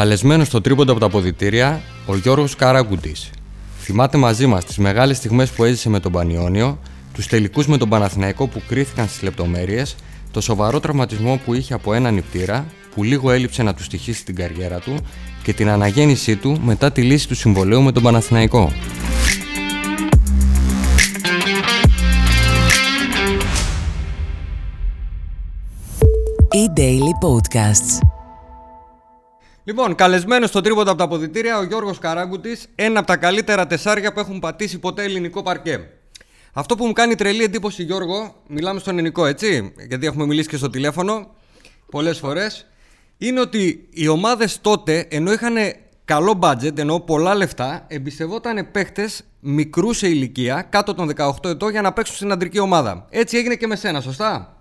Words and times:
Καλεσμένος 0.00 0.46
στο 0.46 0.60
τρίποντο 0.60 0.90
από 0.90 1.00
τα 1.00 1.06
αποδητήρια, 1.06 1.80
ο 2.06 2.16
Γιώργος 2.16 2.56
Καραγκουτή. 2.56 3.14
Θυμάται 3.80 4.18
μαζί 4.18 4.46
μας 4.46 4.64
τις 4.64 4.78
μεγάλες 4.78 5.16
στιγμές 5.16 5.50
που 5.50 5.64
έζησε 5.64 5.88
με 5.88 6.00
τον 6.00 6.12
Πανιόνιο, 6.12 6.78
τους 7.12 7.26
τελικούς 7.26 7.66
με 7.66 7.76
τον 7.76 7.88
Παναθηναϊκό 7.88 8.46
που 8.46 8.62
κρίθηκαν 8.68 9.08
στις 9.08 9.22
λεπτομέρειες, 9.22 9.96
το 10.30 10.40
σοβαρό 10.40 10.80
τραυματισμό 10.80 11.40
που 11.44 11.54
είχε 11.54 11.74
από 11.74 11.94
έναν 11.94 12.14
νηπτήρα, 12.14 12.66
που 12.94 13.02
λίγο 13.02 13.30
έλειψε 13.30 13.62
να 13.62 13.74
του 13.74 13.82
στοιχήσει 13.82 14.24
την 14.24 14.34
καριέρα 14.34 14.78
του, 14.78 14.94
και 15.42 15.52
την 15.52 15.68
αναγέννησή 15.68 16.36
του 16.36 16.58
μετά 16.64 16.92
τη 16.92 17.02
λύση 17.02 17.28
του 17.28 17.34
συμβολέου 17.34 17.82
με 17.82 17.92
τον 17.92 18.02
Παναθηναϊκό. 18.02 18.72
E-Daily 26.52 27.12
Podcasts 27.24 28.09
Λοιπόν, 29.64 29.94
καλεσμένος 29.94 30.48
στο 30.48 30.60
τρίποντα 30.60 30.90
από 30.90 30.98
τα 30.98 31.04
αποδητήρια 31.04 31.58
ο 31.58 31.62
Γιώργος 31.62 31.98
Καράγκουτης, 31.98 32.66
ένα 32.74 32.98
από 32.98 33.06
τα 33.06 33.16
καλύτερα 33.16 33.66
τεσσάρια 33.66 34.12
που 34.12 34.20
έχουν 34.20 34.38
πατήσει 34.38 34.78
ποτέ 34.78 35.02
ελληνικό 35.02 35.42
παρκέ. 35.42 35.88
Αυτό 36.52 36.76
που 36.76 36.86
μου 36.86 36.92
κάνει 36.92 37.14
τρελή 37.14 37.42
εντύπωση, 37.42 37.82
Γιώργο, 37.82 38.34
μιλάμε 38.46 38.80
στον 38.80 38.94
ελληνικό 38.94 39.26
έτσι, 39.26 39.72
γιατί 39.88 40.06
έχουμε 40.06 40.26
μιλήσει 40.26 40.48
και 40.48 40.56
στο 40.56 40.70
τηλέφωνο 40.70 41.34
πολλές 41.90 42.18
φορές, 42.18 42.66
είναι 43.18 43.40
ότι 43.40 43.88
οι 43.90 44.08
ομάδες 44.08 44.60
τότε, 44.60 45.06
ενώ 45.10 45.32
είχαν 45.32 45.54
καλό 46.04 46.38
budget, 46.42 46.78
ενώ 46.78 47.00
πολλά 47.00 47.34
λεφτά, 47.34 47.84
εμπιστευόταν 47.88 48.70
παίχτες 48.70 49.22
μικρού 49.40 49.92
σε 49.92 50.08
ηλικία, 50.08 50.62
κάτω 50.62 50.94
των 50.94 51.10
18 51.16 51.50
ετών, 51.50 51.70
για 51.70 51.82
να 51.82 51.92
παίξουν 51.92 52.16
στην 52.16 52.32
αντρική 52.32 52.58
ομάδα. 52.58 53.06
Έτσι 53.10 53.36
έγινε 53.36 53.54
και 53.54 53.66
με 53.66 53.76
σένα, 53.76 54.00
σωστά; 54.00 54.59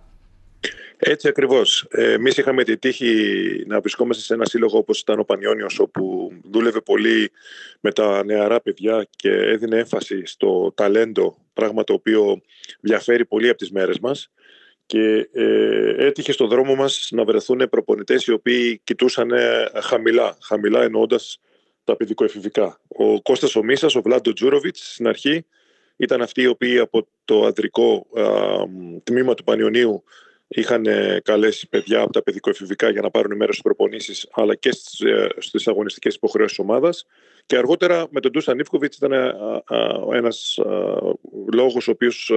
Έτσι 1.02 1.28
ακριβώς. 1.28 1.88
Εμείς 1.92 2.38
είχαμε 2.38 2.64
τη 2.64 2.78
τύχη 2.78 3.64
να 3.68 3.80
βρισκόμαστε 3.80 4.24
σε 4.24 4.34
ένα 4.34 4.46
σύλλογο 4.46 4.78
όπως 4.78 5.00
ήταν 5.00 5.20
ο 5.20 5.24
Πανιόνιος, 5.24 5.80
όπου 5.80 6.32
δούλευε 6.44 6.82
πολύ 6.82 7.32
με 7.80 7.92
τα 7.92 8.26
νεαρά 8.26 8.62
παιδιά 8.62 9.08
και 9.16 9.30
έδινε 9.30 9.78
έμφαση 9.78 10.26
στο 10.26 10.72
ταλέντο, 10.76 11.38
πράγμα 11.54 11.84
το 11.84 11.94
οποίο 11.94 12.42
διαφέρει 12.80 13.26
πολύ 13.26 13.50
από 13.50 13.58
τις 13.58 13.72
μέρες 13.72 14.00
μας. 14.00 14.32
Και 14.86 15.30
ε, 15.34 16.06
έτυχε 16.06 16.32
στο 16.32 16.48
δρόμο 16.48 16.76
μας 16.76 17.10
να 17.12 17.24
βρεθούν 17.24 17.70
προπονητές 17.70 18.26
οι 18.26 18.32
οποίοι 18.32 18.82
κοιτούσαν 18.84 19.32
χαμηλά, 19.82 20.38
χαμηλά 20.42 20.84
εννοώντας 20.84 21.40
τα 21.84 21.96
παιδικοεφηβικά. 21.96 22.80
Ο 22.88 23.22
Κώστας 23.22 23.56
ο 23.56 23.64
Μίσας, 23.64 23.96
ο 23.96 24.02
Βλάντο 24.02 24.34
Τζούροβιτς 24.34 24.94
στην 24.94 25.08
αρχή 25.08 25.46
ήταν 25.96 26.22
αυτοί 26.22 26.42
οι 26.42 26.48
οποίοι 26.48 26.78
από 26.78 27.08
το 27.26 27.46
ανδρικό 27.46 28.08
τμήμα 29.04 29.34
του 29.34 29.44
Πανιωνίου 29.44 30.04
είχαν 30.50 30.86
ε, 30.86 31.20
καλέσει 31.24 31.68
παιδιά 31.68 32.02
από 32.02 32.14
τα 32.14 32.24
παιδικοεφηβικά 32.24 32.90
για 32.90 33.02
να 33.02 33.10
πάρουν 33.10 33.36
μέρος 33.36 33.56
στις 33.56 33.62
προπονήσεις 33.62 34.28
αλλά 34.32 34.56
και 34.56 34.72
στις 35.38 35.66
ε, 35.66 35.70
αγωνιστικές 35.70 36.16
υποχρεώσεις 36.16 36.58
της 36.58 36.66
ομάδας. 36.66 37.06
Και 37.46 37.58
αργότερα 37.58 38.08
με 38.10 38.20
τον 38.20 38.32
Ντούσαν 38.32 38.56
Νίφκοβιτ 38.56 38.94
ήταν 38.96 39.12
ε, 39.12 39.34
ένας 40.14 40.60
λόγος 41.52 41.88
ο 41.88 41.92
οποίος 41.92 42.32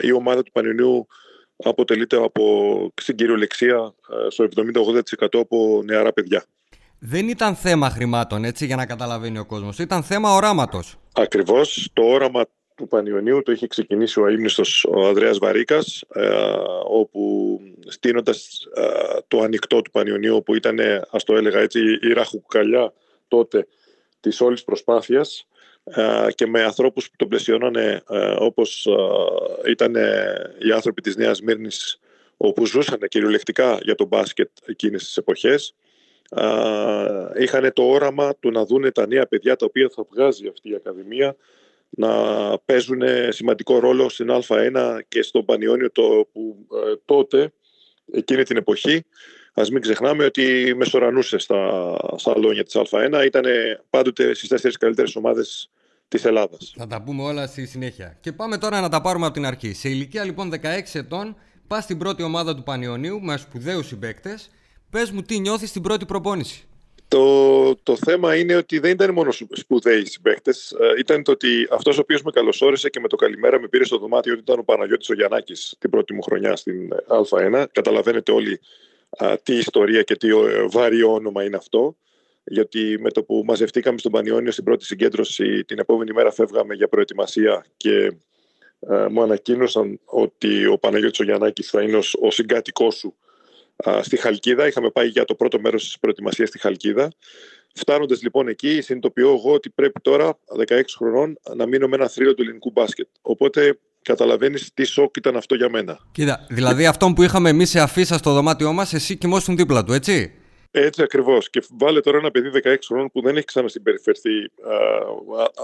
η 0.00 0.12
ομάδα 0.12 0.42
του 0.42 0.52
Πανιωνίου 0.52 1.06
αποτελείται 1.56 2.16
από 2.16 2.92
στην 3.00 3.16
κυριολεξία 3.16 3.94
στο 4.28 4.48
70-80% 4.56 5.26
από 5.32 5.82
νεαρά 5.84 6.12
παιδιά. 6.12 6.44
Δεν 6.98 7.28
ήταν 7.28 7.54
θέμα 7.54 7.90
χρημάτων, 7.90 8.44
έτσι, 8.44 8.66
για 8.66 8.76
να 8.76 8.86
καταλαβαίνει 8.86 9.38
ο 9.38 9.46
κόσμος. 9.46 9.78
Ήταν 9.78 10.02
θέμα 10.02 10.34
οράματος. 10.34 10.96
Ακριβώς. 11.14 11.88
Το 11.92 12.02
όραμα 12.02 12.44
του 12.76 12.86
Πανιωνίου. 12.88 13.42
Το 13.42 13.52
είχε 13.52 13.66
ξεκινήσει 13.66 14.20
ο 14.20 14.24
αείμνηστος 14.24 14.84
ο 14.84 15.06
Ανδρέας 15.06 15.38
Βαρίκας 15.38 16.04
ε, 16.14 16.28
όπου 16.84 17.60
στείνοντας 17.86 18.66
ε, 18.74 18.82
το 19.28 19.40
ανοιχτό 19.40 19.82
του 19.82 19.90
Πανιωνίου 19.90 20.42
που 20.42 20.54
ήταν 20.54 20.78
ας 21.10 21.24
το 21.24 21.36
έλεγα 21.36 21.60
έτσι 21.60 21.80
η 22.02 22.12
ραχουκαλιά 22.12 22.92
τότε 23.28 23.66
της 24.20 24.40
όλης 24.40 24.64
προσπάθειας 24.64 25.46
ε, 25.84 26.26
και 26.34 26.46
με 26.46 26.62
ανθρώπους 26.62 27.10
που 27.10 27.16
τον 27.16 27.28
πλαισιώνανε 27.28 28.02
όπως 28.38 28.88
ήταν 29.66 29.94
οι 30.58 30.72
άνθρωποι 30.72 31.00
της 31.00 31.16
Νέας 31.16 31.40
Μύρνης 31.40 31.98
όπου 32.36 32.66
ζούσαν 32.66 32.98
κυριολεκτικά 33.08 33.78
για 33.82 33.94
τον 33.94 34.06
μπάσκετ 34.06 34.50
εκείνες 34.66 35.04
τις 35.04 35.16
εποχές 35.16 35.74
είχαν 37.38 37.72
το 37.72 37.82
όραμα 37.82 38.36
του 38.40 38.50
να 38.50 38.64
δούνε 38.64 38.90
τα 38.90 39.06
νέα 39.06 39.26
παιδιά 39.26 39.56
τα 39.56 39.66
οποία 39.66 39.90
θα 39.94 40.06
βγάζει 40.10 40.48
αυτή 40.48 40.70
η 40.70 40.74
Ακαδημία 40.74 41.36
να 41.88 42.08
παίζουν 42.58 43.02
σημαντικό 43.28 43.78
ρόλο 43.78 44.08
στην 44.08 44.28
Α1 44.30 44.98
και 45.08 45.22
στον 45.22 45.44
Πανιόνιο 45.44 45.92
το, 45.92 46.28
που 46.32 46.66
ε, 46.86 46.94
τότε, 47.04 47.52
εκείνη 48.12 48.42
την 48.42 48.56
εποχή, 48.56 49.04
ας 49.54 49.70
μην 49.70 49.80
ξεχνάμε 49.80 50.24
ότι 50.24 50.74
μεσορανούσε 50.76 51.38
στα 51.38 51.92
σαλόνια 52.16 52.64
της 52.64 52.76
Α1, 52.76 53.22
ήταν 53.24 53.44
πάντοτε 53.90 54.34
στις 54.34 54.48
τέσσερις 54.48 54.76
καλύτερες 54.76 55.16
ομάδες 55.16 55.70
της 56.08 56.24
Ελλάδας. 56.24 56.74
Θα 56.76 56.86
τα 56.86 57.02
πούμε 57.02 57.22
όλα 57.22 57.46
στη 57.46 57.66
συνέχεια. 57.66 58.18
Και 58.20 58.32
πάμε 58.32 58.58
τώρα 58.58 58.80
να 58.80 58.88
τα 58.88 59.00
πάρουμε 59.00 59.24
από 59.24 59.34
την 59.34 59.46
αρχή. 59.46 59.72
Σε 59.72 59.88
ηλικία 59.88 60.24
λοιπόν 60.24 60.52
16 60.52 60.56
ετών, 60.92 61.36
πας 61.66 61.84
στην 61.84 61.98
πρώτη 61.98 62.22
ομάδα 62.22 62.56
του 62.56 62.62
Πανιωνίου 62.62 63.20
με 63.20 63.36
σπουδαίους 63.36 63.86
συμπαίκτες. 63.86 64.50
Πες 64.90 65.10
μου 65.10 65.22
τι 65.22 65.38
νιώθεις 65.38 65.68
στην 65.68 65.82
πρώτη 65.82 66.06
προπόνηση; 66.06 66.66
Το, 67.08 67.76
το 67.76 67.96
θέμα 67.96 68.36
είναι 68.36 68.54
ότι 68.54 68.78
δεν 68.78 68.90
ήταν 68.90 69.12
μόνο 69.12 69.32
σπουδαίοι 69.50 70.04
συμπαίχτε. 70.04 70.50
Ε, 70.80 70.98
ήταν 70.98 71.22
το 71.22 71.32
ότι 71.32 71.68
αυτός 71.70 71.98
ο 71.98 72.00
οποίος 72.00 72.22
με 72.22 72.30
καλωσόρισε 72.30 72.88
και 72.88 73.00
με 73.00 73.08
το 73.08 73.16
καλημέρα 73.16 73.60
με 73.60 73.68
πήρε 73.68 73.84
στο 73.84 73.98
δωμάτιο 73.98 74.32
ότι 74.32 74.40
ήταν 74.40 74.58
ο 74.58 74.62
Παναγιώτης 74.62 75.08
ο 75.08 75.14
Γιαννάκη 75.14 75.52
την 75.78 75.90
πρώτη 75.90 76.14
μου 76.14 76.22
χρονιά 76.22 76.56
στην 76.56 76.88
Α1. 77.08 77.64
Καταλαβαίνετε 77.72 78.32
όλοι 78.32 78.60
τι 79.42 79.54
ιστορία 79.54 80.02
και 80.02 80.16
τι 80.16 80.28
ε, 80.28 80.66
βάρη 80.70 81.02
όνομα 81.02 81.44
είναι 81.44 81.56
αυτό. 81.56 81.96
Γιατί 82.44 82.98
με 83.00 83.10
το 83.10 83.22
που 83.22 83.42
μαζευτήκαμε 83.46 83.98
στον 83.98 84.12
Πανιόνιο 84.12 84.50
στην 84.50 84.64
πρώτη 84.64 84.84
συγκέντρωση, 84.84 85.64
την 85.64 85.78
επόμενη 85.78 86.12
μέρα 86.12 86.32
φεύγαμε 86.32 86.74
για 86.74 86.88
προετοιμασία 86.88 87.64
και 87.76 88.12
ε, 88.80 89.06
μου 89.10 89.22
ανακοίνωσαν 89.22 90.00
ότι 90.04 90.66
ο 90.66 90.78
Παναγιώτης 90.78 91.20
ο 91.20 91.24
Γιαννάκης 91.24 91.70
θα 91.70 91.82
είναι 91.82 91.96
ο, 91.96 92.02
ο 92.20 92.30
συγκάτοικός 92.30 92.96
σου 92.96 93.16
στη 94.00 94.16
Χαλκίδα. 94.16 94.66
Είχαμε 94.66 94.90
πάει 94.90 95.08
για 95.08 95.24
το 95.24 95.34
πρώτο 95.34 95.60
μέρος 95.60 95.84
της 95.84 95.98
προετοιμασίας 95.98 96.48
στη 96.48 96.58
Χαλκίδα. 96.58 97.12
Φτάνοντας 97.74 98.22
λοιπόν 98.22 98.48
εκεί, 98.48 98.80
συνειδητοποιώ 98.80 99.28
εγώ 99.28 99.52
ότι 99.52 99.70
πρέπει 99.70 100.00
τώρα, 100.00 100.38
16 100.68 100.80
χρονών, 100.96 101.38
να 101.54 101.66
μείνω 101.66 101.88
με 101.88 101.96
ένα 101.96 102.08
θρύο 102.08 102.34
του 102.34 102.42
ελληνικού 102.42 102.70
μπάσκετ. 102.70 103.06
Οπότε 103.22 103.78
καταλαβαίνεις 104.02 104.70
τι 104.74 104.84
σοκ 104.84 105.16
ήταν 105.16 105.36
αυτό 105.36 105.54
για 105.54 105.70
μένα. 105.70 105.98
Κοίτα, 106.12 106.46
δηλαδή 106.48 106.86
αυτόν 106.86 107.14
που 107.14 107.22
είχαμε 107.22 107.48
εμείς 107.48 107.70
σε 107.70 107.80
αφίσα 107.80 108.18
στο 108.18 108.32
δωμάτιό 108.32 108.72
μας, 108.72 108.92
εσύ 108.92 109.16
κοιμόσουν 109.16 109.56
δίπλα 109.56 109.84
του, 109.84 109.92
έτσι; 109.92 110.32
Έτσι 110.70 111.02
ακριβώς. 111.02 111.50
Και 111.50 111.62
βάλε 111.78 112.00
τώρα 112.00 112.18
ένα 112.18 112.30
παιδί 112.30 112.50
16 112.64 112.76
χρόνων 112.86 113.10
που 113.12 113.20
δεν 113.20 113.36
έχει 113.36 113.44
ξανασυμπεριφερθεί 113.44 114.50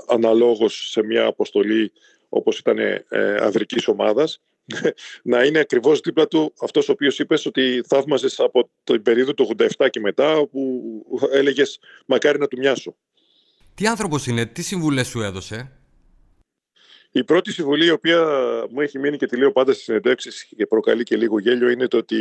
αναλόγως 0.09 0.89
σε 0.91 1.03
μια 1.03 1.27
αποστολή 1.27 1.93
όπως 2.29 2.59
ήταν 2.59 2.79
ε, 2.79 3.01
ανδρικής 3.41 3.89
ομάδας 3.89 4.41
να 5.33 5.45
είναι 5.45 5.59
ακριβώς 5.59 6.01
δίπλα 6.01 6.27
του 6.27 6.53
αυτός 6.61 6.89
ο 6.89 6.93
οποίος 6.93 7.19
είπες 7.19 7.47
ότι 7.47 7.83
θαύμαζες 7.89 8.41
από 8.41 8.71
την 8.85 9.03
περίοδο 9.03 9.35
του 9.35 9.51
87 9.79 9.87
και 9.91 10.01
μετά 10.01 10.37
όπου 10.37 10.83
έλεγες 11.33 11.81
μακάρι 12.07 12.39
να 12.39 12.47
του 12.47 12.59
μοιάσω. 12.59 12.97
Τι 13.75 13.87
άνθρωπος 13.87 14.27
είναι, 14.27 14.47
τι 14.47 14.63
συμβουλές 14.63 15.07
σου 15.07 15.21
έδωσε; 15.21 15.73
Η 17.11 17.25
πρώτη 17.25 17.53
συμβουλή 17.53 17.87
η 17.87 17.91
οποία 17.91 18.25
μου 18.71 18.81
έχει 18.81 18.99
μείνει 18.99 19.17
και 19.17 19.27
τη 19.27 19.37
λέω 19.37 19.53
πάντα 19.53 19.73
στις 19.73 19.85
συνεντεύξεις 19.85 20.45
και 20.57 20.67
προκαλεί 20.67 21.03
και 21.03 21.17
λίγο 21.17 21.39
γέλιο 21.39 21.69
είναι 21.69 21.89
το 21.89 21.97
ότι 21.97 22.19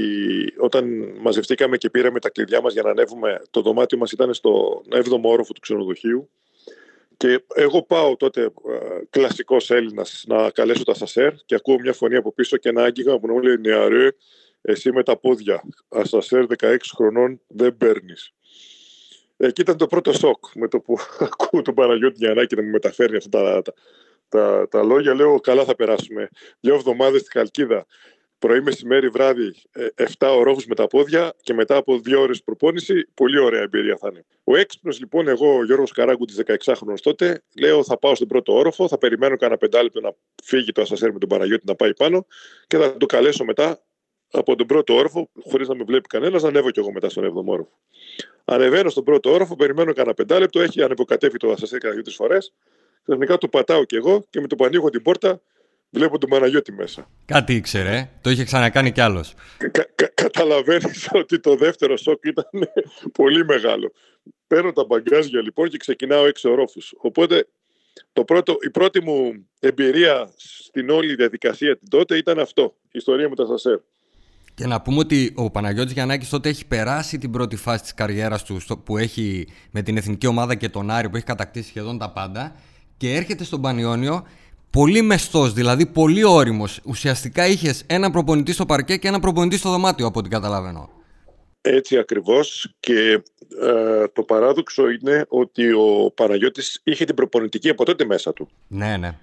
όταν 0.57 0.85
μαζευτήκαμε 1.19 1.77
και 1.77 1.89
πήραμε 1.89 2.19
τα 2.19 2.29
κλειδιά 2.29 2.61
μας 2.61 2.73
για 2.73 2.81
να 2.81 2.89
ανέβουμε 2.89 3.41
το 3.49 3.61
δωμάτιο 3.61 3.97
μας 3.97 4.11
ήταν 4.11 4.33
στο 4.33 4.81
7ο 4.89 5.21
όροφο 5.21 5.53
του 5.53 5.59
ξενοδοχείου 5.59 6.29
και 7.21 7.43
εγώ 7.53 7.83
πάω 7.83 8.15
τότε 8.15 8.41
ε, 8.41 8.49
κλασικός 9.09 9.69
Έλληνας 9.69 10.23
να 10.27 10.49
καλέσω 10.49 10.83
τα 10.83 10.93
Σασέρ 10.93 11.33
και 11.45 11.55
ακούω 11.55 11.79
μια 11.79 11.93
φωνή 11.93 12.15
από 12.15 12.33
πίσω 12.33 12.57
και 12.57 12.69
ένα 12.69 12.83
άγγιγμα 12.83 13.19
που 13.19 13.27
μου 13.27 13.39
λέει 13.39 13.57
Νεαρέ, 13.57 14.09
εσύ 14.61 14.91
με 14.91 15.03
τα 15.03 15.17
πόδια. 15.17 15.63
Ασασέρ 15.89 16.45
16 16.59 16.77
χρονών 16.95 17.41
δεν 17.47 17.77
παίρνεις. 17.77 18.33
Εκεί 19.37 19.61
ήταν 19.61 19.77
το 19.77 19.87
πρώτο 19.87 20.13
σοκ 20.13 20.45
με 20.55 20.67
το 20.67 20.79
που 20.79 20.97
ακούω 21.29 21.61
τον 21.61 21.73
Παναγιώτη 21.73 22.17
Γιαννάκη 22.17 22.55
να 22.55 22.61
μου 22.61 22.69
μεταφέρει 22.69 23.15
αυτά 23.15 23.43
τα, 23.43 23.61
τα, 23.61 23.73
τα, 24.29 24.67
τα 24.67 24.83
λόγια. 24.83 25.13
Λέω, 25.13 25.39
καλά 25.39 25.63
θα 25.63 25.75
περάσουμε. 25.75 26.29
Δύο 26.59 26.73
εβδομάδες 26.73 27.21
στη 27.21 27.31
Χαλκίδα 27.31 27.85
πρωί, 28.41 28.61
μεσημέρι, 28.61 29.07
βράδυ, 29.07 29.53
7 29.95 30.05
ε, 30.19 30.25
ορόφου 30.25 30.61
με 30.67 30.75
τα 30.75 30.87
πόδια 30.87 31.33
και 31.41 31.53
μετά 31.53 31.75
από 31.75 31.99
δύο 31.99 32.21
ώρες 32.21 32.43
προπόνηση, 32.43 33.07
πολύ 33.13 33.39
ωραία 33.39 33.61
εμπειρία 33.61 33.97
θα 33.97 34.07
είναι. 34.11 34.25
Ο 34.43 34.55
έξυπνος 34.55 34.99
λοιπόν, 34.99 35.27
εγώ, 35.27 35.57
ο 35.57 35.65
Γιώργος 35.65 35.91
Καράγκου, 35.91 36.25
της 36.25 36.41
16χρονο 36.45 36.93
τότε, 37.01 37.43
λέω 37.59 37.83
θα 37.83 37.97
πάω 37.97 38.15
στον 38.15 38.27
πρώτο 38.27 38.53
όροφο, 38.53 38.87
θα 38.87 38.97
περιμένω 38.97 39.37
κανένα 39.37 39.57
πεντάλεπτο 39.57 40.01
να 40.01 40.13
φύγει 40.43 40.71
το 40.71 40.81
ασασέρ 40.81 41.11
με 41.13 41.19
τον 41.19 41.29
Παναγιώτη 41.29 41.63
να 41.65 41.75
πάει 41.75 41.93
πάνω 41.93 42.25
και 42.67 42.77
θα 42.77 42.97
το 42.97 43.05
καλέσω 43.05 43.43
μετά 43.43 43.81
από 44.31 44.55
τον 44.55 44.67
πρώτο 44.67 44.95
όροφο, 44.95 45.29
χωρίς 45.43 45.67
να 45.67 45.75
με 45.75 45.83
βλέπει 45.83 46.07
κανένας, 46.07 46.41
να 46.41 46.47
ανέβω 46.47 46.71
κι 46.71 46.79
εγώ 46.79 46.91
μετά 46.91 47.09
στον 47.09 47.23
7ο 47.23 47.43
όροφο. 47.45 47.79
Ανεβαίνω 48.45 48.89
στον 48.89 49.03
πρώτο 49.03 49.31
όροφο, 49.31 49.55
περιμένω 49.55 49.93
κανένα 49.93 50.13
πεντάλεπτο, 50.13 50.61
έχει 50.61 50.83
ανεβοκατέβει 50.83 51.37
το 51.37 51.51
ασασέρ 51.51 51.79
κατά 51.79 51.93
δύο-τρεις 51.93 52.15
φορές. 52.15 52.53
Ξαφνικά 53.03 53.37
το 53.37 53.47
πατάω 53.47 53.85
κι 53.85 53.95
εγώ 53.95 54.25
και 54.29 54.41
με 54.41 54.47
το 54.47 54.55
που 54.55 54.65
ανοίγω 54.65 54.89
την 54.89 55.01
πόρτα 55.01 55.41
βλέπω 55.91 56.17
τον 56.17 56.29
Παναγιώτη 56.29 56.71
μέσα. 56.71 57.09
Κάτι 57.25 57.55
ήξερε, 57.55 58.09
το 58.21 58.29
είχε 58.29 58.43
ξανακάνει 58.43 58.91
κι 58.91 59.01
άλλος. 59.01 59.33
Κα, 59.57 59.85
κα, 59.95 60.07
καταλαβαίνεις 60.13 61.09
ότι 61.21 61.39
το 61.39 61.55
δεύτερο 61.55 61.97
σοκ 61.97 62.25
ήταν 62.25 62.49
πολύ 63.19 63.45
μεγάλο. 63.45 63.91
Παίρνω 64.47 64.71
τα 64.71 64.85
μπαγκάζια 64.85 65.41
λοιπόν 65.41 65.69
και 65.69 65.77
ξεκινάω 65.77 66.25
έξω 66.25 66.51
ορόφους. 66.51 66.93
Οπότε 66.97 67.47
το 68.13 68.23
πρώτο, 68.23 68.57
η 68.61 68.69
πρώτη 68.69 69.03
μου 69.03 69.47
εμπειρία 69.59 70.29
στην 70.37 70.89
όλη 70.89 71.15
διαδικασία 71.15 71.77
την 71.77 71.89
τότε 71.89 72.17
ήταν 72.17 72.39
αυτό, 72.39 72.75
η 72.85 72.89
ιστορία 72.91 73.29
με 73.29 73.35
τα 73.35 73.45
Σασέρ. 73.45 73.79
Και 74.53 74.67
να 74.67 74.81
πούμε 74.81 74.97
ότι 74.97 75.33
ο 75.35 75.51
Παναγιώτης 75.51 75.93
Γιαννάκης 75.93 76.29
τότε 76.29 76.49
έχει 76.49 76.67
περάσει 76.67 77.17
την 77.17 77.31
πρώτη 77.31 77.55
φάση 77.55 77.81
της 77.81 77.93
καριέρας 77.93 78.43
του 78.43 78.81
που 78.85 78.97
έχει 78.97 79.47
με 79.71 79.81
την 79.81 79.97
εθνική 79.97 80.27
ομάδα 80.27 80.55
και 80.55 80.69
τον 80.69 80.89
Άριο 80.91 81.09
που 81.09 81.15
έχει 81.15 81.25
κατακτήσει 81.25 81.67
σχεδόν 81.67 81.97
τα 81.97 82.11
πάντα 82.11 82.55
και 82.97 83.13
έρχεται 83.13 83.43
στον 83.43 83.61
Πανιόνιο 83.61 84.27
πολύ 84.71 85.01
μεστός, 85.01 85.53
δηλαδή 85.53 85.85
πολύ 85.85 86.23
όριμος. 86.23 86.79
Ουσιαστικά 86.85 87.47
είχες 87.47 87.83
ένα 87.87 88.11
προπονητή 88.11 88.53
στο 88.53 88.65
παρκέ 88.65 88.97
και 88.97 89.07
ένα 89.07 89.19
προπονητή 89.19 89.57
στο 89.57 89.69
δωμάτιο 89.69 90.05
από 90.05 90.19
ό,τι 90.19 90.29
καταλαβαίνω. 90.29 90.89
Έτσι 91.61 91.97
ακριβώς 91.97 92.73
και 92.79 93.21
ε, 93.61 94.07
το 94.13 94.23
παράδοξο 94.23 94.89
είναι 94.89 95.25
ότι 95.27 95.71
ο 95.71 96.11
Παναγιώτης 96.15 96.81
είχε 96.83 97.05
την 97.05 97.15
προπονητική 97.15 97.69
από 97.69 97.85
τότε 97.85 98.05
μέσα 98.05 98.33
του. 98.33 98.49
Ναι, 98.67 98.97
ναι 98.97 99.17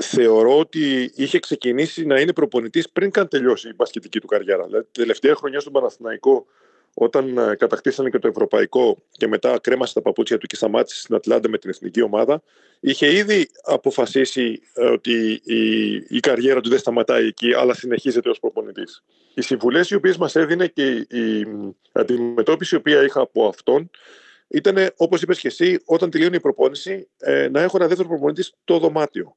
θεωρώ 0.00 0.58
ότι 0.58 1.12
είχε 1.14 1.38
ξεκινήσει 1.38 2.06
να 2.06 2.20
είναι 2.20 2.32
προπονητής 2.32 2.90
πριν 2.90 3.10
καν 3.10 3.28
τελειώσει 3.28 3.68
η 3.68 3.72
μπασκετική 3.76 4.20
του 4.20 4.26
καριέρα. 4.26 4.64
Δηλαδή, 4.64 4.86
τελευταία 4.92 5.34
χρονιά 5.34 5.60
στον 5.60 5.72
Παναθηναϊκό, 5.72 6.46
όταν 6.94 7.38
ε, 7.38 7.54
κατακτήσανε 7.54 8.10
και 8.10 8.18
το 8.18 8.28
Ευρωπαϊκό 8.28 8.98
και 9.10 9.26
μετά 9.26 9.58
κρέμασε 9.58 9.94
τα 9.94 10.02
παπούτσια 10.02 10.38
του 10.38 10.46
και 10.46 10.56
σταμάτησε 10.56 11.00
στην 11.00 11.14
Ατλάντα 11.14 11.48
με 11.48 11.58
την 11.58 11.70
εθνική 11.70 12.02
ομάδα, 12.02 12.42
είχε 12.80 13.16
ήδη 13.16 13.50
αποφασίσει 13.64 14.60
ε, 14.74 14.84
ότι 14.84 15.40
η, 15.44 15.94
η 16.08 16.20
καριέρα 16.20 16.60
του 16.60 16.68
δεν 16.68 16.78
σταματάει 16.78 17.26
εκεί, 17.26 17.54
αλλά 17.54 17.74
συνεχίζεται 17.74 18.28
ως 18.28 18.40
προπονητής. 18.40 19.04
Οι 19.34 19.42
συμβουλές 19.42 19.90
οι 19.90 19.94
οποίες 19.94 20.16
μας 20.16 20.36
έδινε 20.36 20.66
και 20.66 20.86
η 20.92 21.46
αντιμετώπιση 21.92 22.74
η 22.74 22.78
οποία 22.78 23.02
είχα 23.02 23.20
από 23.20 23.46
αυτόν 23.46 23.90
ήταν, 24.48 24.76
όπως 24.96 25.22
είπες 25.22 25.40
και 25.40 25.48
εσύ, 25.48 25.82
όταν 25.84 26.10
τελειώνει 26.10 26.36
η 26.36 26.40
προπόνηση, 26.40 27.08
ε, 27.18 27.48
να 27.48 27.60
έχω 27.60 27.76
ένα 27.76 27.86
δεύτερο 27.86 28.08
προπονητής 28.08 28.54
στο 28.62 28.78
δωμάτιο. 28.78 29.36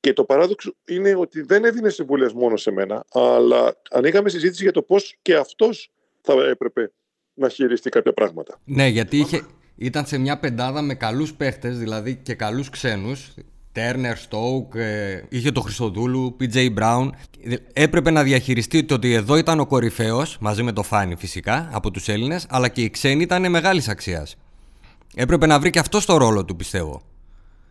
Και 0.00 0.12
το 0.12 0.24
παράδοξο 0.24 0.74
είναι 0.84 1.14
ότι 1.14 1.40
δεν 1.40 1.64
έδινε 1.64 1.88
συμβουλές 1.88 2.32
μόνο 2.32 2.56
σε 2.56 2.70
μένα, 2.70 3.04
αλλά 3.12 3.80
ανοίγαμε 3.90 4.28
συζήτηση 4.28 4.62
για 4.62 4.72
το 4.72 4.82
πώς 4.82 5.18
και 5.22 5.34
αυτός 5.34 5.90
θα 6.22 6.32
έπρεπε 6.50 6.92
να 7.34 7.48
χειριστεί 7.48 7.90
κάποια 7.90 8.12
πράγματα. 8.12 8.58
Ναι, 8.64 8.86
γιατί 8.86 9.16
είχε, 9.16 9.42
ήταν 9.76 10.06
σε 10.06 10.18
μια 10.18 10.38
πεντάδα 10.38 10.82
με 10.82 10.94
καλούς 10.94 11.34
παίχτες, 11.34 11.78
δηλαδή 11.78 12.16
και 12.16 12.34
καλούς 12.34 12.70
ξένους. 12.70 13.34
Τέρνερ, 13.72 14.16
Στόουκ, 14.16 14.72
είχε 15.28 15.52
το 15.52 15.60
Χριστοδούλου, 15.60 16.36
PJ 16.40 16.74
Brown. 16.78 17.10
Έπρεπε 17.72 18.10
να 18.10 18.22
διαχειριστεί 18.22 18.84
το 18.84 18.94
ότι 18.94 19.12
εδώ 19.12 19.36
ήταν 19.36 19.60
ο 19.60 19.66
κορυφαίος, 19.66 20.36
μαζί 20.40 20.62
με 20.62 20.72
το 20.72 20.82
Φάνη 20.82 21.16
φυσικά, 21.16 21.70
από 21.72 21.90
τους 21.90 22.08
Έλληνες, 22.08 22.46
αλλά 22.50 22.68
και 22.68 22.82
οι 22.82 22.90
ξένοι 22.90 23.22
ήταν 23.22 23.50
μεγάλης 23.50 23.88
αξίας. 23.88 24.36
Έπρεπε 25.14 25.46
να 25.46 25.60
βρει 25.60 25.70
και 25.70 25.78
αυτός 25.78 26.06
το 26.06 26.16
ρόλο 26.16 26.44
του, 26.44 26.56
πιστεύω. 26.56 27.02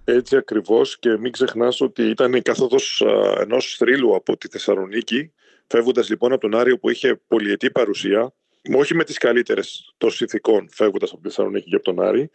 Έτσι 0.03 0.36
ακριβώς 0.36 1.00
και 1.00 1.18
μην 1.18 1.31
ξεχνάς 1.31 1.81
ότι 1.81 2.03
ήταν 2.03 2.33
η 2.33 2.42
καθόδος 2.42 3.03
ενός 3.39 3.75
θρύλου 3.77 4.15
από 4.15 4.38
τη 4.38 4.48
Θεσσαλονίκη 4.48 5.31
φεύγοντας 5.68 6.09
λοιπόν 6.09 6.31
από 6.31 6.42
τον 6.42 6.59
Άριο 6.59 6.77
που 6.77 6.89
είχε 6.89 7.21
πολυετή 7.27 7.71
παρουσία 7.71 8.33
όχι 8.75 8.96
με 8.96 9.04
τις 9.04 9.18
καλύτερες 9.18 9.94
των 9.98 10.12
συνθηκών 10.12 10.69
φεύγοντας 10.72 11.12
από 11.12 11.22
τη 11.22 11.28
Θεσσαλονίκη 11.28 11.69
και 11.69 11.75
από 11.75 11.84
τον 11.84 12.02
Άρη. 12.02 12.30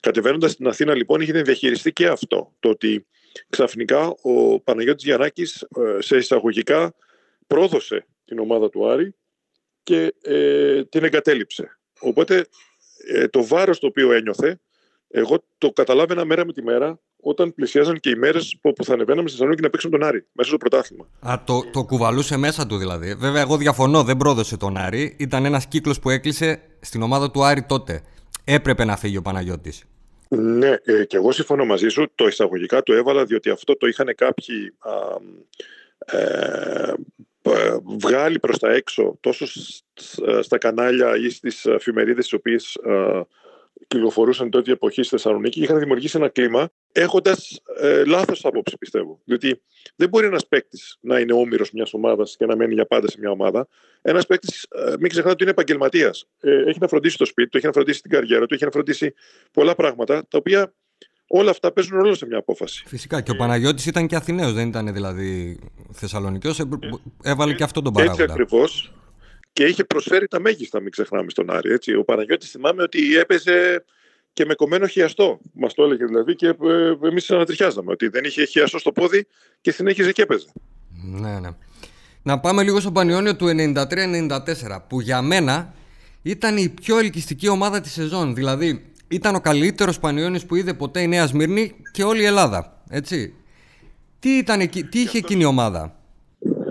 Κατεβαίνοντας 0.00 0.50
στην 0.50 0.66
Αθήνα 0.66 0.94
λοιπόν 0.94 1.20
είχε 1.20 1.42
διαχειριστεί 1.42 1.92
και 1.92 2.06
αυτό 2.06 2.52
το 2.60 2.68
ότι 2.68 3.06
ξαφνικά 3.48 4.14
ο 4.22 4.60
Παναγιώτης 4.60 5.04
Γιαννάκης 5.04 5.62
ε, 5.62 6.00
σε 6.00 6.16
εισαγωγικά 6.16 6.94
πρόδωσε 7.46 8.06
την 8.24 8.38
ομάδα 8.38 8.70
του 8.70 8.88
Άρη 8.88 9.14
και 9.82 10.14
ε, 10.22 10.84
την 10.84 11.04
εγκατέλειψε. 11.04 11.78
Οπότε 12.00 12.46
ε, 13.06 13.28
το 13.28 13.46
βάρος 13.46 13.78
το 13.78 13.86
οποίο 13.86 14.12
ένιωθε 14.12 14.60
εγώ 15.08 15.44
το 15.58 15.72
καταλάβαινα 15.72 16.24
μέρα 16.24 16.46
με 16.46 16.52
τη 16.52 16.62
μέρα 16.62 17.00
όταν 17.24 17.54
πλησιάζαν 17.54 18.00
και 18.00 18.10
οι 18.10 18.14
μέρες 18.14 18.56
που 18.60 18.84
θα 18.84 18.92
ανεβαίναμε 18.92 19.22
στη 19.22 19.30
Θεσσαλονίκη 19.30 19.62
να 19.62 19.70
παίξουμε 19.70 19.98
τον 19.98 20.08
Άρη 20.08 20.26
μέσα 20.32 20.48
στο 20.48 20.58
πρωτάθλημα. 20.58 21.06
Α, 21.20 21.42
το, 21.44 21.62
το 21.72 21.84
κουβαλούσε 21.84 22.36
μέσα 22.36 22.66
του 22.66 22.76
δηλαδή. 22.76 23.14
Βέβαια, 23.14 23.40
εγώ 23.40 23.56
διαφωνώ, 23.56 24.02
δεν 24.02 24.16
πρόδωσε 24.16 24.56
τον 24.56 24.76
Άρη. 24.76 25.16
Ήταν 25.18 25.44
ένας 25.44 25.66
κύκλος 25.66 25.98
που 26.00 26.10
έκλεισε 26.10 26.62
στην 26.80 27.02
ομάδα 27.02 27.30
του 27.30 27.44
Άρη 27.44 27.62
τότε. 27.62 28.02
Έπρεπε 28.44 28.84
να 28.84 28.96
φύγει 28.96 29.16
ο 29.16 29.22
Παναγιώτης. 29.22 29.84
Ναι, 30.28 30.76
ε, 30.84 31.04
και 31.04 31.16
εγώ 31.16 31.32
συμφωνώ 31.32 31.64
μαζί 31.64 31.88
σου. 31.88 32.10
Το 32.14 32.26
εισαγωγικά 32.26 32.82
το 32.82 32.92
έβαλα 32.92 33.24
διότι 33.24 33.50
αυτό 33.50 33.76
το 33.76 33.86
είχαν 33.86 34.14
κάποιοι 34.16 34.74
α, 34.78 34.92
ε, 36.18 36.94
βγάλει 37.98 38.38
προς 38.38 38.58
τα 38.58 38.72
έξω 38.72 39.16
τόσο 39.20 39.46
στα 40.42 40.58
κανάλια 40.58 41.16
ή 41.16 41.30
στις 41.30 41.64
εφημερίδες 41.64 42.24
τις 42.24 42.32
οποίες 42.32 42.78
κυκλοφορούσαν 43.92 44.50
τότε 44.50 44.70
η 44.70 44.72
εποχή 44.72 45.02
στη 45.02 45.16
Θεσσαλονίκη 45.16 45.62
είχαν 45.62 45.78
δημιουργήσει 45.78 46.16
ένα 46.16 46.28
κλίμα 46.28 46.68
έχοντας 46.92 47.60
ε, 47.80 48.04
λάθος 48.04 48.44
άποψη, 48.44 48.78
πιστεύω. 48.78 49.20
Διότι 49.24 49.62
δεν 49.96 50.08
μπορεί 50.08 50.26
ένας 50.26 50.46
παίκτης 50.46 50.98
να 51.00 51.18
είναι 51.18 51.32
όμοιρος 51.32 51.70
μιας 51.72 51.94
ομάδας 51.94 52.36
και 52.36 52.46
να 52.46 52.56
μένει 52.56 52.74
για 52.74 52.86
πάντα 52.86 53.08
σε 53.08 53.16
μια 53.20 53.30
ομάδα. 53.30 53.68
Ένας 54.02 54.26
παίκτης, 54.26 54.66
ε, 54.70 54.94
μην 54.98 55.08
ξεχνάτε 55.08 55.30
ότι 55.30 55.42
είναι 55.42 55.50
επαγγελματίας. 55.50 56.26
Ε, 56.40 56.62
έχει 56.68 56.78
να 56.80 56.88
φροντίσει 56.88 57.18
το 57.18 57.24
σπίτι 57.24 57.48
του, 57.48 57.56
έχει 57.56 57.66
να 57.66 57.72
φροντίσει 57.72 58.00
την 58.00 58.10
καριέρα 58.10 58.46
του, 58.46 58.54
έχει 58.54 58.64
να 58.64 58.70
φροντίσει 58.70 59.14
πολλά 59.52 59.74
πράγματα 59.74 60.26
τα 60.28 60.38
οποία 60.38 60.74
όλα 61.26 61.50
αυτά 61.50 61.72
παίζουν 61.72 61.98
ρόλο 61.98 62.14
σε 62.14 62.26
μια 62.26 62.38
απόφαση. 62.38 62.84
Φυσικά 62.86 63.20
και 63.20 63.30
ο 63.30 63.36
Παναγιώτης 63.36 63.86
ήταν 63.86 64.06
και 64.06 64.16
Αθηναίος, 64.16 64.52
δεν 64.52 64.68
ήταν 64.68 64.92
δηλαδή 64.92 65.58
Θεσσαλονικιός, 65.92 66.58
ε, 66.58 66.64
έβαλε 67.22 67.54
και 67.54 67.62
αυτό 67.62 67.82
τον 67.82 67.92
παράγοντα. 67.92 68.22
Έτσι 68.22 68.32
ακριβώς 68.32 68.92
και 69.52 69.64
είχε 69.64 69.84
προσφέρει 69.84 70.28
τα 70.28 70.40
μέγιστα, 70.40 70.80
μην 70.80 70.90
ξεχνάμε 70.90 71.30
στον 71.30 71.50
Άρη. 71.50 71.72
Έτσι. 71.72 71.94
Ο 71.94 72.04
Παναγιώτης 72.04 72.50
θυμάμαι 72.50 72.82
ότι 72.82 73.16
έπαιζε 73.16 73.84
και 74.32 74.44
με 74.44 74.54
κομμένο 74.54 74.86
χιαστό. 74.86 75.40
Μας 75.52 75.74
το 75.74 75.84
έλεγε 75.84 76.04
δηλαδή 76.04 76.34
και 76.34 76.46
ε, 76.46 77.06
εμείς 77.08 77.30
ανατριχιάζαμε 77.30 77.92
ότι 77.92 78.08
δεν 78.08 78.24
είχε 78.24 78.44
χιαστό 78.44 78.78
στο 78.78 78.92
πόδι 78.92 79.26
και 79.60 79.70
συνέχιζε 79.72 80.12
και 80.12 80.22
έπαιζε. 80.22 80.46
Ναι, 81.04 81.38
ναι. 81.40 81.48
Να 82.22 82.40
πάμε 82.40 82.62
λίγο 82.62 82.80
στο 82.80 82.92
Πανιόνιο 82.92 83.36
του 83.36 83.46
93-94 83.46 84.38
που 84.88 85.00
για 85.00 85.22
μένα 85.22 85.74
ήταν 86.22 86.56
η 86.56 86.68
πιο 86.68 86.98
ελκυστική 86.98 87.48
ομάδα 87.48 87.80
της 87.80 87.92
σεζόν. 87.92 88.34
Δηλαδή 88.34 88.92
ήταν 89.08 89.34
ο 89.34 89.40
καλύτερος 89.40 89.98
Πανιόνιος 89.98 90.46
που 90.46 90.54
είδε 90.54 90.74
ποτέ 90.74 91.00
η 91.00 91.06
Νέα 91.06 91.26
Σμύρνη 91.26 91.74
και 91.92 92.04
όλη 92.04 92.22
η 92.22 92.24
Ελλάδα. 92.24 92.82
Έτσι. 92.88 93.34
Τι, 94.18 94.30
ήταν, 94.30 94.70
τι 94.90 95.00
είχε 95.00 95.18
εκείνη 95.18 95.42
η 95.42 95.44
ομάδα; 95.44 95.96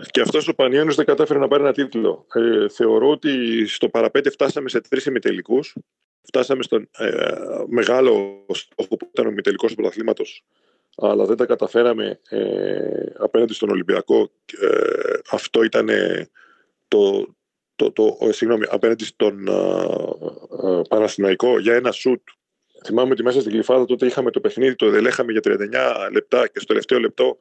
Και 0.10 0.22
αυτός 0.22 0.48
ο 0.48 0.54
Πανιόνιος 0.54 0.96
δεν 0.96 1.06
κατάφερε 1.06 1.40
να 1.40 1.48
πάρει 1.48 1.64
ένα 1.64 1.74
τίτλο. 1.74 2.26
Ε, 2.34 2.70
θεωρώ 2.70 3.10
ότι 3.10 3.66
στο 3.68 3.90
παραπέντε 3.90 4.30
φτάσαμε 4.30 4.70
σε 4.70 4.82
τρεις 4.82 5.06
ημιτελικούς. 5.06 5.76
Φτάσαμε 6.22 6.64
στον 6.64 6.90
ε, 6.98 7.36
μεγάλο 7.68 8.46
στόχο 8.54 8.98
που 8.98 9.10
ήταν 9.12 9.26
ο 9.26 9.30
ημιτελικός 9.30 9.70
του 9.70 9.76
πρωταθλήματος. 9.76 10.44
Αλλά 10.98 11.26
δεν 11.26 11.38
τα 11.38 11.46
καταφέραμε 11.46 12.20
ε, 12.30 13.04
απέναντι 13.18 13.54
στον 13.54 13.70
Ολυμπιακό. 13.70 14.32
Ε, 14.62 14.70
αυτό 15.32 15.64
ήταν 15.64 15.90
το, 16.88 17.28
το, 17.76 17.92
το, 17.92 18.18
το, 18.20 18.32
συγγνώμη, 18.32 18.66
απέναντι 18.70 19.06
στον 19.06 19.44
Παναθηναϊκό 20.90 21.60
για 21.60 21.76
ένα 21.76 21.92
σουτ. 21.92 22.22
Θυμάμαι 22.86 23.12
ότι 23.12 23.24
μέσα 23.24 23.40
στην 23.40 23.52
Κλειφάδα 23.52 23.86
τότε 23.86 24.06
είχαμε 24.06 24.32
το 24.32 24.40
παιχνίδι, 24.40 24.76
το 24.76 24.90
δελέχαμε 24.90 25.32
για 25.32 25.42
39 25.44 26.12
λεπτά 26.12 26.48
και 26.48 26.60
στο 26.60 26.66
τελευταίο 26.66 27.00
λεπτό 27.00 27.38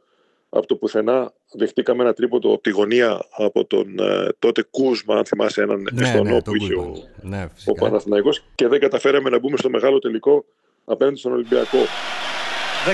από 0.51 0.67
το 0.67 0.75
πουθενά 0.77 1.33
δεχτήκαμε 1.53 2.03
ένα 2.03 2.13
τρίποντο 2.13 2.53
από 2.53 2.63
τη 2.63 2.71
γωνία 2.71 3.25
από 3.37 3.65
τον 3.65 3.99
ε, 3.99 4.29
τότε 4.39 4.63
Κούσμα, 4.71 5.15
αν 5.17 5.25
θυμάσαι 5.25 5.63
έναν 5.63 5.89
ναι, 5.93 6.03
Εστονό 6.03 6.31
ναι, 6.31 6.43
που 6.43 6.55
είχε 6.55 6.75
ο, 6.75 6.93
ναι, 7.21 7.49
ο 7.67 7.73
Παναθηναϊκός 7.73 8.43
και 8.55 8.69
δεν 8.69 8.81
καταφέραμε 8.81 9.31
να 9.31 9.39
μπούμε 9.39 9.57
στο 9.57 9.71
μεγάλο 9.71 9.99
τελικό 9.99 10.45
απέναντι 10.85 11.19
στον 11.19 11.33
Ολυμπιακό. 11.33 11.79
14 11.79 12.93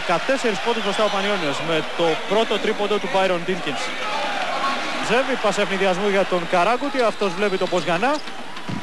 πόντους 0.64 0.82
μπροστά 0.84 1.04
ο 1.04 1.10
Πανιόνιος 1.14 1.58
με 1.68 1.76
το 1.98 2.06
πρώτο 2.28 2.58
τρίποντο 2.62 2.96
του 2.98 3.08
Byron 3.14 3.42
Dinkins. 3.48 3.82
Ζεύει 5.08 5.34
πάσα 5.42 5.60
ευνηδιασμού 5.62 6.08
για 6.08 6.24
τον 6.24 6.42
Καράκουτη, 6.50 7.00
αυτός 7.00 7.34
βλέπει 7.34 7.56
το 7.56 7.66
Ποζγανά. 7.66 8.12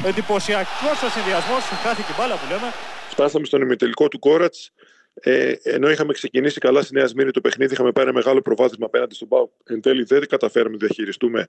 Εντυπωσιακός 0.05 0.97
ο 1.05 1.09
συνδυασμός, 1.15 1.63
χάθηκε 1.83 2.11
η 2.11 2.15
μπάλα 2.17 2.35
που 2.39 2.47
λέμε. 2.51 2.67
Φτάσαμε 3.09 3.45
στον 3.45 3.61
ημιτελικό 3.61 4.07
του 4.07 4.19
Κόρατς 4.19 4.71
ε, 5.13 5.53
ενώ 5.63 5.89
είχαμε 5.89 6.13
ξεκινήσει 6.13 6.59
καλά 6.59 6.81
στη 6.81 6.93
Νέα 6.93 7.07
Σμύρνη 7.07 7.31
το 7.31 7.41
παιχνίδι, 7.41 7.73
είχαμε 7.73 7.91
πάρει 7.91 8.07
ένα 8.07 8.17
μεγάλο 8.17 8.41
προβάδισμα 8.41 8.85
απέναντι 8.85 9.15
στον 9.15 9.27
Πάου. 9.27 9.51
Εν 9.63 9.81
τέλει 9.81 10.03
δεν 10.03 10.27
καταφέραμε 10.27 10.71
να 10.71 10.77
διαχειριστούμε 10.77 11.47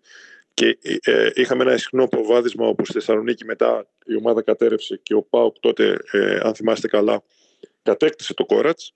και 0.55 0.79
ε, 1.03 1.31
είχαμε 1.35 1.63
ένα 1.63 1.75
ισχνό 1.75 2.09
προβάδισμα 2.09 2.67
όπου 2.67 2.85
στη 2.85 2.93
Θεσσαλονίκη 2.93 3.45
μετά 3.45 3.87
η 4.07 4.17
ομάδα 4.17 4.43
κατέρευσε 4.43 5.01
και 5.03 5.15
ο 5.15 5.23
Πάουκ 5.23 5.57
τότε, 5.61 5.99
ε, 6.11 6.39
αν 6.43 6.55
θυμάστε 6.55 6.89
καλά, 6.89 7.23
κατέκτησε 7.83 8.35
το 8.35 8.45
κόρατς. 8.45 8.93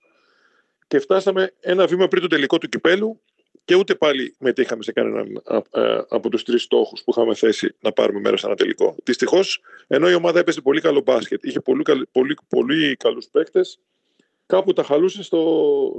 Και 0.87 0.99
φτάσαμε 0.99 1.53
ένα 1.59 1.87
βήμα 1.87 2.07
πριν 2.07 2.21
το 2.21 2.27
τελικό 2.27 2.57
του 2.57 2.69
κυπέλου 2.69 3.21
και 3.65 3.75
ούτε 3.75 3.95
πάλι 3.95 4.35
μετήχαμε 4.39 4.83
σε 4.83 4.91
κανέναν 4.91 5.41
ε, 5.71 5.97
από 6.09 6.29
τους 6.29 6.43
τρεις 6.43 6.63
στόχους 6.63 7.03
που 7.03 7.11
είχαμε 7.11 7.35
θέσει 7.35 7.75
να 7.79 7.91
πάρουμε 7.91 8.19
μέρος 8.19 8.39
σε 8.39 8.45
ένα 8.45 8.55
τελικό. 8.55 8.95
Δυστυχώς, 9.03 9.61
ενώ 9.87 10.09
η 10.09 10.13
ομάδα 10.13 10.39
έπεσε 10.39 10.61
πολύ 10.61 10.81
καλό 10.81 11.01
μπάσκετ, 11.01 11.43
είχε 11.43 11.59
πολύ, 11.59 11.83
πολύ, 12.11 12.37
πολύ 12.47 12.95
καλούς 12.95 13.27
παίκτες, 13.31 13.79
κάπου 14.49 14.73
τα 14.73 14.83
χαλούσε 14.83 15.23
στο, 15.23 15.39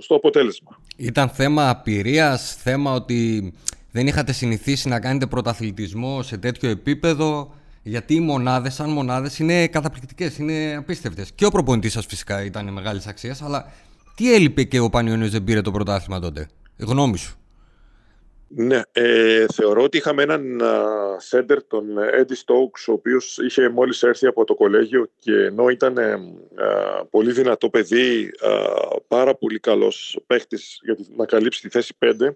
στο 0.00 0.14
αποτέλεσμα. 0.14 0.78
Ήταν 0.96 1.28
θέμα 1.28 1.68
απειρίας, 1.68 2.54
θέμα 2.54 2.92
ότι 2.92 3.52
δεν 3.90 4.06
είχατε 4.06 4.32
συνηθίσει 4.32 4.88
να 4.88 5.00
κάνετε 5.00 5.26
πρωταθλητισμό 5.26 6.22
σε 6.22 6.36
τέτοιο 6.36 6.70
επίπεδο. 6.70 7.54
Γιατί 7.82 8.14
οι 8.14 8.20
μονάδες, 8.20 8.74
σαν 8.74 8.90
μονάδες, 8.90 9.38
είναι 9.38 9.66
καταπληκτικές, 9.66 10.38
είναι 10.38 10.74
απίστευτες. 10.76 11.32
Και 11.32 11.46
ο 11.46 11.50
προπονητής 11.50 11.92
σας 11.92 12.06
φυσικά 12.06 12.44
ήταν 12.44 12.72
μεγάλης 12.72 13.06
αξίας, 13.06 13.42
αλλά 13.42 13.72
τι 14.14 14.34
έλειπε 14.34 14.62
και 14.62 14.78
ο 14.80 14.90
Πανιόνιος 14.90 15.30
δεν 15.30 15.44
πήρε 15.44 15.60
το 15.60 15.70
πρωτάθλημα 15.70 16.20
τότε, 16.20 16.48
η 16.76 16.84
γνώμη 16.84 17.18
σου. 17.18 17.39
Ναι, 18.52 18.80
ε, 18.92 19.46
θεωρώ 19.52 19.82
ότι 19.82 19.96
είχαμε 19.96 20.22
έναν 20.22 20.62
σέντερ, 21.16 21.62
τον 21.64 21.84
Eddie 21.98 22.44
Stokes, 22.44 22.84
ο 22.88 22.92
οποίος 22.92 23.38
είχε 23.38 23.68
μόλις 23.68 24.02
έρθει 24.02 24.26
από 24.26 24.44
το 24.44 24.54
κολέγιο 24.54 25.08
και 25.18 25.32
ενώ 25.32 25.68
ήταν 25.68 25.98
ε, 25.98 26.16
πολύ 27.10 27.32
δυνατό 27.32 27.70
παιδί, 27.70 28.30
πάρα 29.08 29.34
πολύ 29.34 29.58
καλός 29.58 30.20
παίχτης 30.26 30.78
για 30.82 30.96
να 31.16 31.26
καλύψει 31.26 31.60
τη 31.60 31.68
θέση 31.68 31.94
5, 31.98 32.34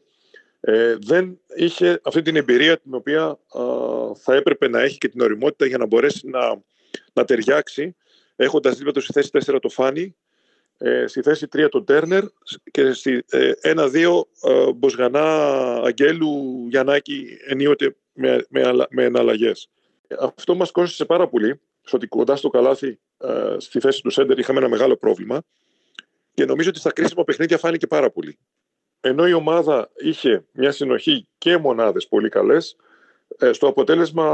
ε, 0.61 0.97
δεν 1.00 1.40
είχε 1.56 2.00
αυτή 2.02 2.23
την 2.23 2.37
εμπειρία 2.37 2.78
την 2.78 2.94
οποία 2.94 3.38
θα 4.14 4.35
έπρεπε 4.35 4.68
να 4.68 4.80
έχει 4.80 4.99
και 4.99 5.09
την 5.09 5.21
οριμότητα 5.21 5.66
για 5.66 5.78
να 5.78 5.87
μπορέσει 5.87 6.28
να, 6.28 6.62
να 7.12 7.25
ταιριάξει 7.25 7.97
έχοντας 8.37 8.76
δίπλα 8.76 8.92
τους 8.92 9.04
στη 9.04 9.12
θέση 9.12 9.52
4 9.52 9.59
το 9.61 9.68
Φάνη 9.68 10.16
ε, 10.78 11.07
στη 11.07 11.23
θέση 11.23 11.47
3 11.57 11.66
τον 11.71 11.85
Τέρνερ 11.85 12.25
και 12.71 12.93
στη 12.93 13.25
1-2 13.31 13.33
ε, 13.33 13.99
ε, 14.43 14.73
Μποσγανά 14.73 15.23
Αγγέλου 15.85 16.66
Γιαννάκη 16.69 17.38
ενίοτε 17.47 17.97
με, 18.12 18.47
με, 18.49 18.87
με 18.90 19.04
εναλλαγές. 19.04 19.69
Αυτό 20.19 20.54
μας 20.54 20.71
κόστησε 20.71 21.04
πάρα 21.04 21.28
πολύ, 21.28 21.61
ότι 21.90 22.07
κοντά 22.07 22.37
στο 22.37 22.49
καλάθι 22.49 22.99
ε, 23.19 23.57
στη 23.59 23.81
θέση 23.81 24.02
του 24.02 24.11
Σέντερ 24.11 24.38
είχαμε 24.38 24.59
ένα 24.59 24.69
μεγάλο 24.69 24.97
πρόβλημα 24.97 25.43
και 26.35 26.45
νομίζω 26.45 26.69
ότι 26.69 26.78
στα 26.78 26.93
κρίσιμα 26.93 27.25
παιχνίδια 27.25 27.59
φάνηκε 27.59 27.87
πάρα 27.87 28.11
πολύ. 28.11 28.38
Ενώ 29.00 29.26
η 29.26 29.33
ομάδα 29.33 29.90
είχε 29.97 30.45
μια 30.52 30.73
συνοχή 30.73 31.28
και 31.38 31.57
μονάδες 31.57 32.09
πολύ 32.09 32.28
καλές, 32.28 32.76
ε, 32.76 32.81
στο 33.50 33.66
αποτέλεσμα 33.66 34.26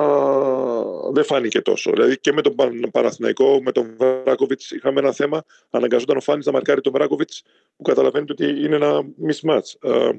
δεν 1.12 1.24
φάνηκε 1.24 1.60
τόσο. 1.60 1.90
Δηλαδή 1.90 2.18
και 2.18 2.32
με 2.32 2.42
τον 2.42 2.54
Παναθηναϊκό, 2.90 3.62
με 3.62 3.72
τον 3.72 3.96
Βράκοβιτς 4.24 4.70
είχαμε 4.70 5.00
ένα 5.00 5.12
θέμα. 5.12 5.44
Αναγκαζόταν 5.70 6.16
ο 6.16 6.20
Φάνης 6.20 6.46
να 6.46 6.52
μαρκάρει 6.52 6.80
τον 6.80 6.92
Βράκοβιτς, 6.92 7.42
που 7.76 7.82
καταλαβαίνετε 7.82 8.32
ότι 8.32 8.64
είναι 8.64 8.76
ένα 8.76 9.02
mismatch. 9.28 9.90
Ε, 9.90 10.10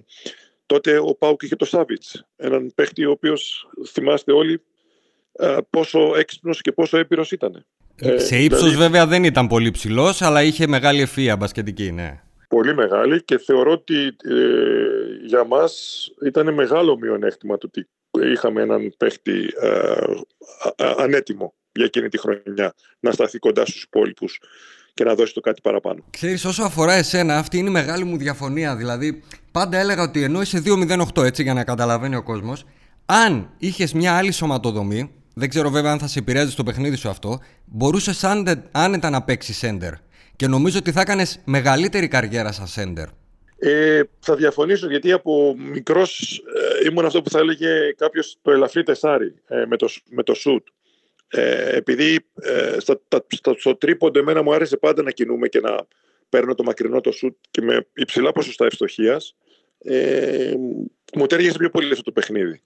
τότε 0.65 0.97
ο 0.97 1.15
Πάουκ 1.15 1.41
είχε 1.41 1.55
το 1.55 1.65
Σάβιτς, 1.65 2.25
έναν 2.35 2.71
παίχτη 2.75 3.05
ο 3.05 3.11
οποίος 3.11 3.69
θυμάστε 3.87 4.31
όλοι 4.31 4.61
ε, 5.31 5.57
πόσο 5.69 6.15
έξυπνος 6.15 6.61
και 6.61 6.71
πόσο 6.71 6.97
έπειρο 6.97 7.25
ήταν. 7.31 7.65
Σε 8.15 8.37
ύψος 8.37 8.61
δηλαδή, 8.61 8.77
βέβαια 8.77 9.07
δεν 9.07 9.23
ήταν 9.23 9.47
πολύ 9.47 9.71
ψηλός, 9.71 10.21
αλλά 10.21 10.43
είχε 10.43 10.67
μεγάλη 10.67 11.01
ευφυα 11.01 11.35
μπασκετική, 11.35 11.91
ναι. 11.91 12.21
Πολύ 12.47 12.75
μεγάλη 12.75 13.23
και 13.23 13.37
θεωρώ 13.37 13.71
ότι 13.71 14.15
για 15.25 15.43
μας 15.43 16.05
ήταν 16.25 16.53
μεγάλο 16.53 16.97
μειονέκτημα 16.97 17.57
το 17.57 17.67
ότι 17.67 17.87
είχαμε 18.33 18.61
έναν 18.61 18.93
παίχτη 18.97 19.53
ε, 19.61 20.93
ανέτοιμο 20.97 21.53
για 21.71 21.85
εκείνη 21.85 22.09
τη 22.09 22.17
χρονιά 22.17 22.73
να 22.99 23.11
σταθεί 23.11 23.37
κοντά 23.37 23.65
στους 23.65 23.83
υπόλοιπους 23.83 24.39
και 24.93 25.03
να 25.03 25.15
δώσει 25.15 25.33
το 25.33 25.41
κάτι 25.41 25.61
παραπάνω. 25.61 26.03
Ξέρεις, 26.09 26.45
όσο 26.45 26.63
αφορά 26.63 26.93
εσένα, 26.93 27.37
αυτή 27.37 27.57
είναι 27.57 27.69
η 27.69 27.71
μεγάλη 27.71 28.03
μου 28.03 28.17
διαφωνία. 28.17 28.75
Δηλαδή, 28.75 29.23
πάντα 29.51 29.77
έλεγα 29.77 30.03
ότι 30.03 30.23
ενώ 30.23 30.41
είσαι 30.41 30.61
2-0-8, 30.65 31.23
έτσι 31.23 31.43
για 31.43 31.53
να 31.53 31.63
καταλαβαίνει 31.63 32.15
ο 32.15 32.23
κόσμος, 32.23 32.65
αν 33.05 33.49
είχες 33.57 33.93
μια 33.93 34.17
άλλη 34.17 34.31
σωματοδομή, 34.31 35.11
δεν 35.33 35.49
ξέρω 35.49 35.69
βέβαια 35.69 35.91
αν 35.91 35.99
θα 35.99 36.07
σε 36.07 36.19
επηρέαζε 36.19 36.51
στο 36.51 36.63
παιχνίδι 36.63 36.95
σου 36.95 37.09
αυτό, 37.09 37.39
μπορούσες 37.65 38.23
άνετα 38.71 39.09
να 39.09 39.23
παίξεις 39.23 39.57
σέντερ. 39.57 39.93
Και 40.35 40.47
νομίζω 40.47 40.77
ότι 40.77 40.91
θα 40.91 41.01
έκανες 41.01 41.39
μεγαλύτερη 41.45 42.07
καριέρα 42.07 42.51
σαν 42.51 42.67
σέντερ. 42.67 43.07
Ε, 43.63 44.01
θα 44.19 44.35
διαφωνήσω 44.35 44.87
γιατί 44.87 45.11
από 45.11 45.55
μικρός 45.57 46.41
ε, 46.83 46.87
ήμουν 46.87 47.05
αυτό 47.05 47.21
που 47.21 47.29
θα 47.29 47.39
έλεγε 47.39 47.91
κάποιος 47.91 48.37
το 48.41 48.51
ελαφρύ 48.51 48.83
τεσάρι 48.83 49.33
ε, 49.47 49.65
με, 49.65 49.77
το, 49.77 49.89
με 50.09 50.23
το 50.23 50.33
σουτ. 50.33 50.67
Ε, 51.27 51.75
επειδή 51.75 52.19
ε, 52.41 52.79
στα, 52.79 53.01
στα, 53.27 53.55
στο 53.57 53.75
τρίποντο 53.75 54.19
εμένα 54.19 54.41
μου 54.41 54.53
άρεσε 54.53 54.77
πάντα 54.77 55.01
να 55.03 55.11
κινούμε 55.11 55.47
και 55.47 55.59
να 55.59 55.87
παίρνω 56.29 56.55
το 56.55 56.63
μακρινό 56.63 57.01
το 57.01 57.11
σουτ 57.11 57.37
και 57.51 57.61
με 57.61 57.87
υψηλά 57.93 58.31
ποσοστά 58.31 58.65
ευστοχίας 58.65 59.35
ε, 59.83 60.53
μου 61.13 61.25
τέριαζε 61.25 61.57
πιο 61.57 61.69
πολύ 61.69 61.91
αυτό 61.91 62.03
το 62.03 62.11
παιχνίδι. 62.11 62.61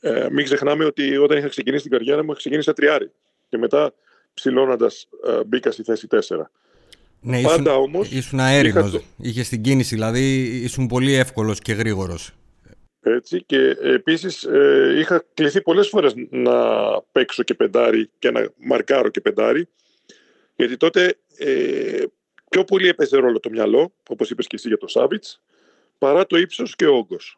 Ε, 0.00 0.26
μην 0.30 0.44
ξεχνάμε 0.44 0.84
ότι 0.84 1.16
όταν 1.16 1.38
είχα 1.38 1.48
ξεκινήσει 1.48 1.82
την 1.82 1.92
καριέρα 1.92 2.24
μου, 2.24 2.32
ξεκίνησα 2.32 2.72
τριάρι 2.72 3.10
και 3.48 3.58
μετά 3.58 3.94
ψηλώνοντας 4.34 5.08
ε, 5.26 5.44
μπήκα 5.44 5.70
στη 5.70 5.82
θέση 5.82 6.06
4. 6.10 6.18
Ναι, 7.28 7.40
Πάντα 7.40 7.70
ήσουν, 7.70 7.82
όμως... 7.82 8.10
Ήσουν 8.10 8.40
αέρινος, 8.40 8.90
το... 8.90 9.02
είχε 9.16 9.42
την 9.42 9.62
κίνηση, 9.62 9.94
δηλαδή 9.94 10.42
ήσουν 10.42 10.86
πολύ 10.86 11.12
εύκολος 11.12 11.58
και 11.58 11.72
γρήγορος. 11.72 12.32
Έτσι 13.00 13.42
και 13.46 13.76
επίσης 13.82 14.42
ε, 14.42 14.96
είχα 14.98 15.24
κληθεί 15.34 15.62
πολλές 15.62 15.88
φορές 15.88 16.12
να 16.30 16.52
παίξω 17.12 17.42
και 17.42 17.54
πεντάρι 17.54 18.10
και 18.18 18.30
να 18.30 18.52
μαρκάρω 18.56 19.08
και 19.08 19.20
πεντάρι 19.20 19.68
γιατί 20.56 20.76
τότε 20.76 21.18
ε, 21.38 22.02
πιο 22.50 22.64
πολύ 22.64 22.88
έπαιζε 22.88 23.16
ρόλο 23.16 23.40
το 23.40 23.50
μυαλό, 23.50 23.92
όπως 24.08 24.30
είπες 24.30 24.46
και 24.46 24.56
εσύ 24.56 24.68
για 24.68 24.78
το 24.78 24.86
Σάβιτς, 24.86 25.40
παρά 25.98 26.26
το 26.26 26.38
ύψος 26.38 26.76
και 26.76 26.86
ο 26.86 26.94
όγκος. 26.94 27.36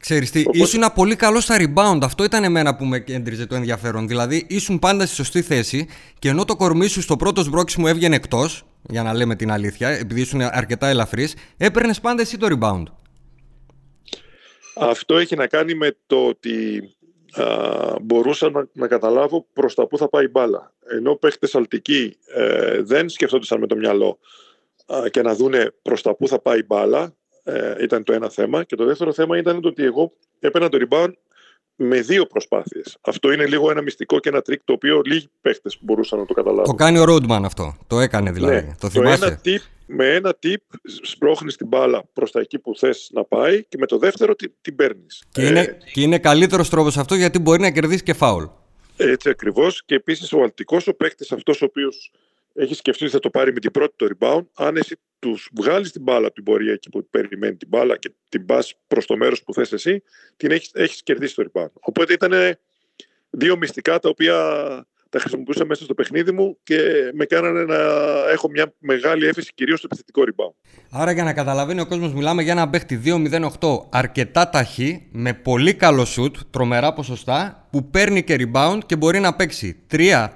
Ξέρεις 0.00 0.30
τι, 0.30 0.40
Οπότε... 0.40 0.58
ήσουν 0.58 0.92
πολύ 0.94 1.16
καλό 1.16 1.40
στα 1.40 1.56
rebound. 1.58 1.98
Αυτό 2.02 2.24
ήταν 2.24 2.44
εμένα 2.44 2.76
που 2.76 2.84
με 2.84 3.00
κέντριζε 3.00 3.46
το 3.46 3.54
ενδιαφέρον. 3.54 4.08
Δηλαδή, 4.08 4.46
ήσουν 4.48 4.78
πάντα 4.78 5.06
στη 5.06 5.14
σωστή 5.14 5.42
θέση 5.42 5.88
και 6.18 6.28
ενώ 6.28 6.44
το 6.44 6.56
κορμί 6.56 6.86
σου 6.86 7.02
στο 7.02 7.16
πρώτο 7.16 7.44
μου 7.76 7.86
έβγαινε 7.86 8.16
εκτός, 8.16 8.67
για 8.82 9.02
να 9.02 9.14
λέμε 9.14 9.36
την 9.36 9.50
αλήθεια, 9.50 9.88
επειδή 9.88 10.20
ήσουν 10.20 10.40
αρκετά 10.40 10.88
ελαφρύς, 10.88 11.34
έπαιρνες 11.56 12.00
πάντα 12.00 12.22
εσύ 12.22 12.38
το 12.38 12.46
rebound. 12.50 12.82
Αυτό 14.76 15.16
έχει 15.16 15.36
να 15.36 15.46
κάνει 15.46 15.74
με 15.74 15.96
το 16.06 16.26
ότι 16.26 16.82
α, 17.32 17.44
μπορούσα 18.02 18.50
να, 18.50 18.68
να 18.72 18.86
καταλάβω 18.86 19.46
προς 19.52 19.74
τα 19.74 19.86
που 19.86 19.98
θα 19.98 20.08
πάει 20.08 20.24
η 20.24 20.28
μπάλα. 20.30 20.72
Ενώ 20.90 21.14
παίχτες 21.14 21.54
αλτικοί 21.54 22.16
ε, 22.34 22.82
δεν 22.82 23.08
σκεφτόντουσαν 23.08 23.60
με 23.60 23.66
το 23.66 23.76
μυαλό 23.76 24.18
α, 24.86 25.08
και 25.08 25.22
να 25.22 25.34
δούνε 25.34 25.72
προς 25.82 26.02
τα 26.02 26.14
που 26.14 26.28
θα 26.28 26.40
πάει 26.40 26.58
η 26.58 26.64
μπάλα, 26.66 27.14
ε, 27.44 27.82
ήταν 27.82 28.04
το 28.04 28.12
ένα 28.12 28.28
θέμα. 28.28 28.64
Και 28.64 28.76
το 28.76 28.84
δεύτερο 28.84 29.12
θέμα 29.12 29.38
ήταν 29.38 29.60
το 29.60 29.68
ότι 29.68 29.84
εγώ 29.84 30.12
έπαιρνα 30.40 30.68
το 30.68 30.86
rebound 30.88 31.12
με 31.80 32.00
δύο 32.00 32.26
προσπάθειες. 32.26 32.98
Αυτό 33.00 33.32
είναι 33.32 33.46
λίγο 33.46 33.70
ένα 33.70 33.82
μυστικό 33.82 34.18
και 34.18 34.28
ένα 34.28 34.42
τρικ 34.42 34.60
το 34.64 34.72
οποίο 34.72 35.00
λίγοι 35.04 35.28
παίχτες 35.40 35.78
μπορούσαν 35.80 36.18
να 36.18 36.26
το 36.26 36.34
καταλάβουν. 36.34 36.64
Το 36.64 36.74
κάνει 36.74 36.98
ο 36.98 37.04
Rodman 37.08 37.42
αυτό. 37.44 37.76
Το 37.86 38.00
έκανε 38.00 38.30
δηλαδή. 38.30 38.54
Ναι. 38.54 38.74
Το 38.80 38.90
θυμάσαι; 38.90 39.26
ένα 39.26 39.40
tip, 39.44 39.60
με 39.86 40.14
ένα 40.14 40.36
tip 40.42 40.78
σπρώχνεις 41.02 41.56
την 41.56 41.66
μπάλα 41.66 42.02
προς 42.12 42.30
τα 42.30 42.40
εκεί 42.40 42.58
που 42.58 42.76
θες 42.76 43.10
να 43.12 43.24
πάει 43.24 43.64
και 43.64 43.76
με 43.78 43.86
το 43.86 43.98
δεύτερο 43.98 44.34
την, 44.34 44.52
την 44.60 44.76
παίρνεις. 44.76 45.22
Και, 45.30 45.46
είναι, 45.46 45.60
ε, 45.60 45.78
και 45.92 46.00
είναι 46.00 46.18
καλύτερος 46.18 46.68
τρόπος 46.68 46.96
αυτό 46.96 47.14
γιατί 47.14 47.38
μπορεί 47.38 47.60
να 47.60 47.70
κερδίσει 47.70 48.02
και 48.02 48.14
φάουλ. 48.14 48.44
Έτσι 48.96 49.28
ακριβώς. 49.28 49.82
Και 49.84 49.94
επίσης 49.94 50.32
ο 50.32 50.42
αλτικός 50.42 50.86
ο 50.86 50.94
παίχτης 50.94 51.32
αυτός 51.32 51.62
ο 51.62 51.64
οποίος 51.64 52.12
έχει 52.58 52.74
σκεφτεί 52.74 53.04
ότι 53.04 53.12
θα 53.12 53.18
το 53.18 53.30
πάρει 53.30 53.52
με 53.52 53.60
την 53.60 53.70
πρώτη 53.70 53.94
το 53.96 54.08
rebound. 54.18 54.46
Αν 54.54 54.76
εσύ 54.76 54.96
τους 55.18 55.50
βγάλεις 55.54 55.92
την 55.92 56.02
μπάλα 56.02 56.26
από 56.26 56.34
την 56.34 56.44
πορεία 56.44 56.72
εκεί 56.72 56.88
που 56.88 57.08
περιμένει 57.10 57.56
την 57.56 57.68
μπάλα 57.68 57.96
και 57.96 58.12
την 58.28 58.46
πας 58.46 58.74
προς 58.86 59.06
το 59.06 59.16
μέρος 59.16 59.42
που 59.42 59.54
θες 59.54 59.72
εσύ, 59.72 60.02
την 60.36 60.50
έχεις 60.50 60.70
έχεις 60.74 61.02
κερδίσει 61.02 61.34
το 61.34 61.50
rebound. 61.52 61.72
Οπότε 61.80 62.12
ήταν 62.12 62.56
δύο 63.30 63.56
μυστικά 63.56 63.98
τα 63.98 64.08
οποία 64.08 64.36
τα 65.08 65.18
χρησιμοποιούσα 65.18 65.64
μέσα 65.64 65.84
στο 65.84 65.94
παιχνίδι 65.94 66.32
μου 66.32 66.58
και 66.62 66.78
με 67.14 67.24
κάνανε 67.24 67.64
να 67.64 67.76
έχω 68.32 68.50
μια 68.50 68.74
μεγάλη 68.78 69.26
έφεση 69.26 69.52
κυρίως 69.54 69.78
στο 69.78 69.88
επιθετικό 69.90 70.22
rebound. 70.26 70.70
Άρα 70.90 71.12
για 71.12 71.24
να 71.24 71.32
καταλαβαίνει 71.32 71.80
ο 71.80 71.86
κόσμος, 71.86 72.12
μιλάμε 72.14 72.42
για 72.42 72.52
ένα 72.52 72.68
παίχτη 72.68 73.00
2-0-8 73.04 73.86
αρκετά 73.90 74.48
ταχύ, 74.48 75.08
με 75.10 75.34
πολύ 75.34 75.74
καλό 75.74 76.06
shoot, 76.16 76.32
τρομερά 76.50 76.92
ποσοστά, 76.92 77.66
που 77.70 77.90
παίρνει 77.90 78.22
και 78.22 78.36
rebound 78.38 78.78
και 78.86 78.96
μπορεί 78.96 79.20
να 79.20 79.34
παίξει 79.34 79.82
3-4 79.90 80.30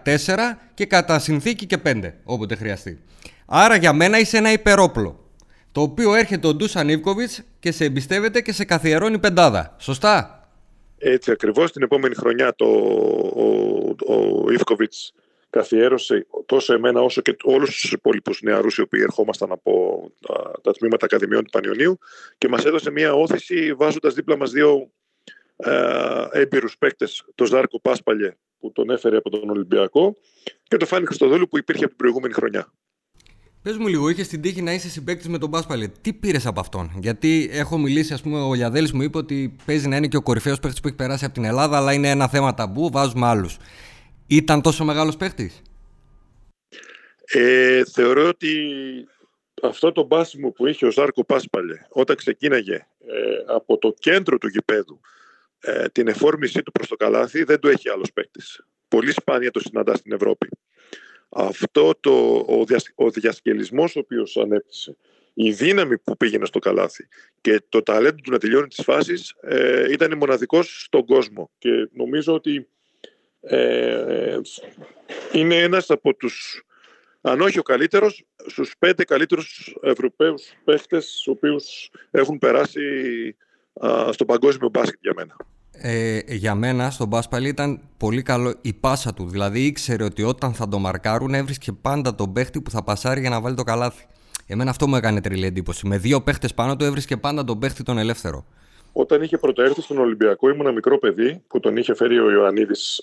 και 0.74 0.86
κατά 0.86 1.18
συνθήκη 1.18 1.66
και 1.66 1.78
5 1.86 2.12
όποτε 2.24 2.54
χρειαστεί. 2.54 3.00
Άρα 3.46 3.76
για 3.76 3.92
μένα 3.92 4.18
είσαι 4.18 4.36
ένα 4.36 4.52
υπερόπλο. 4.52 5.16
Το 5.72 5.80
οποίο 5.80 6.14
έρχεται 6.14 6.46
ο 6.46 6.54
Ντούσαν 6.54 6.88
Ιβκοβιτς 6.88 7.42
και 7.60 7.72
σε 7.72 7.84
εμπιστεύεται 7.84 8.40
και 8.40 8.52
σε 8.52 8.64
καθιερώνει 8.64 9.18
πεντάδα. 9.18 9.76
Σωστά; 9.78 10.46
Έτσι 10.98 11.30
ακριβώς 11.30 11.72
την 11.72 11.82
επόμενη 11.82 12.14
χρονιά 12.14 12.54
το, 12.56 12.64
ο, 13.36 13.61
ο 14.06 14.50
Ιβκοβιτς 14.52 15.12
καθιέρωσε 15.50 16.26
τόσο 16.46 16.74
εμένα 16.74 17.00
όσο 17.00 17.20
και 17.20 17.36
όλους 17.42 17.80
τους 17.80 17.92
υπόλοιπους 17.92 18.42
νεαρούς 18.42 18.76
οι 18.76 18.80
οποίοι 18.80 19.00
ερχόμασταν 19.02 19.52
από 19.52 20.02
τα, 20.26 20.50
τα 20.62 20.72
τμήματα 20.72 21.04
Ακαδημιών 21.04 21.44
του 21.44 21.50
Πανιωνίου 21.50 21.98
και 22.38 22.48
μας 22.48 22.64
έδωσε 22.64 22.90
μια 22.90 23.14
όθηση 23.14 23.74
βάζοντας 23.74 24.14
δίπλα 24.14 24.36
μας 24.36 24.50
δύο 24.50 24.90
ε, 25.56 26.26
έμπειρους 26.30 26.78
παίκτες, 26.78 27.24
τον 27.34 27.46
Ζάρκο 27.46 27.80
Πάσπαλιε 27.80 28.36
που 28.58 28.72
τον 28.72 28.90
έφερε 28.90 29.16
από 29.16 29.30
τον 29.30 29.50
Ολυμπιακό 29.50 30.16
και 30.62 30.76
τον 30.76 30.88
Φάνη 30.88 31.06
Χριστοδόλου 31.06 31.48
που 31.48 31.58
υπήρχε 31.58 31.80
από 31.80 31.88
την 31.88 31.98
προηγούμενη 31.98 32.34
χρονιά. 32.34 32.72
Πες 33.62 33.76
μου 33.76 33.86
λίγο, 33.86 34.08
είχες 34.08 34.28
την 34.28 34.40
τύχη 34.40 34.62
να 34.62 34.72
είσαι 34.72 34.88
συμπαίκτης 34.88 35.28
με 35.28 35.38
τον 35.38 35.50
Πάσπαλι. 35.50 35.92
Τι 36.00 36.12
πήρες 36.12 36.46
από 36.46 36.60
αυτόν, 36.60 36.90
Γιατί 36.98 37.48
έχω 37.52 37.78
μιλήσει, 37.78 38.12
ας 38.12 38.22
πούμε, 38.22 38.40
ο 38.40 38.54
Λιαδέλη 38.54 38.90
μου 38.94 39.02
είπε 39.02 39.18
ότι 39.18 39.56
παίζει 39.64 39.88
να 39.88 39.96
είναι 39.96 40.06
και 40.06 40.16
ο 40.16 40.22
κορυφαίος 40.22 40.60
παίκτης 40.60 40.80
που 40.80 40.88
έχει 40.88 40.96
περάσει 40.96 41.24
από 41.24 41.34
την 41.34 41.44
Ελλάδα, 41.44 41.76
αλλά 41.76 41.92
είναι 41.92 42.10
ένα 42.10 42.28
θέμα 42.28 42.54
ταμπού, 42.54 42.90
βάζουμε 42.90 43.26
άλλους. 43.26 43.56
Ήταν 44.26 44.62
τόσο 44.62 44.84
μεγάλος 44.84 45.16
παίκτης; 45.16 45.62
Ε, 47.24 47.82
θεωρώ 47.84 48.28
ότι 48.28 48.56
αυτό 49.62 49.92
το 49.92 50.02
μπάσιμο 50.02 50.50
που 50.50 50.66
είχε 50.66 50.86
ο 50.86 50.90
Ζάρκο 50.90 51.24
Πάσπαλε 51.24 51.78
όταν 51.88 52.16
ξεκίναγε 52.16 52.74
ε, 52.74 53.54
από 53.54 53.78
το 53.78 53.94
κέντρο 53.98 54.38
του 54.38 54.48
γηπέδου 54.48 55.00
ε, 55.60 55.88
την 55.88 56.08
εφόρμησή 56.08 56.62
του 56.62 56.72
προς 56.72 56.88
το 56.88 56.96
καλάθι 56.96 57.44
δεν 57.44 57.60
το 57.60 57.68
έχει 57.68 57.88
άλλος 57.88 58.12
παίκτης. 58.12 58.66
Πολύ 58.88 59.12
σπάνια 59.12 59.50
το 59.50 59.60
συναντάς 59.60 59.98
στην 59.98 60.12
Ευρώπη. 60.12 60.48
Αυτό 61.34 61.94
το, 62.00 62.44
ο, 62.48 62.64
διασ, 62.64 62.92
ο 62.94 63.10
διασκελισμός 63.10 63.96
ο 63.96 63.98
οποίος 63.98 64.36
ανέπτυσε, 64.36 64.96
η 65.34 65.52
δύναμη 65.52 65.98
που 65.98 66.16
πήγαινε 66.16 66.44
στο 66.44 66.58
καλάθι 66.58 67.08
και 67.40 67.62
το 67.68 67.82
ταλέντο 67.82 68.16
του 68.22 68.30
να 68.30 68.38
τελειώνει 68.38 68.66
τις 68.66 68.84
φάσεις 68.84 69.34
ε, 69.40 69.92
ήταν 69.92 70.16
μοναδικός 70.16 70.82
στον 70.82 71.04
κόσμο 71.04 71.50
και 71.58 71.88
νομίζω 71.92 72.34
ότι 72.34 72.68
ε, 73.40 74.40
είναι 75.32 75.56
ένας 75.56 75.90
από 75.90 76.14
τους 76.14 76.64
αν 77.24 77.40
όχι 77.40 77.58
ο 77.58 77.62
καλύτερος, 77.62 78.24
στους 78.46 78.74
πέντε 78.78 79.04
καλύτερους 79.04 79.76
Ευρωπαίους 79.82 80.52
παίχτες 80.64 81.04
στους 81.04 81.26
οποίους 81.26 81.90
έχουν 82.10 82.38
περάσει 82.38 82.80
στο 84.10 84.24
παγκόσμιο 84.24 84.68
μπάσκετ 84.68 84.98
για 85.00 85.12
μένα. 85.16 85.36
Ε, 85.84 86.18
για 86.26 86.54
μένα 86.54 86.90
στον 86.90 87.08
μπάσπαλ 87.08 87.44
ήταν 87.44 87.80
πολύ 87.96 88.22
καλό 88.22 88.54
η 88.60 88.72
πάσα 88.72 89.14
του. 89.14 89.28
Δηλαδή 89.28 89.60
ήξερε 89.66 90.04
ότι 90.04 90.22
όταν 90.22 90.54
θα 90.54 90.68
το 90.68 90.78
μαρκάρουν 90.78 91.34
έβρισκε 91.34 91.72
πάντα 91.72 92.14
τον 92.14 92.32
παίχτη 92.32 92.60
που 92.60 92.70
θα 92.70 92.84
πασάρει 92.84 93.20
για 93.20 93.30
να 93.30 93.40
βάλει 93.40 93.56
το 93.56 93.62
καλάθι. 93.62 94.06
Εμένα 94.46 94.70
αυτό 94.70 94.88
μου 94.88 94.96
έκανε 94.96 95.20
τρελή 95.20 95.46
εντύπωση. 95.46 95.86
Με 95.86 95.98
δύο 95.98 96.22
παίχτες 96.22 96.54
πάνω 96.54 96.76
του 96.76 96.84
έβρισκε 96.84 97.16
πάντα 97.16 97.44
τον 97.44 97.58
παίχτη 97.58 97.82
τον 97.82 97.98
ελεύθερο. 97.98 98.44
Όταν 98.92 99.22
είχε 99.22 99.38
πρωτοέρθει 99.38 99.82
στον 99.82 99.98
Ολυμπιακό, 99.98 100.48
ήμουν 100.48 100.60
ένα 100.60 100.72
μικρό 100.72 100.98
παιδί 100.98 101.42
που 101.48 101.60
τον 101.60 101.76
είχε 101.76 101.94
φέρει 101.94 102.18
ο 102.18 102.30
Ιωαννίδης 102.30 103.02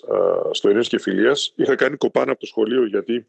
στο 0.50 0.68
Ειρήνης 0.68 0.88
και 0.88 1.00
Φιλία. 1.00 1.32
Είχα 1.54 1.74
κάνει 1.74 1.96
κοπάνα 1.96 2.30
από 2.30 2.40
το 2.40 2.46
σχολείο 2.46 2.86
γιατί 2.86 3.26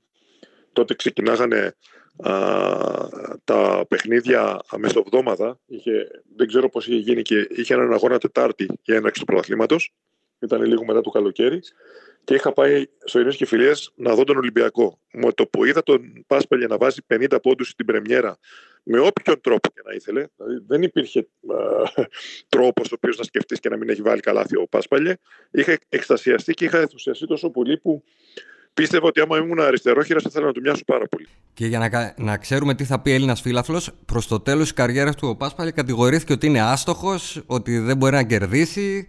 τότε 0.73 0.93
ξεκινάγανε 0.93 1.75
α, 2.17 3.07
τα 3.43 3.85
παιχνίδια 3.87 4.61
μεσοβδόμαδα. 4.77 5.59
Είχε, 5.65 6.07
δεν 6.35 6.47
ξέρω 6.47 6.69
πώς 6.69 6.87
είχε 6.87 6.97
γίνει 6.97 7.21
και 7.21 7.47
είχε 7.49 7.73
έναν 7.73 7.93
αγώνα 7.93 8.17
Τετάρτη 8.17 8.67
για 8.81 8.95
έναρξη 8.95 9.19
του 9.19 9.25
πρωταθλήματος. 9.25 9.93
Ήταν 10.39 10.61
λίγο 10.61 10.85
μετά 10.85 11.01
το 11.01 11.09
καλοκαίρι. 11.09 11.59
Και 12.23 12.33
είχα 12.33 12.53
πάει 12.53 12.85
στο 13.03 13.17
Ειρήνες 13.17 13.37
και 13.37 13.45
Φιλίες 13.45 13.91
να 13.95 14.15
δω 14.15 14.23
τον 14.23 14.37
Ολυμπιακό. 14.37 14.99
Με 15.11 15.31
το 15.31 15.47
που 15.47 15.65
είδα 15.65 15.83
τον 15.83 16.23
Πάσπαλια 16.27 16.67
να 16.67 16.77
βάζει 16.77 16.99
50 17.07 17.37
πόντους 17.41 17.69
στην 17.69 17.85
Πρεμιέρα 17.85 18.37
με 18.83 18.99
όποιον 18.99 19.41
τρόπο 19.41 19.69
και 19.73 19.81
να 19.85 19.93
ήθελε. 19.93 20.25
Δηλαδή 20.35 20.63
δεν 20.67 20.81
υπήρχε 20.81 21.27
τρόπος 22.49 22.91
ο 22.91 22.95
οποίος 22.95 23.17
να 23.17 23.23
σκεφτείς 23.23 23.59
και 23.59 23.69
να 23.69 23.77
μην 23.77 23.89
έχει 23.89 24.01
βάλει 24.01 24.21
καλάθι 24.21 24.57
ο 24.57 24.67
Πάσπαλια. 24.67 25.17
Είχα 25.51 25.77
εκστασιαστεί 25.89 26.53
και 26.53 26.65
είχα 26.65 26.79
ενθουσιαστεί 26.79 27.27
τόσο 27.27 27.49
πολύ 27.49 27.77
που 27.77 28.03
πίστευα 28.73 29.07
ότι 29.07 29.21
άμα 29.21 29.37
ήμουν 29.37 29.59
αριστερόχειρα 29.59 30.19
θα 30.19 30.27
ήθελα 30.29 30.45
να 30.45 30.51
του 30.51 30.61
μοιάσω 30.61 30.83
πάρα 30.85 31.07
πολύ. 31.07 31.27
Και 31.53 31.65
για 31.65 31.79
να, 31.79 32.13
να 32.17 32.37
ξέρουμε 32.37 32.73
τι 32.73 32.83
θα 32.83 32.99
πει 32.99 33.11
Έλληνας 33.11 33.41
φίλαθλο, 33.41 33.81
προς 34.05 34.27
το 34.27 34.39
τέλος 34.39 34.61
της 34.61 34.73
καριέρας 34.73 35.15
του 35.15 35.27
ο 35.27 35.35
Πάσπαλη 35.35 35.71
κατηγορήθηκε 35.71 36.33
ότι 36.33 36.47
είναι 36.47 36.61
άστοχος, 36.61 37.43
ότι 37.45 37.79
δεν 37.79 37.97
μπορεί 37.97 38.13
να 38.13 38.23
κερδίσει 38.23 39.07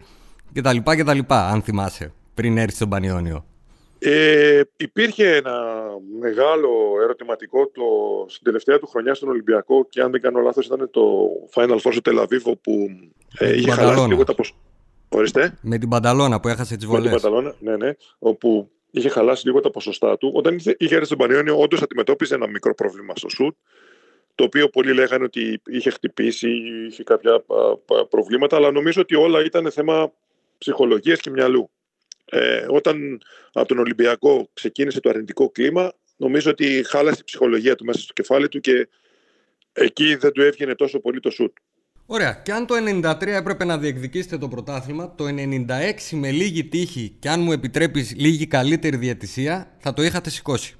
κτλ. 0.52 0.76
κτλ 0.84 1.18
αν 1.28 1.62
θυμάσαι, 1.62 2.12
πριν 2.34 2.58
έρθει 2.58 2.74
στον 2.74 2.88
Πανιόνιο. 2.88 3.44
Ε, 4.04 4.60
υπήρχε 4.76 5.36
ένα 5.36 5.54
μεγάλο 6.20 6.68
ερωτηματικό 7.02 7.66
το, 7.66 7.82
στην 8.28 8.44
τελευταία 8.44 8.78
του 8.78 8.86
χρονιά 8.86 9.14
στον 9.14 9.28
Ολυμπιακό 9.28 9.86
και 9.88 10.00
αν 10.00 10.10
δεν 10.10 10.20
κάνω 10.20 10.40
λάθος 10.40 10.66
ήταν 10.66 10.90
το 10.90 11.02
Final 11.54 11.76
Four 11.76 11.92
στο 11.92 12.00
Τελαβίβο 12.00 12.56
που 12.56 12.88
ε, 13.38 13.56
είχε 13.56 13.70
χαλάσει 13.70 14.08
λίγο 14.08 14.24
τα 14.24 14.34
Ορίστε. 15.08 15.58
Με 15.60 15.78
την 15.78 15.88
Πανταλώνα 15.88 16.40
που 16.40 16.48
έχασε 16.48 16.76
τις 16.76 16.86
βολές. 16.86 17.04
Με 17.04 17.10
την 17.10 17.20
Πανταλώνα, 17.22 17.54
ναι, 17.58 17.76
ναι. 17.76 17.92
Όπου 18.18 18.70
είχε 18.92 19.08
χαλάσει 19.08 19.46
λίγο 19.46 19.60
τα 19.60 19.70
ποσοστά 19.70 20.18
του. 20.18 20.30
Όταν 20.34 20.56
είχε 20.76 20.94
έρθει 20.94 21.04
στον 21.04 21.18
Πανιόνιο, 21.18 21.60
όντως 21.60 21.82
αντιμετώπιζε 21.82 22.34
ένα 22.34 22.46
μικρό 22.46 22.74
πρόβλημα 22.74 23.14
στο 23.16 23.28
σουτ, 23.28 23.56
το 24.34 24.44
οποίο 24.44 24.68
πολλοί 24.68 24.94
λέγανε 24.94 25.24
ότι 25.24 25.60
είχε 25.66 25.90
χτυπήσει, 25.90 26.50
είχε 26.88 27.02
κάποια 27.02 27.44
προβλήματα, 28.08 28.56
αλλά 28.56 28.70
νομίζω 28.70 29.00
ότι 29.00 29.14
όλα 29.14 29.44
ήταν 29.44 29.70
θέμα 29.70 30.12
ψυχολογίας 30.58 31.20
και 31.20 31.30
μυαλού. 31.30 31.70
Ε, 32.24 32.66
όταν 32.68 33.20
από 33.52 33.68
τον 33.68 33.78
Ολυμπιακό 33.78 34.48
ξεκίνησε 34.52 35.00
το 35.00 35.08
αρνητικό 35.08 35.50
κλίμα, 35.50 35.92
νομίζω 36.16 36.50
ότι 36.50 36.84
χάλασε 36.86 37.18
η 37.20 37.24
ψυχολογία 37.24 37.74
του 37.74 37.84
μέσα 37.84 38.00
στο 38.00 38.12
κεφάλι 38.12 38.48
του 38.48 38.60
και 38.60 38.88
εκεί 39.72 40.14
δεν 40.14 40.32
του 40.32 40.42
έβγαινε 40.42 40.74
τόσο 40.74 41.00
πολύ 41.00 41.20
το 41.20 41.30
σουτ. 41.30 41.56
Ωραία. 42.14 42.40
Και 42.44 42.52
αν 42.52 42.66
το 42.66 42.74
93 43.02 43.26
έπρεπε 43.26 43.64
να 43.64 43.78
διεκδικήσετε 43.78 44.38
το 44.38 44.48
πρωτάθλημα, 44.48 45.14
το 45.14 45.24
96 45.24 45.28
με 46.10 46.30
λίγη 46.30 46.64
τύχη 46.64 47.16
και 47.18 47.28
αν 47.28 47.40
μου 47.40 47.52
επιτρέπεις 47.52 48.14
λίγη 48.16 48.46
καλύτερη 48.46 48.96
διατησία, 48.96 49.76
θα 49.78 49.92
το 49.92 50.02
είχατε 50.02 50.30
σηκώσει. 50.30 50.74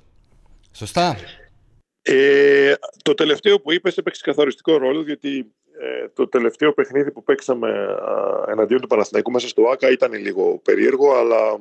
Σωστά; 0.72 1.16
Ε, 2.02 2.74
το 3.02 3.14
τελευταίο 3.14 3.60
που 3.60 3.72
είπες 3.72 3.96
έπαιξε 3.96 4.22
καθοριστικό 4.24 4.76
ρόλο, 4.76 5.02
διότι 5.02 5.52
ε, 5.80 6.08
το 6.14 6.28
τελευταίο 6.28 6.72
παιχνίδι 6.72 7.10
που 7.10 7.22
παίξαμε 7.22 7.68
ε, 8.48 8.52
εναντίον 8.52 8.80
του 8.80 8.86
Παναθηναϊκού 8.86 9.30
μέσα 9.30 9.48
στο 9.48 9.62
ΆΚΑ 9.62 9.90
ήταν 9.90 10.12
λίγο 10.12 10.60
περίεργο, 10.64 11.16
αλλά 11.16 11.60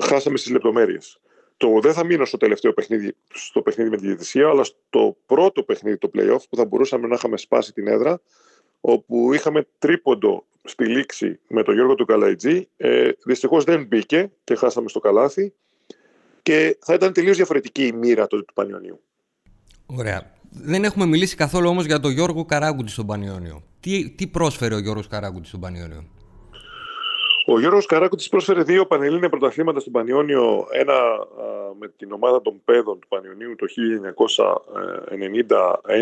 χάσαμε 0.00 0.36
στις 0.36 0.52
λεπτομέρειες 0.52 1.20
το, 1.60 1.80
δεν 1.80 1.92
θα 1.92 2.04
μείνω 2.04 2.24
στο 2.24 2.36
τελευταίο 2.36 2.72
παιχνίδι, 2.72 3.14
στο 3.34 3.62
παιχνίδι 3.62 3.90
με 3.90 3.96
τη 3.96 4.06
διαιτησία, 4.06 4.48
αλλά 4.48 4.64
στο 4.64 5.16
πρώτο 5.26 5.62
παιχνίδι, 5.62 5.98
το 5.98 6.10
playoff, 6.14 6.42
που 6.50 6.56
θα 6.56 6.64
μπορούσαμε 6.64 7.06
να 7.06 7.14
είχαμε 7.14 7.36
σπάσει 7.36 7.72
την 7.72 7.86
έδρα, 7.86 8.20
όπου 8.80 9.32
είχαμε 9.34 9.66
τρίποντο 9.78 10.44
στη 10.64 10.86
λήξη 10.86 11.38
με 11.48 11.62
τον 11.62 11.74
Γιώργο 11.74 11.94
του 11.94 12.04
Καλαϊτζή. 12.04 12.68
Ε, 12.76 13.10
Δυστυχώς 13.24 13.64
δεν 13.64 13.84
μπήκε 13.84 14.30
και 14.44 14.54
χάσαμε 14.54 14.88
στο 14.88 15.00
καλάθι. 15.00 15.52
Και 16.42 16.78
θα 16.80 16.94
ήταν 16.94 17.12
τελείως 17.12 17.36
διαφορετική 17.36 17.86
η 17.86 17.92
μοίρα 17.92 18.26
του, 18.26 18.44
του 18.44 18.52
Πανιωνίου. 18.52 19.00
Ωραία. 19.86 20.34
Δεν 20.50 20.84
έχουμε 20.84 21.06
μιλήσει 21.06 21.36
καθόλου 21.36 21.68
όμως 21.68 21.84
για 21.84 22.00
τον 22.00 22.10
Γιώργο 22.10 22.44
Καράγκουντι 22.44 22.90
στον 22.90 23.06
Πανιόνιο. 23.06 23.62
Τι, 23.80 24.10
τι 24.10 24.26
πρόσφερε 24.26 24.74
ο 24.74 24.78
Γιώργος 24.78 25.08
Καράγκουντι 25.08 25.48
στον 25.48 25.60
Πανιόνιο; 25.60 26.04
Ο 27.52 27.58
Γιώργος 27.58 27.86
Καράκουτης 27.86 28.28
πρόσφερε 28.28 28.62
δύο 28.62 28.86
πανελλήνια 28.86 29.28
πρωταθλήματα 29.28 29.80
στον 29.80 29.92
Πανιόνιο, 29.92 30.66
ένα 30.70 30.94
με 31.78 31.88
την 31.96 32.12
ομάδα 32.12 32.42
των 32.42 32.60
παιδών 32.64 32.98
του 32.98 33.08
Πανιονίου 33.08 33.54
το 33.56 33.66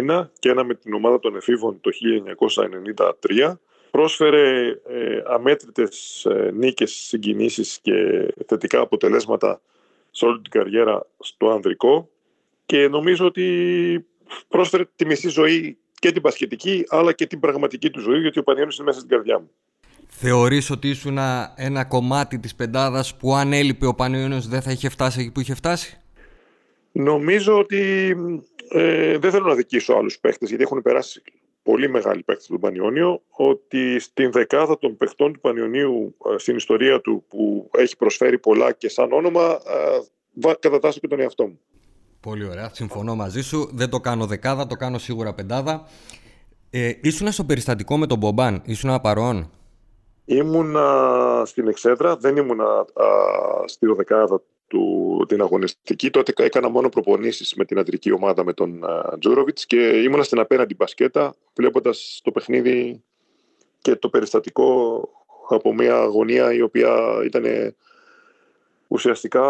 1991 0.08 0.26
και 0.38 0.48
ένα 0.48 0.64
με 0.64 0.74
την 0.74 0.94
ομάδα 0.94 1.18
των 1.18 1.36
εφήβων 1.36 1.80
το 1.80 1.90
1993. 3.30 3.52
Πρόσφερε 3.90 4.68
ε, 4.68 5.22
αμέτρητες 5.26 6.24
ε, 6.24 6.50
νίκες, 6.54 6.92
συγκινήσεις 6.92 7.78
και 7.82 7.94
θετικά 8.46 8.80
αποτελέσματα 8.80 9.60
σε 10.10 10.24
όλη 10.24 10.40
την 10.40 10.50
καριέρα 10.50 11.06
στο 11.18 11.50
ανδρικό 11.50 12.08
και 12.66 12.88
νομίζω 12.88 13.26
ότι 13.26 14.06
πρόσφερε 14.48 14.84
τη 14.96 15.06
μισή 15.06 15.28
ζωή 15.28 15.78
και 15.94 16.12
την 16.12 16.22
πασχετική 16.22 16.84
αλλά 16.88 17.12
και 17.12 17.26
την 17.26 17.40
πραγματική 17.40 17.90
του 17.90 18.00
ζωή 18.00 18.20
γιατί 18.20 18.38
ο 18.38 18.42
Πανιόνιος 18.42 18.76
είναι 18.76 18.86
μέσα 18.86 18.98
στην 18.98 19.10
καρδιά 19.10 19.38
μου. 19.38 19.50
Θεωρείς 20.20 20.70
ότι 20.70 20.88
ήσουν 20.88 21.18
ένα 21.54 21.84
κομμάτι 21.84 22.38
της 22.38 22.54
πεντάδας 22.54 23.16
που 23.16 23.34
αν 23.34 23.52
έλειπε 23.52 23.86
ο 23.86 23.94
Πανιόνιος 23.94 24.48
δεν 24.48 24.62
θα 24.62 24.70
είχε 24.70 24.88
φτάσει 24.88 25.20
εκεί 25.20 25.30
που 25.30 25.40
είχε 25.40 25.54
φτάσει; 25.54 26.00
Νομίζω 26.92 27.58
ότι 27.58 28.14
ε, 28.68 29.18
δεν 29.18 29.30
θέλω 29.30 29.46
να 29.46 29.54
δικήσω 29.54 29.94
άλλους 29.94 30.18
παίχτες 30.18 30.48
γιατί 30.48 30.62
έχουν 30.62 30.82
περάσει 30.82 31.22
πολύ 31.62 31.88
μεγάλοι 31.88 32.22
παίχτες 32.22 32.46
του 32.46 32.58
Πανιόνιο 32.58 33.22
ότι 33.30 33.98
στην 33.98 34.32
δεκάδα 34.32 34.78
των 34.78 34.96
παιχτών 34.96 35.32
του 35.32 35.40
Πανιονίου 35.40 36.16
ε, 36.34 36.38
στην 36.38 36.56
ιστορία 36.56 37.00
του 37.00 37.24
που 37.28 37.70
έχει 37.74 37.96
προσφέρει 37.96 38.38
πολλά 38.38 38.72
και 38.72 38.88
σαν 38.88 39.12
όνομα 39.12 39.60
ε, 40.42 40.52
κατατάσσω 40.60 41.00
και 41.00 41.08
τον 41.08 41.20
εαυτό 41.20 41.46
μου. 41.46 41.60
Πολύ 42.20 42.44
ωραία. 42.48 42.70
Συμφωνώ 42.72 43.14
μαζί 43.14 43.40
σου. 43.40 43.70
Δεν 43.72 43.90
το 43.90 44.00
κάνω 44.00 44.26
δεκάδα, 44.26 44.66
το 44.66 44.74
κάνω 44.74 44.98
σίγουρα 44.98 45.34
πεντάδα. 45.34 45.88
Ε, 46.70 46.92
ήσουν 47.02 47.32
στο 47.32 47.44
περιστατικό 47.44 47.96
με 47.96 48.06
τον 48.06 48.18
Μπομπάν, 48.18 48.62
ήσουν 48.64 49.00
παρόν; 49.00 49.50
Ήμουνα 50.30 51.42
στην 51.46 51.68
Εξέδρα, 51.68 52.16
δεν 52.16 52.36
ήμουνα 52.36 52.84
στη 53.64 53.86
δεκάδα 53.86 54.42
του, 54.66 55.24
την 55.28 55.40
αγωνιστική. 55.40 56.10
Τότε 56.10 56.32
έκανα 56.36 56.68
μόνο 56.68 56.88
προπονήσεις 56.88 57.54
με 57.54 57.64
την 57.64 57.78
αντρική 57.78 58.12
ομάδα 58.12 58.44
με 58.44 58.52
τον 58.52 58.84
Τζούροβιτς 59.18 59.66
και 59.66 59.76
ήμουνα 59.76 60.22
στην 60.22 60.38
απέναντι 60.38 60.74
μπασκέτα 60.74 61.34
βλέποντας 61.54 62.20
το 62.24 62.30
παιχνίδι 62.30 63.02
και 63.80 63.96
το 63.96 64.08
περιστατικό 64.08 65.00
από 65.48 65.74
μια 65.74 65.96
αγωνία 65.96 66.52
η 66.52 66.60
οποία 66.62 67.20
ήταν 67.24 67.44
ουσιαστικά 68.88 69.46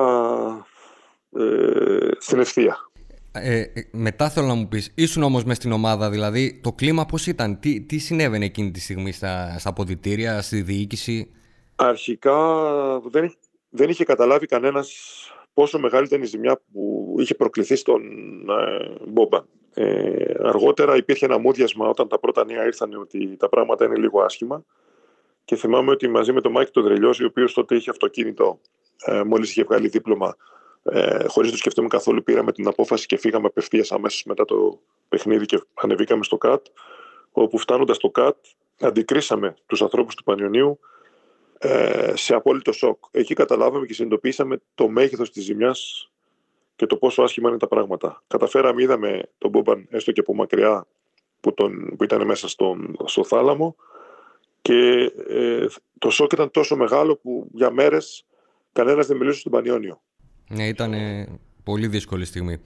ε, 1.36 2.08
στην 2.18 2.38
ευθεία. 2.38 2.87
Ε, 3.42 3.58
ε, 3.58 3.88
μετά 3.92 4.30
θέλω 4.30 4.46
να 4.46 4.54
μου 4.54 4.68
πεις, 4.68 4.92
ήσουν 4.94 5.22
όμως 5.22 5.44
μες 5.44 5.56
στην 5.56 5.72
ομάδα, 5.72 6.10
δηλαδή 6.10 6.60
το 6.62 6.72
κλίμα 6.72 7.06
πώς 7.06 7.26
ήταν, 7.26 7.58
τι, 7.60 7.80
τι 7.80 7.98
συνέβαινε 7.98 8.44
εκείνη 8.44 8.70
τη 8.70 8.80
στιγμή 8.80 9.12
στα, 9.12 9.58
στα 9.58 9.68
αποδητήρια, 9.68 10.42
στη 10.42 10.62
διοίκηση; 10.62 11.30
Αρχικά 11.76 12.36
δεν, 13.00 13.34
δεν 13.68 13.88
είχε 13.88 14.04
καταλάβει 14.04 14.46
κανένας 14.46 14.92
πόσο 15.54 15.78
μεγάλη 15.78 16.06
ήταν 16.06 16.22
η 16.22 16.26
ζημιά 16.26 16.60
που 16.72 17.14
είχε 17.18 17.34
προκληθεί 17.34 17.76
στον 17.76 18.02
ε, 18.50 19.06
Μπόμπα. 19.08 19.44
Ε, 19.74 20.34
αργότερα 20.42 20.96
υπήρχε 20.96 21.24
ένα 21.24 21.38
μούδιασμα 21.38 21.88
όταν 21.88 22.08
τα 22.08 22.18
πρώτα 22.18 22.44
νέα 22.44 22.64
ήρθαν 22.64 22.94
ότι 22.94 23.36
τα 23.36 23.48
πράγματα 23.48 23.84
είναι 23.84 23.96
λίγο 23.96 24.20
άσχημα 24.20 24.64
και 25.44 25.56
θυμάμαι 25.56 25.90
ότι 25.90 26.08
μαζί 26.08 26.32
με 26.32 26.40
τον 26.40 26.52
Μάκη 26.52 26.70
τον 26.70 26.84
Τρελιώση, 26.84 27.22
ο 27.22 27.26
οποίος 27.26 27.54
τότε 27.54 27.74
είχε 27.74 27.90
αυτοκίνητο, 27.90 28.60
ε, 29.04 29.22
μόλις 29.22 29.50
είχε 29.50 29.64
βγάλει 29.64 29.88
δίπλωμα, 29.88 30.36
Ε, 30.92 31.24
Χωρίς 31.26 31.48
να 31.48 31.50
το 31.50 31.56
σκεφτούμε 31.56 31.88
καθόλου, 31.88 32.22
πήραμε 32.22 32.52
την 32.52 32.66
απόφαση 32.66 33.06
και 33.06 33.16
φύγαμε 33.16 33.46
απευθείας 33.46 33.92
αμέσως 33.92 34.24
μετά 34.24 34.44
το 34.44 34.80
παιχνίδι 35.08 35.46
και 35.46 35.60
ανεβήκαμε 35.74 36.24
στο 36.24 36.36
ΚΑΤ. 36.36 36.66
Όπου 37.32 37.58
φτάνοντας 37.58 37.96
στο 37.96 38.10
ΚΑΤ, 38.10 38.36
αντικρίσαμε 38.80 39.56
τους 39.66 39.82
ανθρώπους 39.82 40.14
του 40.14 40.24
Πανιωνίου 40.24 40.78
ε, 41.58 42.12
σε 42.16 42.34
απόλυτο 42.34 42.72
σοκ. 42.72 43.04
Εκεί 43.10 43.34
καταλάβαμε 43.34 43.86
και 43.86 43.94
συνειδητοποίησαμε 43.94 44.60
το 44.74 44.88
μέγεθος 44.88 45.30
της 45.30 45.44
ζημιάς 45.44 46.10
και 46.76 46.86
το 46.86 46.96
πόσο 46.96 47.22
άσχημα 47.22 47.48
είναι 47.48 47.58
τα 47.58 47.68
πράγματα. 47.68 48.22
Καταφέραμε, 48.26 48.82
είδαμε 48.82 49.22
τον 49.38 49.50
Μπόμπαν 49.50 49.86
έστω 49.90 50.12
και 50.12 50.20
από 50.20 50.34
μακριά 50.34 50.86
που, 51.40 51.54
τον, 51.54 51.96
που 51.96 52.04
ήταν 52.04 52.26
μέσα 52.26 52.48
στον, 52.48 52.96
στο 53.04 53.24
θάλαμο 53.24 53.76
και 54.62 55.12
ε, 55.28 55.66
το 55.98 56.10
σοκ 56.10 56.32
ήταν 56.32 56.50
τόσο 56.50 56.76
μεγάλο 56.76 57.16
που 57.16 57.48
για 57.52 57.70
μέρες 57.70 58.26
κανένας 58.72 59.06
δεν 59.06 59.16
μιλούσε 59.16 59.38
στον 59.38 59.52
Πανιόνιο. 59.52 60.00
Ναι, 60.48 60.68
ήταν 60.68 60.94
πολύ 61.64 61.86
δύσκολη 61.86 62.24
στιγμή. 62.24 62.60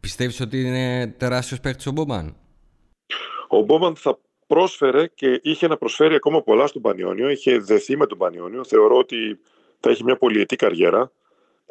Πιστεύεις 0.00 0.40
ότι 0.40 0.60
είναι 0.60 1.14
τεράστιος 1.18 1.60
παίκτης 1.60 1.86
ο 1.86 1.90
Μπόμπαν; 1.90 2.36
Ο 3.48 3.60
Μπόμπαν 3.60 3.96
θα 3.96 4.18
πρόσφερε 4.46 5.06
και 5.06 5.40
είχε 5.42 5.66
να 5.66 5.76
προσφέρει 5.76 6.14
ακόμα 6.14 6.42
πολλά 6.42 6.66
στον 6.66 6.82
Πανιόνιο. 6.82 7.28
Είχε 7.28 7.58
δεθεί 7.58 7.96
με 7.96 8.06
τον 8.06 8.18
Πανιόνιο. 8.18 8.64
Θεωρώ 8.64 8.96
ότι 8.96 9.38
θα 9.80 9.90
έχει 9.90 10.04
μια 10.04 10.16
πολυετή 10.16 10.56
καριέρα. 10.56 11.12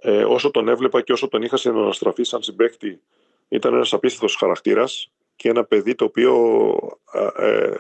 Ε, 0.02 0.24
όσο 0.24 0.52
τον 0.52 0.68
έβλεπα 0.68 1.02
και 1.02 1.12
όσο 1.12 1.28
τον 1.28 1.42
είχα 1.42 1.58
συναναστραφεί 1.58 2.24
σαν 2.24 2.42
συμπέκτη, 2.42 3.02
ήταν 3.48 3.74
ένας 3.74 3.94
απίστευτος 3.94 4.36
χαρακτήρας 4.36 5.12
και 5.36 5.50
ένα 5.50 5.64
παιδί 5.64 5.96
το 5.96 6.06
οποίο 6.06 6.76
ε, 7.38 7.72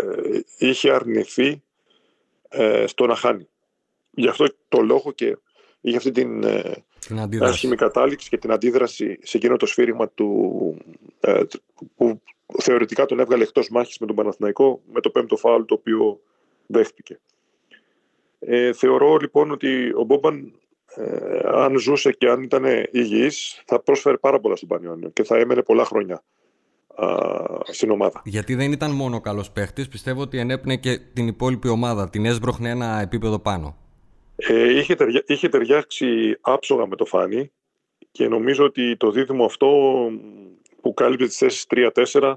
είχε 0.58 0.92
αρνηθεί 0.92 1.64
ε, 2.50 2.88
στο 2.88 3.06
να 3.06 3.16
χάνει. 3.16 3.48
Γι' 4.12 4.28
αυτό 4.28 4.46
το 4.68 4.82
λόγο 4.82 5.12
και 5.12 5.38
είχε 5.82 5.98
αυτή 5.98 6.12
την, 6.12 6.44
ε, 6.44 6.84
την 7.30 7.44
άσχημη 7.44 7.76
κατάληξη 7.76 8.30
και 8.30 8.38
την 8.38 8.52
αντίδραση 8.52 9.20
σε 9.22 9.38
εκείνο 9.38 9.56
το 9.56 9.66
σφύριγμα 9.66 10.10
του, 10.10 10.78
ε, 11.20 11.42
που 11.96 12.22
θεωρητικά 12.60 13.06
τον 13.06 13.20
έβγαλε 13.20 13.44
εκτός 13.44 13.70
μάχης 13.70 13.98
με 13.98 14.08
τον 14.08 14.16
Παναθηναϊκό 14.16 14.82
με 14.94 15.02
το 15.02 15.10
πέμπτο 15.10 15.38
φάουλ 15.38 15.64
το 15.64 15.74
οποίο 15.74 16.20
δέχτηκε. 16.66 17.20
Ε, 18.40 18.74
θεωρώ 18.74 19.18
λοιπόν 19.18 19.52
ότι 19.52 19.94
ο 19.96 20.04
Μπόμπαν 20.04 20.54
ε, 20.96 21.40
αν 21.44 21.78
ζούσε 21.78 22.12
και 22.12 22.30
αν 22.30 22.44
ήταν 22.44 22.66
υγιής 22.92 23.62
θα 23.66 23.80
πρόσφερε 23.80 24.18
πάρα 24.18 24.40
πολλά 24.40 24.56
στον 24.56 24.68
Πανιόνιο 24.68 25.10
και 25.10 25.24
θα 25.24 25.38
έμενε 25.38 25.62
πολλά 25.62 25.86
χρόνια 25.86 26.24
στην 27.64 27.92
ομάδα. 27.92 28.22
Γιατί 28.26 28.56
δεν 28.56 28.72
ήταν 28.72 28.92
μόνο 28.92 29.22
καλός 29.22 29.52
παίχτης, 29.52 29.88
πιστεύω 29.88 30.22
ότι 30.22 30.38
ενέπνε 30.38 30.76
και 30.76 31.00
την 31.14 31.28
υπόλοιπη 31.28 31.68
ομάδα. 31.68 32.10
Την 32.10 32.26
έσπροχνε 32.26 32.70
ένα 32.70 33.00
επίπεδο 33.02 33.40
πάνω. 33.40 33.78
Ε, 34.48 34.78
είχε, 34.78 34.96
ταιριά, 34.96 35.24
είχε 35.28 35.50
ταιριάξει 35.50 36.38
άψογα 36.42 36.88
με 36.88 36.96
το 36.96 37.06
Φάνη 37.06 37.52
και 38.12 38.28
νομίζω 38.28 38.66
ότι 38.66 38.98
το 38.98 39.12
δίδυμο 39.12 39.46
αυτό 39.46 39.68
που 40.82 40.94
κάλυπτε 40.94 41.26
τις 41.26 41.38
θέσεις 41.38 41.66
3-4 42.12 42.34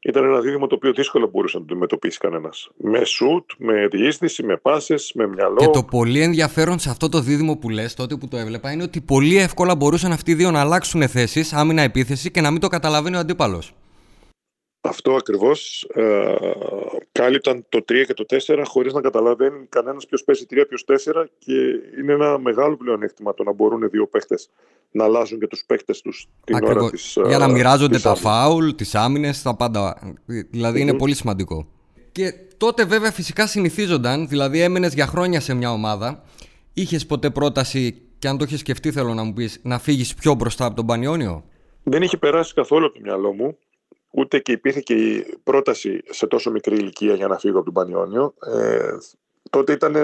ήταν 0.00 0.24
ένα 0.24 0.40
δίδυμο 0.40 0.66
το 0.66 0.74
οποίο 0.74 0.92
δύσκολα 0.92 1.26
μπορούσε 1.26 1.58
να 1.58 1.64
το 1.64 1.72
αντιμετωπίσει 1.72 2.18
κανένας. 2.18 2.70
Με 2.76 3.04
σουτ, 3.04 3.50
με 3.58 3.86
διείσδυση, 3.86 4.42
με 4.42 4.56
πάσες, 4.56 5.12
με 5.14 5.26
μυαλό. 5.26 5.56
Και 5.56 5.66
το 5.66 5.82
πολύ 5.82 6.22
ενδιαφέρον 6.22 6.78
σε 6.78 6.90
αυτό 6.90 7.08
το 7.08 7.20
δίδυμο 7.20 7.56
που 7.56 7.68
λες, 7.68 7.94
τότε 7.94 8.16
που 8.16 8.28
το 8.28 8.36
έβλεπα, 8.36 8.72
είναι 8.72 8.82
ότι 8.82 9.00
πολύ 9.00 9.36
εύκολα 9.36 9.76
μπορούσαν 9.76 10.12
αυτοί 10.12 10.30
οι 10.30 10.34
δύο 10.34 10.50
να 10.50 10.60
αλλάξουν 10.60 11.08
θέσεις, 11.08 11.52
άμυνα-επίθεση 11.52 12.30
και 12.30 12.40
να 12.40 12.50
μην 12.50 12.60
το 12.60 12.68
καταλαβαίνει 12.68 13.16
ο 13.16 13.18
αντίπαλος. 13.18 13.74
Αυτό 14.80 15.14
ακριβώς 15.14 15.88
ε, 15.94 16.34
κάλυπταν 17.12 17.66
το 17.68 17.78
3 17.78 17.82
και 18.06 18.14
το 18.14 18.24
4 18.46 18.62
χωρίς 18.64 18.92
να 18.92 19.00
καταλαβαίνει 19.00 19.66
κανένας 19.68 20.06
ποιος 20.06 20.24
παίζει 20.24 20.46
3, 20.50 20.64
ποιος 20.68 20.84
4 20.86 21.24
και 21.38 21.52
είναι 22.00 22.12
ένα 22.12 22.38
μεγάλο 22.38 22.76
πλεονέκτημα 22.76 23.34
το 23.34 23.42
να 23.42 23.52
μπορούν 23.52 23.90
δύο 23.90 24.06
παίχτες 24.06 24.50
να 24.90 25.04
αλλάζουν 25.04 25.38
και 25.38 25.46
τους 25.46 25.64
παίχτες 25.66 26.00
τους 26.00 26.28
την 26.44 26.56
Ακριβώς. 26.56 26.76
ώρα 26.76 26.90
της 26.90 27.16
Για 27.26 27.38
να 27.38 27.44
ε, 27.44 27.52
μοιράζονται 27.52 27.98
τα 27.98 28.14
φάουλ, 28.14 28.70
τις 28.70 28.94
άμυνες, 28.94 29.42
τα 29.42 29.56
πάντα. 29.56 30.14
Δηλαδή 30.50 30.80
είναι 30.80 30.94
πολύ 30.94 31.14
σημαντικό. 31.14 31.66
Και 32.12 32.32
τότε 32.56 32.84
βέβαια 32.84 33.12
φυσικά 33.12 33.46
συνηθίζονταν, 33.46 34.28
δηλαδή 34.28 34.60
έμενες 34.60 34.94
για 34.94 35.06
χρόνια 35.06 35.40
σε 35.40 35.54
μια 35.54 35.72
ομάδα. 35.72 36.22
Είχες 36.72 37.06
ποτέ 37.06 37.30
πρόταση, 37.30 38.02
και 38.18 38.28
αν 38.28 38.38
το 38.38 38.44
είχες 38.44 38.58
σκεφτεί, 38.58 38.92
θέλω 38.92 39.14
να 39.14 39.22
μου 39.22 39.32
πεις, 39.32 39.60
να 39.62 39.78
φύγεις 39.78 40.14
πιο 40.14 40.34
μπροστά 40.34 40.64
από 40.64 40.76
τον 40.76 40.86
Πανιόνιο; 40.86 41.44
Δεν 41.82 42.02
είχε 42.02 42.16
περάσει 42.16 42.54
καθόλου 42.54 42.86
από 42.86 42.94
το 42.94 43.00
μυαλό 43.02 43.32
μου 43.32 43.56
ούτε 44.16 44.38
και 44.38 44.52
υπήρχε 44.52 44.80
και 44.80 44.94
η 44.94 45.38
πρόταση 45.42 46.02
σε 46.08 46.26
τόσο 46.26 46.50
μικρή 46.50 46.76
ηλικία 46.76 47.14
για 47.14 47.26
να 47.26 47.38
φύγω 47.38 47.56
από 47.56 47.64
τον 47.64 47.74
Πανιόνιο. 47.74 48.34
Ε, 48.40 48.96
τότε 49.50 49.72
ήταν 49.72 49.96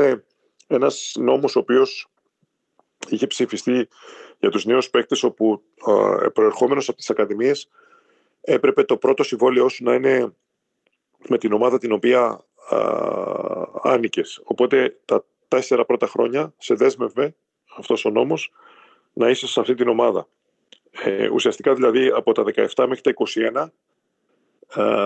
ένας 0.67 1.13
νόμος 1.19 1.57
ο 1.57 1.59
οποίος 1.59 2.09
είχε 3.09 3.27
ψηφιστεί 3.27 3.89
για 4.39 4.51
τους 4.51 4.65
νέους 4.65 4.91
παίκτες 4.91 5.23
όπου 5.23 5.63
ε, 6.23 6.29
προερχόμενος 6.29 6.89
από 6.89 6.97
τις 6.97 7.11
ακαδημίες 7.11 7.69
έπρεπε 8.41 8.85
το 8.85 8.97
πρώτο 8.97 9.23
συμβόλαιό 9.23 9.69
σου 9.69 9.85
να 9.85 9.95
είναι 9.95 10.35
με 11.29 11.39
την 11.39 11.53
ομάδα 11.53 11.79
την 11.79 11.93
οποία 11.93 12.45
ε, 12.71 12.77
άνοικες. 13.83 14.41
Οπότε 14.45 14.97
τα 15.05 15.25
τέσσερα 15.49 15.85
πρώτα 15.85 16.07
χρόνια 16.07 16.55
σε 16.59 16.75
δέσμευε 16.75 17.35
αυτός 17.77 18.05
ο 18.05 18.11
νόμος 18.11 18.53
να 19.13 19.31
είσαι 19.31 19.47
σε 19.47 19.61
αυτή 19.61 19.75
την 19.75 19.89
ομάδα. 19.89 20.29
Ε, 20.91 21.29
ουσιαστικά 21.29 21.75
δηλαδή 21.75 22.09
από 22.09 22.33
τα 22.33 22.45
17 22.75 22.87
μέχρι 22.89 23.01
τα 23.01 23.13
21 23.55 23.67
ε, 23.67 23.73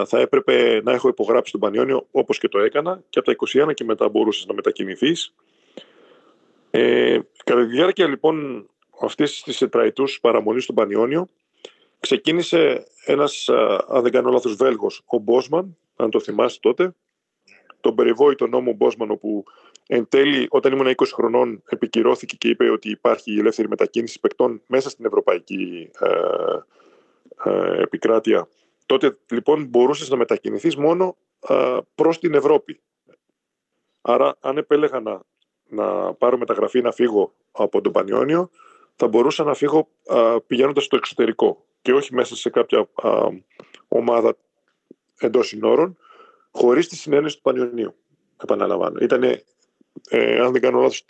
θα 0.07 0.21
έπρεπε 0.21 0.81
να 0.85 0.93
έχω 0.93 1.09
υπογράψει 1.09 1.53
τον 1.53 1.61
Πανιόνιο 1.61 2.07
όπως 2.11 2.39
και 2.39 2.49
το 2.49 2.59
έκανα 2.59 3.03
και 3.09 3.19
από 3.19 3.29
τα 3.29 3.67
21 3.69 3.75
και 3.75 3.85
μετά 3.85 4.09
μπορούσες 4.09 4.47
να 4.47 4.55
μετακινηθείς. 4.55 5.35
Ε, 6.71 7.19
κατά 7.45 7.61
τη 7.61 7.67
διάρκεια 7.67 8.09
λοιπόν 8.09 8.67
αυτής 9.01 9.43
της 9.43 9.59
τετραετούς 9.59 10.21
παραμονής 10.21 10.63
στον 10.63 10.75
Πανιόνιο 10.75 11.29
ξεκίνησε 12.01 12.87
ένας, 13.05 13.49
ε, 13.49 13.79
αν 13.89 14.03
δεν 14.03 14.13
κάνω 14.13 14.31
λάθος, 14.31 14.55
Βέλγος, 14.55 15.03
ο 15.07 15.19
Μπόσμαν, 15.19 15.77
αν 15.97 16.11
το 16.11 16.21
θυμάσαι 16.21 16.61
τότε, 16.61 16.95
τον 17.81 17.95
περιβόητο 17.95 18.47
νόμο 18.47 18.73
Μπόσμαν 18.73 19.11
όπου 19.11 19.45
εν 19.87 20.09
τέλει 20.09 20.47
όταν 20.51 20.73
ήμουν 20.73 20.95
20 20.97 21.05
χρονών 21.13 21.63
επικυρώθηκε 21.69 22.37
και 22.37 22.49
είπε 22.49 22.71
ότι 22.71 22.91
υπάρχει 22.91 23.35
η 23.35 23.39
ελεύθερη 23.39 23.69
μετακίνηση 23.69 24.21
παικτών 24.21 24.63
μέσα 24.67 24.91
στην 24.91 25.05
ευρωπαϊκή 25.05 25.91
ε, 26.01 26.09
ε, 27.51 27.83
επικράτεια 27.83 28.49
Τότε 28.87 29.19
λοιπόν 29.31 29.65
μπορούσες 29.65 30.09
να 30.09 30.17
μετακινηθείς 30.17 30.77
μόνο 30.77 31.17
α, 31.41 31.83
προς 31.95 32.19
την 32.19 32.35
Ευρώπη. 32.35 32.81
Άρα 34.01 34.37
αν 34.41 34.57
επέλεγα 34.57 35.01
να, 35.01 35.21
να 35.69 36.15
πάρω 36.15 36.39
μεταγραφή 36.39 36.81
να 36.81 36.93
φύγω 36.93 37.33
από 37.53 37.81
τον 37.81 37.93
Πανιόνιο 37.93 38.51
θα 38.95 39.09
μπορούσα 39.09 39.45
να 39.45 39.55
φύγω 39.55 39.89
α, 40.07 40.41
πηγαίνοντας 40.41 40.85
στο 40.85 40.97
εξωτερικό 40.97 41.65
και 41.83 41.93
όχι 41.93 42.15
μέσα 42.15 42.37
σε 42.37 42.51
κάποια 42.51 42.89
ομάδα 43.89 44.37
εντός 45.19 45.47
συνόρων 45.47 45.99
χωρίς 46.51 46.89
τη 46.89 46.97
συνένεση 46.97 47.37
του 47.37 47.43
Πανιωνίου. 47.43 47.95
Επαναλαμβάνω. 48.43 48.99
Ήταν, 49.01 49.23
ε, 50.09 50.41
αν 50.41 50.53
δεν 50.53 50.61
κάνω 50.61 50.81
λάθος, 50.81 51.05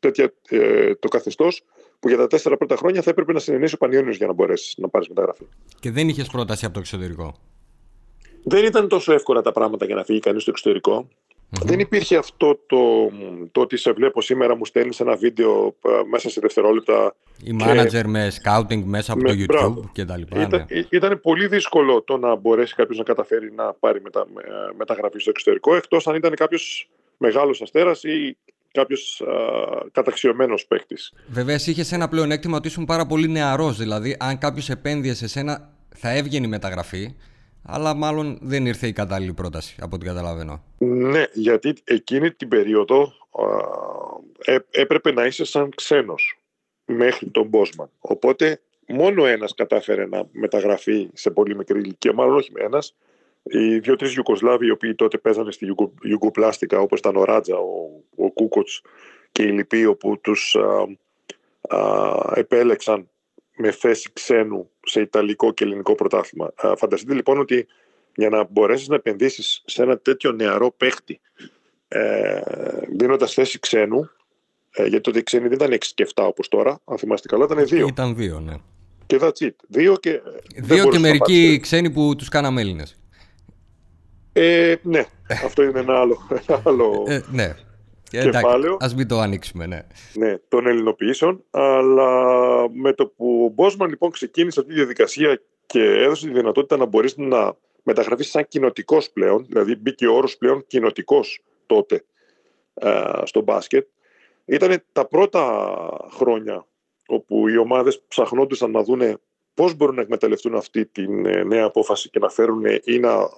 τέτοια 0.00 0.32
ε, 0.48 0.94
το 0.94 1.08
καθεστώς 1.08 1.62
που 2.00 2.08
για 2.08 2.16
τα 2.16 2.26
τέσσερα 2.26 2.56
πρώτα 2.56 2.76
χρόνια 2.76 3.02
θα 3.02 3.10
έπρεπε 3.10 3.32
να 3.32 3.38
συνενέσει 3.38 3.74
ο 3.74 3.76
Πανιόνιος 3.76 4.16
για 4.16 4.26
να 4.26 4.32
μπορέσεις 4.32 4.74
να 4.76 4.88
πάρεις 4.88 5.08
μεταγραφή. 5.08 5.44
Και 5.80 5.90
δεν 5.90 6.08
είχες 6.08 6.28
πρόταση 6.28 6.64
από 6.64 6.74
το 6.74 6.80
εξωτερικό; 6.80 7.34
Δεν 8.42 8.64
ήταν 8.64 8.88
τόσο 8.88 9.12
εύκολα 9.12 9.42
τα 9.42 9.52
πράγματα 9.52 9.84
για 9.84 9.94
να 9.94 10.04
φύγει 10.04 10.20
κανείς 10.20 10.42
στο 10.42 10.50
εξωτερικο 10.50 11.08
Δεν 11.50 11.78
υπήρχε 11.78 12.16
αυτό 12.16 12.58
το, 12.66 13.10
το 13.52 13.60
ότι 13.60 13.76
σε 13.76 13.92
βλέπω 13.92 14.20
σήμερα, 14.20 14.56
μου 14.56 14.64
στέλνεις 14.64 15.00
ένα 15.00 15.16
βίντεο 15.16 15.74
ε, 15.84 15.88
μέσα 16.10 16.30
σε 16.30 16.40
δευτερόλεπτα. 16.40 17.14
Η 17.44 17.56
manager 17.60 18.02
με 18.06 18.32
scouting 18.42 18.82
μέσα 18.84 19.12
από 19.12 19.22
το 19.22 19.32
YouTube 19.32 19.90
και 19.92 20.04
τα 20.04 20.16
λοιπά. 20.16 20.40
Ήταν, 20.40 20.66
ναι. 20.70 20.84
ήταν 20.90 21.20
πολύ 21.20 21.46
δύσκολο 21.46 22.02
το 22.02 22.16
να 22.16 22.34
μπορέσει 22.34 22.74
κάποιος 22.74 22.98
να 22.98 23.04
καταφέρει 23.04 23.52
να 23.52 23.72
πάρει 23.72 24.00
μετα, 24.00 24.26
μεταγραφή 24.76 25.18
στο 25.18 25.30
εξωτερικό, 25.30 25.74
εκτός 25.74 26.06
αν 26.06 26.14
ήταν 26.14 26.34
κάποιος 26.34 26.88
μεγάλος 27.16 27.62
αστέρας 27.62 28.04
ή 28.04 28.36
κάποιος 28.78 29.22
καταξιωμένος 29.92 30.66
παίκτης. 30.66 31.12
Βέβαια, 31.28 31.54
εσύ 31.54 31.70
είχες 31.70 31.92
ένα 31.92 32.08
πλεονέκτημα 32.08 32.56
ότι 32.56 32.68
ήσουν 32.68 32.84
πάρα 32.84 33.06
πολύ 33.06 33.28
νεαρός. 33.28 33.76
Δηλαδή, 33.78 34.16
αν 34.18 34.38
κάποιος 34.38 34.70
επένδυε 34.70 35.14
σε 35.14 35.28
σένα, 35.28 35.70
θα 35.96 36.16
έβγαινε 36.16 36.46
η 36.46 36.48
μεταγραφή. 36.48 37.14
Αλλά 37.70 37.94
μάλλον 37.94 38.38
δεν 38.40 38.66
ήρθε 38.66 38.86
η 38.86 38.92
κατάλληλη 38.92 39.32
πρόταση, 39.32 39.76
από 39.80 39.96
ό,τι 39.96 40.06
καταλαβαίνω. 40.06 40.62
Ναι, 40.78 41.24
γιατί 41.32 41.74
εκείνη 41.84 42.30
την 42.30 42.48
περίοδο 42.48 43.12
ε, 44.44 44.56
έπρεπε 44.70 45.12
να 45.12 45.26
είσαι 45.26 45.44
σαν 45.44 45.70
ξένος 45.74 46.38
μέχρι 46.84 47.30
τον 47.30 47.46
Μπόσμαν. 47.46 47.90
Οπότε 47.98 48.60
μόνο 48.86 49.26
ένας 49.26 49.54
κατάφερε 49.54 50.06
να 50.06 50.26
μεταγραφεί 50.32 51.08
σε 51.12 51.30
πολύ 51.30 51.56
μικρή 51.56 51.80
ηλικία, 51.80 52.12
μάλλον 52.12 52.36
όχι 52.36 52.52
με 52.52 52.62
ένας, 52.62 52.94
οι 53.48 53.78
δύο-τρει 53.78 54.12
Ιουκοσλάβοι 54.16 54.66
οι 54.66 54.70
οποίοι 54.70 54.94
τότε 54.94 55.18
παίζανε 55.18 55.52
στη 55.52 55.74
Ιουγκοπλάστικα, 56.02 56.80
όπως 56.80 56.98
ήταν 56.98 57.16
ο 57.16 57.24
Ράτζα, 57.24 57.56
ο, 57.56 58.02
ο 58.16 58.30
Κούκοτς 58.32 58.82
και 59.32 59.42
οι 59.42 59.50
λοιποί, 59.50 59.86
όπου 59.86 60.20
τους 60.20 60.56
επέλεξαν 62.34 63.08
με 63.56 63.70
θέση 63.70 64.10
ξένου 64.12 64.70
σε 64.82 65.00
Ιταλικό 65.00 65.52
και 65.52 65.64
Ελληνικό 65.64 65.94
πρωτάθλημα. 65.94 66.52
φανταστείτε 66.76 67.14
λοιπόν 67.14 67.38
ότι 67.38 67.66
για 68.14 68.28
να 68.28 68.44
μπορέσεις 68.50 68.88
να 68.88 68.94
επενδύσεις 68.94 69.62
σε 69.66 69.82
ένα 69.82 69.98
τέτοιο 69.98 70.32
νεαρό 70.32 70.70
παίχτη, 70.76 71.20
ε, 71.88 72.40
δίνοντας 72.96 73.34
θέση 73.34 73.58
ξένου, 73.58 74.10
Ε, 74.70 74.86
γιατί 74.86 75.00
τότε 75.00 75.18
οι 75.18 75.22
ξένοι 75.22 75.48
δεν 75.48 75.52
ήταν 75.52 75.72
6 75.72 75.92
και 75.94 76.06
7 76.14 76.24
όπως 76.26 76.48
τώρα. 76.48 76.80
Αν 76.84 76.98
θυμάστε 76.98 77.28
καλά, 77.28 77.44
ήταν 77.44 77.58
2. 77.58 77.86
Ήταν 77.88 78.16
2, 78.18 78.40
ναι. 78.40 78.54
Και 79.06 79.18
that's 79.20 79.46
it. 79.46 79.54
Δύο 79.68 79.96
και, 79.96 80.20
δύο 80.56 80.88
και 80.88 80.98
μερικοί 80.98 81.58
ξένοι 81.62 81.90
που 81.90 82.16
τους 82.16 82.28
κάναμε 82.28 82.60
Έλληνες. 82.60 82.96
Ε, 84.40 84.76
ναι, 84.82 85.04
αυτό 85.44 85.62
είναι 85.62 85.78
ένα 85.78 86.00
άλλο, 86.00 86.28
ένα 86.48 86.62
άλλο 86.64 87.04
ε, 87.06 87.20
ναι. 87.32 87.54
κεφάλαιο. 88.10 88.76
Ας 88.80 88.94
μην 88.94 89.08
το 89.08 89.18
ανοίξουμε, 89.18 89.66
ναι. 89.66 89.86
Ναι, 90.12 90.38
των 90.48 90.66
ελληνοποιήσεων. 90.66 91.44
Αλλά 91.50 92.10
με 92.70 92.92
το 92.92 93.06
που 93.06 93.44
ο 93.44 93.48
Μπόσμαν 93.48 93.88
λοιπόν 93.88 94.10
ξεκίνησε 94.10 94.60
αυτή 94.60 94.72
τη 94.72 94.78
διαδικασία 94.78 95.40
και 95.66 95.80
έδωσε 95.80 96.26
τη 96.26 96.32
δυνατότητα 96.32 96.76
να 96.76 96.84
μπορείς 96.84 97.16
να 97.16 97.56
μεταγραφείς 97.82 98.30
σαν 98.30 98.48
κοινοτικός 98.48 99.10
πλέον, 99.10 99.46
δηλαδή 99.48 99.76
μπήκε 99.76 100.06
ο 100.06 100.14
όρος 100.14 100.36
πλέον 100.36 100.66
κοινοτικός 100.66 101.42
τότε 101.66 102.04
ε, 102.74 103.02
στο 103.24 103.40
μπάσκετ. 103.40 103.86
Ήταν 104.44 104.82
τα 104.92 105.06
πρώτα 105.06 105.70
χρόνια 106.10 106.66
όπου 107.06 107.48
οι 107.48 107.56
ομάδες 107.56 108.02
ψαχνόντουσαν 108.08 108.70
να 108.70 108.82
δούνε 108.82 109.18
πώς 109.58 109.74
μπορούν 109.74 109.94
να 109.94 110.02
εκμεταλλευτούν 110.02 110.54
αυτή 110.54 110.86
τη 110.86 111.02
ε, 111.02 111.42
νέα 111.42 111.64
απόφαση 111.64 112.10
και 112.10 112.18
να 112.18 112.28
φέρουν 112.28 112.64
ή 112.84 112.98
να 112.98 113.28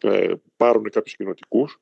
ε, 0.00 0.32
πάρουν 0.56 0.90
κάποιους 0.90 1.16
κοινοτικούς. 1.16 1.80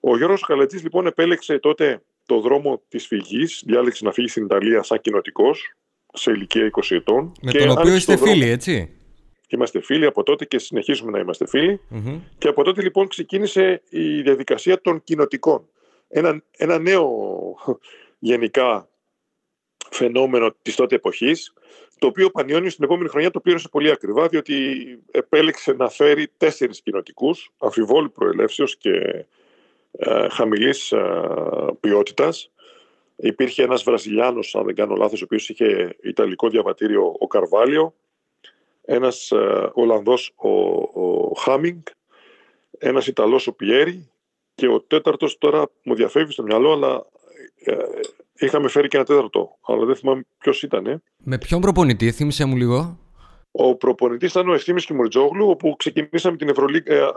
Ο 0.00 0.16
Γιώργος 0.16 0.42
Καλετζής 0.42 0.82
λοιπόν 0.82 1.06
επέλεξε 1.06 1.58
τότε 1.58 2.02
το 2.26 2.40
δρόμο 2.40 2.82
της 2.88 3.06
φυγής, 3.06 3.62
διάλεξε 3.66 4.04
να 4.04 4.12
φύγει 4.12 4.28
στην 4.28 4.44
Ιταλία 4.44 4.82
σαν 4.82 5.00
κοινοτικός 5.00 5.74
σε 6.12 6.30
ηλικία 6.30 6.70
20 6.82 6.96
ετών. 6.96 7.32
Με 7.40 7.52
τον 7.52 7.70
οποίο 7.70 7.94
είστε 7.94 8.16
φίλοι, 8.16 8.48
έτσι; 8.48 8.90
Είμαστε 9.48 9.80
φίλοι 9.80 10.06
από 10.06 10.22
τότε 10.22 10.44
και 10.44 10.58
συνεχίζουμε 10.58 11.10
να 11.10 11.18
είμαστε 11.18 11.44
Και 12.38 12.48
από 12.48 12.62
τότε 12.62 12.82
λοιπόν 12.82 13.08
ξεκίνησε 13.08 13.82
η 13.88 14.22
διαδικασία 14.22 14.80
των 14.80 15.02
κοινοτικών. 15.02 15.68
Ένα, 16.08 16.42
ένα 16.56 16.78
νέο 16.78 17.10
γενικά 18.18 18.88
φαινόμενο 19.90 20.54
της 20.62 20.74
τότε 20.74 20.94
εποχής, 20.94 21.52
το 22.04 22.10
οποίο 22.10 22.26
ο 22.26 22.30
Πανιόνιο 22.30 22.70
την 22.70 22.84
επόμενη 22.84 23.08
χρονιά 23.08 23.30
το 23.30 23.40
πλήρωσε 23.40 23.68
πολύ 23.68 23.90
ακριβά, 23.90 24.28
διότι 24.28 24.54
επέλεξε 25.10 25.72
να 25.72 25.88
φέρει 25.88 26.28
τέσσερις 26.36 26.80
κοινοτικούς, 26.80 27.52
αφιβόλου 27.58 28.12
προελεύσεως 28.12 28.76
και 28.76 29.24
ε, 29.92 30.28
χαμηλής 30.28 30.92
ε, 30.92 31.30
ποιότητας. 31.80 32.50
Υπήρχε 33.16 33.62
ένας 33.62 33.82
Βραζιλιάνος, 33.82 34.54
αν 34.54 34.64
δεν 34.64 34.74
κάνω 34.74 34.94
λάθος, 34.94 35.20
ο 35.20 35.24
οποίος 35.24 35.48
είχε 35.48 35.96
ιταλικό 36.02 36.48
διαβατήριο, 36.48 37.16
ο 37.18 37.26
Καρβάλιο, 37.26 37.94
ένας 38.84 39.30
ε, 39.30 39.70
Ολλανδός, 39.72 40.32
ο, 40.36 40.48
ο 41.02 41.32
Χάμινγκ, 41.38 41.82
ένας 42.78 43.06
Ιταλός, 43.06 43.46
ο 43.46 43.52
Πιέρι, 43.52 44.10
και 44.54 44.68
ο 44.68 44.80
τέταρτος 44.80 45.38
τώρα 45.38 45.66
μου 45.82 45.94
διαφεύγει 45.94 46.32
στο 46.32 46.42
μυαλό, 46.42 46.72
αλλά 46.72 47.06
ε, 47.64 47.74
είχαμε 48.38 48.68
φέρει 48.68 48.88
και 48.88 48.96
ένα 48.96 49.06
τέταρτο, 49.06 49.58
αλλά 49.66 49.84
δεν 49.84 49.96
θυμάμαι 49.96 50.26
ποιος 50.38 50.62
ήταν. 50.62 51.02
Με 51.16 51.38
ποιον 51.38 51.60
προπονητή, 51.60 52.12
θύμισε 52.12 52.44
μου 52.44 52.56
λίγο. 52.56 52.98
Ο 53.56 53.74
προπονητής 53.76 54.30
ήταν 54.30 54.48
ο 54.48 54.54
Ευθύνη 54.54 54.80
Κιμουρτζόγλου, 54.80 55.48
όπου 55.48 55.76
ξεκινήσαμε 55.76 56.36
την 56.36 56.48
Ευρωλίγα, 56.48 56.94
ε, 56.94 56.98
ε, 56.98 57.08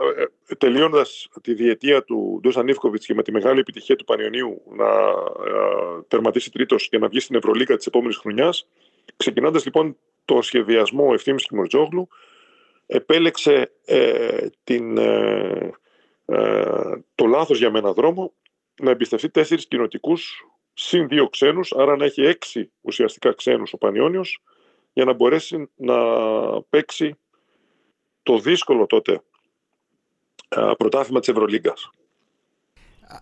ε 0.48 0.54
τελειώνοντας 0.54 1.28
τη 1.42 1.54
διετία 1.54 2.02
του 2.02 2.38
Ντόζαν 2.42 2.64
Νίφκοβιτ 2.64 3.02
και 3.04 3.14
με 3.14 3.22
τη 3.22 3.32
μεγάλη 3.32 3.60
επιτυχία 3.60 3.96
του 3.96 4.04
Πανιωνίου 4.04 4.62
να 4.76 4.84
ε, 4.84 6.02
τερματίσει 6.08 6.50
τρίτος 6.50 6.88
και 6.88 6.98
να 6.98 7.08
βγει 7.08 7.20
στην 7.20 7.36
Ευρωλίγα 7.36 7.76
της 7.76 7.86
επόμενης 7.86 8.16
χρονιάς. 8.16 8.68
Ξεκινώντας 9.16 9.64
λοιπόν 9.64 9.96
το 10.24 10.42
σχεδιασμό 10.42 11.06
ο 11.08 11.14
Ευθύνη 11.14 11.36
Κιμουρτζόγλου, 11.36 12.08
επέλεξε 12.86 13.72
ε, 13.84 14.46
την, 14.64 14.98
ε, 14.98 15.70
το 17.14 17.26
λάθος 17.26 17.58
για 17.58 17.70
μένα 17.70 17.92
δρόμο 17.92 18.32
να 18.80 18.90
εμπιστευτεί 18.90 19.30
τέσσερις 19.30 19.66
κοινοτικούς 19.66 20.46
συν 20.80 21.08
δύο 21.08 21.28
ξένους, 21.28 21.72
άρα 21.72 21.96
να 21.96 22.04
έχει 22.04 22.22
έξι 22.22 22.70
ουσιαστικά 22.80 23.32
ξένους 23.34 23.72
ο 23.72 23.78
Πανιόνιος, 23.78 24.42
για 24.92 25.04
να 25.04 25.12
μπορέσει 25.12 25.70
να 25.76 25.96
παίξει 26.68 27.14
το 28.22 28.38
δύσκολο 28.38 28.86
τότε 28.86 29.22
πρωτάθλημα 30.78 31.20
της 31.20 31.28
Ευρωλίγκας. 31.28 31.90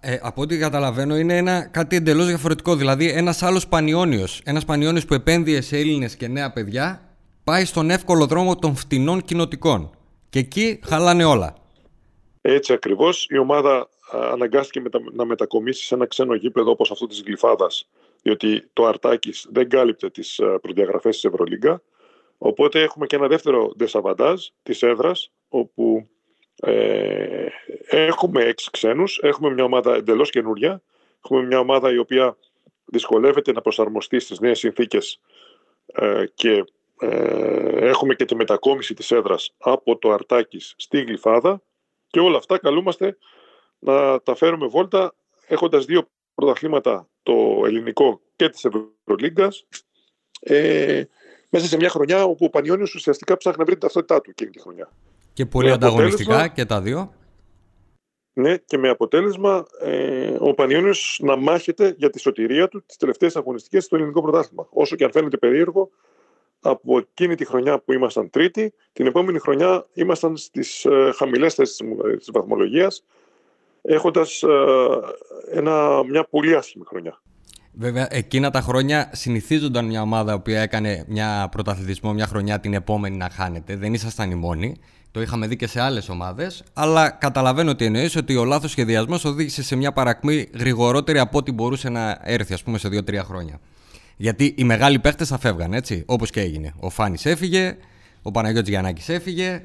Ε, 0.00 0.18
από 0.22 0.42
ό,τι 0.42 0.58
καταλαβαίνω 0.58 1.16
είναι 1.16 1.36
ένα, 1.36 1.66
κάτι 1.66 1.96
εντελώς 1.96 2.26
διαφορετικό. 2.26 2.76
Δηλαδή, 2.76 3.10
ένας 3.10 3.42
άλλος 3.42 3.68
Πανιόνιος, 3.68 4.40
ένας 4.44 4.64
Πανιόνιος 4.64 5.04
που 5.04 5.14
επένδυες 5.14 5.66
σε 5.66 5.76
Έλληνες 5.76 6.16
και 6.16 6.28
νέα 6.28 6.52
παιδιά, 6.52 7.16
πάει 7.44 7.64
στον 7.64 7.90
εύκολο 7.90 8.26
δρόμο 8.26 8.56
των 8.56 8.76
φτηνών 8.76 9.22
κοινοτικών. 9.22 9.90
Και 10.28 10.38
εκεί 10.38 10.80
χαλάνε 10.84 11.24
όλα. 11.24 11.56
Έτσι 12.40 12.72
ακριβώς. 12.72 13.26
Η 13.30 13.38
ομάδα 13.38 13.88
αναγκάστηκε 14.10 14.82
να 15.12 15.24
μετακομίσει 15.24 15.84
σε 15.84 15.94
ένα 15.94 16.06
ξένο 16.06 16.34
γήπεδο 16.34 16.70
όπως 16.70 16.90
αυτό 16.90 17.06
της 17.06 17.22
Γλυφάδας 17.22 17.88
διότι 18.22 18.68
το 18.72 18.86
Αρτάκης 18.86 19.46
δεν 19.50 19.68
κάλυπτε 19.68 20.10
τις 20.10 20.40
προδιαγραφές 20.60 21.14
της 21.14 21.24
Ευρωλίγκα. 21.24 21.82
Οπότε 22.38 22.82
έχουμε 22.82 23.06
και 23.06 23.16
ένα 23.16 23.26
δεύτερο 23.26 23.72
δεσαβαντάζ 23.76 24.46
της 24.62 24.82
έδρας 24.82 25.30
όπου 25.48 26.08
ε, 26.56 27.46
έχουμε 27.88 28.42
έξι 28.42 28.70
ξένους 28.70 29.18
έχουμε 29.22 29.50
μια 29.50 29.64
ομάδα 29.64 29.94
εντελώς 29.94 30.30
καινούρια 30.30 30.82
έχουμε 31.26 31.46
μια 31.46 31.58
ομάδα 31.58 31.92
η 31.92 31.98
οποία 31.98 32.36
δυσκολεύεται 32.84 33.52
να 33.52 33.60
προσαρμοστεί 33.60 34.18
στις 34.18 34.40
νέες 34.40 34.58
συνθήκες 34.58 35.20
ε, 35.86 36.24
και 36.34 36.64
ε, 37.00 37.88
έχουμε 37.88 38.14
και 38.14 38.24
τη 38.24 38.34
μετακόμιση 38.34 38.94
της 38.94 39.10
έδρας 39.10 39.54
από 39.58 39.98
το 39.98 40.12
Αρτάκης 40.12 40.74
στη 40.76 41.02
Γλυφάδα. 41.02 41.62
Και 42.06 42.20
όλα 42.20 42.36
αυτά 42.36 42.58
καλούμαστε 42.58 43.16
να 43.86 44.20
τα 44.20 44.34
φέρουμε 44.34 44.66
βόλτα 44.66 45.14
έχοντας 45.46 45.84
δύο 45.84 46.08
πρωταθλήματα, 46.34 47.08
το 47.22 47.62
ελληνικό 47.64 48.20
και 48.36 48.48
της 48.48 48.64
Ευρωλίγκας, 48.64 49.66
ε, 50.40 51.02
μέσα 51.50 51.66
σε 51.66 51.76
μια 51.76 51.88
χρονιά 51.88 52.24
όπου 52.24 52.44
ο 52.44 52.50
Πανιόνιος 52.50 52.94
ουσιαστικά 52.94 53.36
ψάχνει 53.36 53.58
να 53.58 53.64
βρει 53.64 53.74
την 53.74 53.82
ταυτότητά 53.82 54.20
του 54.20 54.30
εκείνη 54.30 54.50
τη 54.50 54.60
χρονιά. 54.60 54.90
Και 55.32 55.46
πολύ 55.46 55.70
ανταγωνιστικά 55.70 56.48
και 56.48 56.64
τα 56.64 56.80
δύο. 56.80 57.14
Ναι, 58.32 58.56
και 58.56 58.78
με 58.78 58.88
αποτέλεσμα 58.88 59.66
ε, 59.80 60.36
ο 60.38 60.54
Πανιόνιος 60.54 61.18
να 61.22 61.36
μάχεται 61.36 61.94
για 61.98 62.10
τη 62.10 62.20
σωτηρία 62.20 62.68
του 62.68 62.84
τις 62.86 62.96
τελευταίες 62.96 63.36
αγωνιστικές 63.36 63.84
στο 63.84 63.96
ελληνικό 63.96 64.22
πρωτάθλημα. 64.22 64.66
Όσο 64.70 64.96
και 64.96 65.04
αν 65.04 65.10
φαίνεται 65.12 65.36
περίεργο, 65.36 65.90
από 66.60 66.98
εκείνη 66.98 67.34
τη 67.34 67.44
χρονιά 67.44 67.78
που 67.78 67.92
ήμασταν 67.92 68.30
τρίτη, 68.30 68.74
την 68.92 69.06
επόμενη 69.06 69.38
χρονιά 69.38 69.86
ήμασταν 69.92 70.36
στις 70.36 70.84
ε, 70.84 71.10
χαμηλές 71.14 71.54
θέσεις 71.54 71.80
της 72.18 72.30
βαθμολογίας 72.32 73.04
έχοντας 73.86 74.42
ε, 74.42 75.60
μια 76.10 76.26
πολύ 76.30 76.54
άσχημη 76.54 76.84
χρονιά. 76.88 77.20
Βέβαια, 77.78 78.06
εκείνα 78.10 78.50
τα 78.50 78.60
χρόνια 78.60 79.10
συνηθίζονταν 79.12 79.84
μια 79.84 80.02
ομάδα 80.02 80.40
που 80.40 80.50
έκανε 80.50 81.04
μια 81.08 81.48
πρωταθλητισμό 81.50 82.12
μια 82.12 82.26
χρονιά 82.26 82.60
την 82.60 82.74
επόμενη 82.74 83.16
να 83.16 83.30
χάνεται. 83.30 83.76
Δεν 83.76 83.94
ήσασταν 83.94 84.30
οι 84.30 84.34
μόνοι. 84.34 84.76
Το 85.10 85.22
είχαμε 85.22 85.46
δει 85.46 85.56
και 85.56 85.66
σε 85.66 85.80
άλλες 85.80 86.08
ομάδες. 86.08 86.64
Αλλά 86.72 87.10
καταλαβαίνω 87.10 87.70
ότι 87.70 87.84
εννοείς 87.84 88.16
ότι 88.16 88.36
ο 88.36 88.44
λάθος 88.44 88.70
σχεδιασμός 88.70 89.24
οδήγησε 89.24 89.62
σε 89.62 89.76
μια 89.76 89.92
παρακμή 89.92 90.48
γρηγορότερη 90.58 91.18
από 91.18 91.38
ό,τι 91.38 91.52
μπορούσε 91.52 91.88
να 91.88 92.18
έρθει, 92.22 92.52
ας 92.52 92.62
πούμε, 92.62 92.78
σε 92.78 92.88
2-3 92.88 93.24
χρόνια. 93.24 93.60
Γιατί 94.16 94.54
οι 94.56 94.64
μεγάλοι 94.64 94.98
παίχτες 94.98 95.28
θα 95.28 95.38
φεύγαν, 95.38 95.72
έτσι. 95.72 96.02
Όπως 96.06 96.30
και 96.30 96.40
έγινε. 96.40 96.72
Ο 96.80 96.90
Φάνης 96.90 97.26
έφυγε, 97.26 97.76
ο 98.22 98.30
Παναγιώτης 98.30 98.68
Γιαννάκης 98.68 99.08
έφυγε, 99.08 99.62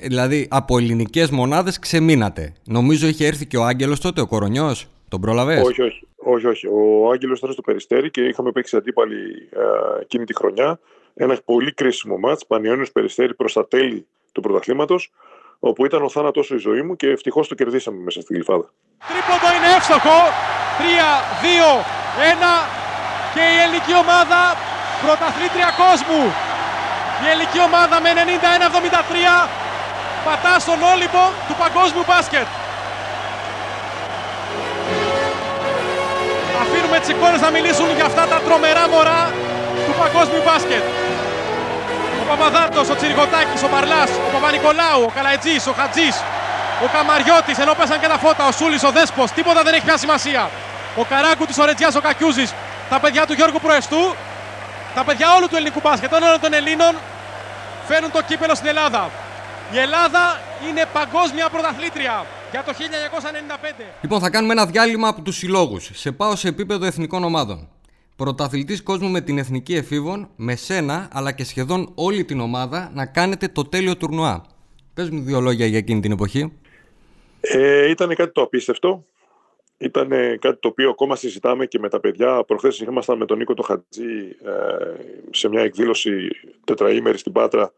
δηλαδή 0.00 0.48
από 0.50 0.78
ελληνικές 0.78 1.30
μονάδες 1.30 1.78
ξεμείνατε. 1.78 2.52
Νομίζω 2.64 3.06
είχε 3.06 3.26
έρθει 3.26 3.46
και 3.46 3.56
ο 3.56 3.64
Άγγελος 3.64 4.00
τότε, 4.00 4.20
ο 4.20 4.26
Κορονιός. 4.26 4.86
Τον 5.08 5.20
πρόλαβες; 5.20 5.62
Όχι, 5.62 5.82
όχι. 5.82 6.06
όχι, 6.16 6.46
όχι. 6.46 6.66
Ο 6.66 7.10
Άγγελος 7.12 7.38
ήταν 7.38 7.52
στο 7.52 7.62
περιστέρι 7.62 8.10
και 8.10 8.20
είχαμε 8.20 8.52
παίξει 8.52 8.76
αντίπαλοι 8.76 9.48
ε, 9.50 10.00
εκείνη 10.00 10.24
τη 10.24 10.34
χρονιά. 10.34 10.78
Ένα 11.14 11.38
πολύ 11.44 11.72
κρίσιμο 11.72 12.18
μάτς, 12.18 12.46
Πανιόνιος 12.46 12.92
Περιστέρι 12.92 13.34
προς 13.34 13.52
τα 13.52 13.68
τέλη 13.68 14.06
του 14.32 14.40
πρωταθλήματος, 14.40 15.12
όπου 15.58 15.84
ήταν 15.84 16.02
ο 16.02 16.08
θάνατο 16.08 16.42
η 16.50 16.56
ζωή 16.56 16.82
μου 16.82 16.96
και 16.96 17.08
ευτυχώς 17.08 17.48
το 17.48 17.54
κερδίσαμε 17.54 17.98
μέσα 18.06 18.20
στη 18.20 18.34
γλυφάδα. 18.34 18.72
Τρίποντο 19.08 19.48
είναι 19.56 19.70
εύστοχο. 19.76 20.18
3-2-1 20.80 20.82
και 23.34 23.44
η 23.54 23.56
ελληνική 23.64 23.94
ομάδα 24.04 24.40
πρωταθλήτρια 25.04 25.70
κόσμου. 25.82 26.22
Η 27.24 27.26
ελληνική 27.32 27.60
ομάδα 27.68 27.96
με 28.04 28.10
91-73 28.16 29.69
πατά 30.24 30.54
στον 30.64 30.78
όλυμπο 30.92 31.22
του 31.48 31.54
παγκόσμιου 31.62 32.04
μπάσκετ. 32.08 32.46
Αφήνουμε 36.62 36.98
τις 36.98 37.08
εικόνες 37.08 37.40
να 37.40 37.50
μιλήσουν 37.50 37.88
για 37.98 38.04
αυτά 38.04 38.26
τα 38.32 38.38
τρομερά 38.46 38.88
μωρά 38.88 39.22
του 39.86 39.94
παγκόσμιου 40.00 40.42
μπάσκετ. 40.46 40.84
Ο 42.22 42.24
Παπαδάτος, 42.30 42.88
ο 42.88 42.94
Τσιριγωτάκης, 42.96 43.62
ο 43.62 43.68
Παρλάς, 43.74 44.10
ο 44.26 44.28
Παπα-Νικολάου, 44.32 45.02
ο 45.08 45.10
Καλαϊτζής, 45.16 45.66
ο 45.66 45.72
Χατζής, 45.78 46.16
ο 46.84 46.86
Καμαριώτης, 46.94 47.58
ενώ 47.58 47.74
πέσαν 47.74 48.00
και 48.00 48.06
τα 48.06 48.18
φώτα, 48.18 48.46
ο 48.46 48.52
Σούλης, 48.52 48.82
ο 48.82 48.90
Δέσπος, 48.90 49.30
τίποτα 49.30 49.62
δεν 49.62 49.74
έχει 49.74 49.84
πια 49.84 49.96
σημασία. 49.96 50.50
Ο 50.96 51.04
Καράκουτης, 51.04 51.58
ο 51.58 51.64
Ρετζιάς, 51.64 51.94
ο 51.94 52.00
Κακιούζης, 52.00 52.54
τα 52.90 52.98
παιδιά 53.00 53.26
του 53.26 53.32
Γιώργου 53.32 53.60
Προεστού, 53.60 54.14
τα 54.94 55.04
παιδιά 55.04 55.26
όλου 55.36 55.48
του 55.48 55.56
ελληνικού 55.56 55.80
μπάσκετ, 55.82 56.12
όλων 56.12 56.40
των 56.40 56.52
Ελλήνων, 56.52 56.96
φέρνουν 57.88 58.10
το 58.10 58.22
κύπελο 58.22 58.54
στην 58.54 58.68
Ελλάδα. 58.68 59.10
Η 59.74 59.78
Ελλάδα 59.78 60.40
είναι 60.68 60.82
παγκόσμια 60.92 61.48
πρωταθλήτρια. 61.48 62.26
για 62.50 62.64
το 62.64 62.72
1995. 62.72 63.84
Λοιπόν, 64.02 64.20
θα 64.20 64.30
κάνουμε 64.30 64.52
ένα 64.52 64.66
διάλειμμα 64.66 65.08
από 65.08 65.22
τους 65.22 65.36
συλλόγους. 65.36 65.90
Σε 65.92 66.12
πάω 66.12 66.36
σε 66.36 66.48
επίπεδο 66.48 66.86
εθνικών 66.86 67.24
ομάδων. 67.24 67.68
Πρωταθλητής 68.16 68.82
κόσμου 68.82 69.08
με 69.08 69.20
την 69.20 69.38
εθνική 69.38 69.74
εφήβων, 69.74 70.28
με 70.36 70.56
σένα 70.56 71.08
αλλά 71.12 71.32
και 71.32 71.44
σχεδόν 71.44 71.92
όλη 71.94 72.24
την 72.24 72.40
ομάδα 72.40 72.90
να 72.94 73.06
κάνετε 73.06 73.48
το 73.48 73.64
τέλειο 73.64 73.96
τουρνουά. 73.96 74.44
Πες 74.94 75.10
μου 75.10 75.20
δύο 75.20 75.40
λόγια 75.40 75.66
για 75.66 75.78
εκείνη 75.78 76.00
την 76.00 76.12
εποχή. 76.12 76.52
Ε, 77.40 77.90
ήταν 77.90 78.14
κάτι 78.14 78.32
το 78.32 78.42
απίστευτο. 78.42 79.04
Ήταν 79.78 80.08
κάτι 80.38 80.60
το 80.60 80.68
οποίο 80.68 80.90
ακόμα 80.90 81.16
συζητάμε 81.16 81.66
και 81.66 81.78
με 81.78 81.88
τα 81.88 82.00
παιδιά. 82.00 82.44
Προχθές 82.44 82.78
ήμασταν 82.78 83.18
με 83.18 83.24
τον 83.24 83.38
Νίκο 83.38 83.54
το 83.54 83.62
Χατζή 83.62 84.36
ε, 84.44 85.30
σε 85.30 85.48
μια 85.48 85.62
εκδήλωση 85.62 86.28
τετραήμερη 86.64 87.18
στην 87.18 87.32
Πάτρα 87.32 87.72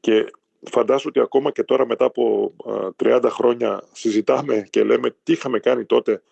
και 0.00 0.26
φαντάσου 0.70 1.06
ότι 1.08 1.20
ακόμα 1.20 1.50
και 1.50 1.62
τώρα 1.62 1.86
μετά 1.86 2.04
από 2.04 2.54
30 3.04 3.22
χρόνια 3.28 3.82
συζητάμε 3.92 4.66
και 4.70 4.84
λέμε 4.84 5.14
τι 5.22 5.32
είχαμε 5.32 5.58
κάνει 5.58 5.84
τότε 5.84 6.22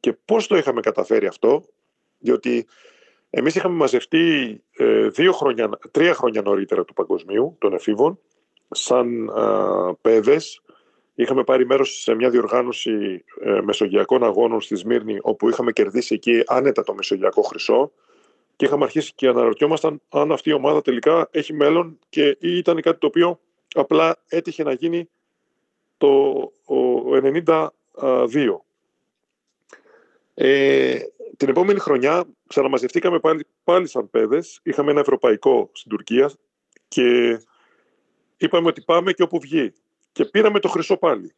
και 0.00 0.12
πώς 0.24 0.46
το 0.46 0.56
είχαμε 0.56 0.80
καταφέρει 0.80 1.26
αυτό 1.26 1.64
διότι 2.18 2.66
εμείς 3.30 3.54
είχαμε 3.54 3.74
μαζευτεί 3.74 4.60
ε, 4.76 5.08
δύο 5.08 5.32
χρόνια, 5.32 5.70
τρία 5.90 6.14
χρόνια 6.14 6.42
νωρίτερα 6.42 6.84
του 6.84 6.94
παγκοσμίου 6.94 7.56
των 7.58 7.72
εφήβων 7.72 8.18
σαν 8.70 9.30
παιδες. 10.00 10.62
Είχαμε 11.14 11.44
πάρει 11.44 11.66
μέρος 11.66 12.00
σε 12.02 12.14
μια 12.14 12.30
διοργάνωση 12.30 13.24
ε, 13.40 13.60
μεσογειακών 13.60 14.24
αγώνων 14.24 14.60
στη 14.60 14.76
Σμύρνη 14.76 15.18
όπου 15.22 15.48
είχαμε 15.48 15.72
κερδίσει 15.72 16.14
εκεί 16.14 16.42
άνετα 16.46 16.82
το 16.82 16.94
μεσογειακό 16.94 17.42
χρυσό 17.42 17.92
και 18.56 18.64
είχαμε 18.64 18.84
αρχίσει 18.84 19.12
και 19.14 19.28
αναρωτιόμασταν 19.28 20.00
αν 20.08 20.32
αυτή 20.32 20.50
η 20.50 20.52
ομάδα 20.52 20.82
τελικά 20.82 21.28
έχει 21.30 21.52
μέλλον 21.52 21.98
και 22.08 22.36
ήταν 22.40 22.80
κάτι 22.80 22.98
το 22.98 23.06
οποίο 23.06 23.40
απλά 23.74 24.16
έτυχε 24.28 24.62
να 24.62 24.72
γίνει 24.72 25.08
το 25.96 26.52
1992. 26.64 28.56
Ε, 30.34 30.98
την 31.36 31.48
επόμενη 31.48 31.78
χρονιά 31.78 32.24
ξαναμαζευτήκαμε 32.46 33.18
πάλι, 33.18 33.46
πάλι 33.64 33.88
σαν 33.88 34.10
παιδες. 34.10 34.60
Είχαμε 34.62 34.90
ένα 34.90 35.00
ευρωπαϊκό 35.00 35.70
στην 35.72 35.90
Τουρκία 35.90 36.32
και 36.88 37.38
είπαμε 38.36 38.68
ότι 38.68 38.80
πάμε 38.80 39.12
και 39.12 39.22
όπου 39.22 39.40
βγει. 39.40 39.72
Και 40.12 40.24
πήραμε 40.24 40.60
το 40.60 40.68
χρυσό 40.68 40.96
πάλι. 40.96 41.32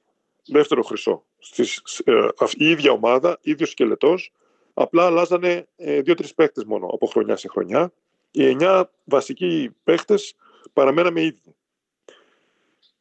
Δεύτερο 0.47 0.83
χρυσό. 0.83 1.25
Στις, 1.38 1.99
ε, 2.05 2.29
η 2.53 2.71
ίδια 2.71 2.93
ομάδα, 2.93 3.38
ίδιος 3.43 3.71
σκελετός. 3.71 4.33
Απλά 4.75 5.07
αλλάζανε 5.07 5.69
ε, 5.77 6.01
δύο-τρεις 6.01 6.35
παίχτες 6.35 6.64
μόνο 6.64 6.87
από 6.87 7.07
χρονιά 7.07 7.37
σε 7.37 7.49
χρονιά. 7.49 7.93
Οι 8.31 8.47
εννιά 8.47 8.90
βασικοί 9.05 9.71
παίχτες 9.85 10.35
παραμέναμε 10.73 11.23
ίδιοι. 11.23 11.55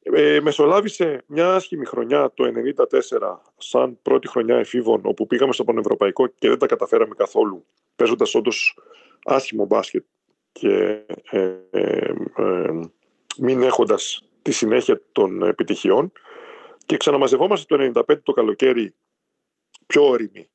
Ε, 0.01 0.39
μεσολάβησε 0.41 1.23
μια 1.27 1.55
άσχημη 1.55 1.85
χρονιά 1.85 2.31
το 2.33 2.43
1994 2.45 3.37
σαν 3.57 4.01
πρώτη 4.01 4.27
χρονιά 4.27 4.55
εφήβων 4.55 5.01
όπου 5.03 5.27
πήγαμε 5.27 5.53
στο 5.53 5.63
Πανευρωπαϊκό 5.63 6.27
και 6.27 6.49
δεν 6.49 6.57
τα 6.57 6.65
καταφέραμε 6.65 7.15
καθόλου 7.15 7.65
παίζοντας 7.95 8.35
όντως 8.35 8.77
άσχημο 9.23 9.65
μπάσκετ 9.65 10.05
και 10.51 11.03
ε, 11.31 11.55
ε, 11.69 12.13
ε 12.35 12.89
μην 13.37 13.61
έχοντας 13.61 14.23
τη 14.41 14.51
συνέχεια 14.51 15.01
των 15.11 15.43
επιτυχιών. 15.43 16.11
Και 16.85 16.97
ξαναμαζευόμαστε 16.97 17.77
το 17.77 18.01
1995 18.07 18.21
το 18.23 18.31
καλοκαίρι 18.31 18.95
πιο 19.85 20.07
όρημοι, 20.07 20.49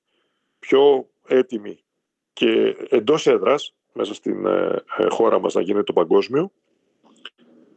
πιο 0.59 1.09
έτοιμοι 1.27 1.85
και 2.33 2.77
εντός 2.89 3.27
έδρας 3.27 3.75
μέσα 3.93 4.15
στην 4.15 4.47
χώρα 5.09 5.39
μας 5.39 5.55
να 5.55 5.61
γίνεται 5.61 5.85
το 5.85 5.93
παγκόσμιο 5.93 6.53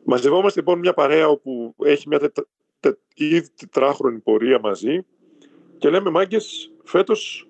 Μαζευόμαστε 0.10 0.60
λοιπόν 0.60 0.80
μια 0.80 0.93
παρέα 0.93 1.28
όπου 1.28 1.76
έχει 1.84 2.08
μια 2.08 2.20
τετρα... 2.20 2.46
τε... 2.80 2.98
ήδη 3.13 3.50
τετράχρονη 3.56 4.20
πορεία 4.20 4.60
μαζί 4.60 5.06
και 5.78 5.89
λέμε 5.89 6.10
μάγκες, 6.10 6.72
φέτος 6.84 7.48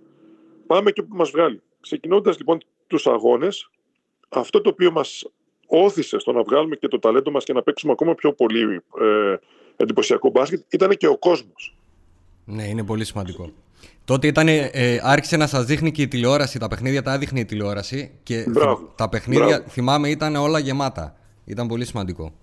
πάμε 0.68 0.92
και 0.92 1.02
που 1.02 1.16
μας 1.16 1.30
βγάλει. 1.30 1.62
Ξεκινώντας 1.82 2.38
λοιπόν 2.38 2.58
τους 2.88 3.08
αγώνες, 3.08 3.70
αυτό 4.30 4.62
το 4.62 4.70
οποίο 4.70 4.92
μας 4.92 5.26
όθησε 5.68 6.20
στο 6.20 6.32
να 6.32 6.44
βγάλουμε 6.44 6.76
και 6.76 6.88
το 6.88 7.00
ταλέντο 7.00 7.32
μας 7.32 7.44
και 7.44 7.54
να 7.54 7.64
παίξουμε 7.64 7.92
ακόμα 7.92 8.16
πιο 8.16 8.34
πολύ 8.34 8.82
ε, 9.00 9.36
εντυπωσιακό 9.76 10.30
μπάσκετ 10.30 10.74
ήταν 10.74 10.90
και 10.90 11.08
ο 11.08 11.18
κόσμος. 11.18 11.78
Ναι, 12.46 12.64
είναι 12.64 12.84
πολύ 12.84 13.06
σημαντικό. 13.06 13.52
Τότε 14.06 14.28
ήταν, 14.28 14.48
ε, 14.48 15.00
άρχισε 15.02 15.38
να 15.38 15.48
σας 15.48 15.66
δείχνει 15.66 15.92
και 15.92 16.02
η 16.02 16.08
τηλεόραση, 16.08 16.60
τα 16.60 16.68
παιχνίδια 16.68 17.02
τα 17.02 17.14
έδειχνε 17.14 17.40
η 17.40 17.46
τηλεόραση 17.46 18.20
και 18.24 18.46
τα 18.96 19.10
παιχνίδια, 19.10 19.64
θυμάμαι, 19.68 20.10
ήταν 20.10 20.36
όλα 20.36 20.60
γεμάτα. 20.60 21.16
Ήταν 21.46 21.68
πολύ 21.68 21.86
σημαντικό. 21.86 22.34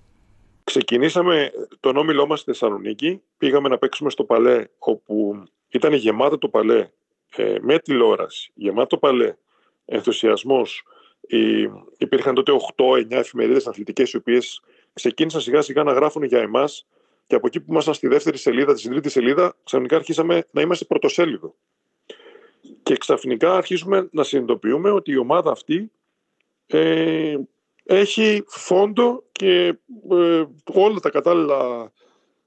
Ξεκινήσαμε 0.65 1.53
τον 1.81 1.97
όμιλό 1.97 2.27
μας 2.27 2.41
στη 2.41 2.51
Θεσσαλονίκη, 2.51 3.23
πήγαμε 3.39 3.69
να 3.69 3.79
παίξουμε 3.79 4.11
στο 4.11 4.25
Παλέ, 4.25 4.65
όπου 4.79 5.43
ήταν 5.69 5.93
γεμάτο 5.93 6.39
το 6.39 6.49
Παλέ, 6.49 6.91
ε, 7.37 7.57
με 7.61 7.79
τηλεόραση, 7.79 8.51
γεμάτο 8.55 8.99
Παλέ, 8.99 9.35
ενθουσιασμός. 9.85 10.85
Οι, 11.21 11.71
υπήρχαν 11.99 12.35
τότε 12.35 12.53
8-9 12.77 13.07
εφημερίδες 13.11 13.67
αθλητικές, 13.67 14.13
οι 14.13 14.17
οποίες 14.17 14.63
ξεκίνησαν 14.93 15.41
σιγά 15.41 15.63
σιγά 15.63 15.83
να 15.83 15.93
γράφουν 15.93 16.23
για 16.23 16.41
εμάς 16.41 16.87
και 17.27 17.35
από 17.35 17.47
εκεί 17.47 17.61
που 17.61 17.73
ήμασταν 17.73 17.95
στη 17.95 18.09
δεύτερη 18.09 18.39
σελίδα, 18.39 18.77
στη 18.77 18.89
τρίτη 18.89 19.09
σελίδα, 19.09 19.57
ξαφνικά 19.65 19.97
αρχίσαμε 19.97 20.45
να 20.51 20.61
είμαστε 20.61 20.85
πρωτοσέλιδο. 20.85 21.55
Και 22.83 22.97
ξαφνικά 22.97 23.57
αρχίσουμε 23.57 24.09
να 24.13 24.23
συνειδητοποιούμε 24.23 24.91
ότι 24.91 25.11
η 25.11 25.17
ομάδα 25.17 25.51
αυτή 25.51 25.91
ε, 26.67 27.37
έχει 27.85 28.45
φόντο 28.47 29.25
και 29.33 29.79
ε, 30.11 30.45
όλα 30.73 31.01
τα 31.01 31.11
κατάλληλα, 31.11 31.93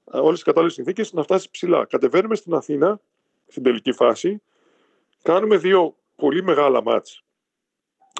όλες 0.04 0.34
τις 0.34 0.42
κατάλληλες 0.42 0.74
συνθήκες 0.74 1.12
να 1.12 1.22
φτάσει 1.22 1.50
ψηλά. 1.50 1.84
Κατεβαίνουμε 1.84 2.34
στην 2.34 2.54
Αθήνα, 2.54 3.00
στην 3.46 3.62
τελική 3.62 3.92
φάση, 3.92 4.42
κάνουμε 5.22 5.56
δύο 5.56 5.96
πολύ 6.16 6.42
μεγάλα 6.42 6.82
μάτς 6.82 7.24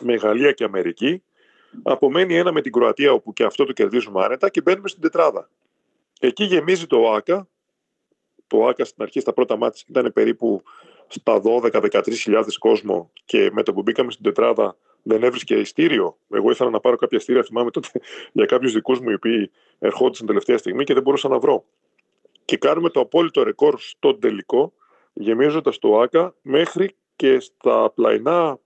με 0.03 0.15
Γαλλία 0.15 0.53
και 0.53 0.65
Αμερική, 0.65 1.23
απομένει 1.83 2.37
ένα 2.37 2.53
με 2.53 2.61
την 2.61 2.73
Κροατία 2.73 3.13
όπου 3.13 3.33
και 3.33 3.45
αυτό 3.45 3.65
το 3.65 3.73
κερδίζουμε 3.73 4.25
άνετα 4.25 4.49
και 4.49 4.61
μπαίνουμε 4.61 4.89
στην 4.89 5.03
τετράδα. 5.03 5.51
Εκεί 6.21 6.45
γεμίζει 6.45 6.87
το 6.87 6.97
ΟΑΚΑ, 6.97 7.49
το 8.47 8.57
ΟΑΚΑ 8.57 8.85
στην 8.85 9.03
αρχή 9.03 9.21
στα 9.21 9.33
πρώτα 9.33 9.57
μάτια 9.57 9.85
ήταν 9.89 10.13
περίπου 10.13 10.63
στα 11.09 11.41
12-13 11.45 12.03
κόσμο 12.59 13.11
και 13.25 13.51
με 13.53 13.63
το 13.63 13.73
που 13.73 13.83
μπήκαμε 13.83 14.11
στην 14.11 14.25
τετράδα 14.25 14.77
δεν 15.09 15.23
έβρισκε 15.23 15.55
ειστήριο. 15.55 16.19
Εγώ 16.31 16.51
ήθελα 16.51 16.71
να 16.71 16.81
πάρω 16.81 16.97
κάποια 16.97 17.19
ειστήρια, 17.19 17.43
θυμάμαι 17.43 17.71
τότε 17.71 17.89
για 18.33 18.45
κάποιους 18.45 18.73
δικούς 18.73 19.01
μου 19.01 19.11
οι 19.11 19.15
οποίοι 19.15 19.51
ερχόντουσαν 19.79 20.27
τελευταία 20.27 20.59
στιγμή 20.59 20.85
και 20.85 20.95
δεν 20.95 21.03
μπορούσα 21.03 21.29
να 21.29 21.39
βρω. 21.39 21.65
Και 22.45 22.57
κάνουμε 22.57 22.91
το 22.91 23.01
απόλυτο 23.01 23.43
ρεκόρ 23.43 23.79
στο 23.79 24.15
τελικό, 24.15 24.73
γεμίζοντας 25.13 25.79
το 25.79 26.01
ΆΚΑ 26.01 26.35
μέχρι 26.43 26.95
και 27.17 27.41
στα 27.41 27.93
πλαϊνά. 27.95 28.59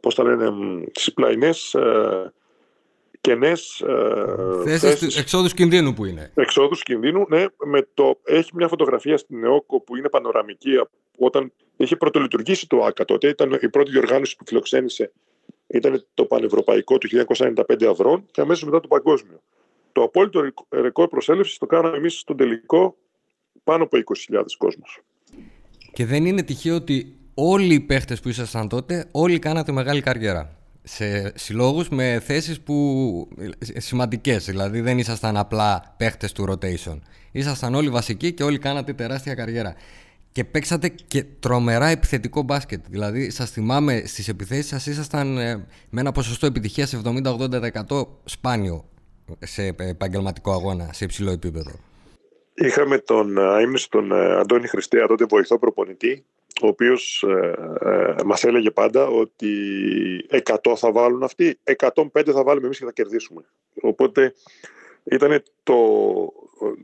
Πώς 0.00 0.14
τα 0.14 0.22
λένε, 0.22 0.52
στι 0.92 1.12
πλαϊνές 1.12 1.74
ε, 1.74 2.32
κενές 3.20 3.80
ε, 4.66 4.78
θέσεις. 4.78 5.16
Εξόδους 5.16 5.54
κινδύνου 5.54 5.94
που 5.94 6.04
είναι. 6.04 6.32
Εξόδους 6.34 6.82
κινδύνου, 6.82 7.26
ναι. 7.28 7.44
Με 7.64 7.88
το, 7.94 8.20
έχει 8.24 8.50
μια 8.54 8.68
φωτογραφία 8.68 9.16
στην 9.16 9.44
ΕΟΚΟ 9.44 9.80
που 9.80 9.96
είναι 9.96 10.08
πανοραμική 10.08 10.70
όταν 11.18 11.52
είχε 11.82 11.96
πρωτολειτουργήσει 11.96 12.66
το 12.66 12.84
ΆΚΑ 12.84 13.04
τότε. 13.04 13.28
Ήταν 13.28 13.58
η 13.62 13.68
πρώτη 13.68 13.90
διοργάνωση 13.90 14.36
που 14.36 14.44
φιλοξένησε. 14.46 15.12
Ήταν 15.66 16.06
το 16.14 16.24
πανευρωπαϊκό 16.24 16.98
του 16.98 17.08
1995 17.26 17.84
αυρών 17.90 18.26
και 18.30 18.40
αμέσως 18.40 18.64
μετά 18.64 18.80
το 18.80 18.88
παγκόσμιο. 18.88 19.42
Το 19.92 20.02
απόλυτο 20.02 20.40
ρεκόρ 20.70 21.08
προσέλευσης 21.08 21.58
το 21.58 21.66
κάναμε 21.66 21.96
εμείς 21.96 22.18
στον 22.18 22.36
τελικό 22.36 22.96
πάνω 23.64 23.84
από 23.84 23.98
20.000 24.30 24.42
κόσμος. 24.58 25.00
Και 25.92 26.06
δεν 26.06 26.26
είναι 26.26 26.42
τυχαίο 26.42 26.74
ότι 26.74 27.16
όλοι 27.34 27.74
οι 27.74 27.80
παίχτες 27.80 28.20
που 28.20 28.28
ήσασταν 28.28 28.68
τότε, 28.68 29.08
όλοι 29.10 29.38
κάνατε 29.38 29.72
μεγάλη 29.72 30.00
καριέρα 30.00 30.56
σε 30.82 31.38
συλλόγους 31.38 31.88
με 31.88 32.20
θέσεις 32.24 32.60
που 32.60 33.28
σημαντικές, 33.76 34.44
δηλαδή 34.44 34.80
δεν 34.80 34.98
ήσασταν 34.98 35.36
απλά 35.36 35.94
παίχτες 35.96 36.32
του 36.32 36.44
rotation. 36.48 36.98
Ήσασταν 37.32 37.74
όλοι 37.74 37.88
βασικοί 37.88 38.32
και 38.32 38.42
όλοι 38.42 38.58
κάνατε 38.58 38.92
τεράστια 38.92 39.34
καριέρα. 39.34 39.74
Και 40.32 40.44
παίξατε 40.44 40.88
και 40.88 41.24
τρομερά 41.40 41.86
επιθετικό 41.86 42.42
μπάσκετ. 42.42 42.84
Δηλαδή, 42.88 43.30
σας 43.30 43.50
θυμάμαι 43.50 44.02
στις 44.06 44.28
επιθέσεις 44.28 44.66
σας 44.66 44.86
ήσασταν 44.86 45.38
ε, 45.38 45.66
με 45.90 46.00
ένα 46.00 46.12
ποσοστό 46.12 46.46
επιτυχίας 46.46 47.00
70-80% 47.86 48.06
σπάνιο 48.24 48.84
σε 49.38 49.74
επαγγελματικό 49.78 50.52
αγώνα, 50.52 50.92
σε 50.92 51.04
υψηλό 51.04 51.30
επίπεδο. 51.30 51.70
Είχαμε 52.54 52.98
τον, 52.98 53.38
ε, 53.38 53.60
ήμουν 53.62 53.76
στον 53.76 54.12
ε, 54.12 54.38
Αντώνη 54.38 54.66
Χριστέα, 54.68 55.06
τότε 55.06 55.24
βοηθό 55.24 55.58
προπονητή, 55.58 56.24
ο 56.62 56.66
οποίος 56.66 57.24
ε, 57.28 57.54
ε, 57.80 58.14
μας 58.24 58.44
έλεγε 58.44 58.70
πάντα 58.70 59.06
ότι 59.06 59.48
100 60.44 60.74
θα 60.76 60.92
βάλουν 60.92 61.22
αυτοί, 61.22 61.58
105 61.76 62.30
θα 62.32 62.42
βάλουμε 62.42 62.66
εμείς 62.66 62.78
και 62.78 62.84
θα 62.84 62.92
κερδίσουμε. 62.92 63.44
Οπότε 63.80 64.34
ήταν 65.04 65.42
το, 65.62 65.76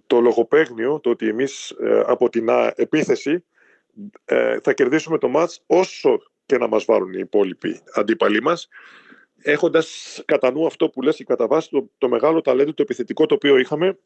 το 0.06 0.20
λογοπαίγνιο 0.20 1.00
το 1.00 1.10
ότι 1.10 1.28
εμείς 1.28 1.70
ε, 1.70 2.02
από 2.06 2.28
την 2.28 2.48
επίθεση 2.74 3.44
ε, 4.24 4.58
θα 4.60 4.72
κερδίσουμε 4.72 5.18
το 5.18 5.28
μάτς 5.28 5.62
όσο 5.66 6.22
και 6.46 6.58
να 6.58 6.68
μας 6.68 6.84
βάλουν 6.84 7.12
οι 7.12 7.18
υπόλοιποι 7.20 7.80
αντίπαλοι 7.94 8.42
μας 8.42 8.68
έχοντας 9.42 10.20
κατά 10.24 10.52
νου 10.52 10.66
αυτό 10.66 10.88
που 10.88 11.02
λες 11.02 11.16
και 11.16 11.24
κατά 11.24 11.46
βάση 11.46 11.70
το, 11.70 11.90
το 11.98 12.08
μεγάλο 12.08 12.40
ταλέντο 12.40 12.74
το 12.74 12.82
επιθετικό 12.82 13.26
το 13.26 13.34
οποίο 13.34 13.58
είχαμε 13.58 13.98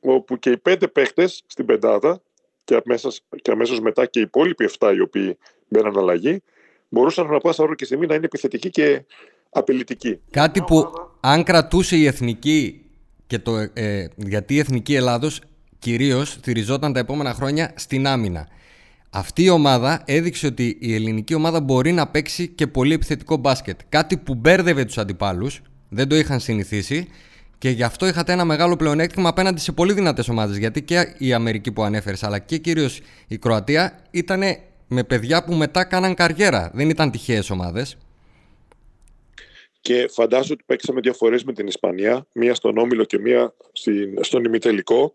όπου 0.00 0.38
και 0.38 0.50
οι 0.50 0.58
πέντε 0.58 0.88
παίχτες 0.88 1.42
στην 1.46 1.66
πεντάδα 1.66 2.22
και 2.64 2.80
αμέσως, 2.84 3.20
και 3.42 3.50
αμέσως 3.50 3.80
μετά 3.80 4.06
και 4.06 4.18
οι 4.18 4.22
υπόλοιποι 4.22 4.68
7 4.78 4.92
οι 4.96 5.00
οποίοι 5.00 5.38
μπαίναν 5.68 5.98
αλλαγή 5.98 6.42
μπορούσαν 6.88 7.26
να 7.26 7.38
πάσα 7.38 7.62
ώρα 7.62 7.74
και 7.74 7.84
στιγμή 7.84 8.06
να 8.06 8.14
είναι 8.14 8.24
επιθετικοί 8.24 8.70
και 8.70 9.04
απειλητικοί. 9.50 10.20
Κάτι 10.30 10.62
που 10.62 10.90
αν 11.20 11.42
κρατούσε 11.42 11.96
η 11.96 12.06
εθνική 12.06 12.83
και 13.26 13.38
το, 13.38 13.56
ε, 13.72 14.06
γιατί 14.16 14.54
η 14.54 14.58
εθνική 14.58 14.94
Ελλάδος 14.94 15.40
κυρίως 15.78 16.30
στηριζόταν 16.30 16.92
τα 16.92 16.98
επόμενα 16.98 17.34
χρόνια 17.34 17.72
στην 17.74 18.06
άμυνα. 18.06 18.48
Αυτή 19.10 19.42
η 19.42 19.48
ομάδα 19.48 20.02
έδειξε 20.04 20.46
ότι 20.46 20.76
η 20.80 20.94
ελληνική 20.94 21.34
ομάδα 21.34 21.60
μπορεί 21.60 21.92
να 21.92 22.06
παίξει 22.06 22.48
και 22.48 22.66
πολύ 22.66 22.94
επιθετικό 22.94 23.36
μπάσκετ. 23.36 23.80
Κάτι 23.88 24.16
που 24.16 24.34
μπέρδευε 24.34 24.84
τους 24.84 24.98
αντιπάλους, 24.98 25.62
δεν 25.88 26.08
το 26.08 26.16
είχαν 26.16 26.40
συνηθίσει 26.40 27.08
και 27.58 27.70
γι' 27.70 27.82
αυτό 27.82 28.06
είχατε 28.06 28.32
ένα 28.32 28.44
μεγάλο 28.44 28.76
πλεονέκτημα 28.76 29.28
απέναντι 29.28 29.60
σε 29.60 29.72
πολύ 29.72 29.92
δυνατές 29.92 30.28
ομάδες. 30.28 30.56
Γιατί 30.56 30.82
και 30.82 31.14
η 31.18 31.32
Αμερική 31.32 31.72
που 31.72 31.82
ανέφερες, 31.82 32.22
αλλά 32.22 32.38
και 32.38 32.58
κυρίως 32.58 33.00
η 33.26 33.38
Κροατία 33.38 33.98
ήταν 34.10 34.42
με 34.88 35.02
παιδιά 35.02 35.44
που 35.44 35.54
μετά 35.54 35.84
κάναν 35.84 36.14
καριέρα. 36.14 36.70
Δεν 36.74 36.88
ήταν 36.88 37.10
τυχαίες 37.10 37.50
ομάδες. 37.50 37.96
Και 39.84 40.08
φαντάζομαι 40.08 40.52
ότι 40.52 40.62
παίξαμε 40.66 41.00
διαφορέ 41.00 41.36
με 41.44 41.52
την 41.52 41.66
Ισπανία, 41.66 42.26
μία 42.34 42.54
στον 42.54 42.78
Όμιλο 42.78 43.04
και 43.04 43.18
μία 43.18 43.54
στον 44.20 44.44
ημιτελικό 44.44 45.14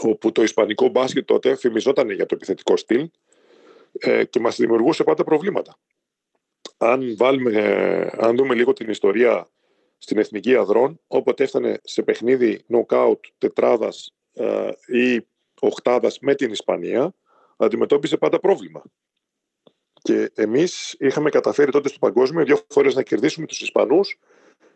όπου 0.00 0.32
το 0.32 0.42
ισπανικό 0.42 0.88
μπάσκετ 0.88 1.26
τότε 1.26 1.56
φημιζόταν 1.56 2.10
για 2.10 2.26
το 2.26 2.34
επιθετικό 2.34 2.76
στυλ 2.76 3.10
ε, 3.98 4.24
και 4.24 4.40
μας 4.40 4.56
δημιουργούσε 4.56 5.04
πάντα 5.04 5.24
προβλήματα. 5.24 5.78
Αν, 6.76 7.16
βάλουμε, 7.16 7.52
ε, 7.52 8.10
αν 8.26 8.36
δούμε 8.36 8.54
λίγο 8.54 8.72
την 8.72 8.90
ιστορία 8.90 9.48
στην 9.98 10.18
Εθνική 10.18 10.54
Αδρών, 10.54 11.00
όποτε 11.06 11.44
έφτανε 11.44 11.78
σε 11.82 12.02
παιχνίδι 12.02 12.64
knockout 12.72 13.20
τετράδας 13.38 14.14
ε, 14.32 14.70
ή 14.86 15.26
οχτάδας 15.60 16.18
με 16.20 16.34
την 16.34 16.50
Ισπανία, 16.50 17.14
αντιμετώπιζε 17.56 18.16
πάντα 18.16 18.40
πρόβλημα. 18.40 18.82
Και 20.02 20.30
εμείς 20.34 20.96
είχαμε 20.98 21.30
καταφέρει 21.30 21.70
τότε 21.70 21.88
στο 21.88 21.98
παγκόσμιο 21.98 22.44
δύο 22.44 22.58
φορές 22.68 22.94
να 22.94 23.02
κερδίσουμε 23.02 23.46
τους 23.46 23.60
Ισπανούς, 23.60 24.18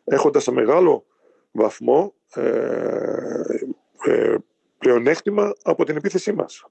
έχοντας 0.05 0.43
σε 0.43 0.53
μεγάλο 0.53 1.05
βαθμό 1.51 2.15
πλεονέκτημα 4.79 5.53
από 5.63 5.85
την 5.85 5.97
επίθεσή 5.97 6.33
μας. 6.33 6.65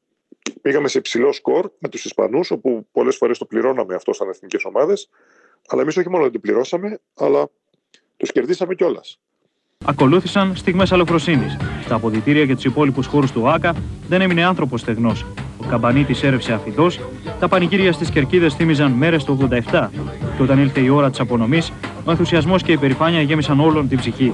Πήγαμε 0.61 0.87
σε 0.87 0.97
υψηλό 0.97 1.31
σκορ 1.31 1.71
με 1.79 1.89
τους 1.89 2.05
Ισπανούς, 2.05 2.51
όπου 2.51 2.87
πολλές 2.91 3.15
φορές 3.15 3.37
το 3.37 3.45
πληρώναμε 3.45 3.95
αυτό 3.95 4.13
σαν 4.13 4.29
εθνικές 4.29 4.65
ομάδες. 4.65 5.09
Αλλά 5.67 5.81
εμείς 5.81 5.97
όχι 5.97 6.09
μόνο 6.09 6.23
δεν 6.23 6.31
το 6.31 6.39
πληρώσαμε, 6.39 6.99
αλλά 7.13 7.47
τους 8.17 8.31
κερδίσαμε 8.31 8.75
κιόλας. 8.75 9.19
Ακολούθησαν 9.85 10.55
στιγμές 10.55 10.91
αλλοφροσύνη. 10.91 11.45
Στα 11.83 11.95
αποδητήρια 11.95 12.43
για 12.43 12.55
τους 12.55 12.65
υπόλοιπους 12.65 13.05
χώρους 13.07 13.31
του 13.31 13.41
ΟΑΚΑ 13.41 13.75
δεν 14.07 14.21
έμεινε 14.21 14.45
άνθρωπος 14.45 14.81
στεγνός. 14.81 15.25
Ο 15.71 15.73
καμπανίτη 15.73 16.27
έρευσε 16.27 16.53
αφιδό, 16.53 16.87
τα 17.39 17.47
πανηγύρια 17.47 17.91
στις 17.91 18.09
κερκίδες 18.09 18.53
θύμιζαν 18.53 18.91
μέρες 18.91 19.23
του 19.23 19.49
87. 19.71 19.89
Και 20.37 20.41
όταν 20.41 20.59
ήλθε 20.59 20.79
η 20.79 20.89
ώρα 20.89 21.09
της 21.09 21.19
απονομής, 21.19 21.71
ο 22.05 22.11
ενθουσιασμός 22.11 22.63
και 22.63 22.71
η 22.71 22.77
περηφάνεια 22.77 23.21
γέμισαν 23.21 23.59
όλον 23.59 23.87
την 23.87 23.97
ψυχή. 23.97 24.33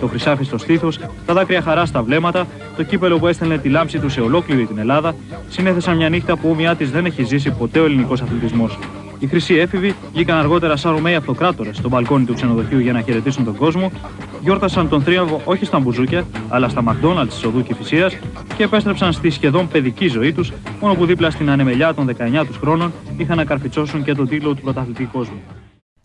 Το 0.00 0.06
χρυσάφι 0.06 0.44
στο 0.44 0.58
στήθος, 0.58 0.98
τα 1.26 1.34
δάκρυα 1.34 1.62
χαρά 1.62 1.86
στα 1.86 2.02
βλέμματα, 2.02 2.46
το 2.76 2.82
κύπελο 2.82 3.18
που 3.18 3.26
έστελνε 3.26 3.58
τη 3.58 3.68
λάμψη 3.68 3.98
του 3.98 4.08
σε 4.08 4.20
ολόκληρη 4.20 4.66
την 4.66 4.78
Ελλάδα, 4.78 5.14
συνέθεσαν 5.48 5.96
μια 5.96 6.08
νύχτα 6.08 6.36
που 6.36 6.48
όμοιά 6.50 6.74
της 6.74 6.90
δεν 6.90 7.06
έχει 7.06 7.22
ζήσει 7.22 7.50
ποτέ 7.50 7.78
ο 7.78 7.84
ελληνικός 7.84 8.22
αθλητισμός. 8.22 8.78
Οι 9.18 9.26
χρυσοί 9.26 9.54
έφηβοι 9.54 9.94
βγήκαν 10.12 10.38
αργότερα 10.38 10.76
σαν 10.76 10.92
Ρωμαίοι 10.92 11.14
αυτοκράτορες 11.14 11.76
στο 11.76 11.88
μπαλκόνι 11.88 12.24
του 12.24 12.34
ξενοδοχείου 12.34 12.78
για 12.78 12.92
να 12.92 13.00
χαιρετήσουν 13.00 13.44
τον 13.44 13.56
κόσμο, 13.56 13.92
γιόρτασαν 14.40 14.88
τον 14.88 15.02
θρίαμβο 15.02 15.40
όχι 15.44 15.64
στα 15.64 15.78
μπουζούκια, 15.78 16.26
αλλά 16.48 16.68
στα 16.68 16.82
McDonald's 16.86 17.28
της 17.28 17.44
οδού 17.44 17.62
Κυφυσίας 17.62 18.16
και 18.56 18.62
επέστρεψαν 18.62 19.12
στη 19.12 19.30
σχεδόν 19.30 19.68
παιδική 19.68 20.08
ζωή 20.08 20.32
τους, 20.32 20.52
μόνο 20.80 20.94
που 20.94 21.06
δίπλα 21.06 21.30
στην 21.30 21.50
ανεμελιά 21.50 21.94
των 21.94 22.06
19 22.18 22.44
τους 22.46 22.56
χρόνων 22.56 22.92
είχαν 23.16 23.36
να 23.36 23.44
καρφιτσώσουν 23.44 24.04
και 24.04 24.14
τον 24.14 24.28
τίτλο 24.28 24.54
του 24.54 24.62
πρωταθλητή 24.62 25.04
κόσμου. 25.04 25.42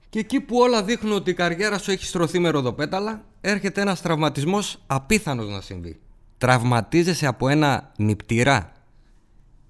Και 0.10 0.20
εκεί 0.20 0.40
που 0.40 0.58
όλα 0.58 0.84
δείχνουν 0.84 1.14
ότι 1.14 1.30
η 1.30 1.34
καριέρα 1.34 1.78
σου 1.78 1.92
έχει 1.92 2.06
στρωθεί 2.06 2.40
με 2.40 2.50
ροδοπέταλα, 2.50 3.24
έρχεται 3.42 3.82
ένας 3.82 4.02
τραυματισμός 4.02 4.84
απίθανος 4.88 5.50
να 5.50 5.62
συμβεί. 5.62 6.00
Τραυματίζεσαι 6.38 7.28
από 7.28 7.50
ένα 7.50 7.92
νυπτήρα. 7.98 8.72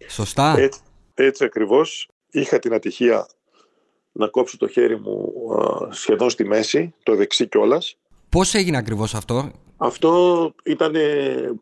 Σωστά. 0.07 0.55
Έτσι, 0.57 0.79
έτσι 1.13 1.43
ακριβώς. 1.43 2.10
Είχα 2.31 2.59
την 2.59 2.73
ατυχία 2.73 3.27
να 4.11 4.27
κόψω 4.27 4.57
το 4.57 4.67
χέρι 4.67 4.99
μου 4.99 5.33
σχεδόν 5.89 6.29
στη 6.29 6.45
μέση, 6.45 6.93
το 7.03 7.15
δεξί 7.15 7.47
κιόλας. 7.47 7.97
Πώς 8.29 8.53
έγινε 8.53 8.77
ακριβώς 8.77 9.15
αυτό; 9.15 9.51
Αυτό 9.77 10.53
ήταν, 10.63 10.95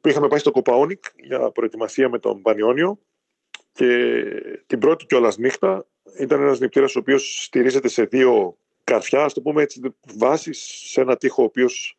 είχαμε 0.03 0.27
πάει 0.27 0.39
στο 0.39 0.51
Κοπαόνικ 0.51 1.03
για 1.23 1.51
προετοιμασία 1.51 2.09
με 2.09 2.19
τον 2.19 2.41
Πανιόνιο 2.41 2.99
και 3.71 4.23
την 4.67 4.79
πρώτη 4.79 5.05
κιόλας 5.05 5.37
νύχτα 5.37 5.85
ήταν 6.19 6.41
ένας 6.41 6.59
νηπτήρας 6.59 6.95
ο 6.95 6.99
οποίος 6.99 7.43
στηρίζεται 7.43 7.87
σε 7.87 8.03
δύο 8.03 8.57
καρφιά, 8.83 9.23
ας 9.23 9.33
το 9.33 9.41
πούμε 9.41 9.61
έτσι, 9.61 9.81
βάσεις 10.17 10.59
σε 10.85 11.01
ένα 11.01 11.17
τοίχο 11.17 11.41
ο 11.41 11.45
οποίος 11.45 11.97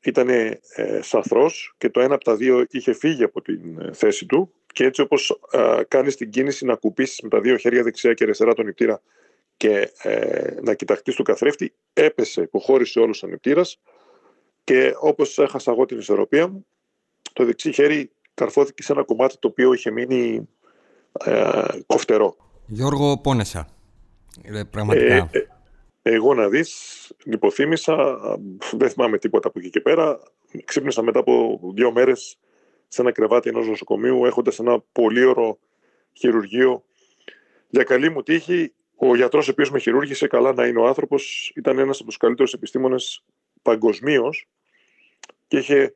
ήταν 0.00 0.28
ε, 0.28 0.58
σαθρός 1.00 1.74
και 1.78 1.90
το 1.90 2.00
ένα 2.00 2.14
από 2.14 2.24
τα 2.24 2.36
δύο 2.36 2.66
είχε 2.70 2.92
φύγει 2.92 3.22
από 3.22 3.42
την 3.42 3.80
ε, 3.80 3.92
θέση 3.92 4.26
του 4.26 4.52
και 4.72 4.84
έτσι 4.84 5.00
όπως 5.00 5.40
ε, 5.50 5.80
κάνεις 5.88 6.16
την 6.16 6.30
κίνηση 6.30 6.64
να 6.64 6.74
κουπίσεις 6.74 7.20
με 7.20 7.28
τα 7.28 7.40
δύο 7.40 7.56
χέρια 7.56 7.82
δεξιά 7.82 8.14
και 8.14 8.24
αριστερά 8.24 8.54
τον 8.54 8.64
νηπτήρα 8.64 9.02
και 9.56 9.92
ε, 10.02 10.54
να 10.62 10.74
κοιταχτείς 10.74 11.14
το 11.14 11.22
καθρέφτη, 11.22 11.74
έπεσε, 11.92 12.42
υποχώρησε 12.42 12.98
όλος 13.00 13.22
ο 13.22 13.26
νηπτήρας 13.26 13.80
και 14.64 14.94
όπως 14.98 15.38
έχασα 15.38 15.70
εγώ 15.70 15.84
την 15.84 15.98
ισορροπία 15.98 16.48
μου, 16.48 16.66
το 17.32 17.44
δεξί 17.44 17.72
χέρι 17.72 18.10
καρφώθηκε 18.34 18.82
σε 18.82 18.92
ένα 18.92 19.04
κομμάτι 19.04 19.38
το 19.38 19.48
οποίο 19.48 19.72
είχε 19.72 19.90
μείνει 19.90 20.48
ε, 21.24 21.62
κοφτερό. 21.86 22.36
Γιώργο, 22.66 23.18
πόνεσα. 23.18 23.68
Ε, 24.42 24.62
πραγματικά. 24.70 25.14
Ε, 25.14 25.46
εγώ 26.02 26.34
να 26.34 26.48
δεις, 26.48 27.12
λιποθύμησα, 27.24 28.18
δεν 28.72 28.90
θυμάμαι 28.90 29.18
τίποτα 29.18 29.48
από 29.48 29.58
εκεί 29.58 29.70
και 29.70 29.80
πέρα. 29.80 30.18
Ξύπνησα 30.64 31.02
μετά 31.02 31.18
από 31.18 31.60
δύο 31.74 31.92
μέρες 31.92 32.38
σε 32.88 33.00
ένα 33.00 33.12
κρεβάτι 33.12 33.48
ενός 33.48 33.66
νοσοκομείου 33.66 34.24
έχοντας 34.24 34.58
ένα 34.58 34.80
πολύ 34.92 35.24
ωραίο 35.24 35.58
χειρουργείο. 36.12 36.84
Για 37.68 37.82
καλή 37.82 38.10
μου 38.10 38.22
τύχη, 38.22 38.72
ο 38.96 39.16
γιατρός 39.16 39.48
ο 39.48 39.50
οποίος 39.50 39.70
με 39.70 39.78
χειρούργησε, 39.78 40.26
καλά 40.26 40.52
να 40.52 40.66
είναι 40.66 40.78
ο 40.78 40.86
άνθρωπος, 40.86 41.52
ήταν 41.54 41.78
ένας 41.78 41.96
από 41.96 42.08
τους 42.08 42.16
καλύτερους 42.16 42.52
επιστήμονες 42.52 43.24
παγκοσμίως 43.62 44.48
και 45.48 45.58
είχε 45.58 45.94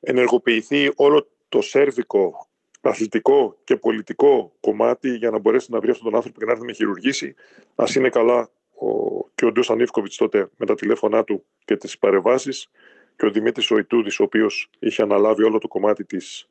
ενεργοποιηθεί 0.00 0.92
όλο 0.96 1.28
το 1.48 1.60
σέρβικο 1.60 2.46
αθλητικό 2.80 3.58
και 3.64 3.76
πολιτικό 3.76 4.52
κομμάτι 4.60 5.16
για 5.16 5.30
να 5.30 5.38
μπορέσει 5.38 5.72
να 5.72 5.80
βρει 5.80 5.90
αυτόν 5.90 6.04
τον 6.04 6.14
άνθρωπο 6.14 6.38
και 6.38 6.44
να 6.44 6.52
έρθει 6.52 6.64
με 6.64 6.72
χειρουργήσει. 6.72 7.34
Α 7.74 7.84
είναι 7.96 8.08
καλά 8.08 8.50
ο, 8.74 9.28
και 9.34 9.44
ο 9.44 9.52
Ντούσαν 9.52 9.80
Ιφκοβιτς 9.80 10.16
τότε 10.16 10.48
με 10.56 10.66
τα 10.66 10.74
τηλέφωνά 10.74 11.24
του 11.24 11.44
και 11.64 11.76
τις 11.76 11.98
παρεμβάσεις 11.98 12.70
και 13.16 13.26
ο 13.26 13.30
Δημήτρης 13.30 13.70
Οητούδης 13.70 14.20
ο 14.20 14.22
οποίος 14.22 14.70
είχε 14.78 15.02
αναλάβει 15.02 15.42
όλο 15.42 15.58
το 15.58 15.68
κομμάτι 15.68 16.04
της 16.04 16.48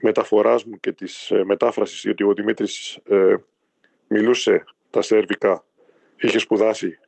μεταφοράς 0.00 0.64
μου 0.64 0.80
και 0.80 0.92
της 0.92 1.30
ε, 1.30 1.44
μετάφρασης 1.44 2.02
γιατί 2.02 2.24
ο 2.24 2.34
Δημήτρης 2.34 2.98
ε, 3.08 3.34
μιλούσε 4.08 4.64
τα 4.90 5.02
σέρβικα, 5.02 5.64
είχε 6.20 6.38
σπουδάσει 6.38 6.98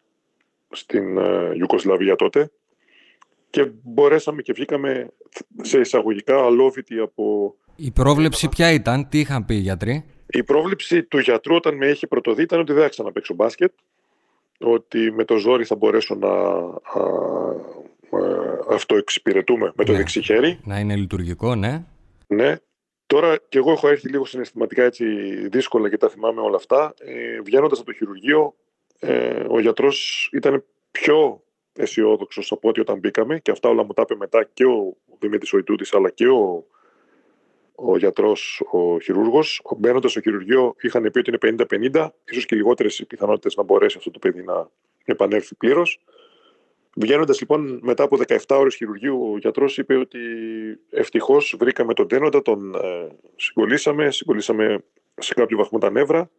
στην 0.70 1.18
ε, 1.18 1.50
Ιουκοσλαβία 1.54 2.16
τότε. 2.16 2.50
Και 3.50 3.70
μπορέσαμε 3.82 4.42
και 4.42 4.52
βγήκαμε 4.52 5.08
σε 5.62 5.78
εισαγωγικά 5.80 6.44
αλόβητοι 6.44 6.98
από... 6.98 7.54
Η 7.76 7.90
πρόβλεψη 7.90 8.48
ποια 8.48 8.72
ήταν, 8.72 9.08
τι 9.08 9.18
είχαν 9.18 9.44
πει 9.44 9.54
οι 9.54 9.58
γιατροί; 9.58 10.04
Η 10.26 10.42
πρόβλεψη 10.42 11.02
του 11.02 11.18
γιατρού 11.18 11.54
όταν 11.54 11.76
με 11.76 11.86
είχε 11.86 12.06
πρωτοδεί 12.06 12.42
ήταν 12.42 12.60
ότι 12.60 12.72
δεν 12.72 12.82
θα 12.82 12.88
ξαναπαίξω 12.88 13.34
μπάσκετ 13.34 13.72
ότι 14.58 15.12
με 15.12 15.24
το 15.24 15.36
ζόρι 15.36 15.64
θα 15.64 15.74
μπορέσω 15.74 16.14
να 16.14 16.30
αυτοεξυπηρετούμε 18.70 19.72
με 19.76 19.84
το 19.84 19.92
ναι. 19.92 19.98
δεξί 19.98 20.22
χέρι. 20.22 20.60
Να 20.64 20.78
είναι 20.78 20.96
λειτουργικό, 20.96 21.54
ναι. 21.54 21.84
Ναι. 22.26 22.56
Τώρα 23.06 23.38
και 23.48 23.58
εγώ 23.58 23.72
έχω 23.72 23.88
έρθει 23.88 24.08
λίγο 24.08 24.24
συναισθηματικά 24.24 24.82
έτσι 24.82 25.04
δύσκολα 25.48 25.88
και 25.88 25.96
τα 25.96 26.08
θυμάμαι 26.08 26.40
όλα 26.40 26.56
αυτά. 26.56 26.94
Ε, 26.98 27.40
Βγαίνοντας 27.40 27.78
από 27.78 27.86
το 27.86 27.96
χειρουργείο, 27.96 28.54
ε, 28.98 29.44
ο 29.48 29.60
γιατρός 29.60 30.28
ήταν 30.32 30.64
πιο 30.90 31.42
αισιόδοξος 31.72 32.52
από 32.52 32.68
ό,τι 32.68 32.80
όταν 32.80 32.98
μπήκαμε 32.98 33.38
και 33.38 33.50
αυτά 33.50 33.68
όλα 33.68 33.84
μου 33.84 33.92
τα 33.92 34.02
είπε 34.02 34.16
μετά 34.16 34.48
και 34.54 34.64
ο 34.64 34.96
Δημήτρης 35.18 35.52
Οητούτη 35.52 35.88
αλλά 35.92 36.10
και 36.10 36.28
ο 36.28 36.66
ο 37.74 37.96
γιατρός, 37.96 38.62
ο 38.70 39.00
χειρούργος. 39.00 39.62
Μπαίνοντας 39.76 40.10
στο 40.10 40.20
χειρουργείο, 40.20 40.74
είχαν 40.80 41.10
πει 41.12 41.18
ότι 41.18 41.30
είναι 41.30 41.38
50-50, 41.92 42.08
ίσως 42.24 42.46
και 42.46 42.56
λιγότερες 42.56 42.98
οι 42.98 43.06
πιθανότητες 43.06 43.54
να 43.56 43.62
μπορέσει 43.62 43.96
αυτό 43.98 44.10
το 44.10 44.18
παιδί 44.18 44.42
να 44.42 44.68
επανέλθει 45.04 45.54
πλήρως. 45.54 46.00
Βγαίνοντας 46.96 47.40
λοιπόν 47.40 47.78
μετά 47.82 48.02
από 48.02 48.18
17 48.28 48.36
ώρες 48.48 48.74
χειρουργείου, 48.74 49.30
ο 49.32 49.38
γιατρός 49.38 49.78
είπε 49.78 49.96
ότι 49.96 50.18
ευτυχώς 50.90 51.56
βρήκαμε 51.58 51.94
τον 51.94 52.08
τένοντα, 52.08 52.42
τον 52.42 52.74
ε, 52.74 53.08
συγκολήσαμε, 53.36 54.10
συγκολήσαμε 54.10 54.84
σε 55.18 55.34
κάποιο 55.34 55.56
βαθμό 55.56 55.78
τα 55.78 55.90
νεύρα 55.90 56.30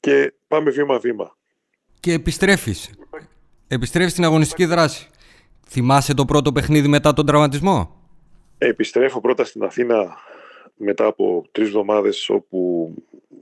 και 0.00 0.32
πάμε 0.48 0.70
βήμα-βήμα. 0.70 1.36
Και 2.00 2.12
επιστρέφεις. 2.12 2.90
Επιστρέφεις 3.68 4.12
στην 4.12 4.24
αγωνιστική 4.24 4.64
δράση. 4.64 5.08
Θυμάσαι 5.68 6.14
το 6.14 6.24
πρώτο 6.24 6.52
παιχνίδι 6.52 6.88
μετά 6.88 7.12
τον 7.12 7.26
τραυματισμό; 7.26 8.00
Επιστρέφω 8.58 9.20
πρώτα 9.20 9.44
στην 9.44 9.62
Αθήνα 9.62 10.16
μετά 10.76 11.06
από 11.06 11.44
τρεις 11.52 11.66
εβδομάδες 11.66 12.28
όπου 12.28 12.94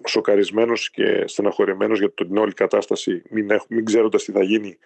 σοκαρισμένος 0.06 0.90
και 0.90 1.24
στεναχωρημένος 1.26 1.98
για 1.98 2.12
την 2.12 2.36
όλη 2.36 2.52
κατάσταση 2.52 3.22
μην, 3.30 3.50
έχ, 3.50 3.62
μην 3.68 3.84
ξέροντας 3.84 4.24
τι 4.24 4.32
θα 4.32 4.42
γίνει 4.42 4.78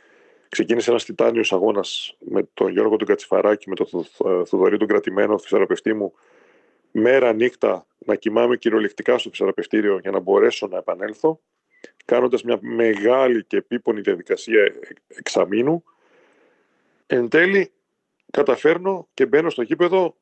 ξεκίνησε 0.52 0.90
ένας 0.90 1.04
τιτάνιος 1.04 1.52
αγώνας 1.52 2.16
με 2.18 2.48
τον 2.54 2.70
Γιώργο 2.70 2.96
του 2.96 3.04
Κατσιφαράκη 3.04 3.68
με 3.68 3.74
τον 3.74 3.86
Θοδωρή 4.46 4.76
του 4.76 4.86
Κρατημένο 4.86 5.38
φυσαραπευτή 5.38 5.92
μου. 5.92 6.12
Μέρα 6.90 7.32
νύχτα 7.32 7.86
να 7.98 8.14
κοιμάμαι 8.14 8.56
κυριολεκτικά 8.56 9.18
στο 9.18 9.30
φυσαραπευτήριο 9.30 9.98
για 9.98 10.10
να 10.10 10.18
μπορέσω 10.20 10.66
να 10.66 10.76
επανέλθω 10.76 11.40
κάνοντας 12.04 12.42
μια 12.42 12.58
μεγάλη 12.60 13.44
και 13.44 13.56
επίπονη 13.56 14.00
διαδικασία 14.00 14.74
εξαμήνου. 15.06 15.84
Εν 17.06 17.28
τέλει 17.28 17.72
καταφέρνω 18.30 19.08
και 19.14 19.26
μπαίνω 19.26 19.50
στο 19.50 19.62
γήπεδο. 19.62 20.16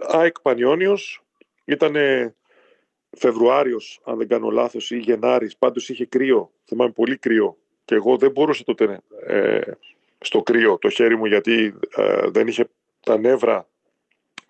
ΑΕΚ 0.00 0.40
Πανιόνιος 0.40 1.24
ήταν 1.64 1.94
Φεβρουάριος 3.10 4.00
αν 4.04 4.18
δεν 4.18 4.28
κάνω 4.28 4.50
λάθος 4.50 4.90
ή 4.90 4.98
Γενάρης 4.98 5.56
πάντως 5.56 5.88
είχε 5.88 6.06
κρύο, 6.06 6.52
θυμάμαι 6.64 6.92
πολύ 6.92 7.16
κρύο 7.16 7.59
και 7.90 7.96
εγώ 7.96 8.16
δεν 8.16 8.30
μπορούσα 8.30 8.64
τότε 8.64 9.00
ε, 9.26 9.60
στο 10.20 10.42
κρύο 10.42 10.78
το 10.78 10.88
χέρι 10.88 11.16
μου 11.16 11.26
γιατί 11.26 11.74
ε, 11.96 12.28
δεν 12.30 12.46
είχε 12.46 12.68
τα 13.00 13.18
νεύρα 13.18 13.68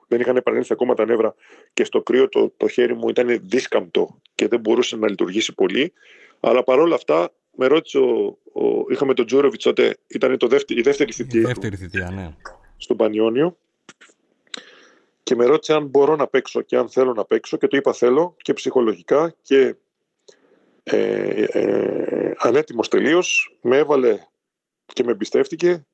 δεν 0.08 0.20
είχαν 0.20 0.36
επανέλθει 0.36 0.72
ακόμα 0.72 0.94
τα 0.94 1.04
νεύρα 1.04 1.34
και 1.72 1.84
στο 1.84 2.02
κρύο 2.02 2.28
το, 2.28 2.52
το 2.56 2.68
χέρι 2.68 2.94
μου 2.94 3.08
ήταν 3.08 3.40
δίσκαμπτο 3.42 4.20
και 4.34 4.48
δεν 4.48 4.60
μπορούσε 4.60 4.96
να 4.96 5.08
λειτουργήσει 5.08 5.54
πολύ. 5.54 5.92
Αλλά 6.40 6.64
παρόλα 6.64 6.94
αυτά 6.94 7.32
με 7.56 7.66
ρώτησε 7.66 7.98
ο, 7.98 8.38
ο, 8.52 8.84
είχαμε 8.88 9.14
τον 9.14 9.26
Τζούροβιτς 9.26 9.64
τότε 9.64 9.96
ήταν 10.06 10.38
το 10.38 10.46
δεύτερη, 10.46 10.80
η 10.80 10.82
δεύτερη 10.82 11.12
θητεία, 11.12 11.40
η 11.40 11.44
δεύτερη 11.44 11.76
θητεία 11.76 12.10
ναι. 12.10 12.34
στον 12.76 12.96
Πανιόνιο. 12.96 13.56
Και 15.22 15.34
με 15.34 15.44
ρώτησε 15.44 15.74
αν 15.74 15.86
μπορώ 15.86 16.16
να 16.16 16.26
παίξω 16.26 16.60
και 16.62 16.76
αν 16.76 16.88
θέλω 16.88 17.12
να 17.12 17.24
παίξω 17.24 17.56
και 17.56 17.66
το 17.66 17.76
είπα 17.76 17.92
θέλω 17.92 18.36
και 18.36 18.52
ψυχολογικά 18.52 19.34
και 19.42 19.74
ε, 20.90 21.44
ε, 21.44 22.34
ανέτοιμος 22.38 22.88
τελείως 22.88 23.56
με 23.60 23.76
έβαλε 23.76 24.18
και 24.86 25.04
με 25.04 25.10
εμπιστεύτηκε 25.10 25.86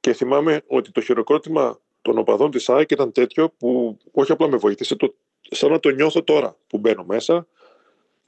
και 0.00 0.12
θυμάμαι 0.12 0.62
ότι 0.66 0.90
το 0.90 1.00
χειροκρότημα 1.00 1.80
των 2.02 2.18
οπαδών 2.18 2.50
της 2.50 2.68
ΑΕΚ 2.68 2.90
ήταν 2.90 3.12
τέτοιο 3.12 3.50
που 3.50 3.98
όχι 4.12 4.32
απλά 4.32 4.48
με 4.48 4.56
βοήθησε, 4.56 4.96
το, 4.96 5.14
σαν 5.40 5.70
να 5.70 5.80
το 5.80 5.88
νιώθω 5.88 6.22
τώρα 6.22 6.56
που 6.66 6.78
μπαίνω 6.78 7.04
μέσα 7.04 7.46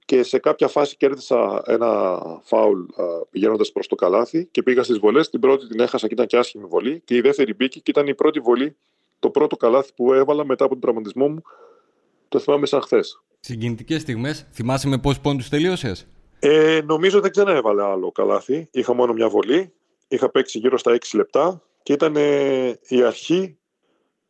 και 0.04 0.22
σε 0.22 0.38
κάποια 0.38 0.68
φάση 0.68 0.96
κέρδισα 0.96 1.62
ένα 1.66 2.20
φάουλ 2.42 2.80
πηγαίνοντας 3.30 3.72
προς 3.72 3.86
το 3.86 3.94
καλάθι 3.94 4.46
και 4.50 4.62
πήγα 4.62 4.82
στις 4.82 4.98
βολές. 4.98 5.30
Την 5.30 5.40
πρώτη 5.40 5.66
την 5.66 5.80
έχασα 5.80 6.06
και 6.06 6.14
ήταν 6.14 6.26
και 6.26 6.36
άσχημη 6.36 6.64
βολή. 6.64 7.02
Και 7.04 7.16
η 7.16 7.20
δεύτερη 7.20 7.54
μπήκε 7.54 7.80
και 7.80 7.90
ήταν 7.90 8.06
η 8.06 8.14
πρώτη 8.14 8.40
βολή, 8.40 8.76
το 9.18 9.30
πρώτο 9.30 9.56
καλάθι 9.56 9.92
που 9.96 10.12
έβαλα 10.12 10.44
μετά 10.44 10.64
από 10.64 10.72
τον 10.72 10.82
τραυματισμό 10.82 11.28
μου. 11.28 11.42
Το 12.28 12.38
θυμάμαι 12.38 12.66
σαν 12.66 12.80
χθες. 12.80 13.22
Συγκινητικές 13.46 14.00
στιγμές. 14.00 14.46
Θυμάσαι 14.52 14.88
με 14.88 14.98
πόσους 14.98 15.20
πόντους 15.20 15.48
τελείωσες; 15.48 16.06
Ε, 16.38 16.80
νομίζω 16.84 17.20
δεν 17.20 17.30
ξαναέβαλε 17.30 17.82
άλλο 17.82 18.12
καλάθι. 18.12 18.68
Είχα 18.70 18.94
μόνο 18.94 19.12
μια 19.12 19.28
βολή. 19.28 19.72
Είχα 20.08 20.30
παίξει 20.30 20.58
γύρω 20.58 20.78
στα 20.78 20.92
6 20.92 20.96
λεπτά 21.14 21.62
και 21.82 21.92
ήταν 21.92 22.14
η 22.88 23.02
αρχή 23.02 23.58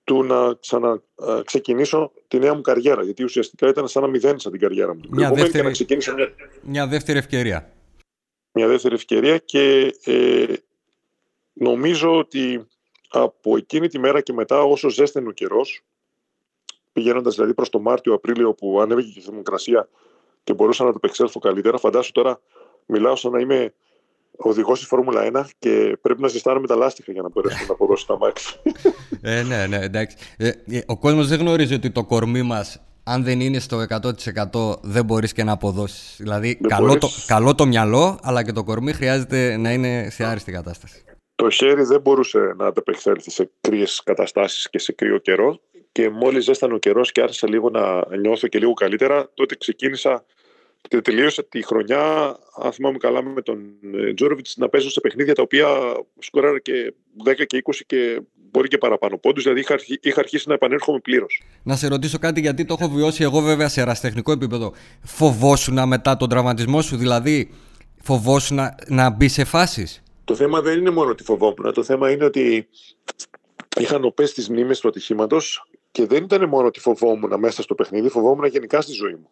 του 0.05 0.23
να 0.23 0.55
ξαναξεκινήσω 0.55 2.13
τη 2.29 2.39
νέα 2.39 2.55
μου 2.55 2.61
καριέρα. 2.61 3.03
Γιατί 3.03 3.25
ουσιαστικά 3.25 3.69
ήταν 3.69 3.89
σαν 3.89 4.03
να 4.03 4.09
μηδένισα 4.09 4.51
την 4.51 4.61
καριέρα 4.61 4.95
μου. 4.95 5.01
Μια, 5.09 5.31
δεύτερη, 5.31 5.65
να 5.65 6.15
μια... 6.15 6.35
μια 6.63 6.87
δεύτερη 6.87 7.19
ευκαιρία. 7.19 7.73
Μια 8.53 8.67
δεύτερη 8.67 8.95
ευκαιρία 8.95 9.39
και 9.39 9.95
ε, 10.05 10.45
νομίζω 11.53 12.19
ότι 12.19 12.67
από 13.09 13.57
εκείνη 13.57 13.89
τη 13.89 13.99
μέρα 13.99 14.21
και 14.21 14.33
μετά 14.33 14.63
όσο 14.63 14.89
ζέστενε 14.89 15.29
ο 15.29 15.33
καιρός, 15.33 15.83
πηγαίνοντας 16.95 17.35
δηλαδή 17.35 17.55
προς 17.55 17.71
το 17.71 17.79
Μάρτιο-Απρίλιο 17.81 18.55
που 18.55 18.81
ανέβηκε 18.81 19.11
και 19.11 19.19
η 19.19 19.23
θερμοκρασία 19.23 19.89
και 20.45 20.55
μπορούσα 20.55 20.85
να 20.85 20.91
το 20.91 20.97
επεξέλθω 21.03 21.39
καλύτερα, 21.39 21.79
φαντάσου 21.79 22.13
τώρα 22.13 22.41
μιλάω 22.87 23.17
σαν 23.17 23.33
να 23.33 23.41
είμαι 23.41 23.75
οδηγός 24.37 24.79
στη 24.79 24.87
Φόρμουλα 24.87 25.31
1 25.33 25.45
και 25.59 25.99
πρέπει 26.01 26.21
να 26.21 26.29
ζεστάνουμε 26.29 26.67
τα 26.67 26.77
λάστιχα 26.77 27.13
για 27.13 27.23
να 27.23 27.29
μπορέσουμε 27.29 27.65
να 27.69 27.75
αποδώσει 27.75 28.07
τα 28.07 28.19
μάξι. 28.19 28.61
ε, 29.23 29.43
ναι, 29.43 29.67
ναι, 29.67 29.77
εντάξει. 29.77 30.17
Ε, 30.37 30.49
ε, 30.49 30.81
ο 30.87 30.99
κόσμος 30.99 31.29
δεν 31.29 31.39
γνωρίζει 31.39 31.75
ότι 31.75 31.91
το 31.91 32.05
κορμί 32.05 32.43
μας, 32.43 32.83
αν 33.05 33.25
δεν 33.25 33.41
είναι 33.41 33.59
στο 33.59 33.85
100% 34.53 34.81
δεν 34.83 35.05
μπορείς 35.05 35.33
και 35.33 35.45
να 35.45 35.53
αποδώσεις. 35.53 36.17
Δηλαδή, 36.19 36.61
καλό 36.69 36.99
το, 36.99 37.09
καλό 37.27 37.55
το 37.55 37.67
μυαλό, 37.67 38.19
αλλά 38.23 38.45
και 38.45 38.53
το 38.53 38.65
κορμί 38.65 38.93
χρειάζεται 38.93 39.57
να 39.57 39.73
είναι 39.73 40.11
σε 40.11 40.25
άριστη 40.25 40.53
κατάσταση. 40.53 41.05
Το 41.35 41.51
χέρι 41.51 41.83
δεν 41.83 42.01
μπορούσε 42.01 42.55
να 42.57 42.67
ανταπεξέλθει 42.67 43.31
σε 43.31 43.51
κρύες 43.61 44.03
καταστάσεις 44.05 44.71
και 44.71 44.79
σε 44.79 44.93
κρύο 44.93 45.19
καιρό. 45.19 45.61
Και 45.95 46.11
μόλις 46.11 46.45
ζέστανε 46.45 46.75
ο 46.75 46.79
καιρός 46.79 47.13
και 47.13 47.21
άρχισα 47.21 47.49
λίγο 47.49 47.71
να 47.71 48.17
νιώθω 48.17 48.49
και 48.49 48.59
λίγο 48.59 48.73
καλύτερα, 48.73 49.31
τότε 49.35 49.57
ξεκίνησα 49.57 50.25
και 50.89 51.01
τελείωσε 51.01 51.43
τη 51.43 51.65
χρονιά, 51.65 52.37
αν 52.63 52.73
θυμάμαι 52.73 52.99
καλά, 52.99 53.23
με 53.23 53.43
τον 53.43 53.59
ε, 53.95 54.15
Τζόροβιτς 54.15 54.57
να 54.57 54.69
παίζω 54.69 54.91
σε 54.91 55.01
παιχνίδια 55.01 55.35
τα 55.35 55.43
οποία 55.43 55.67
σκοράρε 56.19 56.59
και 56.59 56.95
10 57.25 57.47
και 57.47 57.63
20 57.65 57.75
και 57.87 58.21
μπορεί 58.35 58.69
και 58.69 58.79
παραπάνω 58.79 59.19
πόντους. 59.19 59.43
Δηλαδή 59.43 59.61
είχα, 59.61 59.77
είχα 60.01 60.21
αρχίσει 60.21 60.49
να 60.49 60.55
επανέρχομαι 60.55 60.99
πλήρως. 60.99 61.43
Να 61.63 61.77
σε 61.77 61.89
ρωτήσω 61.89 62.19
κάτι, 62.19 62.41
γιατί 62.41 62.65
το 62.65 62.77
έχω 62.81 62.91
βιώσει 62.91 63.23
εγώ 63.23 63.41
βέβαια 63.41 63.69
σε 63.69 63.81
εραστεχνικό 63.81 64.33
επίπεδο. 64.33 64.73
Φοβόσουν 65.03 65.89
μετά 65.89 66.17
τον 66.17 66.29
τραυματισμό 66.29 66.83
σου, 66.83 66.97
δηλαδή 66.97 67.51
φοβόσουν 68.03 68.57
να, 68.57 68.75
να 68.89 69.11
μπει 69.11 69.29
σε 69.29 69.45
φάσεις; 69.45 70.03
Το 70.25 70.35
θέμα 70.35 70.61
δεν 70.61 70.79
είναι 70.79 70.91
μόνο 70.91 71.11
ότι 71.11 71.23
φοβόμουν. 71.23 71.73
Το 71.75 71.83
θέμα 71.83 72.11
είναι 72.11 72.25
ότι 72.25 72.69
είχα 73.81 73.99
νοπέ 73.99 74.25
τις 74.25 74.49
μνήμες 74.49 74.81
του 74.81 74.89
ατυχήματος 74.89 75.69
και 75.95 76.07
δεν 76.07 76.25
ήταν 76.25 76.49
μόνο 76.49 76.67
ότι 76.67 76.81
φοβόμουν 76.81 77.39
μέσα 77.39 77.63
στο 77.63 77.75
παιχνίδι, 77.75 78.09
φοβόμουν 78.09 78.45
γενικά 78.47 78.81
στη 78.81 78.93
ζωή 78.93 79.13
μου. 79.13 79.29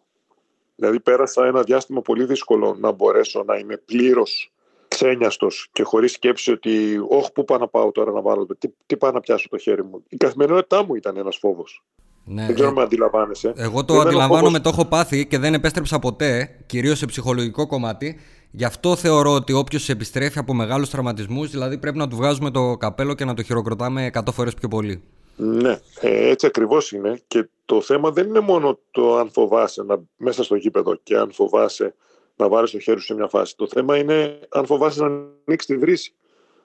Δηλαδή 0.75 0.99
πέρασα 0.99 1.45
ένα 1.45 1.61
διάστημα 1.61 2.01
πολύ 2.01 2.25
δύσκολο 2.25 2.75
να 2.79 2.91
μπορέσω 2.91 3.43
να 3.43 3.55
είμαι 3.55 3.77
πλήρως 3.77 4.51
ξένιαστος 4.87 5.69
και 5.71 5.83
χωρίς 5.83 6.11
σκέψη 6.11 6.51
ότι, 6.51 6.99
Όχι, 7.09 7.31
πού 7.31 7.43
πάω 7.45 7.57
να 7.57 7.67
πάω 7.67 7.91
τώρα 7.91 8.11
να 8.11 8.21
βάλω, 8.21 8.47
τι, 8.57 8.67
τι 8.85 8.97
πάω 8.97 9.11
να 9.11 9.19
πιάσω 9.19 9.49
το 9.49 9.57
χέρι 9.57 9.83
μου. 9.83 10.03
Η 10.09 10.17
καθημερινότητά 10.17 10.85
μου 10.85 10.95
ήταν 10.95 11.17
ένας 11.17 11.37
φόβος. 11.37 11.83
Ναι, 12.25 12.45
δεν 12.45 12.53
ξέρω 12.55 12.69
αν 12.69 12.75
ε, 12.75 12.77
με 12.77 12.83
αντιλαμβάνεσαι. 12.83 13.53
Εγώ 13.55 13.85
το 13.85 13.99
αντιλαμβάνομαι, 13.99 14.59
το 14.59 14.69
έχω 14.69 14.85
πάθει 14.85 15.27
και 15.27 15.37
δεν 15.37 15.53
επέστρεψα 15.53 15.99
ποτέ, 15.99 16.59
κυρίως 16.65 16.97
σε 16.97 17.05
ψυχολογικό 17.05 17.67
κομμάτι. 17.67 18.19
Γι' 18.51 18.65
αυτό 18.65 18.95
θεωρώ 18.95 19.33
ότι 19.33 19.53
όποιος 19.53 19.89
επιστρέφει 19.89 20.39
από 20.39 20.53
μεγάλους 20.53 20.89
τραυματισμούς, 20.89 21.49
δηλαδή 21.51 21.77
πρέπει 21.77 21.97
να 21.97 22.07
του 22.07 22.15
βγάζουμε 22.15 22.51
το 22.51 22.77
καπέλο 22.77 23.13
και 23.13 23.25
να 23.25 23.33
το 23.33 23.43
χειροκροτάμε 23.43 24.09
100 24.13 24.21
φορές 24.31 24.53
πιο 24.53 24.67
πολύ. 24.67 25.03
Ναι, 25.35 25.79
ε, 25.99 26.29
έτσι 26.29 26.45
ακριβώς 26.45 26.91
είναι. 26.91 27.21
Και 27.27 27.47
το 27.65 27.81
θέμα 27.81 28.11
δεν 28.11 28.27
είναι 28.27 28.39
μόνο 28.39 28.79
το 28.91 29.17
αν 29.17 29.31
φοβάσαι 29.31 29.83
να, 29.83 30.01
μέσα 30.17 30.43
στο 30.43 30.55
γήπεδο 30.55 30.95
και 30.95 31.17
αν 31.17 31.31
φοβάσαι 31.31 31.95
να 32.35 32.47
βάλεις 32.47 32.71
το 32.71 32.79
χέρι 32.79 32.99
σου 32.99 33.05
σε 33.05 33.13
μια 33.13 33.27
φάση. 33.27 33.55
Το 33.55 33.67
θέμα 33.67 33.97
είναι 33.97 34.39
αν 34.49 34.65
φοβάσαι 34.65 35.01
να 35.01 35.05
ανοίξεις 35.05 35.65
τη 35.65 35.77
βρύση, 35.77 36.13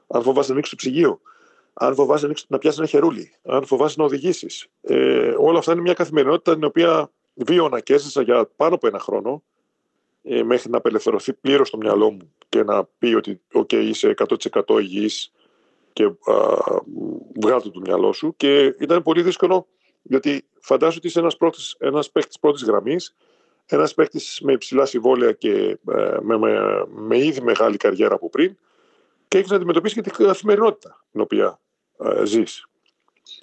αν 0.07 0.23
φοβάσαι 0.23 0.49
να 0.49 0.53
ανοίξεις 0.55 0.77
το 0.77 0.77
ψυγείο, 0.77 1.21
αν 1.73 1.95
φοβάσαι 1.95 2.27
να, 2.27 2.35
να 2.49 2.59
πιάσεις 2.59 2.79
ένα 2.79 2.89
χερούλι, 2.89 3.33
αν 3.43 3.65
φοβάσαι 3.65 3.95
να 3.99 4.05
οδηγήσεις. 4.05 4.67
Ε, 4.81 5.35
όλα 5.39 5.59
αυτά 5.59 5.73
είναι 5.73 5.81
μια 5.81 5.95
καθημερινότητα 5.95 6.55
την 6.55 6.65
οποία 6.65 7.11
βίωνα 7.35 7.81
και 7.81 7.95
έζησα 7.95 8.23
για 8.23 8.51
πάνω 8.57 8.75
από 8.75 8.87
ένα 8.87 8.99
χρόνο 8.99 9.43
ε, 10.23 10.43
μέχρι 10.43 10.71
να 10.71 10.77
απελευθερωθεί 10.77 11.33
πλήρως 11.33 11.71
το 11.71 11.77
μυαλό 11.77 12.11
μου 12.11 12.35
και 12.49 12.63
να 12.63 12.85
πει 12.99 13.15
ότι 13.15 13.41
okay, 13.55 13.85
είσαι 13.85 14.15
100% 14.65 14.81
υγιής 14.81 15.33
και 15.99 16.05
α, 16.05 16.35
βγάλω 17.41 17.71
το 17.71 17.81
μυαλό 17.81 18.13
σου 18.13 18.35
και 18.37 18.75
ήταν 18.79 19.03
πολύ 19.03 19.23
δύσκολο 19.23 19.67
γιατί 20.03 20.45
φαντάζομαι 20.61 20.97
ότι 20.99 21.07
είσαι 21.07 21.19
ένας, 21.19 21.37
πρώτης, 21.37 21.77
ένας 21.79 22.11
παίκτης 22.11 22.39
πρώτης 22.39 22.63
γραμμής 22.65 23.15
ένας 23.67 23.95
παίκτης 23.95 24.41
με 24.43 24.53
υψηλά 24.53 24.85
συμβόλαια 24.85 25.33
και 25.33 25.79
ε, 25.91 26.17
με, 26.21 26.39
με, 26.39 26.85
με, 26.89 27.19
ήδη 27.19 27.41
μεγάλη 27.41 27.77
καριέρα 27.77 28.15
από 28.15 28.31
πριν 28.31 28.57
και 29.29 29.39
έχεις 29.39 29.51
να 29.51 29.57
αντιμετωπίσεις 29.57 29.97
και 29.97 30.11
την 30.11 30.27
καθημερινότητα 30.27 31.05
την 31.13 31.21
οποία 31.21 31.61
ε, 31.99 32.25
ζεις. 32.25 32.67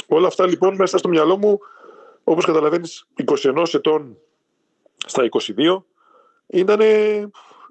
Όλα 0.08 0.28
αυτά 0.28 0.48
λοιπόν 0.48 0.76
μέσα 0.76 0.98
στο 0.98 1.10
μυαλό 1.10 1.38
μου 1.38 1.60
όπως 2.24 2.46
καταλαβαίνεις 2.46 3.08
21 3.26 3.66
ετών 3.74 4.18
στα 5.06 5.28
22 5.30 5.84
ήταν 6.48 6.80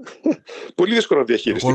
Πολύ 0.74 0.94
δύσκολο 0.94 1.20
να 1.20 1.26
διαχειριστεί. 1.26 1.72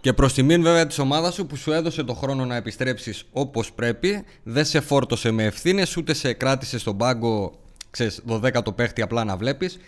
Και 0.00 0.12
προς 0.12 0.32
τιμήν 0.32 0.62
βέβαια 0.62 0.86
της 0.86 0.98
ομάδας 0.98 1.34
σου 1.34 1.46
που 1.46 1.56
σου 1.56 1.72
έδωσε 1.72 2.02
το 2.04 2.14
χρόνο 2.14 2.44
να 2.44 2.56
επιστρέψεις 2.56 3.28
όπως 3.32 3.72
πρέπει, 3.72 4.24
δεν 4.42 4.64
σε 4.64 4.80
φόρτωσε 4.80 5.30
με 5.30 5.44
ευθύνες, 5.44 5.96
ούτε 5.96 6.14
σε 6.14 6.32
κράτησε 6.32 6.78
στον 6.78 6.96
πάγκο, 6.96 7.58
ξέρεις, 7.90 8.22
12ο 8.28 8.74
παίχτη 8.74 9.02
απλά 9.02 9.24
να 9.24 9.36
βλέπεις. 9.36 9.78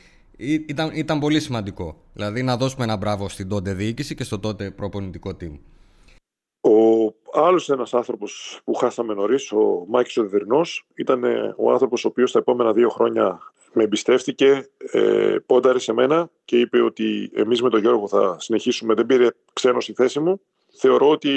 Ήταν, 0.66 0.90
ήταν 0.94 1.18
πολύ 1.18 1.40
σημαντικό. 1.40 1.96
Δηλαδή 2.12 2.42
να 2.42 2.56
δώσουμε 2.56 2.84
ένα 2.84 2.96
μπράβο 2.96 3.28
στην 3.28 3.48
τότε 3.48 3.72
διοίκηση 3.72 4.14
και 4.14 4.24
στο 4.24 4.38
τότε 4.38 4.70
προπονητικό 4.70 5.36
team. 5.40 5.58
Ο 7.32 7.40
άλλος 7.40 7.70
ένας 7.70 7.94
άνθρωπος 7.94 8.60
που 8.64 8.74
χάσαμε 8.74 9.14
νωρίς, 9.14 9.52
ο 9.52 9.84
Μάκη 9.88 10.20
Οδερνό, 10.20 10.60
ήταν 10.94 11.24
ο 11.56 11.70
άνθρωπος 11.70 12.04
ο 12.04 12.08
οποίος 12.08 12.32
τα 12.32 12.38
επόμενα 12.38 12.72
δύο 12.72 12.88
χρόνια 12.88 13.38
με 13.72 13.82
εμπιστεύτηκε, 13.82 14.68
ε, 14.92 15.36
πόνταρε 15.46 15.78
σε 15.78 15.92
μένα 15.92 16.30
και 16.44 16.58
είπε 16.58 16.82
ότι 16.82 17.30
εμείς 17.34 17.62
με 17.62 17.70
τον 17.70 17.80
Γιώργο 17.80 18.08
θα 18.08 18.36
συνεχίσουμε. 18.40 18.94
Δεν 18.94 19.06
πήρε 19.06 19.28
ξένος 19.52 19.84
στη 19.84 19.92
θέση 19.92 20.20
μου. 20.20 20.40
Θεωρώ 20.72 21.10
ότι 21.10 21.30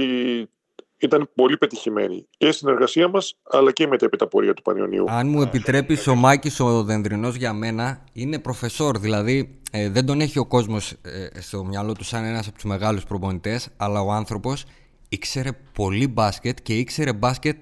ήταν 0.98 1.30
πολύ 1.36 1.58
πετυχημένη 1.58 2.28
και 2.38 2.48
η 2.48 2.52
συνεργασία 2.52 3.08
μας, 3.08 3.36
αλλά 3.44 3.72
και 3.72 3.84
η 3.84 3.88
μετέπειτα 3.88 4.28
πορεία 4.28 4.54
του 4.54 4.62
Πανιωνίου. 4.62 5.06
Αν 5.08 5.28
μου 5.30 5.42
επιτρέπεις, 5.42 6.08
ο 6.08 6.16
Μάκης 6.16 6.60
ο 6.60 6.84
Δενδρινός 6.84 7.36
για 7.36 7.54
μένα 7.54 8.04
είναι 8.14 8.40
προφεσόρ. 8.40 8.98
Δηλαδή 8.98 9.60
ε, 9.72 9.90
δεν 9.90 10.06
τον 10.06 10.22
έχει 10.22 10.40
ο 10.40 10.46
κόσμος 10.46 10.92
ε, 10.92 11.42
στο 11.42 11.64
μυαλό 11.64 11.94
του 11.94 12.04
σαν 12.04 12.24
ένας 12.24 12.48
από 12.48 12.56
τους 12.56 12.64
μεγάλους 12.64 13.04
προπονητές, 13.06 13.70
αλλά 13.78 14.02
ο 14.02 14.12
άνθρωπος 14.12 14.66
ήξερε 15.10 15.50
πολύ 15.74 16.08
μπάσκετ 16.08 16.58
και 16.64 16.78
ήξερε 16.78 17.14
μπάσκετ 17.14 17.62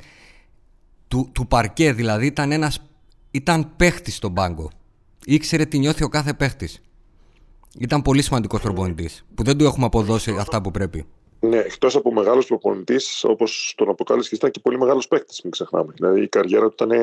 του, 1.07 1.29
του 1.33 1.47
παρκέ. 1.47 1.93
Δηλαδή 1.93 2.25
ήταν 2.25 2.51
ένας. 2.51 2.90
Ήταν 3.31 3.73
παίχτης 3.75 4.15
στον 4.15 4.33
πάγκο. 4.33 4.69
Ήξερε 5.25 5.65
τι 5.65 5.79
νιώθει 5.79 6.03
ο 6.03 6.09
κάθε 6.09 6.33
παίχτης. 6.33 6.81
Ήταν 7.79 8.01
πολύ 8.01 8.21
σημαντικός 8.21 8.61
προπονητής 8.61 9.25
που 9.35 9.43
δεν 9.43 9.57
του 9.57 9.65
έχουμε 9.65 9.85
αποδώσει 9.85 10.35
αυτά 10.39 10.61
που 10.61 10.71
πρέπει. 10.71 11.05
Ναι, 11.39 11.57
εκτός 11.57 11.95
από 11.95 12.13
μεγάλος 12.13 12.45
προπονητής, 12.45 13.23
όπως 13.23 13.73
τον 13.77 13.89
αποκάλεσε, 13.89 14.35
ήταν 14.35 14.51
και 14.51 14.59
πολύ 14.59 14.77
μεγάλος 14.77 15.07
παίκτης, 15.07 15.41
μην 15.43 15.51
ξεχνάμε. 15.51 15.93
Δηλαδή 15.95 16.21
η 16.21 16.27
καριέρα 16.27 16.69
του 16.69 16.73
ήταν 16.73 16.97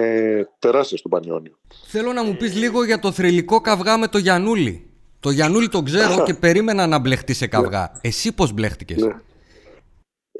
τεράστια 0.58 0.96
στον 0.96 1.10
Πανιόνιο. 1.10 1.58
Θέλω 1.86 2.12
να 2.12 2.24
μου 2.24 2.36
πεις 2.36 2.56
λίγο 2.56 2.84
για 2.84 2.98
το 2.98 3.12
θρηλυκό 3.12 3.60
καυγά 3.60 3.98
με 3.98 4.08
το 4.08 4.18
Γιανούλη. 4.18 4.90
Το 5.20 5.30
Γιανούλη 5.30 5.68
τον 5.68 5.84
ξέρω 5.84 6.22
και 6.26 6.34
περίμενα 6.34 6.86
να 6.86 6.98
μπλεχτεί 6.98 7.34
σε 7.34 7.46
καυγά. 7.46 7.90
Ναι. 7.92 8.00
Εσύ 8.00 8.32
πώς 8.32 8.52
μπλέχτηκες; 8.52 9.02
Ναι. 9.02 9.14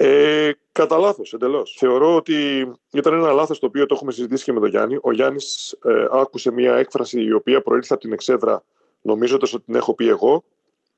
Ε, 0.01 0.51
κατά 0.71 0.97
λάθος, 0.97 1.33
εντελώς. 1.33 1.75
Θεωρώ 1.79 2.15
ότι 2.15 2.33
ήταν 2.91 3.13
ένα 3.13 3.31
λάθος 3.31 3.59
το 3.59 3.65
οποίο 3.65 3.85
το 3.85 3.93
έχουμε 3.95 4.11
συζητήσει 4.11 4.43
και 4.43 4.53
με 4.53 4.59
τον 4.59 4.69
Γιάννη. 4.69 4.97
Ο 5.01 5.11
Γιάννης 5.11 5.77
ε, 5.83 6.05
άκουσε 6.11 6.51
μια 6.51 6.75
έκφραση 6.75 7.21
η 7.21 7.33
οποία 7.33 7.61
προήλθε 7.61 7.93
από 7.93 8.03
την 8.03 8.13
εξέδρα, 8.13 8.63
νομίζοντας 9.01 9.53
ότι 9.53 9.63
την 9.65 9.75
έχω 9.75 9.93
πει 9.93 10.07
εγώ. 10.07 10.43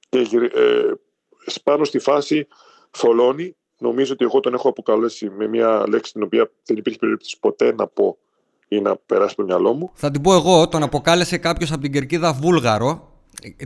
Και 0.09 0.19
ε, 0.53 0.91
πάνω 1.63 1.83
στη 1.83 1.99
φάση 1.99 2.47
θολώνει. 2.91 3.55
Νομίζω 3.77 4.13
ότι 4.13 4.25
εγώ 4.25 4.39
τον 4.39 4.53
έχω 4.53 4.69
αποκαλέσει 4.69 5.29
με 5.29 5.47
μια 5.47 5.83
λέξη 5.87 6.13
την 6.13 6.23
οποία 6.23 6.51
δεν 6.65 6.77
υπήρχε 6.77 6.99
περίπτωση 6.99 7.39
ποτέ 7.39 7.73
να 7.73 7.87
πω 7.87 8.17
ή 8.67 8.81
να 8.81 8.95
περάσει 8.95 9.35
το 9.35 9.43
μυαλό 9.43 9.73
μου. 9.73 9.91
Θα 9.93 10.11
την 10.11 10.21
πω 10.21 10.33
εγώ. 10.33 10.67
Τον 10.67 10.83
αποκάλεσε 10.83 11.37
κάποιος 11.37 11.71
από 11.71 11.81
την 11.81 11.91
κερκίδα 11.91 12.33
Βούλγαρο. 12.33 13.09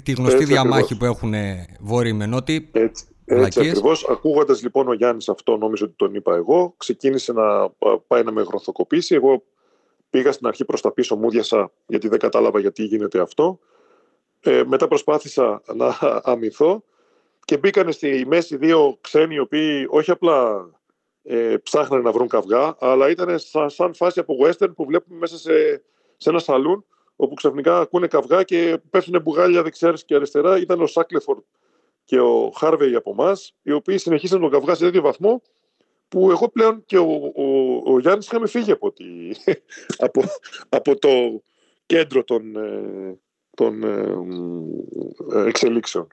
Τη 0.03 0.11
γνωστή 0.11 0.35
Έτσι, 0.35 0.45
διαμάχη 0.45 0.97
που 0.97 1.05
έχουν 1.05 1.33
βόρειοι 1.79 2.13
με 2.15 2.25
νότιοι. 2.25 2.69
Έτσι, 2.71 3.14
έτσι 3.25 3.59
ακριβώς. 3.59 4.07
Ακούγοντας 4.09 4.61
λοιπόν 4.63 4.87
ο 4.87 4.93
Γιάννης 4.93 5.29
αυτό, 5.29 5.57
νομίζω 5.57 5.85
ότι 5.85 5.93
τον 5.97 6.15
είπα 6.15 6.35
εγώ. 6.35 6.73
Ξεκίνησε 6.77 7.33
να 7.33 7.69
πάει 8.07 8.23
να 8.23 8.31
με 8.31 8.41
γροθοκοπήσει. 8.41 9.15
Εγώ 9.15 9.43
πήγα 10.09 10.31
στην 10.31 10.47
αρχή 10.47 10.65
προς 10.65 10.81
τα 10.81 10.91
πίσω, 10.91 11.15
μούδιασα 11.15 11.71
γιατί 11.87 12.07
δεν 12.07 12.19
κατάλαβα 12.19 12.59
γιατί 12.59 12.83
γίνεται 12.83 13.19
αυτό. 13.19 13.59
Ε, 14.41 14.63
μετά 14.65 14.87
προσπάθησα 14.87 15.61
να 15.75 15.97
αμυνθώ 16.31 16.83
και 17.45 17.57
μπήκαν 17.57 17.91
στη 17.91 18.25
μέση 18.27 18.57
δύο 18.57 18.97
ξένοι 19.01 19.35
οι 19.35 19.39
οποίοι 19.39 19.87
όχι 19.89 20.11
απλά 20.11 20.69
ε, 21.23 21.55
ψάχνανε 21.63 22.01
να 22.01 22.11
βρουν 22.11 22.27
καυγά, 22.27 22.75
αλλά 22.79 23.09
ήταν 23.09 23.39
σαν, 23.39 23.69
σαν 23.69 23.93
φάση 23.93 24.19
από 24.19 24.37
western 24.43 24.75
που 24.75 24.85
βλέπουμε 24.85 25.17
μέσα 25.17 25.37
σε, 25.37 25.83
σε 26.17 26.29
ένα 26.29 26.39
σαλούν 26.39 26.85
όπου 27.15 27.33
ξαφνικά 27.33 27.79
ακούνε 27.79 28.07
καυγά 28.07 28.43
και 28.43 28.81
πέφτουν 28.89 29.21
μπουγάλια 29.21 29.63
δεξιάς 29.63 30.05
και 30.05 30.15
αριστερά. 30.15 30.57
Ήταν 30.57 30.81
ο 30.81 30.87
Σάκλεφορντ 30.87 31.41
και 32.05 32.19
ο 32.19 32.51
Χάρβεϊ 32.55 32.95
από 32.95 33.11
εμάς, 33.11 33.53
οι 33.61 33.71
οποίοι 33.71 33.97
συνεχίσαν 33.97 34.39
τον 34.39 34.49
καυγάς 34.49 34.77
σε 34.77 34.83
τέτοιο 34.83 35.01
βαθμό 35.01 35.41
που 36.07 36.31
εγώ 36.31 36.49
πλέον 36.49 36.83
και 36.85 36.97
ο, 36.97 37.31
ο, 37.35 37.81
ο 37.93 37.99
Γιάννης 37.99 38.25
είχαμε 38.25 38.47
φύγει 38.47 38.71
από, 38.71 38.91
τη, 38.91 39.05
από, 40.05 40.23
από 40.69 40.99
το 40.99 41.09
κέντρο 41.85 42.23
των, 42.23 42.55
ε, 42.55 43.17
των 43.55 43.83
ε, 43.83 44.05
ε, 45.33 45.47
εξελίξεων. 45.47 46.07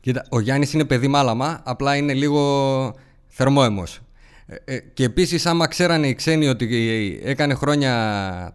Κοίτα, 0.00 0.26
ο 0.30 0.40
Γιάννης 0.40 0.72
είναι 0.72 0.84
παιδί 0.84 1.08
μάλαμα, 1.08 1.62
απλά 1.64 1.96
είναι 1.96 2.14
λίγο 2.14 2.94
θερμόαιμος. 3.26 4.00
Ε, 4.46 4.74
ε, 4.74 4.78
και 4.78 5.04
επίσης 5.04 5.46
άμα 5.46 5.66
ξέρανε 5.66 6.08
οι 6.08 6.14
ξένοι 6.14 6.48
ότι 6.48 7.20
έκανε 7.24 7.54
χρόνια 7.54 7.92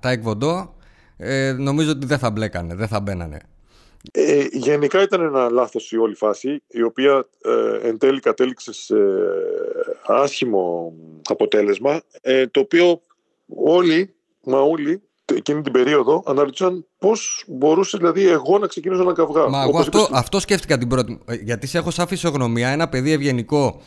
τα 0.02 0.10
εκβοντό, 0.10 0.76
ε, 1.18 1.52
νομίζω 1.52 1.92
ότι 1.92 2.06
δεν 2.06 2.18
θα 2.18 2.32
μπλέκανε, 2.32 2.76
δεν 2.76 2.88
θα 2.88 3.00
μπαίνανε. 3.00 3.40
Ε, 4.12 4.46
γενικά 4.52 5.02
ήταν 5.02 5.22
ένα 5.22 5.50
λάθος 5.50 5.92
η 5.92 5.98
όλη 5.98 6.16
φάση, 6.16 6.64
η 6.68 6.82
οποία 6.82 7.26
ε, 7.42 7.88
εν 7.88 7.98
τέλει 7.98 8.20
κατέληξε 8.20 8.74
σε 8.74 8.96
άσχημο 10.06 10.94
αποτέλεσμα, 11.24 12.02
ε, 12.22 12.48
το 12.48 12.60
οποίο 12.60 13.02
όλοι, 13.56 14.14
μα 14.44 14.60
όλοι, 14.60 15.02
εκείνη 15.36 15.62
την 15.62 15.72
περίοδο 15.72 16.24
αναρωτήσαν 16.26 16.86
πώς 16.98 17.44
μπορούσε 17.48 17.98
δηλαδή 17.98 18.28
εγώ 18.28 18.58
να 18.58 18.68
ξεκινήσω 18.68 19.04
να 19.04 19.14
καυγά. 19.14 19.50
Μα 19.50 19.64
εγώ 19.64 19.80
αυτό, 19.80 20.08
αυτό 20.12 20.40
σκέφτηκα 20.40 20.78
την 20.78 20.88
πρώτη. 20.88 21.20
Ε, 21.26 21.36
γιατί 21.36 21.68
σε 21.68 21.78
έχω 21.78 21.92
σαν 21.92 22.08
φυσιογνωμία 22.08 22.70
ένα 22.70 22.90
παιδί 22.90 23.12
ευγενικό 23.12 23.82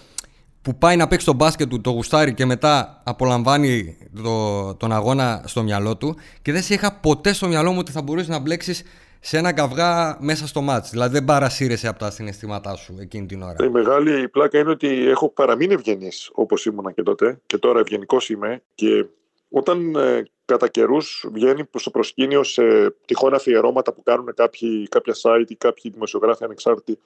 που 0.63 0.79
πάει 0.79 0.97
να 0.97 1.09
παίξει 1.09 1.27
τον 1.27 1.35
μπάσκετ 1.35 1.69
του, 1.69 1.81
το 1.81 1.91
γουστάρι 1.91 2.35
και 2.35 2.45
μετά 2.45 3.03
απολαμβάνει 3.05 3.97
το, 4.23 4.75
τον 4.75 4.93
αγώνα 4.93 5.43
στο 5.47 5.63
μυαλό 5.63 5.97
του 5.97 6.17
και 6.43 6.53
δεν 6.53 6.63
σε 6.63 6.75
είχα 6.75 6.93
ποτέ 6.93 7.33
στο 7.33 7.49
μυαλό 7.49 7.73
μου 7.73 7.79
ότι 7.79 7.93
θα 7.93 8.03
μπορούσε 8.03 8.31
να 8.31 8.39
μπλέξεις 8.39 8.83
σε 9.27 9.39
ένα 9.39 9.53
καυγά 9.53 10.17
μέσα 10.21 10.47
στο 10.47 10.61
μάτς. 10.61 10.91
Δηλαδή 10.91 11.13
δεν 11.13 11.25
παρασύρεσαι 11.25 11.89
από 11.89 11.99
τα 11.99 12.11
συναισθήματά 12.11 12.77
σου 12.77 12.97
εκείνη 13.01 13.27
την 13.27 13.43
ώρα. 13.43 13.57
Η 13.65 13.69
μεγάλη 13.69 14.29
πλάκα 14.29 14.59
είναι 14.59 14.71
ότι 14.71 15.09
έχω 15.09 15.29
παραμείνει 15.29 15.75
ευγενής 15.75 16.31
όπως 16.35 16.67
ήμουνα 16.67 16.93
και 16.93 17.03
τότε 17.03 17.41
και 17.47 17.59
τώρα 17.59 17.81
ευγενικός 17.81 18.29
είμαι 18.31 18.63
και 18.75 19.07
όταν 19.51 19.95
ε, 19.95 20.23
κατά 20.45 20.69
καιρούς 20.69 21.27
βγαίνει 21.33 21.69
στο 21.75 21.91
προσκήνιο 21.91 22.43
σε 22.43 22.63
τυχόν 23.05 23.35
αφιερώματα 23.35 23.93
που 23.93 24.03
κάνουν 24.03 24.35
κάποιοι, 24.35 24.89
κάποια 24.89 25.15
site 25.23 25.51
ή 25.51 25.55
κάποιοι 25.55 25.91
δημοσιογράφοι 25.91 26.45
ανεξάρτητοι 26.45 26.99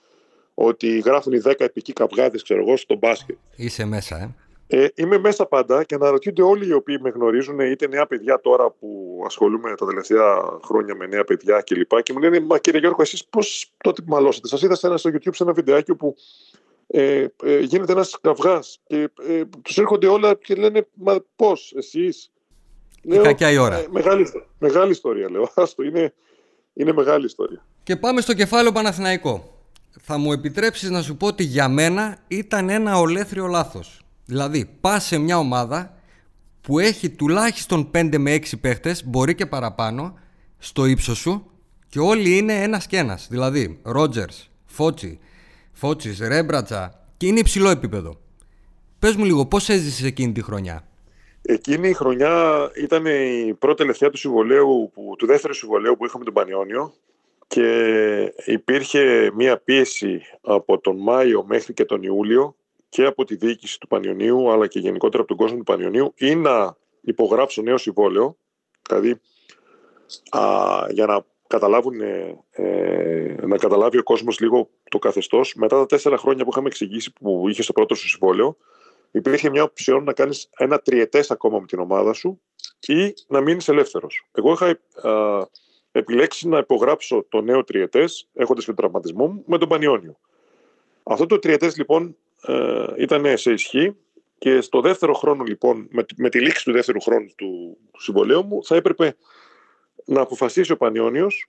ότι 0.55 0.99
γράφουν 0.99 1.33
οι 1.33 1.41
10 1.45 1.53
επικοί 1.59 1.93
καυγάδες, 1.93 2.43
ξέρω 2.43 2.61
εγώ, 2.61 2.77
στο 2.77 2.97
μπάσκετ. 2.97 3.37
Είσαι 3.57 3.85
μέσα, 3.85 4.17
ε. 4.17 4.35
Ε, 4.71 4.87
είμαι 4.95 5.19
μέσα 5.19 5.47
πάντα 5.47 5.85
και 5.85 5.95
αναρωτιούνται 5.95 6.43
όλοι 6.43 6.67
οι 6.67 6.73
οποίοι 6.73 6.99
με 7.01 7.11
γνωρίζουν, 7.11 7.61
είτε 7.61 7.87
νέα 7.87 8.07
παιδιά 8.07 8.41
τώρα 8.41 8.71
που 8.71 9.23
ασχολούμαι 9.27 9.75
τα 9.75 9.87
τελευταία 9.87 10.59
χρόνια 10.65 10.95
με 10.95 11.07
νέα 11.07 11.25
παιδιά 11.25 11.61
κλπ. 11.61 11.89
Και, 11.89 12.03
και 12.03 12.13
μου 12.13 12.19
λένε, 12.19 12.41
Μα 12.41 12.59
κύριε 12.59 12.81
Γιώργο, 12.81 13.03
εσείς 13.03 13.25
πώς 13.25 13.73
τότε 13.77 14.03
μαλώσατε; 14.07 14.49
Σας 14.49 14.63
είδα 14.63 14.75
σε 14.75 14.87
ένα, 14.87 14.97
στο 14.97 15.11
YouTube 15.11 15.35
σε 15.35 15.43
ένα 15.43 15.53
βιντεάκι 15.53 15.91
όπου 15.91 16.15
ε, 16.87 17.27
ε, 17.43 17.59
γίνεται 17.59 17.93
ένας 17.93 18.19
καυγάς 18.21 18.81
και 18.87 19.11
ε, 19.29 19.43
τους 19.63 19.79
έρχονται 19.79 20.07
όλα 20.07 20.35
και 20.35 20.55
λένε, 20.55 20.87
Μα 20.95 21.25
πώς, 21.37 21.73
εσείς; 21.77 22.33
Λέω, 23.03 23.23
κακιά 23.23 23.51
η 23.51 23.57
ώρα. 23.57 23.77
Ε, 23.77 23.87
μεγάλη, 23.91 24.45
μεγάλη 24.59 24.91
ιστορία, 24.91 25.31
λέω. 25.31 25.51
Άστο, 25.55 25.83
είναι, 25.83 26.15
είναι 26.73 26.93
μεγάλη 26.93 27.25
ιστορία. 27.25 27.65
Και 27.83 27.97
πάμε 27.97 28.21
στο 28.21 28.35
κεφάλαιο 28.35 28.73
Παναθηναϊκό. 28.73 29.53
Θα 30.01 30.19
μου 30.19 30.33
επιτρέψεις 30.33 30.91
να 30.91 31.03
σου 31.03 31.17
πω 31.17 31.27
ότι 31.27 31.45
για 31.45 31.69
μένα 31.69 32.19
ήταν 32.29 32.69
ένα 32.69 32.99
ολέθριο 32.99 33.47
λάθος. 33.47 34.08
Δηλαδή, 34.31 34.71
πας 34.81 35.05
σε 35.05 35.19
μια 35.19 35.39
ομάδα 35.39 35.95
που 36.61 36.79
έχει 36.79 37.11
τουλάχιστον 37.11 37.91
5 37.95 38.19
με 38.19 38.35
6 38.35 38.61
παίχτες, 38.61 39.05
μπορεί 39.07 39.35
και 39.35 39.47
παραπάνω, 39.47 40.19
στο 40.59 40.85
ύψος 40.85 41.19
σου 41.19 41.51
και 41.89 41.99
όλοι 41.99 42.37
είναι 42.37 42.63
ένας 42.63 42.87
και 42.87 42.97
ένας. 42.97 43.27
Δηλαδή, 43.31 43.81
Ρότζερ, 43.83 44.29
Φότσι, 44.67 45.19
Φότσι, 45.73 46.17
Ρέμπρατσα 46.21 47.07
και 47.17 47.27
είναι 47.27 47.39
υψηλό 47.39 47.71
επίπεδο. 47.71 48.21
Πες 48.99 49.17
μου 49.17 49.25
λίγο, 49.25 49.47
πώς 49.47 49.69
έζησες 49.69 50.07
εκείνη 50.07 50.33
τη 50.33 50.43
χρονιά; 50.43 50.89
Εκείνη 51.43 51.89
η 51.89 51.93
χρονιά 51.93 52.71
ήταν 52.83 53.07
η 53.07 53.55
πρώτη 53.59 53.77
τελευταία 53.77 54.11
του 54.11 54.19
συμβολέου, 54.19 54.91
που, 54.95 55.15
του 55.19 55.27
δεύτερου 55.27 55.55
συμβολέου 55.55 55.97
που 55.97 56.07
είχαμε 56.07 56.25
τον 56.25 56.35
Πανιόνιο 56.35 56.93
και 57.47 58.35
υπήρχε 58.45 59.31
μία 59.35 59.59
πίεση 59.59 60.21
από 60.41 60.79
τον 60.79 60.97
Μάιο 60.97 61.45
μέχρι 61.49 61.73
και 61.73 61.85
τον 61.85 62.03
Ιούλιο 62.03 62.57
και 62.89 63.05
από 63.05 63.25
τη 63.25 63.37
διοίκηση 63.37 63.81
του 63.81 63.87
Πανιωνίου 63.87 64.51
αλλά 64.53 64.67
και 64.67 64.79
γενικότερα 64.79 65.23
από 65.23 65.29
τον 65.29 65.37
κόσμο 65.37 65.57
του 65.57 65.65
Πανιωνίου 65.65 66.13
ή 66.17 66.35
να 66.35 66.77
υπογράψω 67.01 67.63
νέο 67.63 67.77
συμβόλαιο 67.77 68.37
δηλαδή 68.89 69.21
α, 70.31 70.41
για 70.91 71.07
να 71.07 71.25
καταλάβουν 71.47 72.01
ε, 72.51 73.37
να 73.43 73.57
καταλάβει 73.57 73.99
ο 73.99 74.03
κόσμος 74.03 74.41
λίγο 74.41 74.71
το 74.91 74.99
καθεστώς 74.99 75.55
μετά 75.55 75.77
τα 75.77 75.87
τέσσερα 75.87 76.17
χρόνια 76.17 76.45
που 76.45 76.51
είχαμε 76.51 76.69
εξηγήσει 76.69 77.13
που 77.13 77.49
είχε 77.49 77.63
στο 77.63 77.73
πρώτο 77.73 77.95
σου 77.95 78.09
συμβόλαιο 78.09 78.57
υπήρχε 79.11 79.51
μια 79.51 79.63
οψιόν 79.63 80.05
να 80.05 80.13
κάνεις 80.13 80.49
ένα 80.57 80.79
τριετές 80.79 81.31
ακόμα 81.31 81.59
με 81.59 81.67
την 81.67 81.79
ομάδα 81.79 82.13
σου 82.13 82.41
ή 82.87 83.15
να 83.29 83.41
μείνεις 83.41 83.69
ελεύθερος. 83.69 84.29
Εγώ 84.33 84.53
είχα 84.53 84.79
α, 85.09 85.47
επιλέξει 85.93 86.49
να 86.49 86.59
υπογράψω 86.59 87.27
το 87.29 87.41
νέο 87.41 87.65
τριετές 87.65 88.29
έχοντας 88.35 88.65
και 88.65 88.73
τον 88.73 88.77
τραυματισμό 88.77 89.27
μου 89.27 89.43
με 89.47 89.59
τον 89.59 89.69
Πανιόνιο. 89.69 90.19
Αυτό 91.03 91.27
το 91.27 91.39
τριετές 91.39 91.77
λοιπόν 91.77 92.07
ε, 92.07 92.28
ήταν 92.97 93.39
σε 93.39 93.53
ισχύ 93.53 93.97
και 94.39 94.61
στο 94.61 94.81
δεύτερο 94.81 95.15
χρόνο 95.15 95.45
λοιπόν, 95.45 95.89
με, 95.91 96.05
με 96.17 96.29
τη 96.29 96.41
λήξη 96.41 96.65
του 96.65 96.73
δεύτερου 96.73 97.01
χρόνου 97.01 97.27
του, 97.37 97.79
του 97.93 98.03
συμβολέου 98.03 98.45
μου, 98.45 98.65
θα 98.65 98.77
έπρεπε 98.77 99.17
να 100.05 100.21
αποφασίσει 100.21 100.73
ο 100.73 100.77
Πανιόνιος 100.77 101.49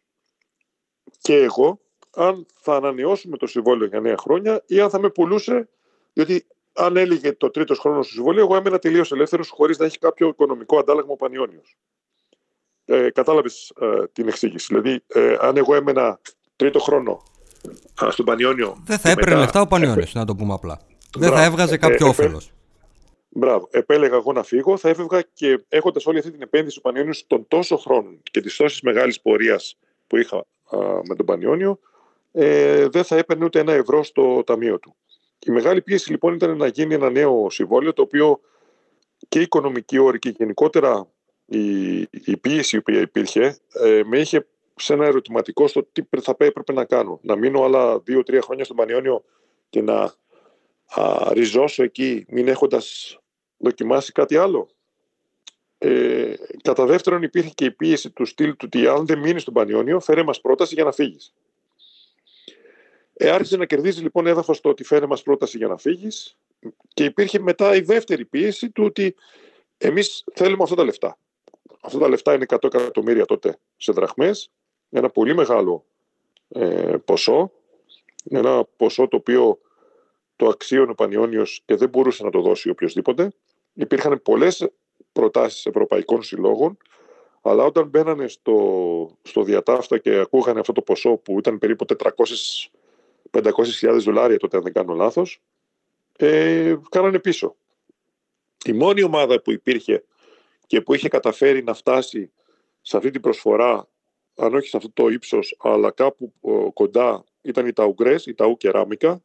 και 1.21 1.35
εγώ 1.35 1.79
αν 2.15 2.45
θα 2.59 2.75
ανανεώσουμε 2.75 3.37
το 3.37 3.47
συμβόλαιο 3.47 3.87
για 3.87 3.99
νέα 3.99 4.17
χρόνια 4.17 4.63
ή 4.65 4.79
αν 4.79 4.89
θα 4.89 4.99
με 4.99 5.09
πουλούσε, 5.09 5.69
διότι 6.13 6.45
αν 6.73 6.97
έλεγε 6.97 7.33
το 7.33 7.49
τρίτος 7.49 7.79
χρόνο 7.79 7.99
του 7.99 8.07
συμβολίου, 8.07 8.41
εγώ 8.41 8.55
έμενα 8.55 8.79
τελείως 8.79 9.11
ελεύθερος 9.11 9.49
χωρίς 9.49 9.77
να 9.77 9.85
έχει 9.85 9.97
κάποιο 9.97 10.27
οικονομικό 10.27 10.79
αντάλλαγμα 10.79 11.11
ο 11.11 11.15
Πανιόνιος. 11.15 11.77
Ε, 12.85 13.09
Κατάλαβες 13.09 13.73
ε, 13.79 14.07
την 14.13 14.27
εξήγηση. 14.27 14.65
Δηλαδή, 14.69 15.03
ε, 15.07 15.35
αν 15.39 15.57
εγώ 15.57 15.75
έμενα 15.75 16.19
τρίτο 16.55 16.79
χρόνο 16.79 17.23
στον 18.09 18.25
Πανιόνιο. 18.25 18.83
Δεν 18.85 18.97
θα 18.97 19.09
έπαιρνε 19.09 19.29
μετά... 19.29 19.41
λεφτά 19.41 19.61
ο 19.61 19.67
Πανιόνιος, 19.67 20.13
να 20.13 20.25
το 20.25 20.35
πούμε 20.35 20.53
απλά. 20.53 20.79
Δεν 21.17 21.31
θα 21.31 21.43
έβγαζε 21.43 21.77
κάποιο 21.77 22.05
ε, 22.05 22.09
όφελος. 22.09 22.51
Μπράβο. 23.29 23.67
Επέλεγα 23.71 24.15
εγώ 24.15 24.31
να 24.31 24.43
φύγω, 24.43 24.77
θα 24.77 24.89
έφευγα 24.89 25.21
και 25.33 25.59
έχοντας 25.69 26.05
όλη 26.05 26.17
αυτή 26.17 26.31
την 26.31 26.41
επένδυση 26.41 26.75
του 26.75 26.81
Πανιόνιου 26.81 27.13
των 27.27 27.47
τόσο 27.47 27.77
χρόνων 27.77 28.19
και 28.31 28.41
της 28.41 28.55
τόσης 28.55 28.81
μεγάλης 28.81 29.21
πορείας 29.21 29.77
που 30.07 30.17
είχα 30.17 30.45
με 31.07 31.15
τον 31.15 31.25
Πανιόνιο, 31.25 31.79
ε, 32.31 32.87
δεν 32.87 33.03
θα 33.03 33.15
έπαιρνε 33.15 33.45
ούτε 33.45 33.59
ένα 33.59 33.73
ευρώ 33.73 34.03
στο 34.03 34.43
ταμείο 34.45 34.79
του. 34.79 34.95
Η 35.45 35.51
μεγάλη 35.51 35.81
πίεση 35.81 36.11
λοιπόν 36.11 36.33
ήταν 36.33 36.57
να 36.57 36.67
γίνει 36.67 36.93
ένα 36.93 37.09
νέο 37.09 37.49
συμβόλαιο 37.49 37.93
το 37.93 38.01
οποίο 38.01 38.39
και 39.27 39.39
η 39.39 39.41
οικονομική 39.41 39.97
όρη 39.97 40.19
και 40.19 40.29
γενικότερα 40.37 41.07
η, 41.45 41.99
η 41.99 42.37
πίεση 42.41 42.75
η 42.75 42.79
οποία 42.79 42.99
υπήρχε 42.99 43.57
ε, 43.83 44.01
με 44.05 44.19
είχε 44.19 44.47
σε 44.81 44.93
ένα 44.93 45.05
ερωτηματικό 45.05 45.67
στο 45.67 45.83
τι 45.83 46.03
θα 46.21 46.35
έπρεπε 46.37 46.73
να 46.73 46.85
κάνω. 46.85 47.19
Να 47.21 47.35
μείνω 47.35 47.63
άλλα 47.63 47.99
δύο-τρία 47.99 48.41
χρόνια 48.41 48.63
στον 48.63 48.75
Πανιόνιο 48.75 49.23
και 49.69 49.81
να 49.81 50.13
α, 50.95 51.33
ριζώσω 51.33 51.83
εκεί 51.83 52.25
μην 52.27 52.47
έχοντας 52.47 53.17
δοκιμάσει 53.57 54.11
κάτι 54.11 54.37
άλλο. 54.37 54.69
Ε, 55.77 56.33
κατά 56.61 56.85
δεύτερον 56.85 57.23
υπήρχε 57.23 57.49
και 57.49 57.65
η 57.65 57.71
πίεση 57.71 58.09
του 58.09 58.25
στυλ 58.25 58.49
του 58.49 58.57
ότι 58.65 58.87
αν 58.87 59.05
δεν 59.05 59.19
μείνεις 59.19 59.41
στον 59.41 59.53
Πανιόνιο 59.53 59.99
φέρε 59.99 60.23
μας 60.23 60.41
πρόταση 60.41 60.73
για 60.73 60.83
να 60.83 60.91
φύγεις. 60.91 61.33
Ε, 63.13 63.29
άρχισε 63.29 63.57
να 63.57 63.65
κερδίζει 63.65 64.01
λοιπόν 64.01 64.27
έδαφος 64.27 64.61
το 64.61 64.69
ότι 64.69 64.83
φέρε 64.83 65.05
μας 65.05 65.23
πρόταση 65.23 65.57
για 65.57 65.67
να 65.67 65.77
φύγεις 65.77 66.37
και 66.93 67.03
υπήρχε 67.03 67.39
μετά 67.39 67.75
η 67.75 67.81
δεύτερη 67.81 68.25
πίεση 68.25 68.69
του 68.69 68.83
ότι 68.83 69.15
εμείς 69.77 70.23
θέλουμε 70.33 70.63
αυτά 70.63 70.75
τα 70.75 70.83
λεφτά. 70.83 71.17
Αυτά 71.81 71.99
τα 71.99 72.09
λεφτά 72.09 72.33
είναι 72.33 72.45
100 72.47 72.63
εκατομμύρια 72.63 73.25
τότε 73.25 73.57
σε 73.77 73.91
δραχμές, 73.91 74.51
ένα 74.89 75.09
πολύ 75.09 75.35
μεγάλο 75.35 75.85
ε, 76.49 76.95
ποσό, 77.05 77.51
ένα 78.29 78.65
ποσό 78.77 79.07
το 79.07 79.15
οποίο 79.15 79.59
το 80.35 80.47
αξίωνε 80.47 80.91
ο 80.91 80.95
Πανιόνιος 80.95 81.61
και 81.65 81.75
δεν 81.75 81.89
μπορούσε 81.89 82.23
να 82.23 82.29
το 82.29 82.41
δώσει 82.41 82.69
οποιοδήποτε. 82.69 83.31
Υπήρχαν 83.73 84.21
πολλές 84.21 84.69
προτάσεις 85.11 85.65
ευρωπαϊκών 85.65 86.23
συλλόγων, 86.23 86.77
αλλά 87.41 87.63
όταν 87.63 87.87
μπαίνανε 87.87 88.27
στο, 88.27 89.17
στο 89.21 89.43
διατάφτα 89.43 89.97
και 89.97 90.15
ακούγανε 90.15 90.59
αυτό 90.59 90.73
το 90.73 90.81
ποσό 90.81 91.15
που 91.15 91.39
ήταν 91.39 91.57
περίπου 91.57 91.85
400 91.97 92.09
500.000 93.31 93.97
δολάρια 93.99 94.37
τότε 94.37 94.57
αν 94.57 94.63
δεν 94.63 94.73
κάνω 94.73 94.93
λάθος, 94.93 95.41
ε, 96.17 96.75
κάνανε 96.89 97.19
πίσω. 97.19 97.55
Η 98.65 98.73
μόνη 98.73 99.03
ομάδα 99.03 99.41
που 99.41 99.51
υπήρχε 99.51 100.03
και 100.67 100.81
που 100.81 100.93
είχε 100.93 101.07
καταφέρει 101.07 101.63
να 101.63 101.73
φτάσει 101.73 102.31
σε 102.81 102.97
αυτή 102.97 103.11
την 103.11 103.21
προσφορά, 103.21 103.87
αν 104.39 104.55
όχι 104.55 104.67
σε 104.67 104.77
αυτό 104.77 104.89
το 104.93 105.07
ύψος, 105.07 105.57
αλλά 105.59 105.91
κάπου 105.91 106.33
κοντά, 106.73 107.23
ήταν 107.41 107.67
η 107.67 107.73
Ταουγκρές, 107.73 108.25
η 108.25 108.33
Ταού 108.33 108.57
Κεράμικα, 108.57 109.21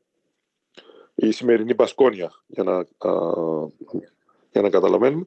η 1.15 1.31
σημερινή 1.31 1.75
Μπασκόνια, 1.75 2.43
για 2.47 2.63
να, 2.63 2.87
για 4.51 4.61
να 4.63 4.71
καταλαβαίνουμε. 4.71 5.27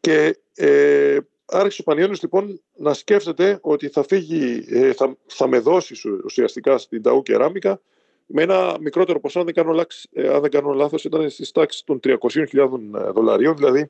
Και 0.00 0.38
ε, 0.54 1.18
άρχισε 1.44 1.80
ο 1.80 1.84
Πανιόνιος 1.84 2.22
λοιπόν 2.22 2.60
να 2.76 2.94
σκέφτεται 2.94 3.58
ότι 3.60 3.88
θα 3.88 4.02
φύγει, 4.02 4.64
ε, 4.68 4.92
θα, 4.92 5.16
θα 5.26 5.46
με 5.48 5.58
δώσει 5.58 5.94
ουσιαστικά 6.24 6.78
στην 6.78 7.02
Ταού 7.02 7.22
Κεράμικα 7.22 7.80
με 8.26 8.42
ένα 8.42 8.76
μικρότερο 8.80 9.20
ποσό, 9.20 9.38
αν 9.38 9.44
δεν 9.44 9.54
κάνω, 9.54 9.84
ε, 10.12 10.28
αν 10.28 10.40
δεν 10.40 10.50
κάνω 10.50 10.72
λάθος, 10.72 11.04
ήταν 11.04 11.30
στις 11.30 11.50
τάξεις 11.52 11.84
των 11.84 12.00
300.000 12.02 12.46
ε, 12.94 13.10
δολαρίων, 13.10 13.56
δηλαδή 13.56 13.88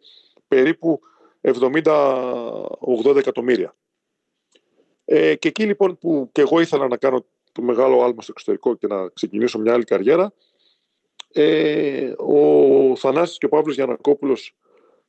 περίπου 0.49 1.01
70-80 1.41 3.17
εκατομμύρια. 3.17 3.75
Ε, 5.13 5.35
και 5.35 5.49
εκεί 5.49 5.65
λοιπόν 5.65 5.99
που 5.99 6.29
και 6.33 6.41
εγώ 6.41 6.61
ήθελα 6.61 6.89
να 6.89 6.97
κάνω 6.97 7.25
το 7.53 7.63
μεγάλο 7.63 8.03
άλμα 8.03 8.23
στο 8.23 8.33
εξωτερικό 8.35 8.75
και 8.75 8.87
να 8.87 9.09
ξεκινήσω 9.09 9.59
μια 9.59 9.73
άλλη 9.73 9.85
καριέρα, 9.85 10.33
ε, 11.33 12.13
ο 12.17 12.97
Θανάσης 12.97 13.39
και 13.39 13.47
ο 13.47 13.49
Παύλος 13.49 13.75
Γιανακόπουλος 13.75 14.57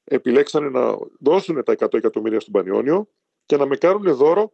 επιλέξανε 0.04 0.70
να 0.70 0.98
δώσουν 1.20 1.64
τα 1.64 1.76
100 1.80 1.94
εκατομμύρια 1.94 2.40
στον 2.40 2.54
Πανιόνιο 2.54 3.08
και 3.46 3.58
να 3.58 3.66
με 3.66 3.76
κάνουν 3.76 4.16
δώρο, 4.16 4.52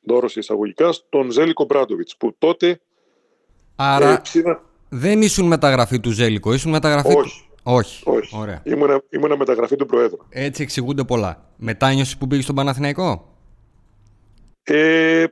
δώρος 0.00 0.32
σε 0.32 0.38
εισαγωγικά, 0.38 0.92
στον 0.92 1.30
Ζέλικο 1.30 1.64
Μπράντοβιτς, 1.64 2.16
που 2.16 2.34
τότε 2.38 2.80
Άρα 3.76 4.22
ε, 4.32 4.40
δεν 4.88 5.22
ήσουν 5.22 5.46
μεταγραφή 5.46 6.00
του 6.00 6.10
Ζέλικο, 6.10 6.52
ήσουν 6.52 6.70
μεταγραφή 6.70 7.16
Όχι. 7.16 7.46
του... 7.46 7.54
Όχι. 7.62 8.02
Όχι. 8.06 8.36
Ωραία. 8.36 8.60
Ήμουνα, 8.64 9.02
ήμουνα 9.10 9.36
μεταγραφή 9.36 9.76
του 9.76 9.86
Προέδρου. 9.86 10.18
Έτσι 10.28 10.62
εξηγούνται 10.62 11.04
πολλά. 11.04 11.50
Μετάνιωση 11.56 12.18
που 12.18 12.26
πήγες 12.26 12.44
στον 12.44 12.56
Παναθηναϊκό; 12.56 13.31
Ε, 14.62 15.24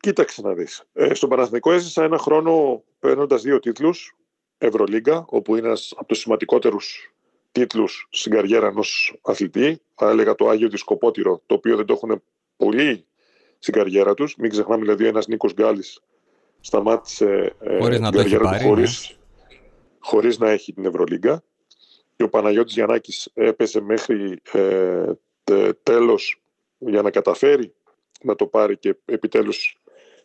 κοίταξε 0.00 0.42
να 0.42 0.52
δεις. 0.52 0.84
Ε, 0.92 1.14
στον 1.14 1.28
Παναθηναϊκό 1.28 1.72
έζησα 1.72 2.04
ένα 2.04 2.18
χρόνο 2.18 2.82
παίρνοντας 2.98 3.42
δύο 3.42 3.58
τίτλους. 3.58 4.16
Ευρωλίγκα, 4.58 5.24
όπου 5.28 5.56
είναι 5.56 5.66
ένας 5.66 5.92
από 5.96 6.06
τους 6.06 6.18
σημαντικότερους 6.18 7.14
τίτλους 7.52 8.08
στην 8.10 8.32
καριέρα 8.32 8.66
ενός 8.66 9.18
αθλητή. 9.22 9.80
Θα 9.94 10.10
έλεγα 10.10 10.34
το 10.34 10.48
Άγιο 10.48 10.68
Δισκοπότηρο, 10.68 11.42
το 11.46 11.54
οποίο 11.54 11.76
δεν 11.76 11.86
το 11.86 11.92
έχουν 11.92 12.22
πολύ 12.56 13.06
στην 13.58 13.74
καριέρα 13.74 14.14
τους. 14.14 14.36
Μην 14.36 14.50
ξεχνάμε 14.50 14.82
δηλαδή 14.82 15.06
ένας 15.06 15.26
Νίκος 15.26 15.52
Γκάλης 15.52 16.02
σταμάτησε 16.60 17.54
ε, 17.60 17.78
χωρίς 17.78 18.00
να 18.00 18.12
το 18.12 18.20
έχει 18.20 18.36
πάρει, 18.36 18.64
χωρίς, 18.64 19.18
ναι. 19.48 19.56
χωρίς 19.98 20.38
να 20.38 20.50
έχει 20.50 20.72
την 20.72 20.84
Ευρωλίγκα 20.84 21.42
και 22.16 22.22
ο 22.22 22.28
Παναγιώτης 22.28 22.74
Γιαννάκης 22.74 23.30
έπεσε 23.34 23.80
μέχρι 23.80 24.40
ε, 24.52 25.12
τέλος 25.82 26.42
για 26.78 27.02
να 27.02 27.10
καταφέρει 27.10 27.74
να 28.22 28.34
το 28.34 28.46
πάρει 28.46 28.76
και 28.76 28.96
επιτέλους 29.04 29.80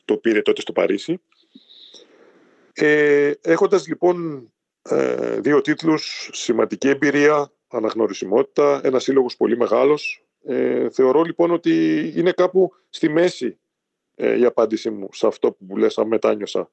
το 0.05 0.17
πήρε 0.17 0.41
τότε 0.41 0.61
στο 0.61 0.71
Παρίσι. 0.71 1.21
Ε, 2.73 3.31
έχοντας 3.41 3.87
λοιπόν 3.87 4.47
ε, 4.81 5.39
δύο 5.39 5.61
τίτλους, 5.61 6.29
σημαντική 6.33 6.87
εμπειρία, 6.87 7.51
αναγνωρισιμότητα, 7.67 8.81
ένας 8.83 9.03
σύλλογος 9.03 9.37
πολύ 9.37 9.57
μεγάλος, 9.57 10.25
ε, 10.45 10.89
θεωρώ 10.89 11.21
λοιπόν 11.21 11.51
ότι 11.51 12.05
είναι 12.15 12.31
κάπου 12.31 12.73
στη 12.89 13.09
μέση 13.09 13.57
ε, 14.15 14.39
η 14.39 14.45
απάντησή 14.45 14.89
μου 14.89 15.09
σε 15.11 15.27
αυτό 15.27 15.51
που 15.51 15.77
λες, 15.77 15.97
αν 15.97 16.07
μετάνιωσα. 16.07 16.69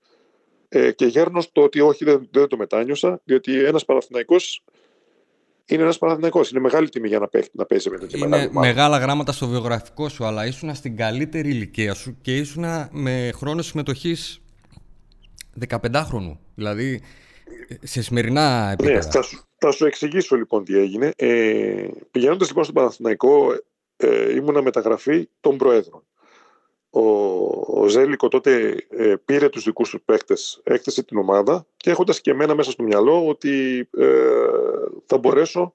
Ε, 0.68 0.92
και 0.92 1.06
γέρνω 1.06 1.42
το 1.52 1.62
ότι 1.62 1.80
όχι 1.80 2.04
δεν, 2.04 2.28
δεν 2.30 2.48
το 2.48 2.56
μετάνιωσα, 2.56 3.20
διότι 3.24 3.64
ένας 3.64 3.84
Παναθηναϊκός 3.84 4.64
είναι 5.74 5.82
ένας 5.82 5.98
Παναθηναϊκός. 5.98 6.50
Είναι 6.50 6.60
μεγάλη 6.60 6.88
τιμή 6.88 7.08
για 7.08 7.18
να, 7.18 7.28
παίχει, 7.28 7.48
να 7.52 7.64
παίζει 7.64 7.90
με 7.90 7.98
τέτοια 7.98 8.18
Είναι 8.18 8.28
μεγάλη 8.28 8.50
μεγάλα 8.52 8.98
γράμματα 8.98 9.32
στο 9.32 9.48
βιογραφικό 9.48 10.08
σου, 10.08 10.24
αλλά 10.24 10.46
ήσουν 10.46 10.74
στην 10.74 10.96
καλύτερη 10.96 11.48
ηλικία 11.48 11.94
σου 11.94 12.16
και 12.20 12.36
ήσουν 12.36 12.64
με 12.90 13.30
χρόνο 13.34 13.62
συμμετοχής 13.62 14.40
15χρονου. 15.68 16.36
Δηλαδή 16.54 17.02
σε 17.82 18.02
σημερινά 18.02 18.64
ναι, 18.66 18.72
επίπεδα. 18.72 18.94
Ναι, 18.94 19.10
θα 19.10 19.22
σου, 19.22 19.42
θα 19.58 19.70
σου 19.70 19.86
εξηγήσω 19.86 20.36
λοιπόν 20.36 20.64
τι 20.64 20.76
έγινε. 20.76 21.12
Ε, 21.16 21.88
Πηγαίνοντας 22.10 22.48
λοιπόν 22.48 22.64
στον 22.64 22.74
Παναθηναϊκό, 22.74 23.52
ε, 23.96 24.34
ήμουνα 24.34 24.62
μεταγραφή 24.62 25.28
των 25.40 25.56
Προέδρων 25.56 26.02
ο, 26.90 27.02
ο 27.80 27.88
Ζέλικο 27.88 28.28
τότε 28.28 28.84
ε, 28.88 29.14
πήρε 29.24 29.48
τους 29.48 29.64
δικούς 29.64 29.90
τους 29.90 30.00
παίκτες, 30.04 30.60
έκθεσε 30.62 31.02
την 31.02 31.16
ομάδα 31.18 31.66
και 31.76 31.90
έχοντας 31.90 32.20
και 32.20 32.30
εμένα 32.30 32.54
μέσα 32.54 32.70
στο 32.70 32.82
μυαλό 32.82 33.28
ότι 33.28 33.88
ε, 33.96 34.08
θα 35.06 35.18
μπορέσω 35.18 35.74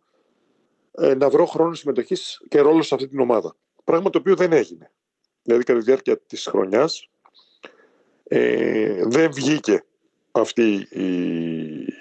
ε, 0.91 1.15
να 1.15 1.29
βρω 1.29 1.45
χρόνο 1.45 1.73
συμμετοχής 1.73 2.41
και 2.47 2.59
ρόλο 2.59 2.81
σε 2.81 2.95
αυτή 2.95 3.07
την 3.07 3.19
ομάδα. 3.19 3.55
Πράγμα 3.83 4.09
το 4.09 4.17
οποίο 4.17 4.35
δεν 4.35 4.51
έγινε. 4.51 4.91
Δηλαδή 5.43 5.63
κατά 5.63 5.79
τη 5.79 5.85
διάρκεια 5.85 6.17
της 6.17 6.45
χρονιάς 6.45 7.09
δεν 9.01 9.31
βγήκε 9.31 9.83
αυτή 10.31 10.87
η, 10.89 11.07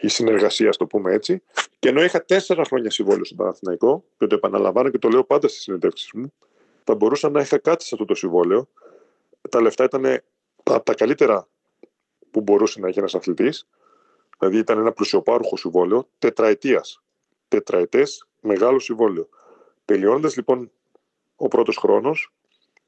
η 0.01 0.09
συνεργασία, 0.09 0.71
το 0.71 0.87
πούμε 0.87 1.13
έτσι. 1.13 1.43
Και 1.79 1.89
ενώ 1.89 2.05
είχα 2.05 2.25
τέσσερα 2.25 2.65
χρόνια 2.65 2.91
συμβόλαιο 2.91 3.25
στον 3.25 3.37
Παναθηναϊκό, 3.37 4.05
και 4.19 4.27
το 4.27 4.35
επαναλαμβάνω 4.35 4.91
και 4.91 4.99
το 4.99 5.09
λέω 5.09 5.25
πάντα 5.25 5.49
στις 5.49 5.63
συνεντεύξεις 5.63 6.13
μου, 6.13 6.33
θα 6.85 6.95
μπορούσα 6.95 7.29
να 7.29 7.41
είχα 7.41 7.59
κάτι 7.59 7.85
σε 7.85 7.91
αυτό 7.93 8.05
το 8.05 8.15
συμβόλαιο, 8.15 8.69
τα 9.51 9.61
λεφτά 9.61 9.85
ήταν 9.85 10.23
από 10.63 10.85
τα 10.85 10.95
καλύτερα 10.95 11.49
που 12.31 12.41
μπορούσε 12.41 12.81
να 12.81 12.89
έχει 12.89 12.99
ένα 12.99 13.09
αθλητής. 13.13 13.67
Δηλαδή 14.39 14.59
ήταν 14.59 14.79
ένα 14.79 14.93
πλουσιοπάροχο 14.93 15.57
συμβόλαιο 15.57 16.09
τετραετίας. 16.19 17.03
Τετραετές, 17.49 18.27
μεγάλο 18.41 18.79
συμβόλαιο. 18.79 19.29
Τελειώνοντας 19.85 20.37
λοιπόν 20.37 20.71
ο 21.37 21.49
πρώτος 21.49 21.77
χρόνος, 21.77 22.33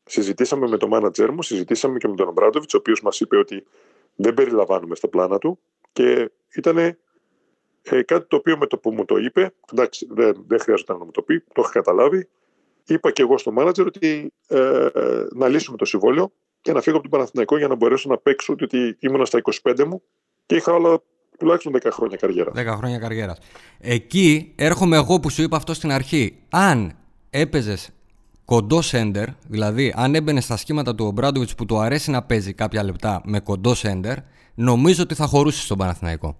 συζητήσαμε 0.04 0.68
με 0.68 0.76
τον 0.76 0.88
μάνατζέρ 0.88 1.32
μου, 1.32 1.42
συζητήσαμε 1.42 1.98
και 1.98 2.08
με 2.08 2.16
τον 2.16 2.28
Ομπράντοβιτς, 2.28 2.74
ο 2.74 2.76
οποίος 2.76 3.02
μας 3.02 3.20
είπε 3.20 3.36
ότι 3.36 3.64
δεν 4.14 4.34
περιλαμβάνουμε 4.34 4.94
στα 4.94 5.08
πλάνα 5.08 5.38
του 5.38 5.58
και 5.92 6.30
ήταν 6.54 6.78
ε, 6.78 6.96
κάτι 8.02 8.26
το 8.26 8.36
οποίο 8.36 8.56
με 8.56 8.66
το 8.66 8.78
που 8.78 8.92
μου 8.92 9.04
το 9.04 9.16
είπε, 9.16 9.54
εντάξει, 9.72 10.06
δεν, 10.10 10.44
δεν 10.46 10.60
χρειάζεται 10.60 10.92
να 10.92 11.04
μου 11.04 11.10
το 11.10 11.22
πει, 11.22 11.40
το 11.40 11.62
είχα 11.62 11.70
καταλάβει. 11.70 12.28
Είπα 12.86 13.10
και 13.10 13.22
εγώ 13.22 13.38
στο 13.38 13.52
μάνατζερ 13.52 13.86
ότι 13.86 14.32
ε, 14.46 14.88
να 15.32 15.48
λύσουμε 15.48 15.76
το 15.76 15.84
συμβόλαιο 15.84 16.32
και 16.66 16.72
να 16.72 16.80
φύγω 16.80 16.96
από 16.96 17.08
τον 17.08 17.18
Παναθηναϊκό 17.18 17.58
για 17.58 17.68
να 17.68 17.74
μπορέσω 17.74 18.08
να 18.08 18.18
παίξω, 18.18 18.54
διότι 18.54 18.96
ήμουν 18.98 19.26
στα 19.26 19.40
25 19.62 19.84
μου 19.84 20.02
και 20.46 20.54
είχα 20.54 20.72
όλα 20.72 21.00
τουλάχιστον 21.38 21.72
10 21.82 21.88
χρόνια 21.92 22.16
καριέρα. 22.16 22.52
10 22.54 22.76
χρόνια 22.76 22.98
καριέρας. 22.98 23.38
Εκεί 23.78 24.52
έρχομαι 24.56 24.96
εγώ 24.96 25.20
που 25.20 25.30
σου 25.30 25.42
είπα 25.42 25.56
αυτό 25.56 25.74
στην 25.74 25.92
αρχή. 25.92 26.38
Αν 26.50 26.96
έπαιζες 27.30 27.90
κοντό 28.44 28.82
σέντερ, 28.82 29.26
δηλαδή 29.48 29.92
αν 29.96 30.14
έμπαινες 30.14 30.44
στα 30.44 30.56
σχήματα 30.56 30.94
του 30.94 31.04
Ομπράντοβιτς 31.04 31.54
που 31.54 31.66
του 31.66 31.78
αρέσει 31.78 32.10
να 32.10 32.22
παίζει 32.22 32.54
κάποια 32.54 32.84
λεπτά 32.84 33.22
με 33.24 33.40
κοντό 33.40 33.74
σέντερ, 33.74 34.16
νομίζω 34.54 35.02
ότι 35.02 35.14
θα 35.14 35.26
χωρούσες 35.26 35.62
στον 35.62 35.78
Παναθηναϊκό. 35.78 36.38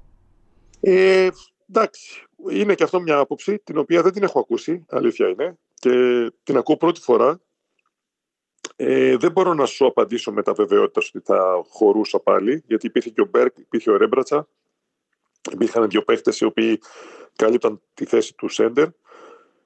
Ε, 0.80 1.28
εντάξει. 1.70 2.26
είναι 2.50 2.74
και 2.74 2.84
αυτό 2.84 3.00
μια 3.00 3.18
άποψη 3.18 3.58
την 3.58 3.78
οποία 3.78 4.02
δεν 4.02 4.12
την 4.12 4.22
έχω 4.22 4.38
ακούσει, 4.38 4.84
αλήθεια 4.88 5.28
είναι, 5.28 5.58
και 5.74 5.90
την 6.42 6.56
ακούω 6.56 6.76
πρώτη 6.76 7.00
φορά. 7.00 7.40
Ε, 8.76 9.16
δεν 9.16 9.32
μπορώ 9.32 9.54
να 9.54 9.66
σου 9.66 9.86
απαντήσω 9.86 10.32
με 10.32 10.42
τα 10.42 10.52
βεβαιότητα 10.52 11.00
ότι 11.14 11.24
θα 11.24 11.64
χωρούσα 11.68 12.20
πάλι, 12.20 12.62
γιατί 12.66 12.86
υπήρχε 12.86 13.10
και 13.10 13.20
ο 13.20 13.26
Μπέρκ, 13.30 13.58
υπήρχε 13.58 13.90
ο 13.90 13.96
Ρέμπρατσα, 13.96 14.48
υπήρχαν 15.52 15.88
δύο 15.88 16.02
παίχτες 16.02 16.40
οι 16.40 16.44
οποίοι 16.44 16.80
καλύπταν 17.36 17.80
τη 17.94 18.04
θέση 18.04 18.34
του 18.34 18.48
Σέντερ. 18.48 18.88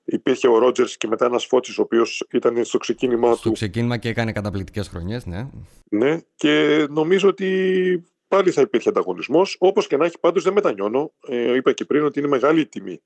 Υπήρχε 0.04 0.48
ο 0.48 0.58
Ρότζερς 0.58 0.96
και 0.96 1.06
μετά 1.06 1.24
ένας 1.24 1.46
Φώτση, 1.46 1.80
ο 1.80 1.82
οποίος 1.82 2.26
ήταν 2.30 2.64
στο 2.64 2.78
ξεκίνημα 2.78 3.26
στο 3.26 3.34
του. 3.34 3.40
Στο 3.40 3.52
ξεκίνημα 3.52 3.96
και 3.96 4.08
έκανε 4.08 4.32
καταπληκτικές 4.32 4.88
χρονιές, 4.88 5.26
ναι. 5.26 5.50
Ναι, 5.88 6.20
και 6.34 6.86
νομίζω 6.90 7.28
ότι 7.28 8.04
πάλι 8.28 8.50
θα 8.50 8.60
υπήρχε 8.60 8.88
ανταγωνισμός. 8.88 9.56
Όπως 9.58 9.86
και 9.86 9.96
να 9.96 10.04
έχει, 10.04 10.18
πάντως 10.20 10.42
δεν 10.42 10.52
μετανιώνω. 10.52 11.12
Ε, 11.26 11.54
είπα 11.54 11.72
και 11.72 11.84
πριν 11.84 12.04
ότι 12.04 12.18
είναι 12.18 12.28
μεγάλη 12.28 12.60
η 12.60 12.66
τιμή 12.66 13.00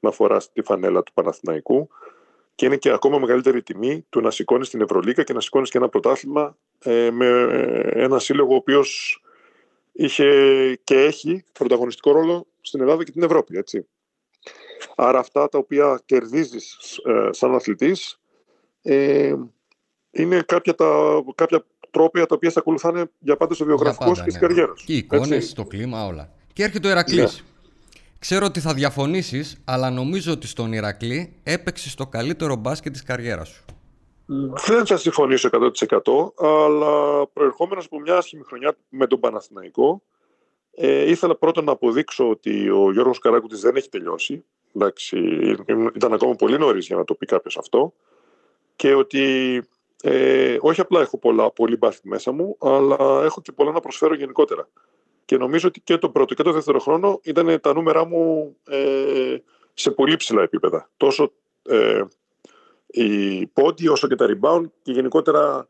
να 0.00 0.10
φοράς 0.10 0.52
τη 0.52 0.62
φανέλα 0.62 1.02
του 1.02 1.12
Παναθηναϊκού 1.12 1.88
και 2.58 2.66
είναι 2.66 2.76
και 2.76 2.90
ακόμα 2.90 3.18
μεγαλύτερη 3.18 3.62
τιμή 3.62 4.04
του 4.08 4.20
να 4.20 4.30
σηκώνεις 4.30 4.68
την 4.68 4.80
Ευρωλίκα 4.80 5.22
και 5.22 5.32
να 5.32 5.40
σηκώνεις 5.40 5.70
και 5.70 5.78
ένα 5.78 5.88
πρωτάθλημα 5.88 6.56
ε, 6.78 7.10
με 7.10 7.26
ένα 7.92 8.18
σύλλογο 8.18 8.52
ο 8.52 8.56
οποίος 8.56 9.20
είχε 9.92 10.24
και 10.84 10.94
έχει 10.94 11.44
πρωταγωνιστικό 11.52 12.12
ρόλο 12.12 12.46
στην 12.60 12.80
Ελλάδα 12.80 13.04
και 13.04 13.10
την 13.10 13.22
Ευρώπη. 13.22 13.56
Έτσι. 13.56 13.86
Άρα 14.96 15.18
αυτά 15.18 15.48
τα 15.48 15.58
οποία 15.58 16.02
κερδίζεις 16.04 16.76
ε, 17.04 17.28
σαν 17.32 17.54
αθλητής 17.54 18.20
ε, 18.82 19.34
είναι 20.10 20.42
κάποια, 20.46 20.74
τα, 20.74 21.22
κάποια 21.34 21.64
τρόπια 21.90 22.26
τα 22.26 22.34
οποία 22.34 22.50
θα 22.50 22.60
ακολουθάνε 22.60 23.10
για 23.18 23.36
πάντα 23.36 23.54
στο 23.54 23.64
βιογραφικό 23.64 24.12
και 24.12 24.22
ναι. 24.22 24.28
στην 24.30 24.40
καριέρας 24.40 24.80
σου. 24.80 24.86
Και 24.86 24.92
οι 24.92 24.96
εικόνες, 24.96 25.52
το 25.52 25.64
κλίμα, 25.64 26.06
όλα. 26.06 26.32
Και 26.52 26.62
έρχεται 26.62 26.88
ο 26.88 26.90
Ηρακλή. 26.90 27.20
Ναι. 27.20 27.28
Ξέρω 28.18 28.46
ότι 28.46 28.60
θα 28.60 28.74
διαφωνήσεις, 28.74 29.62
αλλά 29.64 29.90
νομίζω 29.90 30.32
ότι 30.32 30.46
στον 30.46 30.72
Ηρακλή 30.72 31.40
έπαιξες 31.42 31.94
το 31.94 32.06
καλύτερο 32.06 32.56
μπάσκετ 32.56 32.92
της 32.92 33.02
καριέρας 33.02 33.48
σου. 33.48 33.64
Δεν 34.66 34.86
θα 34.86 34.96
συμφωνήσω 34.96 35.48
100% 35.52 36.44
αλλά 36.44 37.26
προερχόμενος 37.26 37.84
από 37.84 38.00
μια 38.00 38.16
άσχημη 38.16 38.42
χρονιά 38.44 38.76
με 38.88 39.06
τον 39.06 39.20
Παναθηναϊκό 39.20 40.02
ε, 40.80 41.10
ήθελα 41.10 41.36
πρώτα 41.36 41.62
να 41.62 41.72
αποδείξω 41.72 42.28
ότι 42.28 42.70
ο 42.70 42.92
Γιώργος 42.92 43.18
Καράκουτης 43.18 43.60
δεν 43.60 43.76
έχει 43.76 43.88
τελειώσει. 43.88 44.44
Εντάξει, 44.74 45.18
ήταν 45.94 46.12
ακόμα 46.12 46.34
πολύ 46.34 46.58
νωρίς 46.58 46.86
για 46.86 46.96
να 46.96 47.04
το 47.04 47.14
πει 47.14 47.26
κάποιος 47.26 47.58
αυτό. 47.58 47.92
Και 48.76 48.94
ότι 48.94 49.62
ε, 50.02 50.56
όχι 50.60 50.80
απλά 50.80 51.00
έχω 51.00 51.18
πολλά, 51.18 51.50
πολύ 51.50 51.76
μπάσκετ 51.76 52.04
μέσα 52.04 52.32
μου 52.32 52.56
αλλά 52.60 52.96
έχω 53.24 53.40
και 53.40 53.52
πολλά 53.52 53.70
να 53.72 53.80
προσφέρω 53.80 54.14
γενικότερα 54.14 54.68
και 55.28 55.36
νομίζω 55.36 55.68
ότι 55.68 55.80
και 55.80 55.98
το 55.98 56.08
πρώτο 56.08 56.34
και 56.34 56.42
το 56.42 56.52
δεύτερο 56.52 56.78
χρόνο 56.78 57.20
ήταν 57.22 57.60
τα 57.60 57.72
νούμερα 57.72 58.06
μου 58.06 58.56
ε, 58.68 59.36
σε 59.74 59.90
πολύ 59.90 60.16
ψηλά 60.16 60.42
επίπεδα 60.42 60.90
τόσο 60.96 61.32
ε, 61.62 62.02
οι 62.86 63.46
πόντι 63.46 63.88
όσο 63.88 64.08
και 64.08 64.14
τα 64.14 64.26
rebound 64.26 64.64
και 64.82 64.92
γενικότερα 64.92 65.68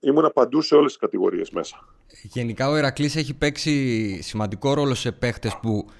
ήμουνα 0.00 0.30
παντού 0.30 0.60
σε 0.60 0.74
όλες 0.74 0.90
τις 0.90 1.00
κατηγορίες 1.00 1.50
μέσα. 1.50 1.88
Γενικά 2.22 2.68
ο 2.68 2.76
Ηρακλής 2.76 3.16
έχει 3.16 3.34
παίξει 3.34 4.18
σημαντικό 4.22 4.74
ρόλο 4.74 4.94
σε 4.94 5.12
παίχτες 5.12 5.58
που 5.62 5.90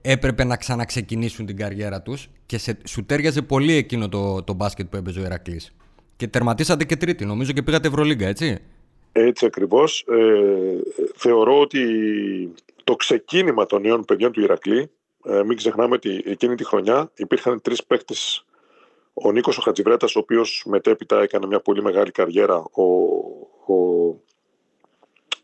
έπρεπε 0.00 0.44
να 0.44 0.56
ξαναξεκινήσουν 0.56 1.46
την 1.46 1.56
καριέρα 1.56 2.02
τους 2.02 2.28
και 2.46 2.58
σε, 2.58 2.78
σου 2.84 3.04
τέριαζε 3.04 3.42
πολύ 3.42 3.72
εκείνο 3.72 4.08
το, 4.08 4.42
το 4.42 4.52
μπάσκετ 4.54 4.86
που 4.86 4.96
έπαιζε 4.96 5.20
ο 5.20 5.24
Ηρακλής. 5.24 5.72
Και 6.16 6.28
τερματίσατε 6.28 6.84
και 6.84 6.96
τρίτη, 6.96 7.24
νομίζω 7.24 7.52
και 7.52 7.62
πήγατε 7.62 7.88
Ευρωλίγκα, 7.88 8.26
έτσι; 8.26 8.58
Έτσι 9.18 9.46
ακριβώς. 9.46 10.04
Ε, 10.08 10.80
θεωρώ 11.14 11.60
ότι 11.60 11.84
το 12.84 12.96
ξεκίνημα 12.96 13.66
των 13.66 13.82
νέων 13.82 14.04
παιδιών 14.04 14.32
του 14.32 14.40
Ηρακλή, 14.40 14.90
ε, 15.24 15.42
μην 15.42 15.56
ξεχνάμε 15.56 15.94
ότι 15.94 16.22
εκείνη 16.26 16.54
τη 16.54 16.64
χρονιά 16.64 17.10
υπήρχαν 17.14 17.60
τρεις 17.60 17.84
παίκτες 17.84 18.44
ο 19.12 19.32
Νίκος 19.32 19.58
ο 19.58 19.60
Χατζιβρέτα, 19.60 20.06
ο 20.06 20.18
οποίος 20.18 20.62
μετέπειτα 20.66 21.22
έκανε 21.22 21.46
μια 21.46 21.60
πολύ 21.60 21.82
μεγάλη 21.82 22.10
καριέρα. 22.10 22.56
Ο, 22.56 22.82
ο, 23.66 24.06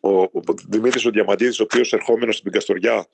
ο, 0.00 0.22
ο 0.22 0.40
Δημήτρης 0.68 1.06
ο 1.06 1.10
Διαμαντίδης, 1.10 1.60
ο 1.60 1.62
οποίος 1.62 1.92
ερχόμενος 1.92 2.36
στην 2.36 2.52
Καστοριά 2.52 3.06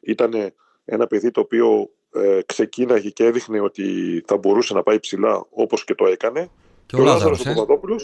ήταν 0.00 0.52
ένα 0.84 1.06
παιδί 1.06 1.30
το 1.30 1.40
οποίο 1.40 1.90
ε, 2.14 2.40
ξεκίναγε 2.46 3.08
και 3.10 3.24
έδειχνε 3.24 3.60
ότι 3.60 3.84
θα 4.26 4.36
μπορούσε 4.36 4.74
να 4.74 4.82
πάει 4.82 5.00
ψηλά 5.00 5.46
όπως 5.50 5.84
και 5.84 5.94
το 5.94 6.06
έκανε. 6.06 6.50
Και, 6.90 6.96
ο, 6.96 7.04
Λάζαρος 7.04 7.40
ο 7.40 7.44
Παπαδόπουλο. 7.44 7.96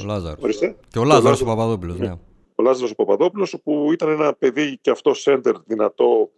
Και 0.88 0.98
ο 0.98 1.04
Λάζαρος 1.04 1.40
ο 1.40 1.44
Παπαδόπουλος, 1.44 1.98
ναι. 1.98 2.14
Ο 2.54 2.62
Λάζαρος 2.62 2.90
ο 2.90 2.94
Παπαδόπουλος, 2.94 3.56
που 3.64 3.92
ήταν 3.92 4.08
ένα 4.08 4.34
παιδί 4.34 4.78
και 4.80 4.90
αυτό 4.90 5.14
σέντερ 5.14 5.54
δυνατό, 5.66 6.30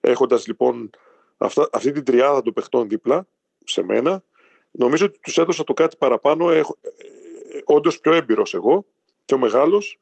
έχοντας 0.00 0.46
λοιπόν 0.46 0.90
αυτά, 1.38 1.68
αυτή 1.72 1.92
την 1.92 2.04
τριάδα 2.04 2.42
των 2.42 2.52
παιχτών 2.52 2.88
δίπλα 2.88 3.26
σε 3.64 3.82
μένα 3.82 4.22
Νομίζω 4.70 5.06
ότι 5.06 5.18
τους 5.18 5.38
έδωσα 5.38 5.64
το 5.64 5.74
κάτι 5.74 5.96
παραπάνω. 5.96 6.50
Έχω, 6.50 6.76
ε, 6.82 6.90
όντως 7.64 8.00
πιο 8.00 8.12
έμπειρος 8.12 8.54
εγώ, 8.54 8.84
πιο 9.24 9.38
μεγάλος 9.38 10.00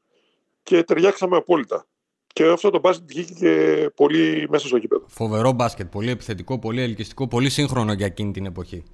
και 0.63 0.83
ταιριάξαμε 0.83 1.37
απόλυτα. 1.37 1.87
Και 2.37 2.45
αυτό 2.45 2.71
το 2.71 2.79
μπάσκετ 2.79 3.09
βγήκε 3.09 3.51
πολύ 3.95 4.47
μέσα 4.51 4.67
στο 4.67 4.77
γήπεδο. 4.77 5.05
Φοβερό 5.07 5.53
μπάσκετ. 5.53 5.87
Πολύ 5.87 6.11
επιθετικό, 6.11 6.59
πολύ 6.59 6.83
ελκυστικό, 6.83 7.29
πολύ 7.29 7.49
σύγχρονο 7.49 7.93
για 7.93 8.07
εκείνη 8.07 8.33
την 8.33 8.47
εποχή. 8.47 8.85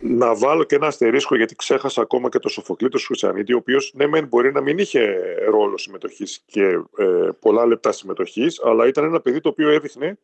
Να 0.00 0.34
βάλω 0.34 0.64
και 0.64 0.74
ένα 0.74 0.86
αστερίσκο 0.86 1.36
γιατί 1.36 1.54
ξέχασα 1.54 2.00
ακόμα 2.00 2.28
και 2.28 2.38
το 2.38 2.48
Σοφοκλήτος 2.48 3.04
Χρυσανίδη, 3.06 3.52
ο 3.52 3.56
οποίος 3.56 3.92
ναι, 3.94 4.06
μεν 4.06 4.26
μπορεί 4.26 4.52
να 4.52 4.60
μην 4.60 4.78
είχε 4.78 5.14
ρόλο 5.50 5.78
συμμετοχής 5.78 6.42
και 6.46 6.62
ε, 6.96 7.28
πολλά 7.40 7.66
λεπτά 7.66 7.92
συμμετοχής, 7.92 8.60
αλλά 8.64 8.86
ήταν 8.86 9.04
ένα 9.04 9.20
παιδί 9.20 9.40
το 9.40 9.48
οποίο 9.48 9.68
έδειχνε 9.68 10.18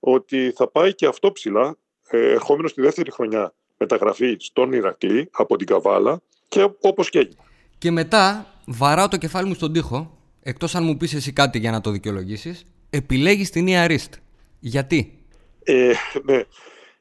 ότι 0.00 0.52
θα 0.56 0.68
πάει 0.68 0.94
και 0.94 1.06
αυτό 1.06 1.32
ψηλά, 1.32 1.76
ε, 2.08 2.30
ερχόμενος 2.30 2.70
στη 2.70 2.80
δεύτερη 2.80 3.10
χρονιά 3.10 3.54
μεταγραφή 3.76 4.36
στον 4.38 4.72
Ηρακλή 4.72 5.28
από 5.32 5.56
την 5.56 5.66
Καβάλα 5.66 6.20
και 6.48 6.68
όπως 6.80 7.10
και 7.10 7.18
έγινε. 7.18 7.40
Και 7.78 7.90
μετά 7.90 8.46
βαράω 8.66 9.08
το 9.08 9.16
κεφάλι 9.16 9.48
μου 9.48 9.54
στον 9.54 9.72
τοίχο, 9.72 10.18
εκτός 10.42 10.74
αν 10.74 10.84
μου 10.84 10.96
πεις 10.96 11.14
εσύ 11.14 11.32
κάτι 11.32 11.58
για 11.58 11.70
να 11.70 11.80
το 11.80 11.90
δικαιολογήσεις, 11.90 12.64
επιλέγεις 12.90 13.50
την 13.50 13.66
Ιαρίστ. 13.66 14.14
Γιατί; 14.58 15.24
Ε, 15.62 15.92
ναι. 16.24 16.42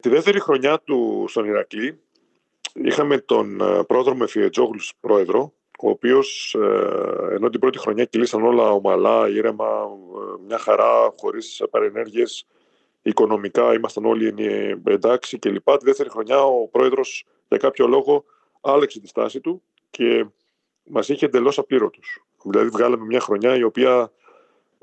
Τη 0.02 0.10
δεύτερη 0.10 0.40
χρονιά 0.40 0.80
του 0.84 1.26
στον 1.28 1.46
Ηρακλή 1.46 2.00
είχαμε 2.74 3.18
τον 3.18 3.62
ε, 3.62 3.84
πρόδρομο 3.84 4.18
Μεφιετζόγλου 4.18 4.80
πρόεδρο, 5.00 5.54
ο 5.80 5.90
οποίος 5.90 6.56
ε, 6.60 7.36
ενώ 7.36 7.50
την 7.50 7.60
πρώτη 7.60 7.78
χρονιά 7.78 8.06
κυλήσαν 8.06 8.44
όλα 8.44 8.72
ομαλά, 8.72 9.30
ήρεμα, 9.30 9.66
ε, 9.66 10.44
μια 10.48 10.58
χαρά, 10.58 11.14
χωρίς 11.18 11.64
παρενέργειες, 11.70 12.46
οικονομικά 13.02 13.74
ήμασταν 13.74 14.06
όλοι 14.06 14.34
εντάξει 14.84 15.40
και 15.40 15.50
λοιπά. 15.50 15.78
Τη 15.78 15.86
δεύτερη 15.86 16.10
χρονιά 16.10 16.44
ο 16.44 16.68
πρόεδρος 16.68 17.26
για 17.48 17.58
κάποιο 17.58 17.88
λόγο 17.88 18.24
άλλαξε 18.62 19.00
τη 19.00 19.08
στάση 19.08 19.40
του 19.40 19.64
και 19.90 20.26
μας 20.84 21.10
είχε 21.10 21.26
εντελώς 21.26 21.58
απλήρωτους. 21.58 22.24
Δηλαδή 22.44 22.70
βγάλαμε 22.70 23.06
μια 23.06 23.20
χρονιά 23.20 23.56
η 23.56 23.64
οποία 23.64 24.12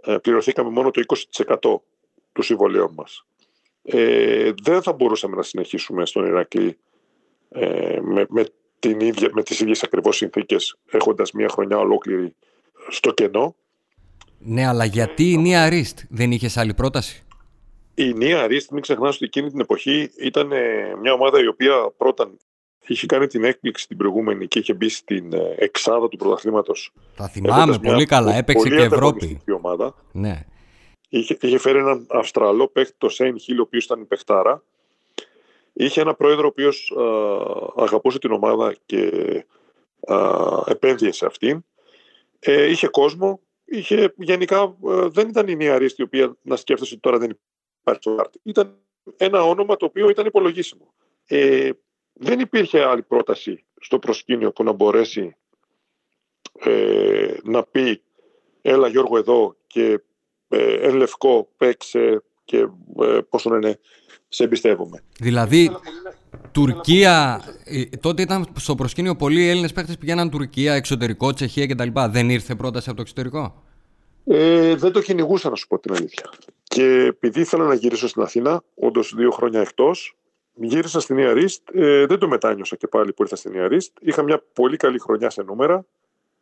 ε, 0.02 0.16
πληρωθήκαμε 0.16 0.70
μόνο 0.70 0.90
το 0.90 1.02
20% 1.36 1.57
του 2.32 2.42
συμβολέων 2.42 2.92
μας. 2.94 3.26
Ε, 3.82 4.52
δεν 4.62 4.82
θα 4.82 4.92
μπορούσαμε 4.92 5.36
να 5.36 5.42
συνεχίσουμε 5.42 6.07
στον 6.07 6.26
Ηρακλή 6.26 6.78
ε, 7.48 7.98
με, 8.02 8.26
με, 8.28 8.46
την 8.78 9.00
ίδια, 9.00 9.28
με 9.32 9.42
τις 9.42 9.61
ίδιες 9.61 9.82
ακριβώς 9.82 10.16
συνθήκες 10.16 10.76
έχοντας 10.90 11.32
μια 11.32 11.48
χρονιά 11.48 11.78
ολόκληρη 11.78 12.34
στο 12.88 13.12
κενό. 13.12 13.54
Ναι, 14.38 14.66
αλλά 14.66 14.84
γιατί 14.84 15.30
η 15.30 15.36
Νία 15.36 15.68
Ρίστ 15.68 16.00
δεν 16.11 16.30
είχες 16.30 16.57
άλλη 16.57 16.74
πρόταση; 16.74 17.24
Η 17.94 18.12
Νία 18.12 18.46
Ρίστ, 18.46 18.70
μην 18.70 18.82
ξεχνάς 18.82 19.14
ότι 19.14 19.24
εκείνη 19.24 19.50
την 19.50 19.61
εποχή 19.61 20.11
ήταν 20.18 20.52
ε, 20.52 20.94
μια 21.00 21.12
ομάδα 21.12 21.40
η 21.40 21.46
οποία 21.46 21.92
πρώτα 21.96 22.30
είχε 22.93 23.07
κάνει 23.07 23.26
την 23.26 23.45
έκπληξη 23.45 23.89
την 23.89 23.97
προηγούμενη 23.97 24.47
και 24.47 24.59
είχε 24.59 24.74
μπει 24.74 24.89
στην 24.89 25.32
ε, 25.32 25.55
εξάδα 25.59 26.09
του 26.09 26.16
πρωταθλήματος. 26.16 26.93
Τα 27.16 27.28
θυμάμαι 27.28 27.78
πολύ 27.78 28.05
καλά, 28.05 28.34
έπαιξε 28.34 28.68
και 28.68 28.82
Ευρώπη. 28.82 29.41
Ομάδα. 29.57 29.95
Ναι. 30.12 30.45
Είχε, 31.09 31.37
είχε 31.41 31.59
φέρει 31.59 31.78
έναν 31.78 32.07
Αυστραλό 32.11 32.68
παίχτη, 32.68 32.95
το 32.99 33.09
Σέιν 33.09 33.39
Χίλ, 33.39 33.59
ο 33.59 33.62
οποίος 33.62 33.84
ήταν 33.84 34.07
παιχτάρα. 34.09 34.62
Είχε 35.72 36.01
ένα 36.01 36.14
πρόεδρο 36.14 36.45
ο 36.45 36.47
οποίος 36.47 36.93
αγαπούσε 37.76 38.18
την 38.18 38.32
ομάδα 38.32 38.74
και 38.87 39.11
α, 40.07 40.16
επένδυε 40.66 41.12
σε 41.12 41.26
αυτήν. 41.26 41.64
Ε, 42.39 42.70
είχε 42.70 42.89
κόσμο. 42.89 43.41
Είχε, 43.64 44.12
γενικά 44.16 44.76
δεν 45.07 45.28
ήταν 45.28 45.49
η 45.49 45.57
Νία 45.57 45.78
Ρίστ 45.78 45.99
η 45.99 46.03
οποία 46.03 46.37
να 46.43 46.57
σκέφτεσαι 46.57 46.93
ότι 46.93 47.03
τώρα 47.03 47.18
δεν 47.18 47.39
ήταν 48.43 48.78
ένα 49.16 49.43
όνομα 49.43 49.76
το 49.76 49.87
οποίο 49.87 50.09
ήταν 50.09 50.26
υπολογίσιμο. 50.26 50.95
Ε, 51.26 51.70
δεν 52.18 52.40
υπήρχε 52.40 52.84
άλλη 52.84 53.02
πρόταση 53.02 53.64
στο 53.80 53.98
προσκήνιο 53.98 54.52
που 54.52 54.64
να 54.64 54.72
μπορέσει 54.72 55.36
ε, 56.58 57.34
να 57.42 57.62
πει 57.62 58.02
έλα 58.62 58.88
Γιώργο 58.88 59.18
εδώ 59.18 59.56
και 59.66 60.00
ε, 60.48 60.74
εν 60.74 60.94
λευκό 60.94 61.48
παίξε 61.56 62.22
και 62.44 62.56
ε, 63.00 63.18
πόσο 63.28 63.50
να 63.50 63.56
είναι 63.56 63.78
σε 64.28 64.44
εμπιστεύομαι. 64.44 65.02
Δηλαδή 65.18 65.70
Τουρκία, 66.52 67.42
ε, 67.64 67.84
τότε 67.84 68.22
ήταν 68.22 68.46
στο 68.58 68.74
προσκήνιο 68.74 69.16
πολλοί 69.16 69.48
Έλληνες 69.48 69.72
παίκτες 69.72 69.98
πηγαίναν 69.98 70.30
Τουρκία, 70.30 70.74
εξωτερικό, 70.74 71.32
Τσεχία 71.32 71.66
κτλ. 71.66 71.88
Δεν 72.08 72.30
ήρθε 72.30 72.54
πρόταση 72.54 72.86
από 72.88 72.96
το 72.96 73.02
εξωτερικό; 73.02 73.62
Ε, 74.24 74.74
δεν 74.74 74.92
το 74.92 75.00
κυνηγούσα, 75.00 75.48
να 75.50 75.54
σου 75.54 75.66
πω 75.66 75.78
την 75.78 75.94
αλήθεια. 75.94 76.30
Και 76.62 76.84
επειδή 76.84 77.40
ήθελα 77.40 77.64
να 77.64 77.74
γυρίσω 77.74 78.08
στην 78.08 78.22
Αθήνα, 78.22 78.62
όντως 78.74 79.14
δύο 79.16 79.30
χρόνια 79.30 79.60
εκτός, 79.60 80.16
γύρισα 80.57 81.00
στην 81.00 81.18
Ιαρίστ. 81.18 81.68
Ε, 81.72 82.07
δεν 82.07 82.18
το 82.18 82.28
μετάνιωσα 82.28 82.76
και 82.76 82.86
πάλι 82.86 83.12
που 83.12 83.22
ήρθα 83.22 83.36
στην 83.36 83.52
Ιαρίστ. 83.52 83.96
Είχα 84.00 84.22
μια 84.22 84.42
πολύ 84.52 84.76
καλή 84.76 84.98
χρονιά 84.98 85.30
σε 85.30 85.42
νούμερα. 85.42 85.86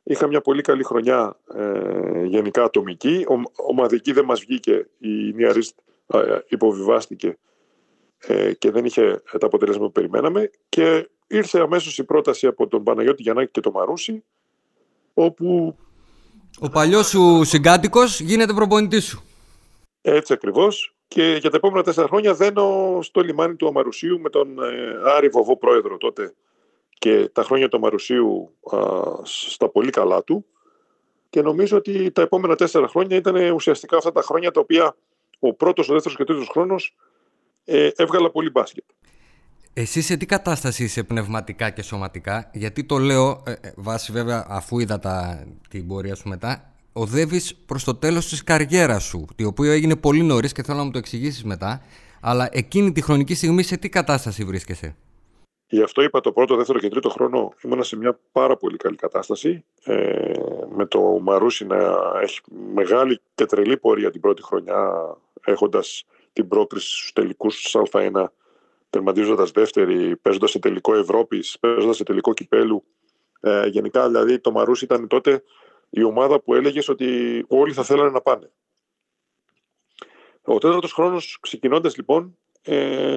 Είχα 0.02 0.26
μια 0.26 0.40
πολύ 0.40 0.62
καλή 0.62 0.84
χρονιά 0.84 1.36
ε, 1.54 2.24
γενικά 2.24 2.64
ατομική. 2.64 3.26
Ο, 3.28 3.34
ομαδική 3.56 4.12
δεν 4.12 4.24
μας 4.24 4.40
βγήκε. 4.40 4.86
Η 4.98 5.32
Νιαρίστ 5.34 5.78
ε, 6.06 6.38
υποβιβάστηκε 6.48 7.38
ε, 8.18 8.52
και 8.52 8.70
δεν 8.70 8.84
είχε 8.84 9.22
τα 9.38 9.46
αποτελέσματα 9.46 9.86
που 9.86 9.92
περιμέναμε. 9.92 10.50
Και 10.68 11.08
ήρθε 11.26 11.60
αμέσως 11.60 11.98
η 11.98 12.04
πρόταση 12.04 12.46
από 12.46 12.66
τον 12.66 12.82
Παναγιώτη 12.82 13.22
Γιαννάκη 13.22 13.50
και 13.50 13.60
τον 13.60 13.72
Μαρούση 13.72 14.24
όπου... 15.14 15.76
Ο 16.58 16.68
παλιός 16.68 17.06
σου 17.06 17.44
συγκάτοικος 17.44 18.20
γίνεται 18.20 18.52
προπονητής 18.52 19.04
σου. 19.04 19.22
Έτσι 20.00 20.32
ακριβώς. 20.32 20.93
Και 21.08 21.36
για 21.40 21.50
τα 21.50 21.56
επόμενα 21.56 21.82
τέσσερα 21.82 22.06
χρόνια 22.06 22.34
δένω 22.34 22.98
στο 23.02 23.20
λιμάνι 23.20 23.54
του 23.54 23.66
Αμαρουσίου 23.66 24.20
με 24.20 24.30
τον 24.30 24.62
ε, 24.62 25.10
Άρη 25.16 25.28
Βοβό 25.28 25.56
πρόεδρο 25.56 25.96
τότε 25.96 26.34
και 26.98 27.28
τα 27.32 27.42
χρόνια 27.42 27.68
του 27.68 27.76
Αμαρουσίου 27.76 28.54
στα 29.22 29.68
πολύ 29.68 29.90
καλά 29.90 30.24
του. 30.24 30.46
Και 31.30 31.42
νομίζω 31.42 31.76
ότι 31.76 32.10
τα 32.10 32.22
επόμενα 32.22 32.56
τέσσερα 32.56 32.88
χρόνια 32.88 33.16
ήταν 33.16 33.52
ουσιαστικά 33.52 33.96
αυτά 33.96 34.12
τα 34.12 34.22
χρόνια 34.22 34.50
τα 34.50 34.60
οποία 34.60 34.96
ο 35.38 35.54
πρώτος, 35.54 35.88
ο 35.88 35.92
δεύτερος 35.92 36.16
και 36.16 36.24
τρίτος 36.24 36.48
χρόνος 36.48 36.96
ε, 37.64 37.90
έβγαλα 37.96 38.30
πολύ 38.30 38.50
μπάσκετ. 38.50 38.84
Εσύ 39.72 40.02
σε 40.02 40.16
τι 40.16 40.26
κατάσταση 40.26 40.84
είσαι 40.84 41.02
πνευματικά 41.02 41.70
και 41.70 41.82
σωματικά, 41.82 42.50
γιατί 42.52 42.84
το 42.84 42.98
λέω, 42.98 43.42
ε, 43.46 43.52
ε 43.52 43.72
βάσει 43.76 44.12
βέβαια 44.12 44.46
αφού 44.48 44.78
είδα 44.78 44.98
τα, 44.98 45.46
την 45.68 45.86
πορεία 45.86 46.14
σου 46.14 46.28
μετά, 46.28 46.73
οδεύεις 46.96 47.54
προς 47.66 47.84
το 47.84 47.94
τέλος 47.94 48.28
της 48.28 48.44
καριέρας 48.44 49.04
σου, 49.04 49.26
το 49.36 49.46
οποίο 49.46 49.70
έγινε 49.70 49.96
πολύ 49.96 50.22
νωρίς 50.22 50.52
και 50.52 50.62
θέλω 50.62 50.78
να 50.78 50.84
μου 50.84 50.90
το 50.90 50.98
εξηγήσεις 50.98 51.44
μετά. 51.44 51.82
Αλλά 52.20 52.48
εκείνη 52.52 52.92
τη 52.92 53.00
χρονική 53.00 53.34
στιγμή 53.34 53.62
σε 53.62 53.76
τι 53.76 53.88
κατάσταση 53.88 54.44
βρίσκεσαι; 54.44 54.96
Γι' 55.66 55.82
αυτό 55.82 56.02
είπα 56.02 56.20
το 56.20 56.32
πρώτο, 56.32 56.56
δεύτερο 56.56 56.78
και 56.78 56.88
τρίτο 56.88 57.08
χρόνο 57.08 57.52
ήμουνα 57.64 57.82
σε 57.82 57.96
μια 57.96 58.18
πάρα 58.32 58.56
πολύ 58.56 58.76
καλή 58.76 58.96
κατάσταση. 58.96 59.64
Ε, 59.84 60.32
με 60.76 60.86
το 60.86 61.00
Μαρούσι 61.00 61.66
να 61.66 61.76
έχει 62.22 62.40
μεγάλη 62.74 63.20
και 63.34 63.44
τρελή 63.46 63.76
πορεία 63.76 64.10
την 64.10 64.20
πρώτη 64.20 64.42
χρονιά, 64.42 64.92
έχοντας 65.44 66.04
την 66.32 66.48
πρόκριση 66.48 66.86
στους 66.86 67.12
τελικούς 67.12 67.62
του 67.62 67.82
Α1 67.92 68.24
τερματίζοντας 68.90 69.50
δεύτερη, 69.50 70.16
παίζοντας 70.16 70.50
σε 70.50 70.58
τελικό 70.58 70.94
Ευρώπης, 70.94 71.56
παίζοντας 71.60 71.96
σε 71.96 72.04
τελικό 72.04 72.34
κυπέλου. 72.34 72.84
Ε, 73.40 73.66
γενικά, 73.66 74.06
δηλαδή, 74.06 74.38
το 74.38 74.50
Μαρούς 74.50 74.82
ήταν 74.82 75.06
τότε 75.06 75.42
η 75.96 76.02
ομάδα 76.02 76.40
που 76.40 76.54
έλεγες 76.54 76.88
ότι 76.88 77.44
όλοι 77.48 77.72
θα 77.72 77.82
θέλανε 77.82 78.10
να 78.10 78.20
πάνε. 78.20 78.50
Ο 80.42 80.58
τέταρτος 80.58 80.92
χρόνος, 80.92 81.38
ξεκινώντας 81.40 81.96
λοιπόν, 81.96 82.38
ε, 82.62 83.16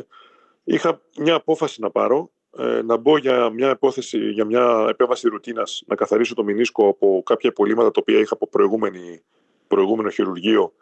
είχα 0.63 1.01
μια 1.17 1.35
απόφαση 1.35 1.81
να 1.81 1.89
πάρω. 1.89 2.31
Ε, 2.57 2.81
να 2.81 2.97
μπω 2.97 3.17
για 3.17 3.49
μια 3.49 3.69
υπόθεση, 3.69 4.31
για 4.31 4.45
μια 4.45 4.85
επέμβαση 4.89 5.27
ρουτίνας, 5.27 5.83
να 5.87 5.95
καθαρίσω 5.95 6.35
το 6.35 6.43
μηνίσκο 6.43 6.87
από 6.87 7.21
κάποια 7.25 7.49
υπολείμματα 7.49 7.91
τα 7.91 7.99
οποία 8.01 8.19
είχα 8.19 8.33
από 8.33 8.49
προηγούμενο 9.67 10.09
χειρουργείο 10.09 10.73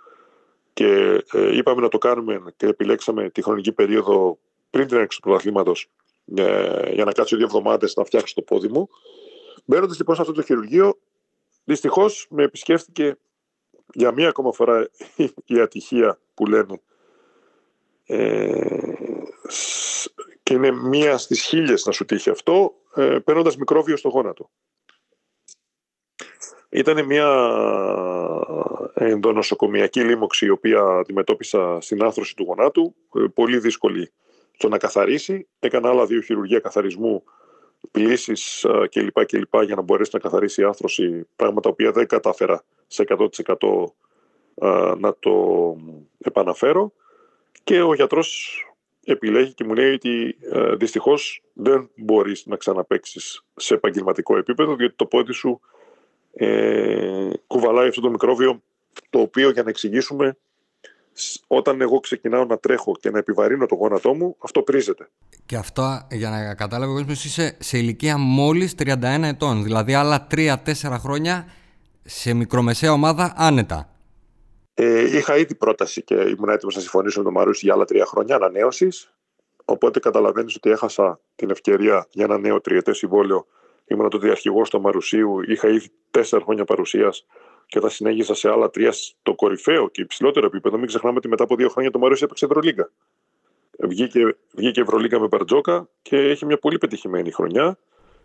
και 0.74 1.24
ε, 1.32 1.56
είπαμε 1.56 1.82
να 1.82 1.88
το 1.88 1.98
κάνουμε 1.98 2.44
και 2.58 2.66
επιλέξαμε 2.66 3.30
τη 3.30 3.42
χρονική 3.42 3.72
περίοδο 3.72 4.38
πριν 4.70 4.88
την 4.88 4.98
έξω 4.98 5.20
του 5.20 5.28
πρωταθλήματος 5.28 5.90
ε, 6.36 6.92
για 6.94 7.06
να 7.06 7.12
κάτσω 7.12 7.36
δύο 7.36 7.46
εβδομάδες 7.46 7.96
να 7.96 8.04
φτιάξω 8.04 8.34
το 8.34 8.42
πόδι 8.42 8.68
μου. 8.68 8.90
Μπαίνοντας 9.66 9.98
λοιπόν 9.98 10.16
σε 10.16 10.22
αυτό 10.22 10.34
το 10.34 10.42
χειρουργείο, 10.42 10.98
δυστυχώς 11.66 12.28
με 12.30 12.44
επισκέφθηκε 12.44 13.18
για 13.94 14.12
μία 14.12 14.28
ακόμα 14.28 14.52
φορά 14.52 14.90
η 15.46 15.60
ατυχία 15.60 16.20
που 16.34 16.46
λένε. 16.46 16.82
Ε, 18.06 18.94
και 20.44 20.54
είναι 20.54 20.72
μία 20.72 21.18
στις 21.18 21.42
χίλιες 21.42 21.86
να 21.86 21.92
σου 21.92 22.06
τύχει 22.06 22.30
αυτό, 22.30 22.74
ε, 22.96 23.18
παίρνοντας 23.24 23.58
μικρόβιο 23.58 23.98
στο 23.98 24.10
γόνατο. 24.10 24.50
Ήταν 26.70 27.06
μια 27.06 27.28
ενδονοσοκομιακή 28.94 30.04
λίμωξη 30.04 30.46
η 30.46 30.50
οποία 30.50 30.82
αντιμετώπισα 30.82 31.78
στην 31.82 32.04
άθρωση 32.04 32.36
του 32.36 32.44
γονάτου, 32.44 32.96
ε, 33.16 33.24
πολύ 33.34 33.60
δύσκολη 33.60 34.12
το 34.58 34.68
να 34.68 34.78
καθαρίσει. 34.78 35.48
Έκανα 35.60 35.90
άλλα 35.90 36.06
δύο 36.06 36.22
χειρουργία 36.22 36.60
καθαρισμού, 36.60 37.24
πλήσεις 37.92 38.66
κλπ, 38.90 39.26
κλπ. 39.26 39.62
για 39.64 39.76
να 39.76 39.82
μπορέσει 39.82 40.10
να 40.14 40.20
καθαρίσει 40.20 40.62
η 40.62 40.64
άρθρωση, 40.64 41.28
πράγματα 41.36 41.62
τα 41.62 41.70
οποία 41.70 41.92
δεν 41.92 42.08
κατάφερα 42.08 42.64
σε 42.88 43.04
100% 43.08 43.86
να 44.98 45.16
το 45.20 45.76
επαναφέρω. 46.18 46.94
Και 47.64 47.82
ο 47.82 47.94
γιατρός 47.94 48.60
επιλέγει 49.06 49.54
και 49.54 49.64
μου 49.64 49.74
λέει 49.74 49.94
ότι 49.94 50.38
ε, 50.52 50.76
δυστυχώς 50.76 51.44
δεν 51.54 51.90
μπορείς 51.96 52.46
να 52.46 52.56
ξαναπέξεις 52.56 53.46
σε 53.56 53.74
επαγγελματικό 53.74 54.38
επίπεδο 54.38 54.76
διότι 54.76 54.96
το 54.96 55.06
πόδι 55.06 55.34
σου 55.34 55.60
ε, 56.34 57.30
κουβαλάει 57.48 57.88
αυτό 57.88 58.02
το 58.02 58.10
μικρόβιο 58.10 58.62
το 59.10 59.20
οποίο 59.20 59.50
για 59.50 59.64
να 59.64 59.70
εξηγήσουμε 59.70 60.38
όταν 61.48 61.82
εγώ 61.82 62.00
ξεκινάω 62.00 62.46
να 62.46 62.58
τρέχω 62.58 62.92
και 63.00 63.10
να 63.10 63.18
επιβαρύνω 63.18 63.66
το 63.66 63.76
γόνατό 63.76 64.14
μου, 64.14 64.36
αυτό 64.40 64.62
πρίζεται. 64.62 65.10
Και 65.46 65.56
αυτό, 65.56 66.08
για 66.12 66.30
να 66.30 66.56
κατάλαβε 66.56 66.92
ο 66.92 66.96
κόσμος, 66.96 67.26
είσαι 67.26 67.58
σε 67.60 67.78
ηλικία 67.78 68.18
μόλις 68.18 68.76
31 68.78 69.24
ετών. 69.24 69.64
Δηλαδή 69.64 69.94
άλλα 69.94 70.28
3-4 70.32 70.56
χρόνια 71.00 71.46
σε 72.04 72.34
μικρομεσαία 72.34 72.92
ομάδα 72.92 73.34
άνετα. 73.38 73.90
Ε, 74.74 75.18
είχα 75.18 75.38
ήδη 75.38 75.56
πρόταση 75.56 76.02
και 76.02 76.14
ήμουν 76.14 76.50
έτοιμος 76.50 76.76
να 76.76 76.82
συμφωνήσω 76.82 77.20
με 77.20 77.26
τον 77.26 77.34
Μαρούση 77.34 77.66
για 77.66 77.74
άλλα 77.74 77.86
τρία 77.86 78.06
χρόνια 78.06 78.36
ανανέωσης. 78.36 79.14
Οπότε 79.66 80.00
καταλαβαίνεις 80.00 80.56
ότι 80.56 80.70
έχασα 80.70 81.20
την 81.36 81.50
ευκαιρία 81.50 82.08
για 82.12 82.24
ένα 82.24 82.38
νέο 82.38 82.62
τριετές 82.62 82.98
συμβόλαιο. 82.98 83.46
Ήμουν 83.86 84.10
τότε 84.10 84.30
αρχηγό 84.30 84.62
του 84.62 84.82
Μαρουσίου. 84.82 85.42
Είχα 85.48 85.68
ήδη 85.68 85.92
τέσσερα 86.12 86.44
χρόνια 86.44 86.66
παρουσίας 86.66 87.26
και 87.66 87.80
θα 87.80 87.90
συνέχισα 87.90 88.36
σε 88.36 88.50
άλλα 88.50 88.70
τρία 88.70 88.92
στο 88.92 89.36
κορυφαίο 89.36 89.90
και 89.90 90.02
υψηλότερο 90.02 90.46
επίπεδο. 90.46 90.78
Μην 90.78 90.88
ξεχνάμε 90.88 91.18
ότι 91.18 91.28
μετά 91.28 91.44
από 91.44 91.56
δύο 91.56 91.70
χρόνια 91.70 91.92
το 91.92 92.00
Μαρούσι 92.00 92.24
έπαιξε 92.24 92.46
Ευρωλίγκα. 92.46 92.92
Βγήκε, 93.80 94.36
βγήκε 94.56 94.82
Ευρωλίγκα 94.82 95.20
με 95.20 95.28
Μπαρτζόκα 95.28 95.90
και 96.02 96.18
έχει 96.18 96.46
μια 96.46 96.58
πολύ 96.58 96.78
πετυχημένη 96.78 97.32
χρονιά 97.32 97.78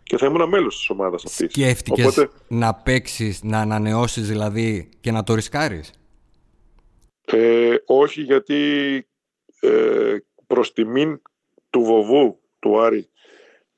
και 0.03 0.17
θα 0.17 0.25
ήμουν 0.25 0.49
μέλος 0.49 0.75
της 0.77 0.89
ομάδας 0.89 1.25
αυτής. 1.25 1.51
Σκέφτηκες 1.51 2.05
Οπότε... 2.05 2.29
να 2.47 2.73
παίξεις, 2.73 3.43
να 3.43 3.59
ανανεώσεις 3.59 4.27
δηλαδή 4.27 4.89
και 5.01 5.11
να 5.11 5.23
το 5.23 5.33
ρισκάρεις; 5.33 5.91
Ε, 7.25 7.75
όχι, 7.85 8.21
γιατί 8.21 8.59
ε, 9.59 10.17
προς 10.47 10.73
τιμήν 10.73 11.21
του 11.69 11.81
βοβού 11.81 12.39
του 12.59 12.81
Άρη, 12.81 13.09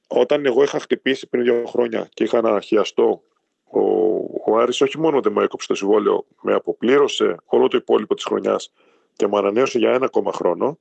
όταν 0.07 0.45
εγώ 0.45 0.63
είχα 0.63 0.79
χτυπήσει 0.79 1.27
πριν 1.27 1.43
δύο 1.43 1.63
χρόνια 1.65 2.09
και 2.13 2.23
είχα 2.23 2.41
να 2.41 2.61
χιαστώ 2.61 3.23
ο, 3.63 3.81
ο 4.45 4.57
Άρης 4.57 4.81
όχι 4.81 4.99
μόνο 4.99 5.21
δεν 5.21 5.31
μου 5.35 5.41
έκοψε 5.41 5.67
το 5.67 5.75
συμβόλαιο, 5.75 6.25
με 6.41 6.53
αποπλήρωσε 6.53 7.35
όλο 7.45 7.67
το 7.67 7.77
υπόλοιπο 7.77 8.15
της 8.15 8.23
χρονιάς 8.23 8.73
και 9.15 9.27
μου 9.27 9.37
ανανέωσε 9.37 9.77
για 9.77 9.91
ένα 9.91 10.05
ακόμα 10.05 10.31
χρόνο 10.31 10.79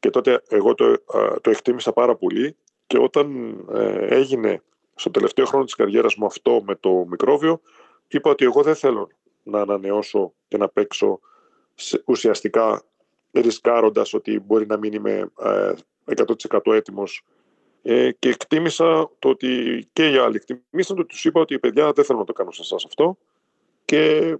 και 0.00 0.10
τότε 0.10 0.42
εγώ 0.48 0.74
το, 0.74 0.94
το 1.40 1.50
εκτίμησα 1.50 1.92
πάρα 1.92 2.16
πολύ 2.16 2.56
και 2.86 2.98
όταν 2.98 3.56
ε, 3.72 4.16
έγινε 4.16 4.62
στο 4.94 5.10
τελευταίο 5.10 5.44
χρόνο 5.44 5.64
της 5.64 5.74
καριέρας 5.74 6.14
μου 6.14 6.26
αυτό 6.26 6.62
με 6.66 6.74
το 6.74 7.04
μικρόβιο 7.08 7.60
είπα 8.08 8.30
ότι 8.30 8.44
εγώ 8.44 8.62
δεν 8.62 8.74
θέλω 8.74 9.08
να 9.42 9.60
ανανεώσω 9.60 10.32
και 10.48 10.56
να 10.56 10.68
παίξω 10.68 11.20
ουσιαστικά 12.04 12.82
ρισκάροντας 13.32 14.14
ότι 14.14 14.40
μπορεί 14.40 14.66
να 14.66 14.76
μην 14.76 14.92
είμαι 14.92 15.30
100% 16.50 16.72
ε, 16.72 16.76
έτοιμος 16.76 17.24
ε, 17.82 18.10
και 18.18 18.28
εκτίμησα 18.28 19.10
το 19.18 19.28
ότι 19.28 19.48
και 19.92 20.10
οι 20.10 20.16
άλλοι 20.16 20.36
εκτίμησαν 20.36 20.98
ότι 20.98 21.08
τους 21.08 21.24
είπα 21.24 21.40
ότι 21.40 21.58
παιδιά 21.58 21.92
δεν 21.92 22.04
θέλω 22.04 22.18
να 22.18 22.24
το 22.24 22.32
κάνω 22.32 22.50
σε 22.50 22.62
εσάς 22.62 22.84
αυτό 22.84 23.18
και 23.84 24.36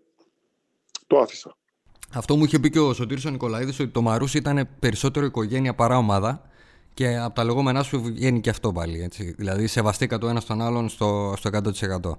το 1.07 1.19
άφησα. 1.19 1.57
Αυτό 2.15 2.37
μου 2.37 2.45
είχε 2.45 2.59
πει 2.59 2.71
και 2.71 2.79
ο 2.79 2.93
Σωτήρης 2.93 3.25
ο 3.25 3.31
Νικολαίδης 3.31 3.81
ότι 3.81 3.91
το 3.91 4.03
Μαρούσι 4.03 4.39
ήταν 4.39 4.69
περισσότερο 4.79 5.27
οικογένεια 5.27 5.75
παρά 5.75 5.97
ομάδα 5.97 6.51
και 6.95 7.17
από 7.17 7.35
τα 7.35 7.45
λεγόμενά 7.45 7.83
σου 7.83 8.03
βγαίνει 8.03 8.41
και 8.41 8.51
αυτό 8.51 8.73
πάλι. 8.73 9.03
Έτσι. 9.03 9.35
Δηλαδή 9.39 9.67
σεβαστήκα 9.67 10.19
το 10.19 10.29
ένα 10.29 10.41
στον 10.41 10.61
άλλον 10.61 10.89
στο, 10.89 11.35
στο 11.37 11.51
100%. 11.53 12.13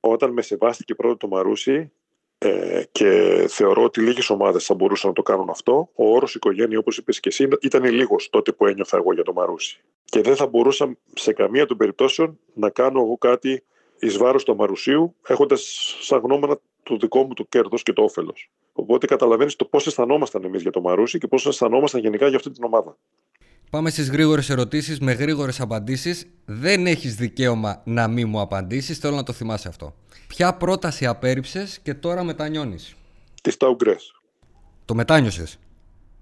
Όταν 0.00 0.32
με 0.32 0.42
σεβάστηκε 0.42 0.94
πρώτο 0.94 1.16
το 1.16 1.28
Μαρούσι 1.28 1.92
ε, 2.38 2.82
και 2.92 3.44
θεωρώ 3.48 3.82
ότι 3.82 4.00
λίγες 4.00 4.30
ομάδες 4.30 4.64
θα 4.64 4.74
μπορούσαν 4.74 5.08
να 5.08 5.14
το 5.14 5.22
κάνουν 5.22 5.50
αυτό. 5.50 5.88
Ο 5.94 6.14
όρος 6.14 6.34
οικογένεια, 6.34 6.78
όπως 6.78 6.96
είπες 6.96 7.20
και 7.20 7.28
εσύ, 7.28 7.48
ήταν 7.60 7.84
λίγος 7.84 8.30
τότε 8.30 8.52
που 8.52 8.66
ένιωθα 8.66 8.96
εγώ 8.96 9.12
για 9.12 9.22
το 9.22 9.32
Μαρούσι. 9.32 9.80
Και 10.04 10.20
δεν 10.20 10.36
θα 10.36 10.46
μπορούσα 10.46 10.96
σε 11.14 11.32
καμία 11.32 11.66
των 11.66 11.76
περιπτώσεων 11.76 12.38
να 12.54 12.70
κάνω 12.70 13.00
εγώ 13.00 13.18
κάτι 13.18 13.62
εις 13.98 14.16
βάρος 14.16 14.44
του 14.44 14.56
Μαρουσίου, 14.56 15.14
έχοντας 15.26 15.94
σαν 16.00 16.20
γνώμονα 16.20 16.58
το 16.82 16.96
δικό 16.96 17.22
μου 17.22 17.34
το 17.34 17.44
κέρδος 17.48 17.82
και 17.82 17.92
το 17.92 18.02
όφελος. 18.02 18.50
Οπότε 18.72 19.06
καταλαβαίνεις 19.06 19.56
το 19.56 19.64
πώς 19.64 19.86
αισθανόμασταν 19.86 20.44
εμείς 20.44 20.62
για 20.62 20.70
το 20.70 20.80
Μαρούσι 20.80 21.18
και 21.18 21.26
πώς 21.26 21.46
αισθανόμασταν 21.46 22.00
γενικά 22.00 22.28
για 22.28 22.36
αυτή 22.36 22.50
την 22.50 22.64
ομάδα. 22.64 22.96
Πάμε 23.70 23.90
στις 23.90 24.10
γρήγορες 24.10 24.50
ερωτήσεις 24.50 25.00
με 25.00 25.12
γρήγορες 25.12 25.60
απαντήσεις. 25.60 26.26
Δεν 26.44 26.86
έχεις 26.86 27.14
δικαίωμα 27.14 27.82
να 27.84 28.08
μην 28.08 28.28
μου 28.28 28.40
απαντήσεις. 28.40 28.98
Θέλω 28.98 29.16
να 29.16 29.22
το 29.22 29.32
θυμάσαι 29.32 29.68
αυτό. 29.68 29.94
Ποια 30.36 30.54
πρόταση 30.54 31.06
απέρριψες 31.06 31.78
και 31.78 31.94
τώρα 31.94 32.24
μετανιώνεις; 32.24 32.94
τη 33.42 33.56
Ταουγκρέ. 33.56 33.96
Το 34.84 34.94
μετάνιωσες; 34.94 35.58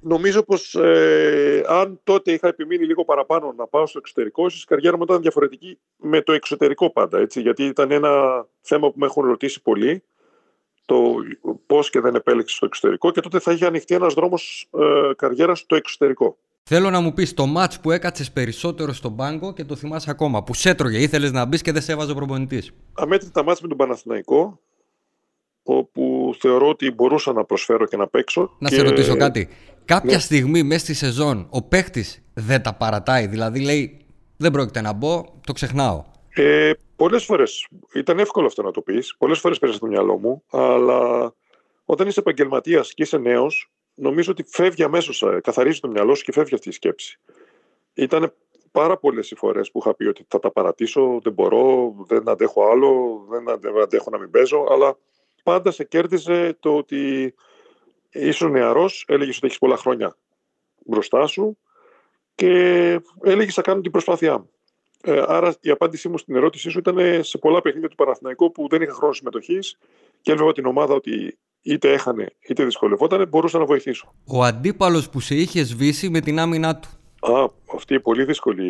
Νομίζω 0.01 0.43
πως 0.43 0.75
ε, 0.75 1.65
αν 1.67 2.01
τότε 2.05 2.33
είχα 2.33 2.49
επιμείνει 2.49 2.85
λίγο 2.85 3.05
παραπάνω 3.05 3.55
να 3.57 3.67
πάω 3.67 3.87
στο 3.87 3.99
εξωτερικό, 3.99 4.47
ίσως 4.47 4.63
η 4.63 4.67
καριέρα 4.67 4.97
μου 4.97 5.03
ήταν 5.03 5.21
διαφορετική 5.21 5.79
με 5.97 6.23
το 6.23 6.33
εξωτερικό 6.33 6.91
πάντα. 6.91 7.19
Έτσι, 7.19 7.41
γιατί 7.41 7.65
ήταν 7.65 7.91
ένα 7.91 8.47
θέμα 8.61 8.91
που 8.91 8.99
με 8.99 9.07
έχουν 9.07 9.25
ρωτήσει 9.25 9.63
πολύ. 9.63 10.03
Το 10.85 11.15
πώς 11.67 11.91
και 11.91 12.01
δεν 12.01 12.15
επέλεξες 12.15 12.57
στο 12.57 12.67
εξωτερικό 12.67 13.11
και 13.11 13.21
τότε 13.21 13.39
θα 13.39 13.53
είχε 13.53 13.67
ανοιχτεί 13.67 13.95
ένας 13.95 14.15
δρόμος 14.15 14.69
ε, 14.79 15.11
καριέρας 15.17 15.59
στο 15.59 15.77
εξωτερικό. 15.77 16.39
Θέλω 16.65 16.91
να 16.91 17.01
μου 17.01 17.13
πεις 17.13 17.35
το 17.35 17.47
μάτ 17.47 17.73
που 17.83 17.91
έκατσες 17.91 18.33
περισσότερο 18.33 18.93
στον 18.93 19.17
πάγκο 19.17 19.53
και 19.53 19.65
το 19.65 19.77
θυμάσαι 19.77 20.11
ακόμα. 20.11 20.43
Που 20.43 20.55
σέτρωγε, 20.55 20.99
ήθελες 20.99 21.33
να 21.33 21.45
μπεις 21.45 21.63
και 21.63 21.73
δεν 21.73 21.83
σε 21.83 21.93
έβαζε 21.93 22.11
ο 22.11 22.15
προπονητής. 22.15 22.71
Αμέτρητα 22.93 23.45
μάτς 23.45 23.61
με 23.61 23.69
τον 23.69 23.77
Παναθηναϊκό, 23.77 24.61
όπου 25.63 26.35
θεωρώ 26.39 26.69
ότι 26.69 26.91
μπορούσα 26.91 27.33
να 27.33 27.45
προσφέρω 27.45 27.87
και 27.87 27.97
να 27.97 28.07
παίξω. 28.09 28.57
Να 28.59 28.69
και... 28.69 28.75
σε 28.75 28.83
ρωτήσω 28.83 29.17
κάτι. 29.17 29.49
Κάποια 29.85 30.15
Ναι. 30.15 30.19
στιγμή 30.21 30.63
μέσα 30.63 30.85
στη 30.85 30.95
σεζόν 30.95 31.47
ο 31.51 31.63
παίχτης 31.63 32.23
δεν 32.35 32.63
τα 32.63 32.75
παρατάει. 32.75 33.27
Δηλαδή 33.27 33.61
λέει 33.61 33.97
δεν 34.37 34.51
πρόκειται 34.53 34.81
να 34.81 34.93
μπω, 34.93 35.25
το 35.47 35.53
ξεχνάω. 35.53 36.05
Ε, 36.29 36.71
Πολλές 36.97 37.25
φορές 37.25 37.67
ήταν 37.95 38.19
εύκολο 38.19 38.47
αυτό 38.47 38.63
να 38.63 38.71
το 38.71 38.81
πεις. 38.81 39.15
Πολλές 39.19 39.39
φορές 39.39 39.59
πέρασε 39.59 39.79
στο 39.79 39.87
μυαλό 39.87 40.19
μου. 40.19 40.43
Αλλά 40.51 41.33
όταν 41.85 42.07
είσαι 42.09 42.21
επαγγελματίας 42.21 42.95
και 42.95 43.03
είσαι 43.03 43.19
νέος, 43.19 43.71
νομίζω 43.95 44.31
ότι 44.31 44.45
φεύγει 44.47 44.83
αμέσως, 44.83 45.25
καθαρίζει 45.43 45.81
το 45.81 45.89
μυαλό 45.89 46.15
σου 46.15 46.25
και 46.25 46.33
φεύγει 46.33 46.55
αυτή 46.55 46.69
η 46.69 46.73
σκέψη. 46.73 47.19
Ήταν 47.95 48.35
πάρα 48.73 48.97
πολλές 48.97 49.31
οι 49.31 49.35
φορές 49.35 49.71
που 49.71 49.79
είχα 49.79 49.95
πει 49.95 50.07
ότι 50.07 50.25
θα 50.29 50.39
τα 50.39 50.51
παρατήσω, 50.51 51.21
δεν 51.23 51.33
μπορώ, 51.33 51.95
δεν 52.07 52.29
αντέχω 52.29 52.65
άλλο, 52.65 53.25
δεν 53.29 53.49
αντε- 53.49 53.77
αντέχω 53.83 54.11
να 54.11 54.19
μην 54.19 54.31
παίζω. 54.31 54.67
Αλλά 54.71 54.99
πάντα 55.43 55.71
σε 55.71 55.85
κέρδιζε 55.85 56.57
το 56.61 56.77
ότι 56.77 57.35
ήσουν 58.11 58.51
νεαρός, 58.51 59.05
έλεγες 59.09 59.37
ότι 59.37 59.47
έχεις 59.47 59.59
πολλά 59.59 59.77
χρόνια 59.77 60.17
μπροστά 60.85 61.27
σου 61.27 61.59
και 62.35 62.51
έλεγες 63.23 63.55
θα 63.55 63.63
κάνω 63.63 63.81
την 63.81 63.91
προσπάθειά 63.91 64.39
μου. 64.39 64.51
Ε, 65.05 65.23
άρα 65.27 65.55
η 65.61 65.71
απάντησή 65.71 66.09
μου 66.09 66.19
στην 66.19 66.37
ερώτησή 66.37 66.71
σου 66.71 66.79
ήταν 66.79 67.25
σε 67.25 67.39
πολλά 67.39 67.61
παιχνίδια 67.61 67.89
του 67.89 67.95
Παναθηναϊκού 67.95 68.53
που 68.53 68.69
δεν 68.69 68.83
είχα 68.83 68.93
χρόνο 68.93 69.13
συμμετοχής 69.13 69.79
και 70.21 70.33
έλεγα 70.33 70.53
την 70.53 70.67
ομάδα 70.67 70.95
ότι 70.95 71.39
είτε 71.63 71.93
έχανε 71.93 72.33
είτε 72.49 72.65
δυσκολευόταν, 72.65 73.29
μπορούσα 73.29 73.59
να 73.59 73.65
βοηθήσω. 73.65 74.13
Ο 74.27 74.45
αντίπαλος 74.45 75.09
που 75.11 75.21
σε 75.21 75.35
είχε 75.35 75.65
σβήσει 75.65 76.09
με 76.09 76.21
την 76.21 76.39
άμυνά 76.39 76.77
του. 76.77 76.89
Α, 77.25 77.45
αυτή 77.75 77.93
είναι 77.93 78.03
πολύ 78.03 78.25
δύσκολη 78.25 78.69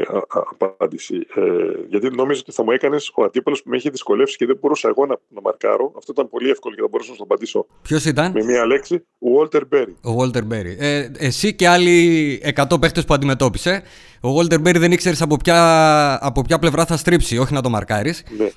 α, 0.00 0.38
α, 0.38 0.42
απάντηση. 0.50 1.14
Ε, 1.14 1.42
γιατί 1.88 2.10
νόμιζα 2.10 2.40
ότι 2.40 2.52
θα 2.52 2.64
μου 2.64 2.70
έκανες 2.70 3.12
ο 3.14 3.24
αντίπαλος 3.24 3.62
που 3.62 3.70
με 3.70 3.76
είχε 3.76 3.90
δυσκολεύσει 3.90 4.36
και 4.36 4.46
δεν 4.46 4.58
μπορούσα 4.60 4.88
εγώ 4.88 5.06
να, 5.06 5.16
να 5.28 5.40
μαρκάρω. 5.40 5.92
Αυτό 5.96 6.12
ήταν 6.12 6.28
πολύ 6.28 6.50
εύκολο 6.50 6.74
και 6.74 6.80
θα 6.80 6.88
μπορούσα 6.90 7.10
να 7.10 7.16
σου 7.16 7.22
απαντήσω 7.22 7.66
Ποιος 7.82 8.04
ήταν; 8.04 8.32
με 8.32 8.44
μία 8.44 8.66
λέξη. 8.66 8.94
Ο 9.18 9.28
Walter 9.40 9.60
Berry. 9.72 9.94
Ο 10.04 10.16
Walter 10.20 10.42
Berry. 10.52 10.74
Ε, 10.78 11.10
εσύ 11.18 11.54
και 11.54 11.68
άλλοι 11.68 12.42
100 12.70 12.80
παίχτες 12.80 13.04
που 13.04 13.14
αντιμετώπισε. 13.14 13.82
Ο 14.22 14.28
Walter 14.38 14.66
Berry 14.66 14.78
δεν 14.78 14.92
ήξερες 14.92 15.22
από 15.22 15.36
ποια, 15.36 16.18
από 16.26 16.42
ποια 16.42 16.58
πλευρά 16.58 16.86
θα 16.86 16.96
στρίψει, 16.96 17.38
όχι 17.38 17.54
να 17.54 17.62
το 17.62 17.70
μαρκάρεις. 17.70 18.24
Ναι. 18.38 18.50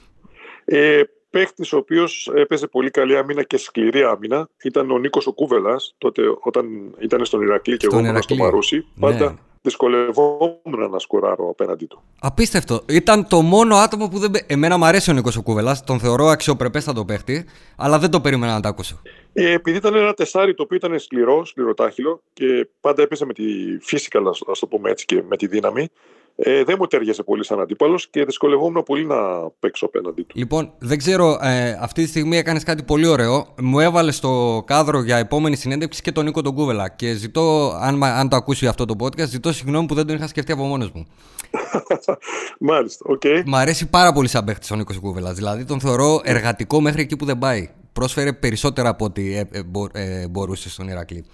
Ε, 0.65 1.01
Παίχτης 1.37 1.73
ο 1.73 1.77
οποίος 1.77 2.31
έπαιζε 2.35 2.67
πολύ 2.67 2.89
καλή 2.89 3.17
άμυνα 3.17 3.43
και 3.43 3.57
σκληρή 3.57 4.03
άμυνα 4.03 4.49
ήταν 4.63 4.91
ο 4.91 4.97
Νίκος 4.97 5.27
ο 5.27 5.33
Κούβελα. 5.33 5.75
Τότε, 5.97 6.21
όταν 6.39 6.65
ήταν 6.99 7.25
στον 7.25 7.41
Ηρακλή 7.41 7.77
και 7.77 7.85
Στον 7.85 7.99
εγώ 7.99 8.07
ήμουν 8.07 8.21
στο 8.21 8.33
Ηρακλή. 8.33 8.51
Μαρούσι, 8.51 8.85
πάντα 8.99 9.29
Ναι. 9.31 9.35
δυσκολευόμουν 9.61 10.89
να 10.91 10.99
σκοράρω 10.99 11.49
απέναντί 11.49 11.85
του. 11.85 12.01
Απίστευτο. 12.19 12.81
Ήταν 12.89 13.27
το 13.27 13.41
μόνο 13.41 13.75
άτομο 13.75 14.07
που 14.07 14.19
δεν. 14.19 14.31
πε- 14.31 14.51
Εμένα 14.51 14.77
μου 14.77 14.85
αρέσει 14.85 15.09
ο 15.09 15.13
Νίκος 15.13 15.37
Κούβελα. 15.43 15.77
Τον 15.85 15.99
θεωρώ 15.99 16.25
αξιοπρεπέστατο 16.25 17.05
παίχτη, 17.05 17.45
αλλά 17.77 17.99
δεν 17.99 18.09
το 18.09 18.21
περίμενα 18.21 18.53
να 18.53 18.59
το 18.59 18.67
ακούσω. 18.67 19.01
Ε, 19.33 19.51
επειδή 19.51 19.77
ήταν 19.77 19.95
ένα 19.95 20.13
τεσάρι 20.13 20.53
το 20.53 20.63
οποίο 20.63 20.77
ήταν 20.77 20.99
σκληρό, 20.99 21.45
σκληροτράχηλο 21.45 22.21
και 22.33 22.67
πάντα 22.81 23.01
έπαιζε 23.01 23.25
με 23.25 23.33
τη 23.33 23.43
physical, 23.91 24.21
ας 24.51 24.59
το 24.59 24.67
πούμε 24.67 24.89
έτσι, 24.89 25.05
και 25.05 25.23
με 25.29 25.37
τη 25.37 25.47
δύναμη, 25.47 25.87
ε, 26.35 26.63
δεν 26.63 26.75
μου 26.79 26.85
ταίριαζε 26.87 27.23
πολύ 27.23 27.45
σαν 27.45 27.59
αντίπαλος 27.59 28.09
και 28.09 28.25
δυσκολευόμουν 28.25 28.83
πολύ 28.83 29.05
να 29.05 29.15
παίξω 29.59 29.85
απέναντί 29.85 30.21
του. 30.23 30.35
Λοιπόν, 30.37 30.73
δεν 30.79 30.97
ξέρω, 30.97 31.37
ε, 31.41 31.77
αυτή 31.81 32.03
τη 32.03 32.09
στιγμή 32.09 32.37
έκανες 32.37 32.63
κάτι 32.63 32.83
πολύ 32.83 33.07
ωραίο. 33.07 33.47
Μου 33.61 33.79
έβαλες 33.79 34.15
στο 34.15 34.63
κάδρο 34.65 35.01
για 35.03 35.17
επόμενη 35.17 35.55
συνέντευξη 35.55 36.01
και 36.01 36.11
τον 36.11 36.25
Νίκο 36.25 36.41
τον 36.41 36.53
Κούβελα. 36.55 36.89
Και 36.89 37.13
ζητώ, 37.13 37.73
αν, 37.81 37.97
μα- 37.97 38.13
αν 38.13 38.29
το 38.29 38.35
ακούσει 38.35 38.67
αυτό 38.67 38.85
το 38.85 38.95
podcast, 38.99 39.27
ζητώ 39.27 39.53
συγγνώμη 39.53 39.85
που 39.87 39.93
δεν 39.93 40.07
τον 40.07 40.15
είχα 40.15 40.27
σκεφτεί 40.27 40.51
από 40.51 40.63
μόνος 40.63 40.91
μου. 40.91 41.05
Μάλιστα, 42.59 43.05
οκ. 43.07 43.21
Μ' 43.45 43.55
αρέσει 43.55 43.89
πάρα 43.89 44.13
πολύ 44.13 44.27
σαν 44.27 44.43
παίχτης 44.45 44.71
ο 44.71 44.75
Νίκος 44.75 44.99
Κούβελας. 44.99 45.33
Δηλαδή 45.35 45.65
τον 45.65 45.79
θεωρώ 45.79 46.21
εργατικό 46.23 46.81
μέχρι 46.81 47.01
εκεί 47.01 47.15
που 47.15 47.25
δεν 47.25 47.37
πάει. 47.37 47.69
Πρόσφερε 47.93 48.33
περισσότερα 48.33 48.89
από 48.89 49.05
ό,τι 49.05 49.35
ε, 49.35 49.47
ε, 49.51 49.63
μπο- 49.63 49.87
ε, 49.93 50.27
μπορούσε 50.27 50.69
στον 50.69 50.87
Ηρακλή. 50.87 51.25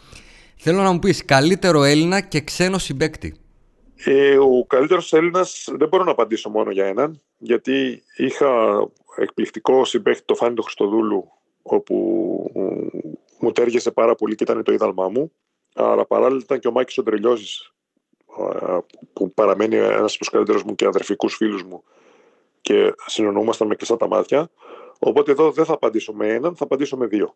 Θέλω 0.57 0.81
να 0.81 0.91
μου 0.91 0.99
πεις 0.99 1.25
καλύτερο 1.25 1.83
Έλληνα 1.83 2.21
και 2.21 2.41
ξένο 2.41 2.77
συμπέκτη. 2.77 3.38
Ε, 4.03 4.37
ο 4.37 4.65
καλύτερος 4.67 5.13
Έλληνας 5.13 5.67
δεν 5.71 5.87
μπορώ 5.87 6.03
να 6.03 6.11
απαντήσω 6.11 6.49
μόνο 6.49 6.71
για 6.71 6.85
έναν, 6.85 7.21
γιατί 7.37 8.03
είχα 8.15 8.79
εκπληκτικό 9.15 9.85
συμπέχτη 9.85 10.23
το 10.25 10.35
Φάνη 10.35 10.53
του 10.53 10.63
Χριστοδούλου, 10.63 11.31
όπου 11.61 11.95
μ, 12.55 12.97
μου 13.39 13.51
τέριασε 13.51 13.91
πάρα 13.91 14.15
πολύ 14.15 14.35
και 14.35 14.43
ήταν 14.43 14.63
το 14.63 14.71
είδαλμά 14.71 15.09
μου. 15.09 15.31
Αλλά 15.73 16.05
παράλληλα 16.05 16.41
ήταν 16.43 16.59
και 16.59 16.67
ο 16.67 16.71
Μάκης 16.71 16.97
Οντρελιώζης, 16.97 17.73
α, 18.37 18.81
που 19.13 19.33
παραμένει 19.33 19.75
ένας 19.75 20.11
από 20.11 20.17
τους 20.17 20.29
καλύτερους 20.29 20.63
μου 20.63 20.75
και 20.75 20.85
αδερφικούς 20.85 21.35
φίλους 21.35 21.63
μου 21.63 21.83
και 22.61 22.93
συνονούμασταν 23.05 23.67
με 23.67 23.75
κλειστά 23.75 23.97
τα 23.97 24.07
μάτια. 24.07 24.49
Οπότε 24.99 25.31
εδώ 25.31 25.51
δεν 25.51 25.65
θα 25.65 25.73
απαντήσω 25.73 26.13
με 26.13 26.27
έναν, 26.27 26.55
θα 26.55 26.63
απαντήσω 26.63 26.97
με 26.97 27.05
δύο. 27.05 27.35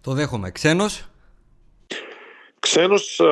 Το 0.00 0.12
δέχομαι. 0.12 0.50
Ξένος; 0.50 1.10
Ξένος 2.58 3.20
α, 3.20 3.28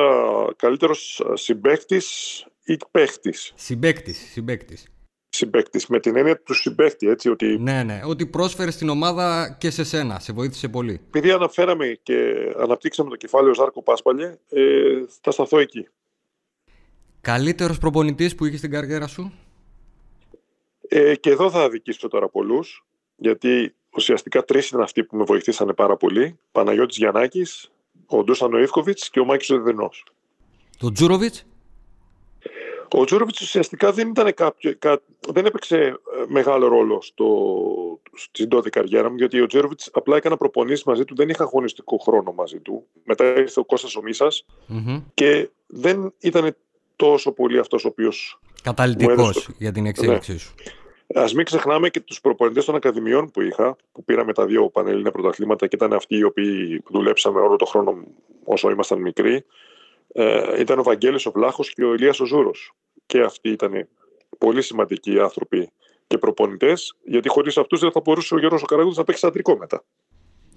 καλύτερος 0.55 1.21
α, 1.29 1.35
συμπαίκτης 1.35 2.45
ή 2.67 2.77
παίχτης. 2.91 3.51
Συμπέκτη. 3.55 4.13
Συμπέκτης. 4.13 4.87
Συμπαίκτης, 5.29 5.87
με 5.87 5.99
την 5.99 6.15
έννοια 6.15 6.41
του 6.41 6.53
συμπαίχτη, 6.53 7.07
έτσι, 7.07 7.29
ότι 7.29 7.57
Ναι, 7.59 7.83
ναι. 7.83 8.01
Ότι 8.05 8.25
πρόσφερε 8.25 8.71
στην 8.71 8.89
ομάδα 8.89 9.55
και 9.59 9.69
σε 9.69 9.83
σένα. 9.83 10.19
Σε 10.19 10.33
βοήθησε 10.33 10.67
πολύ. 10.67 11.01
επειδή 11.07 11.31
αναφέραμε 11.31 11.99
και 12.03 12.33
αναπτύξαμε 12.57 13.09
το 13.09 13.15
κεφάλαιο 13.15 13.53
Ζάρκο 13.53 13.83
Πάσπαλιε, 13.83 14.37
ε, 14.49 14.61
θα 15.21 15.31
σταθώ 15.31 15.59
εκεί. 15.59 15.87
Καλύτερος 17.21 17.77
προπονητής 17.77 18.35
που 18.35 18.45
είχες 18.45 18.59
στην 18.59 18.71
καριέρα 18.71 19.07
σου; 19.07 19.33
Ε, 20.87 21.15
και 21.15 21.29
εδώ 21.29 21.49
θα 21.51 21.61
αδικήσω 21.61 22.07
τώρα 22.07 22.29
πολλούς, 22.29 22.85
γιατί 23.15 23.75
ουσιαστικά 23.95 24.43
τρεις 24.43 24.67
ήταν 24.67 24.81
αυτοί 24.81 25.03
που 25.03 25.17
με 25.17 25.23
βοηθήσανε 25.23 25.73
πάρα 25.73 25.97
πολύ. 25.97 26.39
Παναγιώτης 26.51 26.97
Γιαννάκης, 26.97 27.71
ο 28.05 28.23
Ντούσαν 28.23 28.51
Ιβκοβιτ 28.51 28.97
και 29.11 29.19
ο 29.19 29.25
Μάκης 29.25 29.49
Οδεδενό. 29.49 29.89
Το 30.77 30.91
Τζούροβιτς; 30.91 31.45
Ο 32.91 33.05
Τζούροβιτς 33.05 33.41
ουσιαστικά 33.41 33.91
δεν, 33.91 34.07
ήταν 34.09 34.33
κάποιο, 34.33 34.75
κα, 34.79 34.99
δεν 35.29 35.45
έπαιξε 35.45 35.77
ε, 35.77 35.93
μεγάλο 36.27 36.67
ρόλο 36.67 37.01
στο, 37.01 37.99
στην 38.13 38.49
τότε 38.49 38.69
καριέρα 38.69 39.09
μου, 39.09 39.15
γιατί 39.15 39.41
ο 39.41 39.45
Τζούροβιτς 39.45 39.89
απλά 39.93 40.15
έκανα 40.15 40.37
προπονήσεις 40.37 40.83
μαζί 40.83 41.05
του, 41.05 41.15
δεν 41.15 41.29
είχα 41.29 41.43
αγωνιστικό 41.43 41.97
χρόνο 41.97 42.31
μαζί 42.31 42.59
του. 42.59 42.87
Μετά 43.03 43.25
ήρθε 43.39 43.59
ο 43.59 43.65
Κώστας 43.65 43.95
ο 43.95 44.01
Μίσας 44.01 44.45
και 45.13 45.49
δεν 45.67 46.13
ήταν 46.19 46.55
τόσο 46.95 47.31
πολύ 47.31 47.59
αυτός 47.59 47.85
ο 47.85 47.87
οποίος 47.87 48.39
Καταλυτικός 48.63 49.15
Μου 49.15 49.21
έδωσε- 49.21 49.55
για 49.57 49.71
την 49.71 49.85
εξέλιξή 49.85 50.37
σου. 50.37 50.53
Α 51.13 51.23
μην 51.35 51.45
ξεχνάμε 51.45 51.89
και 51.89 51.99
τους 51.99 52.21
προπονητές 52.21 52.65
των 52.65 52.75
Ακαδημιών 52.75 53.31
που 53.31 53.41
είχα, 53.41 53.75
που 53.91 54.03
πήραμε 54.03 54.33
τα 54.33 54.45
δύο 54.45 54.69
πανελλήνια 54.69 55.11
πρωταθλήματα 55.11 55.67
και 55.67 55.75
ήταν 55.75 55.93
αυτοί 55.93 56.17
οι 56.17 56.23
οποίοι 56.23 56.83
δουλέψαμε 56.89 57.39
όλο 57.39 57.55
τον 57.55 57.67
χρόνο 57.67 58.03
όσο 58.43 58.69
ήμασταν 58.69 59.01
μικροί. 59.01 59.45
Ε, 60.13 60.59
ήταν 60.61 60.79
ο 60.79 60.83
Βαγγέλης 60.83 61.25
ο 61.25 61.31
Βλάχος 61.31 61.73
και 61.73 61.83
ο 61.83 61.93
Ηλίας 61.93 62.19
ο 62.19 62.25
Ζούρος. 62.25 62.71
Και 63.05 63.21
αυτοί 63.21 63.49
ήταν 63.49 63.87
πολύ 64.37 64.61
σημαντικοί 64.61 65.19
άνθρωποι 65.19 65.69
και 66.07 66.17
προπονητές, 66.17 66.95
γιατί 67.03 67.29
χωρίς 67.29 67.57
αυτούς 67.57 67.79
δεν 67.79 67.91
θα 67.91 67.99
μπορούσε 67.99 68.35
ο 68.35 68.39
Γιώργος 68.39 68.61
ο 68.61 68.65
Καράγκουτης 68.65 68.97
να 68.97 69.03
παίξει 69.03 69.25
αντρικό 69.27 69.57
μετά. 69.57 69.83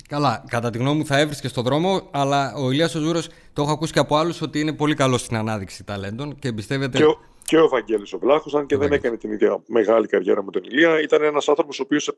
Καλά, 0.09 0.45
κατά 0.49 0.71
τη 0.71 0.79
γνώμη 0.79 0.99
μου 0.99 1.07
θα 1.07 1.19
έβρισκε 1.19 1.49
στον 1.49 1.65
δρόμο, 1.65 2.09
αλλά 2.11 2.55
ο 2.55 2.71
Ηλίας 2.71 2.95
ο 2.95 3.01
Ζούρος 3.01 3.29
το 3.53 3.63
έχω 3.63 3.73
ακούσει 3.73 3.93
και 3.93 3.99
από 3.99 4.17
άλλους 4.17 4.41
ότι 4.41 4.61
είναι 4.61 4.73
πολύ 4.73 4.95
καλός 4.95 5.21
στην 5.21 5.37
ανάδειξη 5.37 5.85
ταλέντων 5.85 6.39
και 6.39 6.49
εμπιστεύεται. 6.49 6.99
Και 6.99 7.05
ο, 7.05 7.19
και 7.45 7.59
ο 7.59 7.69
Βαγγέλης 7.69 8.13
ο 8.13 8.19
Βλάχος, 8.19 8.55
αν 8.55 8.67
και 8.67 8.75
Ο 8.75 8.79
δεν 8.79 8.89
Βαγγέλης. 8.89 9.05
έκανε 9.05 9.17
την 9.17 9.33
ίδια 9.33 9.63
μεγάλη 9.67 10.07
καριέρα 10.07 10.43
με 10.45 10.51
τον 10.51 10.63
Ηλία, 10.65 11.01
ήταν 11.01 11.23
ένας 11.23 11.49
άνθρωπος 11.49 11.79
ο 11.81 11.83
οποίος 11.83 12.09
ε, 12.09 12.15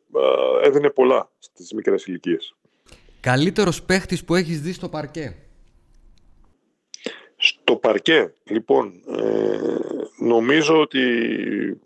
έδινε 0.66 0.90
πολλά 0.90 1.30
στις 1.38 1.72
μικρές 1.72 2.06
ηλικίες. 2.06 2.54
Καλύτερος 3.20 3.82
παίχτης 3.82 4.24
που 4.24 4.34
έχεις 4.34 4.60
δει 4.60 4.72
στο 4.72 4.88
παρκέ. 4.88 5.36
Στο 7.44 7.76
παρκέ, 7.76 8.34
λοιπόν, 8.44 8.92
ε, 9.18 9.58
νομίζω 10.24 10.80
ότι 10.80 11.00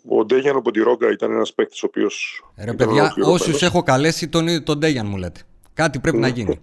ο 0.08 0.24
Ντέγιαν 0.24 0.62
Ποντιρόγκα 0.62 1.10
ήταν 1.10 1.30
ένας 1.30 1.54
παίκτης 1.54 1.82
ο 1.82 1.86
οποίος... 1.86 2.44
Ρε 2.56 2.62
ήταν 2.62 2.76
παιδιά, 2.76 3.02
ολοκληρωμένος. 3.02 3.40
όσους 3.40 3.62
έχω 3.62 3.82
καλέσει, 3.82 4.28
τον, 4.28 4.64
τον 4.64 4.78
Ντέγιαν 4.78 5.06
μου 5.06 5.16
λέτε. 5.16 5.40
Κάτι 5.74 5.98
πρέπει 5.98 6.16
να 6.16 6.28
γίνει. 6.28 6.60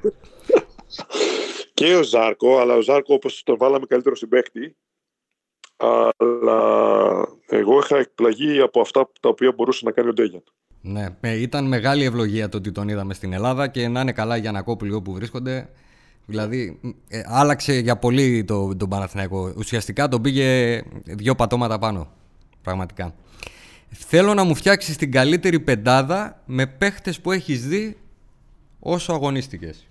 Και 1.73 1.95
ο 1.95 2.03
Ζάρκο, 2.03 2.59
αλλά 2.59 2.75
ο 2.75 2.81
Ζάρκο 2.81 3.13
όπως 3.13 3.43
τον 3.43 3.57
βάλαμε 3.57 3.85
καλύτερο 3.85 4.15
συμπαίκτη, 4.15 4.75
αλλά 5.77 6.59
εγώ 7.47 7.79
είχα 7.79 7.97
εκπλαγεί 7.97 8.59
από 8.59 8.81
αυτά 8.81 9.09
τα 9.19 9.29
οποία 9.29 9.51
μπορούσε 9.51 9.85
να 9.85 9.91
κάνει 9.91 10.09
ο 10.09 10.13
Ντέγιαν. 10.13 10.43
Ναι, 10.81 11.17
ε, 11.21 11.41
ήταν 11.41 11.67
μεγάλη 11.67 12.03
ευλογία 12.03 12.49
το 12.49 12.57
ότι 12.57 12.71
τον 12.71 12.89
είδαμε 12.89 13.13
στην 13.13 13.33
Ελλάδα 13.33 13.67
και 13.67 13.87
να 13.87 14.01
είναι 14.01 14.11
καλά 14.11 14.37
για 14.37 14.51
να 14.51 14.61
κόπηλοι 14.61 14.93
όπου 14.93 15.13
βρίσκονται. 15.13 15.69
Δηλαδή, 16.25 16.79
ε, 17.07 17.21
άλλαξε 17.25 17.73
για 17.73 17.97
πολύ 17.97 18.43
το, 18.43 18.75
τον 18.75 18.89
Παναθηναϊκό. 18.89 19.53
Ουσιαστικά 19.57 20.07
τον 20.07 20.21
πήγε 20.21 20.81
δύο 21.03 21.35
πατώματα 21.35 21.79
πάνω. 21.79 22.11
Πραγματικά. 22.61 23.15
Θέλω 23.89 24.33
να 24.33 24.43
μου 24.43 24.55
φτιάξεις 24.55 24.97
την 24.97 25.11
καλύτερη 25.11 25.59
πεντάδα 25.59 26.41
με 26.45 26.67
παίχτες 26.67 27.21
που 27.21 27.31
έχεις 27.31 27.67
δει 27.67 27.97
όσο 28.79 29.13
αγωνίστηκες. 29.13 29.87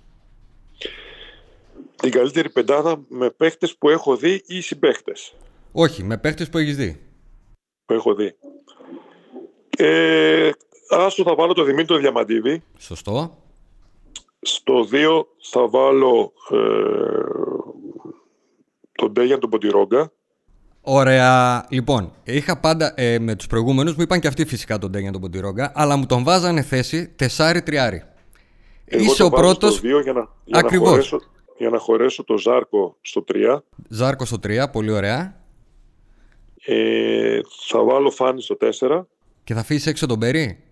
Την 1.96 2.10
καλύτερη 2.10 2.50
πεντάδα 2.50 3.00
με 3.08 3.30
παίχτες 3.30 3.76
που 3.76 3.88
έχω 3.88 4.16
δει 4.16 4.42
ή 4.46 4.60
συμπαίχτες; 4.60 5.34
Όχι, 5.72 6.04
με 6.04 6.18
παίχτες 6.18 6.48
που 6.48 6.58
έχεις 6.58 6.76
δει. 6.76 7.00
Που 7.84 7.94
έχω 7.94 8.14
δει. 8.14 8.36
Ε, 9.76 10.50
άσο 10.90 11.22
θα 11.22 11.34
βάλω 11.34 11.52
το 11.52 11.64
Δημήτρη 11.64 11.98
Διαμαντίδη. 11.98 12.62
Σωστό. 12.78 13.41
Στο 14.42 14.88
2 14.92 15.24
θα 15.50 15.68
βάλω 15.68 16.32
ε, 16.50 16.56
τον 18.92 19.12
Ντέγιαν 19.12 19.40
τον 19.40 19.50
Ποντιρόγκα. 19.50 20.12
Ωραία. 20.80 21.66
Λοιπόν, 21.70 22.12
είχα 22.24 22.60
πάντα 22.60 22.94
ε, 22.96 23.18
με 23.18 23.34
τους 23.34 23.46
προηγούμενους 23.46 23.94
μου 23.96 24.02
είπαν 24.02 24.20
και 24.20 24.28
αυτοί 24.28 24.44
φυσικά 24.44 24.78
τον 24.78 24.90
Ντέγιαν 24.90 25.12
τον 25.12 25.20
Ποντιρόγκα, 25.20 25.72
αλλά 25.74 25.96
μου 25.96 26.06
τον 26.06 26.24
βάζανε 26.24 26.62
θέση 26.62 27.08
τεσάρι-τριάρι. 27.08 28.02
Είσαι 28.84 29.22
ο 29.22 29.30
πρώτο. 29.30 29.68
Για, 29.68 30.12
να, 30.12 30.28
για, 30.44 30.62
να 30.62 30.78
χωρέσω, 30.78 31.20
για 31.58 31.70
να 31.70 31.78
χωρέσω 31.78 32.24
το 32.24 32.38
Ζάρκο 32.38 32.96
στο 33.00 33.24
3. 33.32 33.58
Ζάρκο 33.88 34.24
στο 34.24 34.36
3, 34.42 34.64
πολύ 34.72 34.90
ωραία. 34.90 35.40
Ε, 36.64 37.40
θα 37.68 37.84
βάλω 37.84 38.10
Φάνη 38.10 38.42
στο 38.42 38.56
4. 38.60 39.02
Και 39.44 39.54
θα 39.54 39.60
αφήσεις 39.60 39.86
έξω 39.86 40.06
τον 40.06 40.18
Μπέρι; 40.18 40.64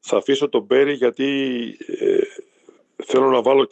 Θα 0.00 0.16
αφήσω 0.16 0.48
τον 0.48 0.62
Μπέρι 0.62 0.92
γιατί 0.92 1.24
ε, 2.00 2.18
θέλω 3.06 3.30
να 3.30 3.42
βάλω. 3.42 3.68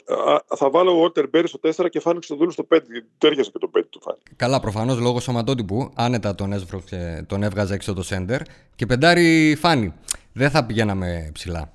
θα 0.57 0.71
βάλω 0.71 1.03
Walter 1.03 1.29
Μπέρι 1.31 1.49
στο 1.49 1.59
4 1.77 1.87
και 1.91 2.01
Φάνη 2.01 2.23
στο 2.23 2.37
Δούλου 2.37 2.51
στο 2.51 2.67
5. 2.75 2.79
Τέριασε 3.19 3.51
και 3.51 3.59
το 3.59 3.71
5 3.79 3.81
του 3.91 4.01
Φάνη. 4.01 4.19
Καλά, 4.37 4.61
προφανώς 4.61 4.99
λόγω 4.99 5.21
σωματότυπου. 5.21 5.91
Άνετα 5.95 6.35
τον, 6.35 6.53
έσβρωξε, 6.53 7.25
τον 7.29 7.43
έβγαζε 7.43 7.75
έξω 7.75 7.95
το 7.95 8.03
σέντερ. 8.03 8.41
Και 8.77 8.87
πεντάρι 8.87 9.57
Φάνη. 9.61 9.95
Δεν 10.33 10.51
θα 10.51 10.65
πηγαίναμε 10.65 11.31
ψηλά. 11.33 11.73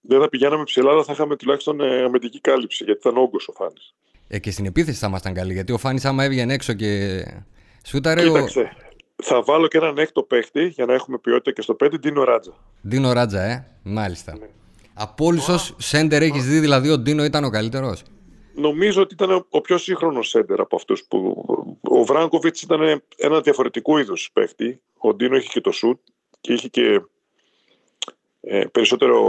Δεν 0.00 0.20
θα 0.20 0.28
πηγαίναμε 0.28 0.64
ψηλά, 0.64 0.90
αλλά 0.90 1.04
θα 1.04 1.12
είχαμε 1.12 1.36
τουλάχιστον 1.36 1.80
ε, 1.80 2.02
αμυντική 2.02 2.40
κάλυψη 2.40 2.84
γιατί 2.84 3.00
ήταν 3.00 3.16
όγκος 3.16 3.48
ο 3.48 3.52
Φάνης. 3.52 3.94
Ε, 4.28 4.38
και 4.38 4.50
στην 4.50 4.66
επίθεση 4.66 4.98
θα 4.98 5.06
ήμασταν 5.06 5.34
καλοί. 5.34 5.52
Γιατί 5.52 5.72
ο 5.72 5.78
Φάνης, 5.78 6.04
άμα 6.04 6.24
έβγαινε 6.24 6.54
έξω 6.54 6.72
και. 6.72 7.22
Σούταρε. 7.84 8.22
Κοίταξε. 8.22 8.76
Θα 9.22 9.42
βάλω 9.42 9.66
και 9.66 9.78
έναν 9.78 9.98
έκτο 9.98 10.22
παίχτη 10.22 10.66
για 10.66 10.86
να 10.86 10.94
έχουμε 10.94 11.18
ποιότητα 11.18 11.52
και 11.52 11.62
στο 11.62 11.76
5, 11.84 12.00
Ντίνο 12.00 12.24
Ράτζα. 12.24 12.52
Ντίνο 12.88 13.12
Ράτζα, 13.12 13.42
ε. 13.42 13.66
Μάλιστα. 13.82 14.36
Ναι. 14.38 14.46
Από 15.02 15.24
όλους 15.24 15.48
όσους 15.48 15.74
σέντερ 15.78 16.22
έχεις 16.22 16.46
δει, 16.46 16.58
δηλαδή 16.58 16.90
ο 16.90 16.98
Ντίνο 16.98 17.24
ήταν 17.24 17.44
ο 17.44 17.50
καλύτερος; 17.50 18.02
Νομίζω 18.54 19.02
ότι 19.02 19.14
ήταν 19.14 19.46
ο 19.50 19.60
πιο 19.60 19.78
σύγχρονος 19.78 20.28
σέντερ 20.28 20.60
από 20.60 20.76
αυτούς 20.76 21.04
που. 21.08 21.44
Ο 21.80 22.04
Βράγκοβιτς 22.04 22.62
ήταν 22.62 23.02
ένα 23.16 23.40
διαφορετικού 23.40 23.98
είδου 23.98 24.14
παίχτη. 24.32 24.80
Ο 24.98 25.14
Ντίνο 25.14 25.36
είχε 25.36 25.48
και 25.48 25.60
το 25.60 25.70
σουτ 25.70 25.98
και 26.40 26.52
είχε 26.52 26.68
και 26.68 27.02
ε, 28.40 28.64
περισσότερο 28.72 29.20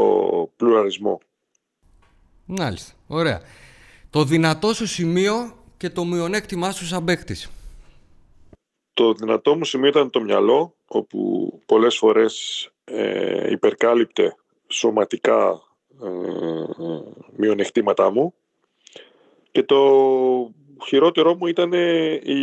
πλουραλισμό. 0.56 1.19
Μάλιστα. 2.45 2.93
Ωραία. 3.07 3.41
Το 4.10 4.23
δυνατό 4.23 4.73
σου 4.73 4.88
σημείο 4.88 5.34
και 5.77 5.89
το 5.89 6.06
μειονέκτημά 6.06 6.72
σου 6.72 6.85
σαν 6.85 7.03
παίχτη. 7.03 7.35
Το 8.93 9.14
δυνατό 9.14 9.56
μου 9.56 9.65
σημείο 9.65 9.89
ήταν 9.89 10.10
το 10.10 10.22
μυαλό, 10.22 10.73
όπου 10.85 11.49
πολλές 11.65 11.98
φορές 11.98 12.68
ε, 12.84 13.52
υπερκάλυπτε 13.52 14.35
σωματικά 14.72 15.61
ε, 16.03 16.07
μειονεκτήματά 17.35 18.11
μου. 18.11 18.34
Και 19.52 19.64
το 19.64 19.80
χειρότερό 20.85 21.35
μου 21.35 21.48
ήταν 21.48 21.73
η, 21.73 22.41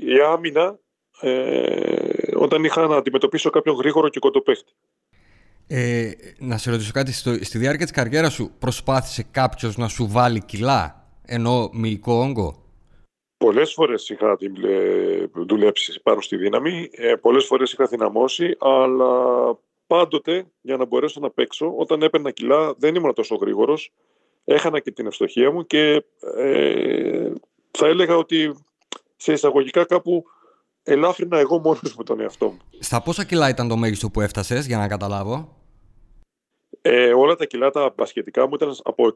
η 0.00 0.20
άμυνα 0.32 0.78
ε, 1.20 2.36
όταν 2.36 2.64
είχα 2.64 2.86
να 2.86 2.96
αντιμετωπίσω 2.96 3.50
κάποιον 3.50 3.76
γρήγορο 3.76 4.08
και 4.08 4.18
κοντοπέχτη. 4.18 4.72
Ε, 5.68 6.10
να 6.38 6.58
σε 6.58 6.70
ρωτήσω 6.70 6.92
κάτι, 6.92 7.12
στο, 7.12 7.44
στη 7.44 7.58
διάρκεια 7.58 7.86
της 7.86 7.94
καριέρας 7.94 8.32
σου 8.32 8.50
προσπάθησε 8.58 9.26
κάποιος 9.30 9.76
να 9.76 9.88
σου 9.88 10.08
βάλει 10.08 10.44
κιλά, 10.44 11.08
ενώ 11.26 11.70
μυϊκό 11.72 12.12
όγκο; 12.12 12.66
Πολλές 13.38 13.72
φορές 13.72 14.08
είχα 14.08 14.38
δουλέψει 15.32 16.00
πάνω 16.02 16.20
στη 16.20 16.36
δύναμη, 16.36 16.88
ε, 16.92 17.14
πολλές 17.14 17.44
φορές 17.44 17.72
είχα 17.72 17.86
δυναμώσει, 17.86 18.56
αλλά 18.60 19.14
πάντοτε 19.86 20.46
για 20.60 20.76
να 20.76 20.84
μπορέσω 20.84 21.20
να 21.20 21.30
παίξω, 21.30 21.74
όταν 21.76 22.02
έπαιρνα 22.02 22.30
κιλά 22.30 22.74
δεν 22.78 22.94
ήμουν 22.94 23.14
τόσο 23.14 23.34
γρήγορος, 23.34 23.92
έχανα 24.44 24.80
και 24.80 24.90
την 24.90 25.06
ευστοχία 25.06 25.50
μου 25.50 25.66
και 25.66 26.04
ε, 26.36 27.32
θα 27.70 27.86
έλεγα 27.86 28.16
ότι 28.16 28.64
σε 29.16 29.32
εισαγωγικά 29.32 29.84
κάπου 29.84 30.24
ελάφρυνα 30.82 31.38
εγώ 31.38 31.58
μόνος 31.58 31.94
με 31.96 32.04
τον 32.04 32.20
εαυτό 32.20 32.46
μου. 32.46 32.58
Στα 32.78 33.02
πόσα 33.02 33.24
κιλά 33.24 33.48
ήταν 33.48 33.68
το 33.68 33.76
μέγιστο 33.76 34.10
που 34.10 34.20
έφτασες, 34.20 34.66
για 34.66 34.78
να 34.78 34.88
καταλάβω; 34.88 35.56
Ε, 36.80 37.14
όλα 37.14 37.36
τα 37.36 37.44
κιλά 37.44 37.70
τα 37.70 37.92
μπασχετικά 37.96 38.46
μου 38.48 38.54
ήταν 38.54 38.76
από 38.82 39.12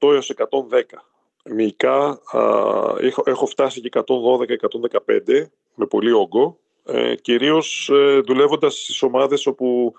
108 0.00 0.12
έως 0.12 0.30
110. 0.30 1.02
Μυϊκά 1.44 2.20
έχω, 3.00 3.22
έχω 3.26 3.46
φτάσει 3.46 3.80
και 3.80 3.90
112-115 3.92 5.46
με 5.74 5.86
πολύ 5.86 6.12
όγκο. 6.12 6.58
Ε, 6.84 7.14
κυρίως 7.14 7.90
ε, 7.92 8.20
δουλεύοντας 8.26 8.74
στις 8.74 9.02
ομάδες 9.02 9.46
όπου 9.46 9.94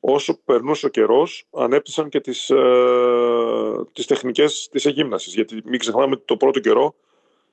όσο 0.00 0.42
περνούσε 0.44 0.86
ο 0.86 0.88
καιρός 0.88 1.46
ανέπτυσαν 1.52 2.08
και 2.08 2.20
τις, 2.20 2.50
ε, 2.50 3.84
τις 3.92 4.06
τεχνικές 4.06 4.68
της 4.70 4.86
εγύμνασης. 4.86 5.34
Γιατί 5.34 5.62
μην 5.64 5.78
ξεχνάμε 5.78 6.14
ότι 6.14 6.24
το 6.24 6.36
πρώτο 6.36 6.60
καιρό 6.60 6.94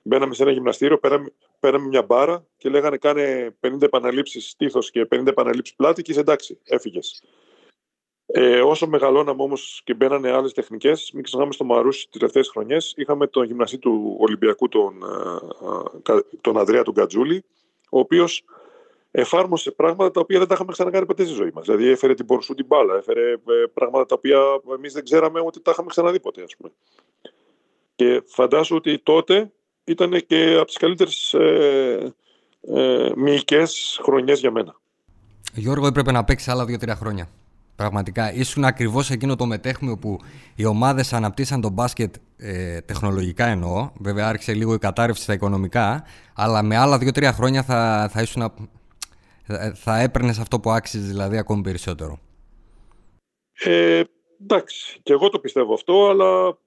μπαίναμε 0.02 0.34
σε 0.34 0.44
ένα 0.44 0.52
γυμναστήριο, 0.52 0.98
πέραμε, 0.98 1.34
πέραμε 1.60 1.88
μια 1.88 2.02
μπάρα 2.02 2.46
και 2.58 2.70
λέγανε 2.70 2.98
κάνε 2.98 3.56
50 3.60 3.86
επαναλήψεις 3.86 4.50
στήθος 4.50 4.92
και 4.92 5.06
50 5.06 5.28
επαναλήψεις 5.28 5.76
πλάτη 5.76 6.02
και 6.02 6.12
είσαι 6.12 6.20
εντάξει, 6.20 6.60
έφυγες. 6.64 7.24
Ε, 8.28 8.62
όσο 8.62 8.88
μεγαλώναμε 8.88 9.44
όμως 9.44 9.82
και 9.84 9.94
μπαίνανε 9.94 10.32
άλλες 10.32 10.54
τεχνικές, 10.54 11.12
μην 11.14 11.24
ξεχνάμε 11.24 11.52
στο 11.52 11.64
Μαρούσι 11.64 12.08
τις 12.10 12.20
τελευταίες 12.20 12.50
χρονιές, 12.50 12.94
είχαμε 12.98 13.28
τον 13.28 13.46
γυμναστή 13.46 13.78
του 13.78 14.16
Ολυμπιακού, 14.20 14.68
τον, 14.68 15.04
ε, 16.06 16.12
ε, 16.14 16.20
τον 16.42 16.58
Ανδρέα 16.58 16.84
τον 16.84 16.94
Κατζούλη, 16.94 17.44
ο 17.90 18.00
οποίος 18.00 18.44
εφάρμοσε 19.18 19.72
πράγματα 19.72 20.12
τα 20.12 20.20
οποία 20.20 20.40
δεν 20.40 20.48
τα 20.48 20.54
είχαμε 20.54 20.72
ξανακάνει 20.72 21.06
ποτέ 21.06 21.26
στη 21.26 21.34
ζωή 21.34 21.52
μας. 21.54 21.66
Δηλαδή, 21.66 21.88
έφερε 21.88 22.14
την 22.14 22.26
πορσού 22.26 22.54
την 22.54 22.66
μπάλα, 22.66 22.96
έφερε 22.96 23.32
ε, 23.32 23.38
πράγματα 23.74 24.06
τα 24.06 24.16
οποία 24.16 24.40
εμείς 24.76 24.94
δεν 24.94 25.04
ξέραμε 25.04 25.40
ότι 25.46 25.62
τα 25.62 25.72
είχαμε 25.72 25.90
ξαναδεί 25.90 26.20
ποτέ, 26.20 26.44
ας 26.44 26.56
πούμε. 26.58 26.72
Και 27.96 28.24
φαντάζομαι 28.26 28.80
ότι 28.80 29.00
τότε 29.00 29.52
ήταν 29.84 30.26
και 30.28 30.54
από 30.56 30.66
τις 30.66 30.78
καλύτερες 30.78 31.34
ε, 31.34 32.14
ε, 32.62 33.12
μυϊκές 33.16 34.00
χρονιές 34.04 34.40
για 34.40 34.52
μένα. 34.52 34.76
Γιώργο, 35.54 35.88
έπρεπε 35.88 36.12
να 36.12 36.24
παίξεις 36.24 36.48
άλλα 36.48 36.66
δύο-τρία 36.66 36.96
χρόνια. 36.96 37.30
Πραγματικά 37.76 38.34
ήσουν 38.34 38.64
ακριβώς 38.64 39.10
εκείνο 39.10 39.36
το 39.36 39.46
μετέχμιο 39.46 39.98
που 39.98 40.20
οι 40.56 40.66
ομάδες 40.66 41.14
αναπτύσσαν 41.14 41.62
τον 41.62 41.72
μπάσκετ 41.72 42.16
ε, 42.38 42.82
τεχνολογικά 42.82 43.46
εννοώ. 43.46 43.90
Βέβαια, 44.00 44.28
άρχισε 44.28 44.54
λίγο 44.54 44.74
η 44.74 44.78
κατάρρευση 44.78 45.24
στα 45.24 45.34
οικονομικά, 45.34 46.04
αλλά 46.34 46.64
με 46.64 46.78
άλλα 46.78 46.98
δύο-τρία 46.98 47.34
χρόνια 47.34 47.64
θα, 47.64 48.10
θα, 48.12 48.22
ήσουν, 48.22 48.54
θα 49.74 50.00
έπαιρνες 50.00 50.40
αυτό 50.40 50.60
που 50.60 50.72
άξιζες 50.72 51.08
δηλαδή 51.08 51.38
ακόμη 51.38 51.62
περισσότερο. 51.62 52.20
Ε, 53.54 54.04
εντάξει, 54.42 55.00
και 55.04 55.14
εγώ 55.14 55.30
το 55.30 55.40
πιστεύω 55.40 55.74
αυτό, 55.74 56.10
αλλά 56.10 56.58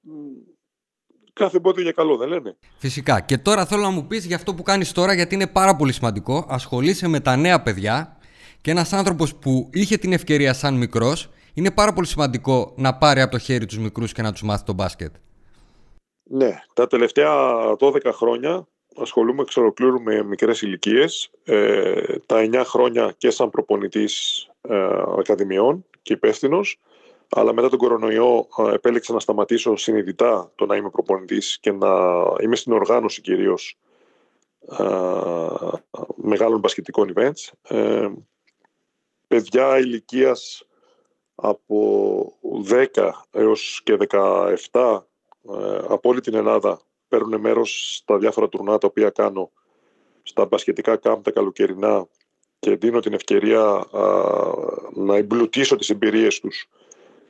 κάθε 1.33 1.57
εμπόδιο 1.57 1.83
για 1.83 1.93
καλό, 1.93 2.17
δεν 2.17 2.29
λένε. 2.29 2.57
Φυσικά. 2.79 3.21
Και 3.21 3.39
τώρα 3.39 3.67
θέλω 3.67 3.83
να 3.83 3.91
μου 3.91 4.07
πεις 4.07 4.27
για 4.27 4.37
αυτό 4.37 4.55
που 4.55 4.63
κάνεις 4.63 4.93
τώρα, 4.93 5.13
γιατί 5.13 5.35
είναι 5.35 5.47
πάρα 5.47 5.77
πολύ 5.77 5.93
σημαντικό. 5.93 6.47
Ασχολείσαι 6.49 7.09
με 7.09 7.21
τα 7.21 7.37
νέα 7.37 7.63
παιδιά 7.63 8.19
και 8.61 8.71
ένας 8.71 8.93
άνθρωπος 8.93 9.35
που 9.35 9.71
είχε 9.73 9.97
την 9.97 10.13
ευκαιρία 10.13 10.53
σαν 10.53 10.75
μικρός, 10.75 11.31
είναι 11.55 11.71
πάρα 11.71 11.93
πολύ 11.93 12.07
σημαντικό 12.07 12.73
να 12.77 12.99
πάρει 12.99 13.21
από 13.21 13.31
το 13.31 13.39
χέρι 13.39 13.67
τους 13.67 13.79
μικρούς 13.79 14.13
και 14.13 14.23
να 14.23 14.33
τους 14.33 14.43
μάθει 14.43 14.65
το 14.65 14.73
μπάσκετ. 14.73 15.15
Ναι, 16.31 16.63
τα 16.75 16.87
τελευταία 16.87 17.33
12 17.79 18.13
χρόνια 18.13 18.69
ασχολούμαι 19.01 19.43
εξ 19.43 19.57
ολοκλήρου 19.57 20.03
με 20.03 20.23
μικρές 20.23 20.63
ηλικίες. 20.63 21.31
Ε, 21.45 22.19
τα 22.27 22.49
9 22.53 22.63
χρόνια 22.65 23.15
και 23.19 23.31
σαν 23.31 23.51
προπονητής 23.51 24.47
ε, 24.61 24.87
ακαδημιών 25.19 25.85
και 26.03 26.13
υπεύθυνος. 26.13 26.81
Αλλά 27.31 27.53
μετά 27.53 27.69
τον 27.69 27.79
κορονοϊό 27.79 28.49
ε, 28.59 28.75
επέλεξα 28.75 29.13
να 29.13 29.21
σταματήσω 29.21 29.77
συνειδητά 29.77 30.53
το 30.55 30.67
να 30.67 30.77
είμαι 30.77 30.91
προπονητής 30.91 31.59
και 31.61 31.73
να 31.73 31.89
είμαι 32.41 32.57
στην 32.57 32.73
οργάνωση 32.73 33.21
κυρίως 33.21 33.79
ε, 34.79 34.87
μεγάλων 36.17 36.59
μπασκετικών 36.59 37.13
events. 37.15 37.53
Ε, 37.63 38.09
παιδιά 39.27 39.79
ηλικίας 39.79 40.63
από 41.35 42.39
10 42.69 43.11
έως 43.31 43.81
και 43.85 43.97
17 44.09 45.01
ε, 45.51 45.77
από 45.89 46.09
όλη 46.09 46.21
την 46.21 46.35
Ελλάδα 46.35 46.81
παίρνουν 47.09 47.41
μέρος 47.41 47.97
στα 47.97 48.19
διάφορα 48.19 48.49
τουρνά 48.49 48.79
τα 48.79 48.87
οποία 48.87 49.11
κάνω 49.11 49.51
στα 50.23 50.47
μπασκετικά 50.47 50.97
κάμπ 50.97 51.23
τα 51.23 51.31
καλοκαιρινά 51.31 52.07
και 52.59 52.77
δίνω 52.77 53.01
την 53.01 53.13
ευκαιρία 53.13 53.87
να 54.95 55.17
εμπλουτίσω 55.17 55.77
τις 55.77 55.91
εμπειρίες 55.91 56.41
τους 56.41 56.69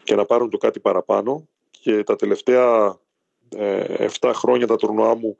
και 0.02 0.14
να 0.14 0.24
πάρουν 0.24 0.50
το 0.50 0.56
κάτι 0.56 0.80
παραπάνω. 0.80 1.48
Και 1.70 2.02
τα 2.02 2.16
τελευταία 2.16 2.98
7 3.50 3.58
ε, 4.20 4.32
χρόνια 4.32 4.66
τα 4.66 4.76
τουρνουά 4.76 5.14
μου 5.14 5.36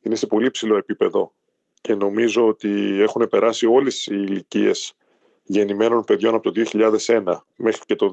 είναι 0.00 0.14
σε 0.14 0.26
πολύ 0.26 0.50
ψηλό 0.50 0.76
επίπεδο 0.76 1.32
και 1.80 1.94
νομίζω 1.94 2.46
ότι 2.46 3.00
έχουν 3.00 3.28
περάσει 3.28 3.66
όλες 3.66 4.06
οι 4.06 4.24
ηλικίες 4.28 4.94
γεννημένων 5.42 6.04
παιδιών 6.04 6.34
από 6.34 6.52
το 6.52 6.62
2001 7.06 7.22
μέχρι 7.56 7.80
και 7.86 7.96
το 7.96 8.10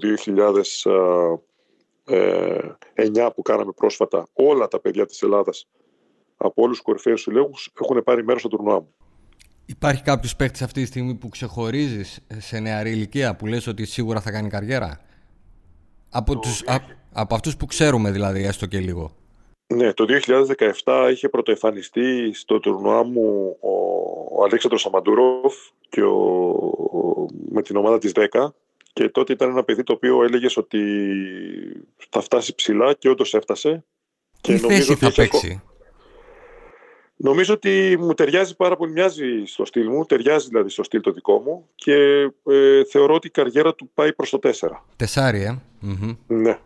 2009 2.08 3.30
που 3.36 3.42
κάναμε 3.42 3.72
πρόσφατα 3.72 4.28
όλα 4.34 4.68
τα 4.68 4.80
παιδιά 4.80 5.06
της 5.06 5.22
Ελλάδας 5.22 5.68
από 6.38 6.62
όλους 6.62 6.76
τους 6.76 6.86
κορυφαίους 6.86 7.22
συλλέγους 7.22 7.72
έχουν 7.82 8.04
πάρει 8.04 8.24
μέρος 8.24 8.42
στο 8.42 8.50
τουρνουά 8.50 8.76
μου. 8.76 8.94
Υπάρχει 9.66 10.04
κάποιος 10.04 10.36
παίκτης 10.36 10.62
αυτή 10.62 10.82
τη 10.82 10.88
στιγμή 10.88 11.16
που 11.16 11.30
ξεχωρίζεις 11.30 12.26
σε 12.38 12.60
νεαρή 12.60 12.92
ηλικία 12.92 13.36
που 13.36 13.46
λες 13.46 13.68
ότι 13.68 13.86
σίγουρα 13.86 14.22
θα 14.22 14.32
κάνει 14.32 14.50
καριέρα; 14.50 15.02
Από, 16.10 16.40
τους, 16.40 16.64
από 17.12 17.36
αυτούς 17.36 17.58
που 17.58 17.66
ξέρουμε 17.66 18.12
δηλαδή 18.12 18.44
έστω 18.44 18.66
και 18.66 18.80
λίγο. 18.80 19.16
Ναι, 19.74 19.94
το 19.94 20.06
2017 20.84 21.10
είχε 21.12 21.30
πρωτοεφανιστεί 21.30 22.34
στο 22.34 22.60
τουρνουά 22.60 23.04
μου 23.04 23.58
ο, 23.60 23.72
ο 24.40 24.44
Αλέξανδρος 24.44 24.82
Σαμαντούροφ 24.82 25.56
και 25.90 26.02
ο, 26.04 27.28
με 27.50 27.62
την 27.62 27.76
ομάδα 27.76 27.98
της 27.98 28.12
10 28.16 28.48
και 28.98 29.10
τότε 29.10 29.34
ήταν 29.34 29.50
ένα 29.50 29.64
παιδί 29.64 29.84
το 29.84 29.94
οποίο 29.94 30.24
έλεγες 30.24 30.58
ότι 30.58 30.80
θα 32.10 32.22
φτάσει 32.22 32.56
ψηλά 32.56 32.94
και 32.94 33.10
όντως 33.10 33.34
έφτασε. 33.34 33.84
Τι 34.42 34.54
και 34.54 34.58
θέση 34.58 34.96
θα 34.96 35.12
παίξει; 35.16 35.62
Νομίζω 37.16 37.54
ότι 37.54 37.98
μου 38.00 38.14
ταιριάζει 38.14 38.56
πάρα 38.56 38.76
πολύ, 38.76 38.92
μοιάζει 38.92 39.44
στο 39.46 39.66
στυλ 39.66 39.88
μου, 39.88 40.06
ταιριάζει 40.06 40.48
δηλαδή 40.48 40.70
στο 40.70 40.84
στυλ 40.84 41.02
το 41.02 41.12
δικό 41.12 41.40
μου 41.40 41.70
και 41.76 41.94
ε, 42.46 42.84
θεωρώ 42.84 43.14
ότι 43.14 43.28
η 43.28 43.30
καριέρα 43.30 43.76
του 43.76 43.90
πάει 43.94 44.14
προς 44.14 44.30
το 44.30 44.40
4. 44.42 44.50
Τεσάρι, 44.96 45.42
ε. 45.44 45.60
Ναι. 46.28 46.60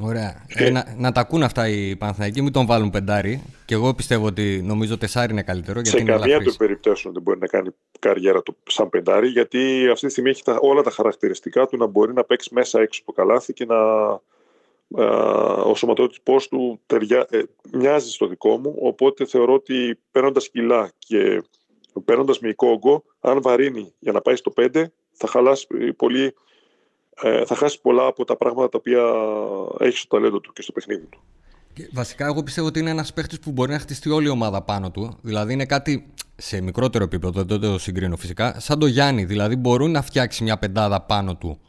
Ωραία. 0.00 0.44
Ε, 0.48 0.70
να, 0.70 0.94
να 0.96 1.12
τα 1.12 1.20
ακούν 1.20 1.42
αυτά 1.42 1.68
οι 1.68 1.96
Παναθηναϊκοί, 1.96 2.42
μην 2.42 2.52
τον 2.52 2.66
βάλουν 2.66 2.90
πεντάρι. 2.90 3.42
Και 3.64 3.74
εγώ 3.74 3.94
πιστεύω 3.94 4.26
ότι 4.26 4.62
νομίζω 4.64 4.98
τεσάρι 4.98 5.32
είναι 5.32 5.42
καλύτερο. 5.42 5.80
Γιατί 5.80 5.98
σε 5.98 6.04
καμία 6.04 6.42
των 6.42 6.56
περιπτώσεων 6.56 7.14
δεν 7.14 7.22
μπορεί 7.22 7.38
να 7.38 7.46
κάνει 7.46 7.68
καριέρα 7.98 8.42
του 8.42 8.56
σαν 8.66 8.88
πεντάρι, 8.88 9.28
γιατί 9.28 9.88
αυτή 9.92 10.06
τη 10.06 10.12
στιγμή 10.12 10.30
έχει 10.30 10.42
τα, 10.42 10.58
όλα 10.60 10.82
τα 10.82 10.90
χαρακτηριστικά 10.90 11.66
του 11.66 11.76
να 11.76 11.86
μπορεί 11.86 12.12
να 12.12 12.24
παίξει 12.24 12.54
μέσα 12.54 12.80
έξω 12.80 13.00
από 13.02 13.12
καλάθι 13.12 13.52
και 13.52 13.64
να. 13.64 13.76
Ε, 14.96 15.04
ο 15.64 15.74
σωματότυπο 15.74 16.36
του 16.50 16.80
τεριά, 16.86 17.26
ε, 17.30 17.42
μοιάζει 17.72 18.10
στο 18.10 18.26
δικό 18.26 18.58
μου. 18.58 18.74
Οπότε 18.80 19.26
θεωρώ 19.26 19.54
ότι 19.54 19.98
παίρνοντας 20.10 20.50
κιλά 20.50 20.90
και 20.98 21.42
παίρνοντας 22.04 22.38
μυϊκό 22.38 22.68
όγκο, 22.68 23.04
αν 23.20 23.42
βαρύνει 23.42 23.92
για 23.98 24.12
να 24.12 24.20
πάει 24.20 24.36
στο 24.36 24.52
5, 24.56 24.84
θα 25.12 25.26
χαλάσει 25.26 25.66
πολύ 25.96 26.34
ε, 27.22 27.44
θα 27.44 27.54
χάσει 27.54 27.80
πολλά 27.80 28.06
από 28.06 28.24
τα 28.24 28.36
πράγματα 28.36 28.68
τα 28.68 28.78
οποία 28.78 29.02
έχει 29.78 29.96
στο 29.96 30.16
ταλέντο 30.16 30.40
του 30.40 30.52
και 30.52 30.62
στο 30.62 30.72
παιχνίδι 30.72 31.06
του. 31.06 31.20
Και 31.72 31.88
βασικά, 31.92 32.26
εγώ 32.26 32.42
πιστεύω 32.42 32.66
ότι 32.66 32.78
είναι 32.78 32.90
ένας 32.90 33.12
παίχτη 33.12 33.38
που 33.38 33.52
μπορεί 33.52 33.72
να 33.72 33.78
χτιστεί 33.78 34.10
όλη 34.10 34.26
η 34.26 34.30
ομάδα 34.30 34.62
πάνω 34.62 34.90
του. 34.90 35.18
Δηλαδή, 35.22 35.52
είναι 35.52 35.66
κάτι 35.66 36.12
σε 36.36 36.60
μικρότερο 36.60 37.04
επίπεδο, 37.04 37.42
δεν 37.42 37.60
το 37.60 37.78
συγκρίνω 37.78 38.16
φυσικά, 38.16 38.60
σαν 38.60 38.78
το 38.78 38.86
Γιάννη. 38.86 39.24
Δηλαδή, 39.24 39.56
μπορούν 39.56 39.90
να 39.90 40.02
φτιάξει 40.02 40.42
μια 40.42 40.58
πεντάδα 40.58 41.00
πάνω 41.00 41.36
του. 41.36 41.60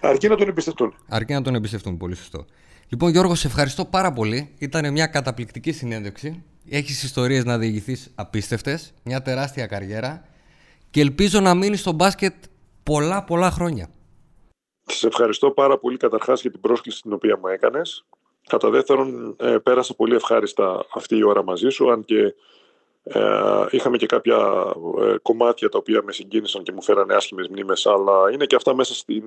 Αρκεί 0.00 0.28
να 0.28 0.36
τον 0.36 0.48
εμπιστευτούν. 0.48 0.94
Αρκεί 1.08 1.32
να 1.32 1.42
τον 1.42 1.54
εμπιστευτούν, 1.54 1.96
πολύ 1.96 2.14
σωστό. 2.14 2.44
Λοιπόν, 2.88 3.10
Γιώργο, 3.10 3.34
σε 3.34 3.46
ευχαριστώ 3.46 3.84
πάρα 3.84 4.12
πολύ. 4.12 4.54
Ήταν 4.58 4.92
μια 4.92 5.06
καταπληκτική 5.06 5.72
συνέντευξη. 5.72 6.42
Έχεις 6.68 7.02
ιστορίες 7.02 7.44
να 7.44 7.58
διηγηθείς 7.58 8.10
απίστευτες. 8.14 8.92
Μια 9.02 9.22
τεράστια 9.22 9.66
καριέρα. 9.66 10.24
Και 10.90 11.00
ελπίζω 11.00 11.40
να 11.40 11.54
μείνεις 11.54 11.80
στο 11.80 11.92
μπάσκετ 11.92 12.34
πολλά 12.90 13.24
πολλά 13.24 13.50
χρόνια. 13.50 13.90
Σε 14.86 15.06
ευχαριστώ 15.06 15.50
πάρα 15.50 15.78
πολύ 15.78 15.96
καταρχάς 15.96 16.40
για 16.40 16.50
την 16.50 16.60
πρόσκληση 16.60 17.02
την 17.02 17.12
οποία 17.12 17.38
μου 17.38 17.46
έκανες. 17.46 18.04
Κατά 18.46 18.70
δεύτερον, 18.70 19.36
ε, 19.38 19.56
πέρασα 19.58 19.94
πολύ 19.94 20.14
ευχάριστα 20.14 20.86
αυτή 20.94 21.16
η 21.16 21.22
ώρα 21.22 21.42
μαζί 21.42 21.68
σου, 21.68 21.90
αν 21.90 22.04
και 22.04 22.34
ε, 23.02 23.66
είχαμε 23.70 23.96
και 23.96 24.06
κάποια 24.06 24.36
ε, 25.00 25.14
κομμάτια 25.22 25.68
τα 25.68 25.78
οποία 25.78 26.02
με 26.04 26.12
συγκίνησαν 26.12 26.62
και 26.62 26.72
μου 26.72 26.82
φέρανε 26.82 27.14
άσχημες 27.14 27.48
μνήμες, 27.48 27.86
αλλά 27.86 28.30
είναι 28.32 28.46
και 28.46 28.56
αυτά 28.56 28.74
μέσα 28.74 28.94
στην, 28.94 29.24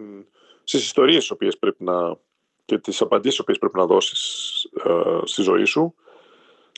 στις 0.63 0.83
ιστορίες 0.83 1.19
τις 1.19 1.31
οποίες 1.31 1.57
πρέπει 1.57 1.83
να, 1.83 2.17
και 2.65 2.77
τις 2.77 3.01
απαντήσεις 3.01 3.39
οποίες 3.39 3.57
πρέπει 3.57 3.77
να 3.77 3.85
δώσεις 3.85 4.63
ε, 4.85 4.91
στη 5.23 5.41
ζωή 5.41 5.65
σου. 5.65 5.95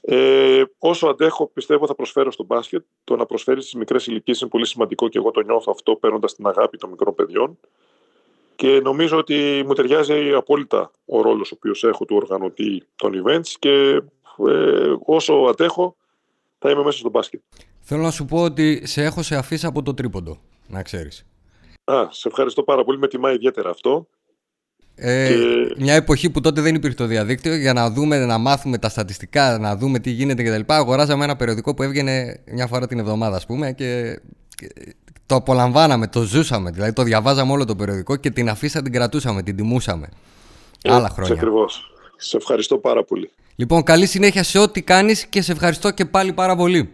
Ε, 0.07 0.63
όσο 0.79 1.07
αντέχω, 1.07 1.47
πιστεύω 1.47 1.87
θα 1.87 1.95
προσφέρω 1.95 2.31
στο 2.31 2.43
μπάσκετ. 2.43 2.85
Το 3.03 3.15
να 3.15 3.25
προσφέρεις 3.25 3.63
στις 3.63 3.75
μικρές 3.75 4.07
ηλικίες 4.07 4.41
είναι 4.41 4.49
πολύ 4.49 4.65
σημαντικό 4.65 5.07
και 5.09 5.17
εγώ 5.17 5.31
το 5.31 5.41
νιώθω 5.41 5.71
αυτό 5.71 5.95
παίρνοντας 5.95 6.35
την 6.35 6.47
αγάπη 6.47 6.77
των 6.77 6.89
μικρών 6.89 7.15
παιδιών. 7.15 7.59
Και 8.55 8.79
νομίζω 8.83 9.17
ότι 9.17 9.63
μου 9.65 9.73
ταιριάζει 9.73 10.31
απόλυτα 10.33 10.91
ο 11.05 11.21
ρόλος 11.21 11.51
ο 11.51 11.55
οποίος 11.57 11.83
έχω 11.83 12.05
του 12.05 12.15
οργανωτή 12.15 12.83
των 12.95 13.23
events 13.23 13.47
και 13.59 14.01
ε, 14.47 14.93
όσο 15.05 15.33
αντέχω 15.33 15.95
θα 16.59 16.69
είμαι 16.69 16.83
μέσα 16.83 16.97
στο 16.97 17.09
μπάσκετ. 17.09 17.41
Θέλω 17.81 18.01
να 18.01 18.11
σου 18.11 18.25
πω 18.25 18.41
ότι 18.43 18.87
σε 18.87 19.03
έχω 19.03 19.23
σε 19.23 19.35
αφήσει 19.35 19.65
από 19.65 19.81
το 19.81 19.93
τρίποντο, 19.93 20.41
να 20.67 20.81
ξέρεις. 20.81 21.25
Α, 21.83 22.07
σε 22.09 22.27
ευχαριστώ 22.27 22.63
πάρα 22.63 22.83
πολύ, 22.83 22.97
με 22.97 23.07
τιμά 23.07 23.31
ιδιαίτερα 23.31 23.69
αυτό. 23.69 24.07
Ε, 24.95 25.35
Μια 25.77 25.93
εποχή 25.93 26.29
που 26.29 26.41
τότε 26.41 26.61
δεν 26.61 26.75
υπήρχε 26.75 26.95
το 26.95 27.05
διαδίκτυο 27.05 27.55
για 27.55 27.73
να 27.73 27.89
δούμε, 27.91 28.25
να 28.25 28.37
μάθουμε 28.37 28.77
τα 28.77 28.89
στατιστικά, 28.89 29.57
να 29.57 29.75
δούμε 29.75 29.99
τι 29.99 30.09
γίνεται 30.09 30.43
κτλ. 30.43 30.73
Αγοράζαμε 30.73 31.23
ένα 31.23 31.35
περιοδικό 31.35 31.73
που 31.73 31.83
έβγαινε 31.83 32.39
μια 32.45 32.67
φορά 32.67 32.87
την 32.87 32.99
εβδομάδα, 32.99 33.35
ας 33.35 33.45
πούμε, 33.45 33.71
και 33.71 34.19
το 35.25 35.35
απολαμβάναμε, 35.35 36.07
το 36.07 36.21
ζούσαμε. 36.21 36.71
Δηλαδή 36.71 36.93
το 36.93 37.03
διαβάζαμε 37.03 37.51
όλο 37.51 37.65
το 37.65 37.75
περιοδικό 37.75 38.15
και 38.15 38.29
την 38.29 38.49
αφήσα 38.49 38.81
την 38.81 38.91
κρατούσαμε, 38.91 39.43
την 39.43 39.55
τιμούσαμε. 39.55 40.09
Ε, 40.81 40.93
Άλλα 40.93 41.09
χρόνια. 41.09 41.33
Ακριβώς. 41.33 41.93
Σε 42.17 42.37
ευχαριστώ 42.37 42.77
πάρα 42.77 43.03
πολύ. 43.03 43.29
Λοιπόν, 43.55 43.83
καλή 43.83 44.05
συνέχεια 44.05 44.43
σε 44.43 44.59
ό,τι 44.59 44.81
κάνεις 44.81 45.25
και 45.25 45.41
σε 45.41 45.51
ευχαριστώ 45.51 45.91
και 45.91 46.05
πάλι 46.05 46.33
πάρα 46.33 46.55
πολύ. 46.55 46.91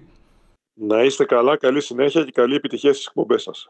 Να 0.74 1.04
είστε 1.04 1.26
καλά, 1.26 1.58
καλή 1.58 1.82
συνέχεια 1.82 2.24
και 2.24 2.32
καλή 2.32 2.56
επιτυχία 2.56 2.94
στις 2.94 3.06
εκπομπές 3.06 3.42
σας. 3.42 3.70